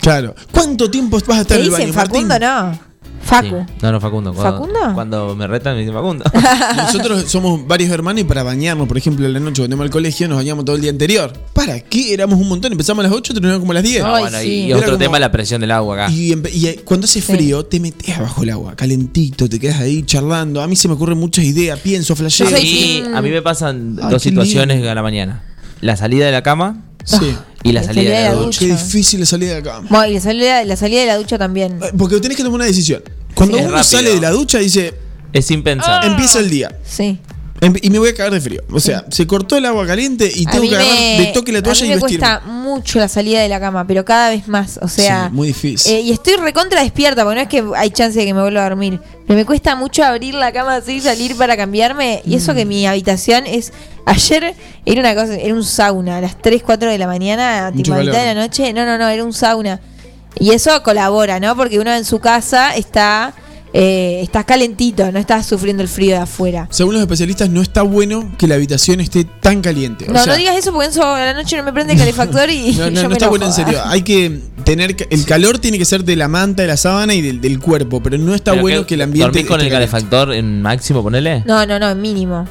Claro. 0.00 0.34
¿Cuánto 0.52 0.90
tiempo 0.90 1.18
vas 1.26 1.38
a 1.38 1.40
estar 1.42 1.56
¿Te 1.56 1.62
en 1.62 1.66
el 1.66 1.70
baño, 1.70 1.92
Facundo? 1.92 2.28
Martín? 2.28 2.48
No. 2.48 2.93
Facu. 3.24 3.64
Sí. 3.66 3.74
No, 3.82 3.92
no, 3.92 4.00
Facundo. 4.00 4.32
Cuando, 4.34 4.52
¿Facundo? 4.58 4.80
Cuando 4.94 5.34
me 5.36 5.46
retan 5.46 5.74
me 5.74 5.80
dicen 5.80 5.94
Facundo. 5.94 6.24
Nosotros 6.76 7.24
somos 7.26 7.66
varios 7.66 7.90
hermanos 7.90 8.20
y 8.20 8.24
para 8.24 8.42
bañarnos, 8.42 8.86
por 8.86 8.98
ejemplo, 8.98 9.26
en 9.26 9.32
la 9.32 9.40
noche 9.40 9.62
cuando 9.62 9.74
íbamos 9.76 9.84
al 9.86 9.90
colegio 9.90 10.28
nos 10.28 10.36
bañamos 10.38 10.64
todo 10.64 10.76
el 10.76 10.82
día 10.82 10.90
anterior. 10.90 11.32
¿Para 11.52 11.80
qué? 11.80 12.12
Éramos 12.14 12.38
un 12.38 12.48
montón. 12.48 12.72
Empezamos 12.72 13.04
a 13.04 13.08
las 13.08 13.16
8 13.16 13.32
terminamos 13.34 13.60
como 13.60 13.72
a 13.72 13.74
las 13.74 13.82
10. 13.82 14.02
Ah, 14.02 14.12
Ay, 14.16 14.22
bueno, 14.22 14.38
sí. 14.40 14.46
y, 14.48 14.66
Era 14.68 14.76
otro 14.78 14.90
como- 14.92 14.98
tema 14.98 15.18
la 15.18 15.32
presión 15.32 15.60
del 15.60 15.70
agua 15.70 16.04
acá. 16.04 16.12
Y, 16.12 16.34
y, 16.52 16.66
eh, 16.66 16.80
cuando 16.84 17.06
hace 17.06 17.20
frío, 17.22 17.64
te 17.64 17.80
metes 17.80 18.16
abajo 18.16 18.42
el 18.42 18.50
agua, 18.50 18.74
calentito, 18.76 19.48
te 19.48 19.58
quedas 19.58 19.80
ahí 19.80 20.02
charlando. 20.04 20.60
A 20.62 20.66
mí 20.68 20.76
se 20.76 20.88
me 20.88 20.94
ocurren 20.94 21.18
muchas 21.18 21.44
ideas, 21.44 21.78
pienso, 21.80 22.14
flasheo. 22.14 22.46
A, 22.48 22.50
mí, 22.60 23.02
a 23.14 23.22
mí 23.22 23.30
me 23.30 23.42
pasan 23.42 23.98
Ay, 24.02 24.10
dos 24.10 24.22
situaciones 24.22 24.76
lindo. 24.76 24.90
a 24.90 24.94
la 24.94 25.02
mañana. 25.02 25.42
La 25.80 25.96
salida 25.96 26.26
de 26.26 26.32
la 26.32 26.42
cama 26.42 26.82
Sí. 27.04 27.34
Y 27.64 27.72
la 27.72 27.82
salida 27.82 28.16
de 28.20 28.24
la 28.28 28.34
ducha. 28.34 28.44
ducha. 28.44 28.58
Qué 28.60 28.66
difícil 28.84 29.20
la 29.20 29.26
salida 29.26 29.52
de 29.54 29.58
acá. 29.58 29.80
Bueno, 29.88 30.06
y 30.06 30.14
la 30.14 30.20
salida, 30.20 30.64
la 30.64 30.76
salida 30.76 31.00
de 31.00 31.06
la 31.06 31.16
ducha 31.16 31.36
también. 31.38 31.80
Eh, 31.82 31.90
Porque 31.98 32.20
tenés 32.20 32.36
que 32.36 32.44
tomar 32.44 32.56
una 32.56 32.66
decisión. 32.66 33.02
Cuando 33.34 33.56
Sí, 33.58 33.62
uno 33.64 33.72
rápido. 33.72 33.84
sale 33.90 34.10
de 34.14 34.20
la 34.20 34.30
ducha, 34.30 34.58
dice, 34.58 34.94
Es 35.32 35.46
sin 35.46 35.62
pensar. 35.64 36.04
empieza 36.04 36.38
el 36.38 36.48
día. 36.50 36.78
Sí. 36.86 37.18
Em- 37.64 37.74
Y 37.82 37.90
me 37.90 37.98
voy 37.98 38.10
a 38.10 38.14
cagar 38.14 38.32
de 38.32 38.40
frío. 38.40 38.62
O 38.72 38.78
sea, 38.80 39.04
se 39.10 39.26
cortó 39.26 39.56
el 39.56 39.64
agua 39.66 39.86
caliente 39.86 40.30
y 40.34 40.46
A 40.46 40.50
tengo 40.50 40.62
mí 40.64 40.68
que 40.70 40.76
agarrar 40.76 40.94
me- 40.94 41.18
de 41.20 41.26
toque 41.32 41.52
la 41.52 41.58
a 41.58 41.62
toalla 41.62 41.80
mí 41.80 41.86
y 41.86 41.88
me 41.90 41.96
vestirme. 41.96 42.26
cuesta 42.26 42.46
mucho 42.46 42.98
la 42.98 43.08
salida 43.08 43.40
de 43.40 43.48
la 43.48 43.58
cama, 43.60 43.86
pero 43.86 44.04
cada 44.04 44.30
vez 44.30 44.46
más. 44.48 44.78
O 44.82 44.88
sea, 44.88 45.28
Sí, 45.28 45.34
muy 45.34 45.48
difícil. 45.48 45.92
eh, 45.92 46.00
y 46.00 46.12
estoy 46.12 46.34
recontra 46.36 46.82
despierta, 46.82 47.24
porque 47.24 47.36
no 47.36 47.40
es 47.42 47.48
que 47.48 47.64
hay 47.76 47.90
chance 47.90 48.18
de 48.18 48.26
que 48.26 48.34
me 48.34 48.40
vuelva 48.42 48.64
a 48.66 48.68
dormir. 48.68 49.00
Pero 49.26 49.38
me 49.38 49.44
cuesta 49.46 49.74
mucho 49.76 50.04
abrir 50.04 50.34
la 50.34 50.52
cama 50.52 50.76
así, 50.76 51.00
salir 51.00 51.36
para 51.36 51.56
cambiarme. 51.56 52.22
Y 52.26 52.30
Mm. 52.34 52.38
eso 52.38 52.54
que 52.54 52.64
mi 52.66 52.86
habitación 52.86 53.46
es. 53.46 53.72
Ayer 54.06 54.54
era 54.84 55.00
una 55.00 55.14
cosa, 55.14 55.34
era 55.34 55.54
un 55.54 55.64
sauna, 55.64 56.18
a 56.18 56.20
las 56.20 56.36
3, 56.42 56.62
4 56.62 56.90
de 56.90 56.98
la 56.98 57.06
mañana, 57.06 57.72
tipo 57.74 57.90
Mucho 57.90 57.94
a 57.94 58.04
mitad 58.04 58.18
de 58.20 58.34
la 58.34 58.40
noche. 58.40 58.72
No, 58.74 58.84
no, 58.84 58.98
no, 58.98 59.08
era 59.08 59.24
un 59.24 59.32
sauna. 59.32 59.80
Y 60.38 60.50
eso 60.50 60.82
colabora, 60.82 61.40
¿no? 61.40 61.56
Porque 61.56 61.78
uno 61.78 61.94
en 61.94 62.04
su 62.04 62.18
casa 62.18 62.74
está. 62.76 63.32
Eh, 63.76 64.20
estás 64.22 64.44
calentito, 64.44 65.10
no 65.10 65.18
estás 65.18 65.46
sufriendo 65.46 65.82
el 65.82 65.88
frío 65.88 66.12
de 66.14 66.22
afuera. 66.22 66.68
Según 66.70 66.94
los 66.94 67.02
especialistas, 67.02 67.50
no 67.50 67.60
está 67.60 67.82
bueno 67.82 68.30
que 68.38 68.46
la 68.46 68.54
habitación 68.54 69.00
esté 69.00 69.24
tan 69.24 69.60
caliente. 69.62 70.06
O 70.08 70.12
No, 70.12 70.22
sea, 70.22 70.32
no 70.32 70.38
digas 70.38 70.56
eso 70.56 70.72
porque 70.72 70.88
eso 70.90 71.04
a 71.04 71.18
la 71.24 71.34
noche 71.34 71.56
no 71.56 71.64
me 71.64 71.72
prende 71.72 71.94
el 71.94 71.98
calefactor 71.98 72.48
y 72.50 72.72
No, 72.78 72.84
no, 72.88 72.90
yo 72.90 73.02
no 73.02 73.08
me 73.08 73.14
está 73.14 73.24
enojo. 73.26 73.30
bueno 73.30 73.46
en 73.46 73.52
serio. 73.52 73.80
Hay 73.84 74.02
que 74.02 74.40
tener. 74.62 74.94
El 75.10 75.24
calor 75.26 75.58
tiene 75.58 75.76
que 75.78 75.84
ser 75.84 76.04
de 76.04 76.14
la 76.14 76.28
manta, 76.28 76.62
de 76.62 76.68
la 76.68 76.76
sábana 76.76 77.14
y 77.14 77.20
del, 77.20 77.40
del 77.40 77.58
cuerpo. 77.58 78.00
Pero 78.00 78.16
no 78.16 78.32
está 78.36 78.52
Pero 78.52 78.62
bueno 78.62 78.86
que 78.86 78.94
el 78.94 79.02
ambiente. 79.02 79.26
¿Dormís 79.40 79.46
con 79.48 79.60
el 79.60 79.68
caliente. 79.68 79.90
calefactor 79.90 80.32
en 80.34 80.62
máximo, 80.62 81.02
ponele? 81.02 81.42
No, 81.44 81.66
no, 81.66 81.78
no, 81.80 81.90
en 81.90 82.00
mínimo. 82.00 82.46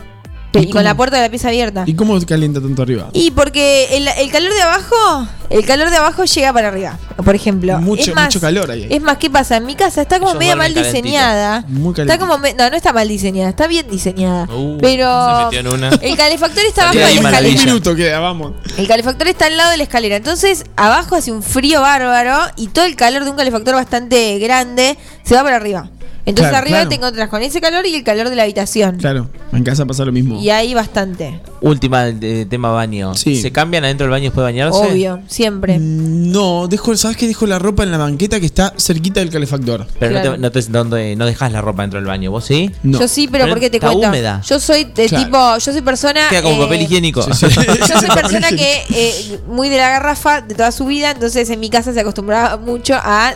Y, 0.62 0.70
con 0.70 0.84
la 0.84 0.96
puerta 0.96 1.18
de 1.18 1.24
la 1.24 1.30
pieza 1.30 1.48
abierta. 1.50 1.84
¿Y 1.88 1.96
cómo 1.96 2.20
calienta 2.26 2.62
tanto 2.62 2.82
arriba? 2.84 3.10
Y 3.14 3.32
porque 3.32 3.88
el, 3.98 4.08
el 4.08 4.32
calor 4.32 4.54
de 4.54 4.62
abajo, 4.62 5.28
el 5.50 5.66
calor 5.66 5.90
de 5.90 5.98
abajo 5.98 6.24
llega 6.26 6.54
para 6.54 6.68
arriba, 6.68 7.00
por 7.24 7.34
ejemplo. 7.36 7.80
Mucho- 7.80 8.12
es 8.12 8.16
más, 8.16 8.26
mucho 8.26 8.40
calor 8.42 8.70
ahí. 8.70 8.88
Es 8.90 9.02
más, 9.02 9.18
¿qué 9.18 9.30
pasa? 9.30 9.58
En 9.58 9.66
mi 9.66 9.76
casa 9.76 10.02
está 10.04 10.20
como 10.20 10.32
Ellos 10.32 10.40
media 10.40 10.56
mal 10.56 10.74
calentito. 10.74 11.02
diseñada. 11.02 11.66
Muy 11.68 11.94
Está 11.98 12.18
como 12.20 12.38
me- 12.38 12.54
no, 12.54 12.70
no 12.70 12.76
está 12.76 12.94
mal 12.94 13.08
diseñada, 13.08 13.50
está 13.50 13.68
bien 13.68 13.88
diseñada. 13.90 14.48
Uh, 14.54 14.78
pero 14.80 15.38
se 15.40 15.44
metió 15.46 15.60
en 15.60 15.68
una. 15.68 15.90
el 16.02 16.18
calefactor 16.18 16.64
está 16.66 16.84
abajo 16.84 16.98
de 17.00 17.04
la 17.04 17.10
escalera. 17.30 17.60
Un 17.60 17.66
minuto 17.66 17.96
queda, 17.96 18.20
vamos. 18.20 18.54
El 18.78 18.88
calefactor 18.88 19.28
está 19.28 19.46
al 19.48 19.58
lado 19.58 19.72
de 19.72 19.78
la 19.78 19.84
escalera. 19.84 20.16
Entonces, 20.18 20.66
abajo 20.76 21.16
hace 21.16 21.32
un 21.32 21.42
frío 21.44 21.82
bárbaro 21.82 22.38
y 22.58 22.68
todo 22.68 22.86
el 22.86 22.96
calor 22.96 23.24
de 23.24 23.30
un 23.32 23.36
calefactor 23.38 23.74
bastante 23.76 24.38
grande 24.40 24.98
se 25.24 25.36
va 25.36 25.44
para 25.44 25.56
arriba. 25.56 25.90
Entonces 26.26 26.52
Claro, 26.52 26.64
arriba 26.64 26.78
claro. 26.78 26.90
te 26.90 26.96
encontrás 26.96 27.30
con 27.30 27.42
ese 27.42 27.60
calor 27.60 27.86
y 27.86 27.96
el 27.96 28.04
calor 28.04 28.30
de 28.30 28.36
la 28.38 28.44
habitación. 28.44 28.98
Claro, 28.98 29.30
en 29.52 29.64
casa 29.64 29.86
pasa 29.86 30.06
lo 30.06 30.12
mismo. 30.14 30.40
Y 30.42 30.50
hay 30.50 30.74
bastante. 30.74 31.42
Última 31.60 32.08
eh, 32.08 32.46
tema 32.50 32.70
baño. 32.72 33.14
Sí. 33.16 33.42
¿Se 33.42 33.52
cambian 33.52 33.84
adentro 33.84 34.06
del 34.06 34.12
baño 34.12 34.24
después 34.26 34.42
de 34.46 34.52
bañarse? 34.54 34.78
Obvio, 34.80 35.20
siempre. 35.28 35.78
No, 35.80 36.68
dejo, 36.70 36.96
¿sabes 36.96 37.18
qué? 37.18 37.28
Dejo 37.28 37.46
la 37.46 37.60
ropa 37.60 37.84
en 37.84 37.92
la 37.92 37.98
banqueta 37.98 38.40
que 38.40 38.46
está 38.46 38.74
cerquita 38.78 39.20
del 39.20 39.30
calefactor. 39.32 39.86
Pero 40.00 40.12
Claro. 40.14 40.30
no, 40.32 40.36
te, 40.36 40.42
no, 40.42 40.52
te- 40.52 40.72
donde- 40.72 41.16
no 41.18 41.26
dejas 41.26 41.52
la 41.52 41.60
ropa 41.62 41.82
dentro 41.84 42.00
del 42.00 42.08
baño, 42.08 42.32
¿vos 42.32 42.46
sí? 42.46 42.72
No. 42.84 43.00
Yo 43.02 43.08
sí, 43.10 43.28
pero, 43.30 43.44
Pero 43.46 43.56
¿por 43.56 43.60
qué 43.62 43.70
te 43.70 43.78
está 43.78 43.88
cuento? 43.90 44.08
húmeda. 44.08 44.42
Yo 44.48 44.60
soy 44.60 44.86
de 44.86 45.08
Claro. 45.08 45.26
tipo, 45.26 45.58
yo 45.58 45.72
soy 45.74 45.82
persona. 45.82 46.22
Queda 46.30 46.42
como 46.42 46.56
eh, 46.56 46.66
papel 46.66 46.82
higiénico. 46.84 47.22
Sí, 47.24 47.32
sí. 47.34 47.46
Yo 47.90 48.00
soy 48.00 48.10
persona 48.10 48.50
que 48.50 48.84
eh, 48.94 49.40
muy 49.48 49.68
de 49.70 49.78
la 49.78 49.90
garrafa 49.90 50.40
de 50.42 50.56
toda 50.56 50.72
su 50.72 50.86
vida, 50.86 51.12
entonces 51.12 51.50
en 51.50 51.60
mi 51.60 51.70
casa 51.70 51.94
se 51.94 52.00
acostumbraba 52.00 52.58
mucho 52.58 52.96
a 52.96 53.36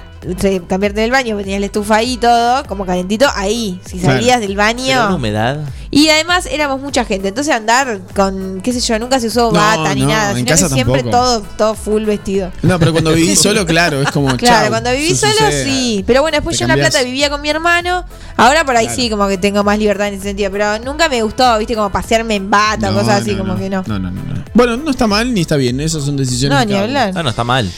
cambiarte 0.68 1.02
del 1.02 1.12
baño, 1.12 1.38
tenías 1.38 1.60
la 1.60 1.66
estufa 1.68 1.96
ahí 1.98 2.18
todo, 2.18 2.64
como 2.66 2.86
calentito, 2.86 3.26
ahí. 3.36 3.80
Si 3.86 3.98
Claro. 4.00 4.16
salías 4.16 4.40
del 4.40 4.50
Pero 4.56 4.58
baño. 4.60 5.16
humedad. 5.16 5.60
Y 5.90 6.10
además 6.10 6.48
éramos 6.52 6.82
mucha 6.82 7.06
gente, 7.06 7.30
entonces 7.30 7.54
andar 7.54 8.02
con, 8.14 8.60
qué 8.62 8.74
sé 8.74 8.82
yo, 8.82 9.00
nunca 9.00 9.20
se 9.22 9.28
usó 9.28 9.46
No, 9.52 9.60
bata 9.60 9.96
ni 9.96 10.02
no, 10.02 10.08
nada, 10.10 10.32
en 10.32 10.36
sino 10.38 10.48
casa 10.50 10.68
que 10.68 10.74
siempre 10.74 11.02
tampoco. 11.02 11.18
todo, 11.24 11.42
todo 11.58 11.76
full 11.76 12.04
vestido. 12.04 12.52
No, 12.62 12.78
pero 12.78 12.92
cuando 12.92 13.14
viví 13.14 13.36
solo, 13.38 13.66
claro, 13.66 14.02
es 14.02 14.12
como. 14.12 14.36
Claro, 14.36 14.64
chau, 14.64 14.70
cuando 14.70 14.92
viví 14.92 15.16
solo 15.16 15.32
sucede. 15.34 15.64
sí, 15.66 16.04
pero 16.06 16.22
bueno, 16.22 16.36
después 16.36 16.58
Te 16.58 16.66
yo 16.66 16.66
en 16.66 16.78
La. 16.78 16.90
Plata 16.90 17.04
vivía 17.04 17.30
con 17.30 17.42
mi 17.42 17.50
hermano, 17.50 18.04
ahora 18.36 18.66
por 18.66 18.76
ahí 18.76 18.88
Claro. 18.88 19.02
sí, 19.02 19.10
como 19.10 19.28
que 19.30 19.38
tengo 19.38 19.64
más 19.64 19.80
libertad 19.80 20.08
en 20.10 20.16
ese 20.16 20.24
sentido, 20.24 20.52
pero 20.52 20.78
nunca 20.80 21.08
me 21.08 21.22
gustó, 21.24 21.58
viste, 21.58 21.74
como 21.76 21.90
pasearme 21.90 22.36
en 22.36 22.50
bata, 22.50 22.92
No, 22.92 23.00
cosas 23.00 23.22
así, 23.22 23.32
no, 23.32 23.38
como 23.40 23.54
no. 23.54 23.60
que 23.60 23.70
no. 23.70 23.84
No, 23.88 23.98
no, 23.98 24.12
no, 24.12 24.24
no. 24.24 24.44
Bueno, 24.54 24.76
no 24.76 24.92
está 24.92 25.08
mal 25.08 25.34
ni 25.34 25.42
está 25.42 25.56
bien, 25.56 25.80
esas 25.80 26.04
son 26.04 26.18
decisiones. 26.18 26.58
No, 26.60 26.66
ni 26.66 26.74
hablar. 26.74 27.14
Ah, 27.16 27.24
no, 27.24 27.30
está 27.30 27.44
mal. 27.46 27.72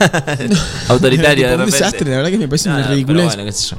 Autoritario 0.88 1.46
de 1.48 1.54
un 1.54 1.58
repente. 1.60 1.78
desastre, 1.78 2.10
la 2.10 2.16
verdad 2.18 2.30
que 2.30 2.38
me 2.38 2.48
parece 2.48 2.68
No, 2.68 2.76
una 2.76 2.88
no. 2.94 3.04
Bueno, 3.24 3.44
qué 3.44 3.52
sé 3.52 3.68
yo. 3.70 3.76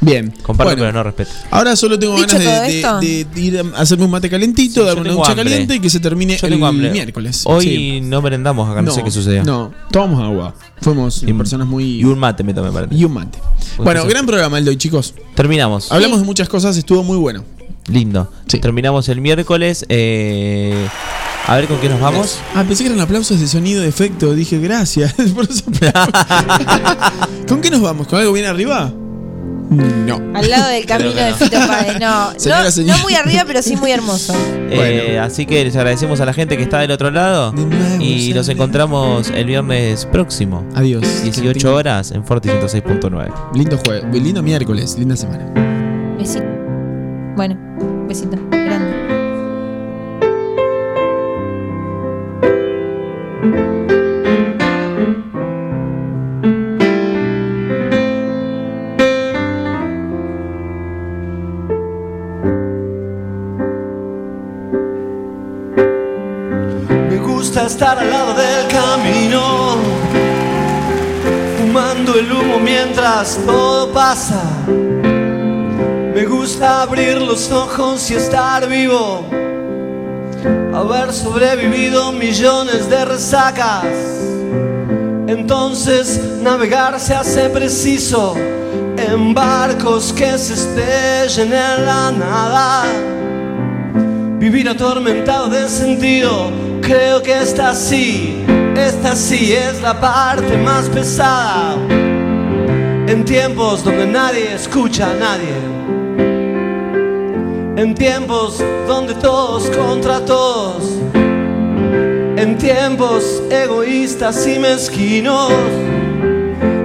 Bien. 0.00 0.30
Comparto, 0.42 0.64
Bueno, 0.72 0.80
pero 0.82 0.92
no 0.92 1.02
respeto. 1.02 1.30
Ahora 1.50 1.76
solo 1.76 1.98
tengo 1.98 2.14
Dicho 2.16 2.36
ganas 2.36 2.62
de, 2.62 2.68
de- 2.68 2.80
esto. 2.80 3.00
de- 3.00 3.24
de 3.24 3.40
ir 3.40 3.58
a 3.74 3.80
hacerme 3.80 4.04
un 4.04 4.10
mate 4.10 4.28
calentito, 4.28 4.80
Sí, 4.82 4.86
darme 4.86 4.96
yo 4.96 5.00
una 5.02 5.12
ducha 5.14 5.30
hambre. 5.30 5.44
caliente 5.44 5.74
y 5.76 5.80
que 5.80 5.88
se 5.88 5.98
termine 6.00 6.36
Yo 6.36 6.46
el 6.46 6.62
hambre. 6.62 6.90
miércoles. 6.90 7.42
Hoy 7.46 7.64
Sí. 7.64 8.00
no 8.02 8.20
merendamos 8.20 8.68
acá, 8.70 8.82
no, 8.82 8.90
sé 8.92 9.02
qué 9.02 9.10
sucedió. 9.10 9.44
No, 9.44 9.72
tomamos 9.90 10.22
agua. 10.22 10.54
Fuimos 10.82 11.22
Y 11.22 11.30
un- 11.32 11.38
personas 11.38 11.66
muy. 11.66 12.00
Y 12.00 12.04
un 12.04 12.18
mate 12.18 12.44
me 12.44 12.52
tomé, 12.52 12.70
parece. 12.70 12.94
y 12.94 13.04
un 13.04 13.12
mate. 13.14 13.38
Muy 13.78 13.84
Bueno, 13.84 14.04
gran 14.04 14.26
programa 14.26 14.58
el 14.58 14.64
de 14.66 14.70
hoy, 14.72 14.76
chicos. 14.76 15.14
Terminamos. 15.34 15.90
Hablamos 15.90 16.18
de 16.20 16.26
muchas 16.26 16.50
cosas, 16.50 16.76
estuvo 16.76 17.02
muy 17.02 17.16
bueno. 17.16 17.42
Lindo. 17.86 18.30
Sí. 18.46 18.58
Terminamos 18.58 19.08
el 19.08 19.20
miércoles. 19.22 19.86
eh, 19.88 20.86
a 21.46 21.56
ver 21.56 21.66
con 21.68 21.78
qué 21.78 21.88
nos 21.88 22.00
vamos. 22.00 22.38
Ah, 22.54 22.64
pensé 22.66 22.84
que 22.84 22.90
eran 22.90 23.00
aplausos 23.00 23.38
de 23.40 23.46
sonido 23.46 23.82
de 23.82 23.88
efecto. 23.88 24.34
Dije, 24.34 24.58
gracias 24.58 25.12
por 25.34 25.44
esos 25.44 25.64
aplausos. 25.66 26.12
¿Con 27.48 27.60
qué 27.60 27.70
nos 27.70 27.80
vamos? 27.82 28.06
¿Con 28.08 28.18
algo 28.18 28.32
bien 28.32 28.46
arriba? 28.46 28.92
No. 29.70 30.16
Al 30.34 30.48
lado 30.50 30.68
del 30.68 30.84
camino 30.86 31.12
de 31.14 31.30
no. 31.30 31.36
Fito 31.36 31.56
Páez, 31.66 31.98
no, 32.00 32.32
Señora, 32.38 32.64
no, 32.64 32.70
señora. 32.70 32.96
no 32.98 33.02
muy 33.02 33.14
arriba, 33.14 33.44
pero 33.46 33.62
sí 33.62 33.76
muy 33.76 33.90
hermoso. 33.92 34.34
Eh, 34.70 35.18
así 35.18 35.46
que 35.46 35.64
les 35.64 35.74
agradecemos 35.76 36.20
a 36.20 36.26
la 36.26 36.32
gente 36.32 36.56
que 36.56 36.62
está 36.62 36.80
del 36.80 36.90
otro 36.90 37.10
lado. 37.10 37.52
Nuevo, 37.52 38.02
Y 38.02 38.32
nos 38.34 38.48
encontramos 38.48 39.30
el 39.30 39.46
viernes 39.46 40.06
próximo. 40.06 40.64
Adiós. 40.74 41.02
18 41.24 41.74
horas 41.74 42.10
en 42.10 42.24
Forti 42.24 42.48
106.9. 42.50 43.32
Lindo 43.54 43.78
jueves, 43.84 44.04
lindo 44.22 44.42
miércoles, 44.42 44.96
linda 44.98 45.16
semana. 45.16 45.46
Besito. 46.18 46.44
Bueno, 47.36 47.56
besito. 48.06 48.36
Abrir 76.64 77.20
los 77.20 77.50
ojos 77.50 78.10
y 78.10 78.14
estar 78.14 78.66
vivo, 78.68 79.24
haber 80.74 81.12
sobrevivido 81.12 82.12
millones 82.12 82.88
de 82.88 83.04
resacas. 83.04 83.84
Entonces 85.26 86.20
navegar 86.42 86.98
se 86.98 87.14
hace 87.14 87.48
preciso 87.50 88.34
en 88.96 89.34
barcos 89.34 90.12
que 90.12 90.38
se 90.38 90.54
estrellen 90.54 91.52
en 91.52 91.86
la 91.86 92.10
nada. 92.12 92.84
Vivir 94.38 94.68
atormentado 94.68 95.48
de 95.48 95.68
sentido, 95.68 96.50
creo 96.80 97.22
que 97.22 97.38
esta 97.38 97.74
sí, 97.74 98.44
esta 98.76 99.14
sí 99.16 99.52
es 99.52 99.80
la 99.82 100.00
parte 100.00 100.56
más 100.58 100.88
pesada. 100.88 101.76
En 103.06 103.24
tiempos 103.24 103.84
donde 103.84 104.06
nadie 104.06 104.54
escucha 104.54 105.10
a 105.10 105.14
nadie. 105.14 105.73
En 107.76 107.92
tiempos 107.92 108.62
donde 108.86 109.14
todos 109.14 109.68
contra 109.70 110.24
todos. 110.24 110.84
En 112.36 112.56
tiempos 112.56 113.42
egoístas 113.50 114.46
y 114.46 114.60
mezquinos. 114.60 115.50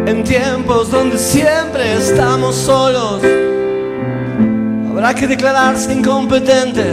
En 0.07 0.23
tiempos 0.23 0.89
donde 0.89 1.19
siempre 1.19 1.93
estamos 1.93 2.55
solos. 2.55 3.21
Habrá 4.89 5.13
que 5.13 5.27
declararse 5.27 5.93
incompetente 5.93 6.83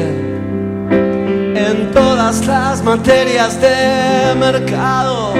en 0.90 1.90
todas 1.92 2.46
las 2.46 2.84
materias 2.84 3.58
de 3.58 4.34
mercado. 4.38 5.32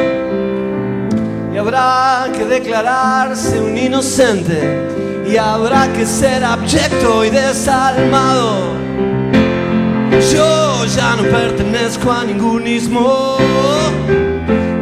Y 1.55 1.59
habrá 1.59 2.27
que 2.35 2.47
declararse 2.47 3.61
un 3.61 3.77
inocente. 3.77 5.06
Y 5.29 5.37
habrá 5.37 5.93
que 5.93 6.07
ser 6.07 6.45
abyecto 6.45 7.25
y 7.25 7.31
desalmado. 7.31 8.75
Yo 10.33 10.85
ya 10.85 11.17
no 11.17 11.25
pertenezco 11.25 12.13
a 12.13 12.25
ningún 12.25 12.67
ismo. 12.67 13.37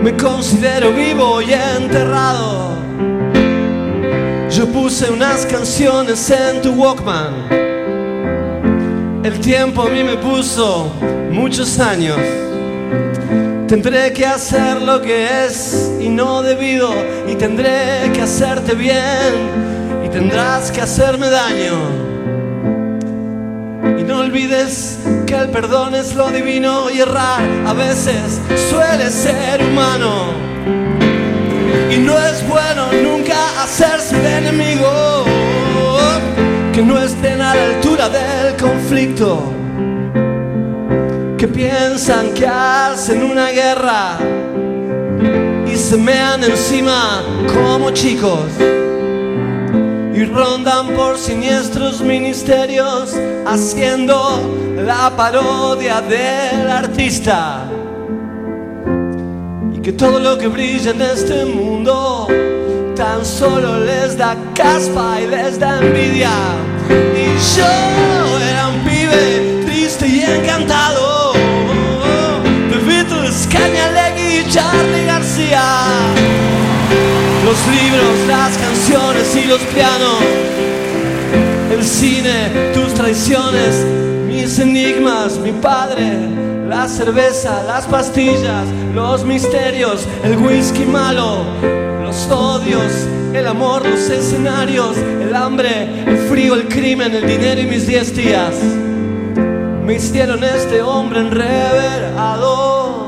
Me 0.03 0.15
considero 0.17 0.93
vivo 0.93 1.41
y 1.41 1.53
enterrado. 1.55 2.77
Yo 4.51 4.67
puse 4.69 5.11
unas 5.11 5.47
canciones 5.47 6.31
en 6.31 6.61
tu 6.61 6.73
Walkman. 6.73 7.49
El 9.25 9.41
tiempo 9.41 9.83
a 9.83 9.89
mí 9.89 10.05
me 10.05 10.17
puso 10.17 10.93
muchos 11.31 11.81
años. 11.81 12.19
Tendré 13.67 14.13
que 14.13 14.27
hacer 14.27 14.83
lo 14.83 15.01
que 15.01 15.47
es 15.47 15.91
y 15.99 16.11
no 16.11 16.43
debido. 16.43 16.93
Y 17.27 17.35
tendré 17.35 18.13
que 18.13 18.21
hacerte 18.21 18.75
bien. 18.75 19.64
Tendrás 20.15 20.71
que 20.71 20.81
hacerme 20.81 21.29
daño. 21.29 21.75
Y 23.99 24.05
no 24.05 24.21
olvides 24.21 25.01
que 25.27 25.35
el 25.35 25.49
perdón 25.49 25.97
es 25.97 26.15
lo 26.15 26.31
divino 26.31 26.89
y 26.89 27.01
errar 27.01 27.43
a 27.67 27.73
veces 27.73 28.41
suele 28.71 29.11
ser 29.11 29.61
humano. 29.61 30.27
Y 31.91 31.97
no 31.97 32.17
es 32.17 32.47
bueno 32.47 32.93
nunca 33.03 33.35
hacerse 33.61 34.17
el 34.21 34.45
enemigo 34.45 35.25
que 36.73 36.81
no 36.81 36.97
estén 37.03 37.41
a 37.41 37.53
la 37.53 37.65
altura 37.75 38.09
del 38.09 38.55
conflicto. 38.55 39.53
Que 41.37 41.49
piensan 41.49 42.33
que 42.35 42.47
hacen 42.47 43.25
una 43.25 43.49
guerra 43.49 44.19
y 45.67 45.75
se 45.75 45.97
mean 45.97 46.45
encima 46.45 47.21
como 47.53 47.91
chicos 47.91 48.45
y 50.15 50.25
rondan 50.27 50.89
por 50.95 51.19
siniestros 51.19 52.01
ministerios 52.01 53.15
haciendo 53.47 54.41
la 54.77 55.11
parodia 55.17 56.01
del 56.01 56.71
artista. 56.71 57.65
Y 59.75 59.81
que 59.81 59.93
todo 59.93 60.21
lo 60.21 60.39
que 60.39 60.47
brilla 60.47 60.93
en 60.93 61.03
este 61.03 61.45
mundo 61.45 62.29
tan 62.95 63.25
solo 63.25 63.81
les 63.81 64.17
da 64.17 64.37
caspa 64.55 65.21
y 65.21 65.27
les 65.27 65.59
da 65.59 65.81
envidia. 65.81 66.31
Y 66.89 67.57
yo 67.57 68.39
era 68.39 68.69
un 68.69 68.85
pibe 68.85 69.65
triste 69.67 70.07
y 70.07 70.21
encantado 70.23 71.04
Los 77.45 77.59
libros, 77.69 78.27
las 78.27 78.57
canciones 78.57 79.37
y 79.37 79.45
los 79.45 79.61
pianos, 79.75 80.19
el 81.71 81.85
cine, 81.85 82.73
tus 82.73 82.95
traiciones, 82.95 83.85
mis 84.27 84.59
enigmas, 84.59 85.37
mi 85.37 85.53
padre, 85.53 86.17
la 86.67 86.89
cerveza, 86.89 87.63
las 87.65 87.85
pastillas, 87.85 88.67
los 88.95 89.27
misterios, 89.27 90.07
el 90.25 90.39
whisky 90.39 90.87
malo, 90.87 91.45
los 92.03 92.31
odios, 92.31 92.91
el 93.35 93.47
amor, 93.47 93.85
los 93.87 94.09
escenarios, 94.09 94.97
el 94.97 95.35
hambre, 95.35 96.03
el 96.07 96.17
frío, 96.31 96.55
el 96.55 96.67
crimen, 96.67 97.15
el 97.15 97.27
dinero 97.27 97.61
y 97.61 97.67
mis 97.67 97.87
diez 97.87 98.17
días. 98.17 98.55
Me 99.85 99.97
hicieron 99.97 100.43
este 100.43 100.81
hombre 100.81 101.21
enreverado. 101.21 103.05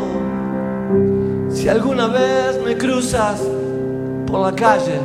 Si 1.50 1.70
alguna 1.70 2.08
vez 2.08 2.60
me 2.62 2.76
cruzas 2.76 3.40
por 4.26 4.40
la 4.40 4.52
calle, 4.52 5.00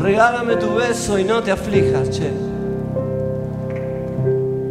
regálame 0.00 0.56
tu 0.56 0.74
beso 0.74 1.18
y 1.18 1.24
no 1.24 1.42
te 1.42 1.50
aflijas, 1.50 2.10
che. 2.10 2.32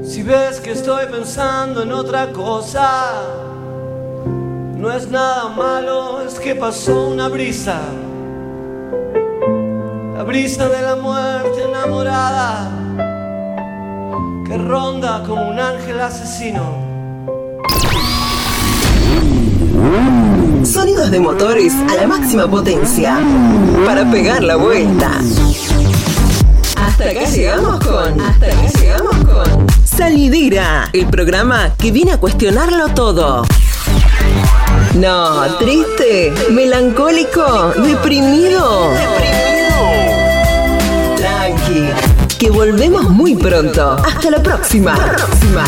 Si 0.03 0.23
ves 0.23 0.59
que 0.61 0.71
estoy 0.71 1.05
pensando 1.07 1.83
en 1.83 1.91
otra 1.91 2.31
cosa, 2.31 3.11
no 4.77 4.91
es 4.91 5.09
nada 5.09 5.49
malo, 5.49 6.21
es 6.21 6.39
que 6.39 6.55
pasó 6.55 7.09
una 7.09 7.27
brisa. 7.27 7.79
La 10.15 10.23
brisa 10.23 10.69
de 10.69 10.81
la 10.81 10.95
muerte 10.95 11.63
enamorada 11.63 12.71
que 14.47 14.57
ronda 14.57 15.23
como 15.27 15.49
un 15.49 15.59
ángel 15.59 15.99
asesino. 15.99 16.87
Sonidos 20.65 21.11
de 21.11 21.19
motores 21.19 21.73
a 21.89 21.95
la 21.95 22.07
máxima 22.07 22.47
potencia 22.49 23.19
para 23.85 24.09
pegar 24.09 24.43
la 24.43 24.55
vuelta. 24.55 25.11
Hasta 26.75 27.09
acá 27.09 27.23
llegamos 27.25 27.85
con. 27.85 28.21
Hasta 28.21 28.45
acá 28.45 28.79
llegamos 28.79 29.15
con. 29.17 29.67
Salidera, 29.83 30.89
el 30.93 31.07
programa 31.07 31.73
que 31.77 31.91
viene 31.91 32.13
a 32.13 32.17
cuestionarlo 32.17 32.89
todo. 32.89 33.45
No, 34.95 35.57
triste, 35.57 36.33
melancólico, 36.51 37.73
deprimido. 37.77 38.91
Tranqui, 41.17 42.37
que 42.37 42.49
volvemos 42.49 43.09
muy 43.09 43.35
pronto. 43.35 43.97
Hasta 44.05 44.31
la 44.31 44.41
próxima. 44.41 44.95
próxima. 44.95 45.63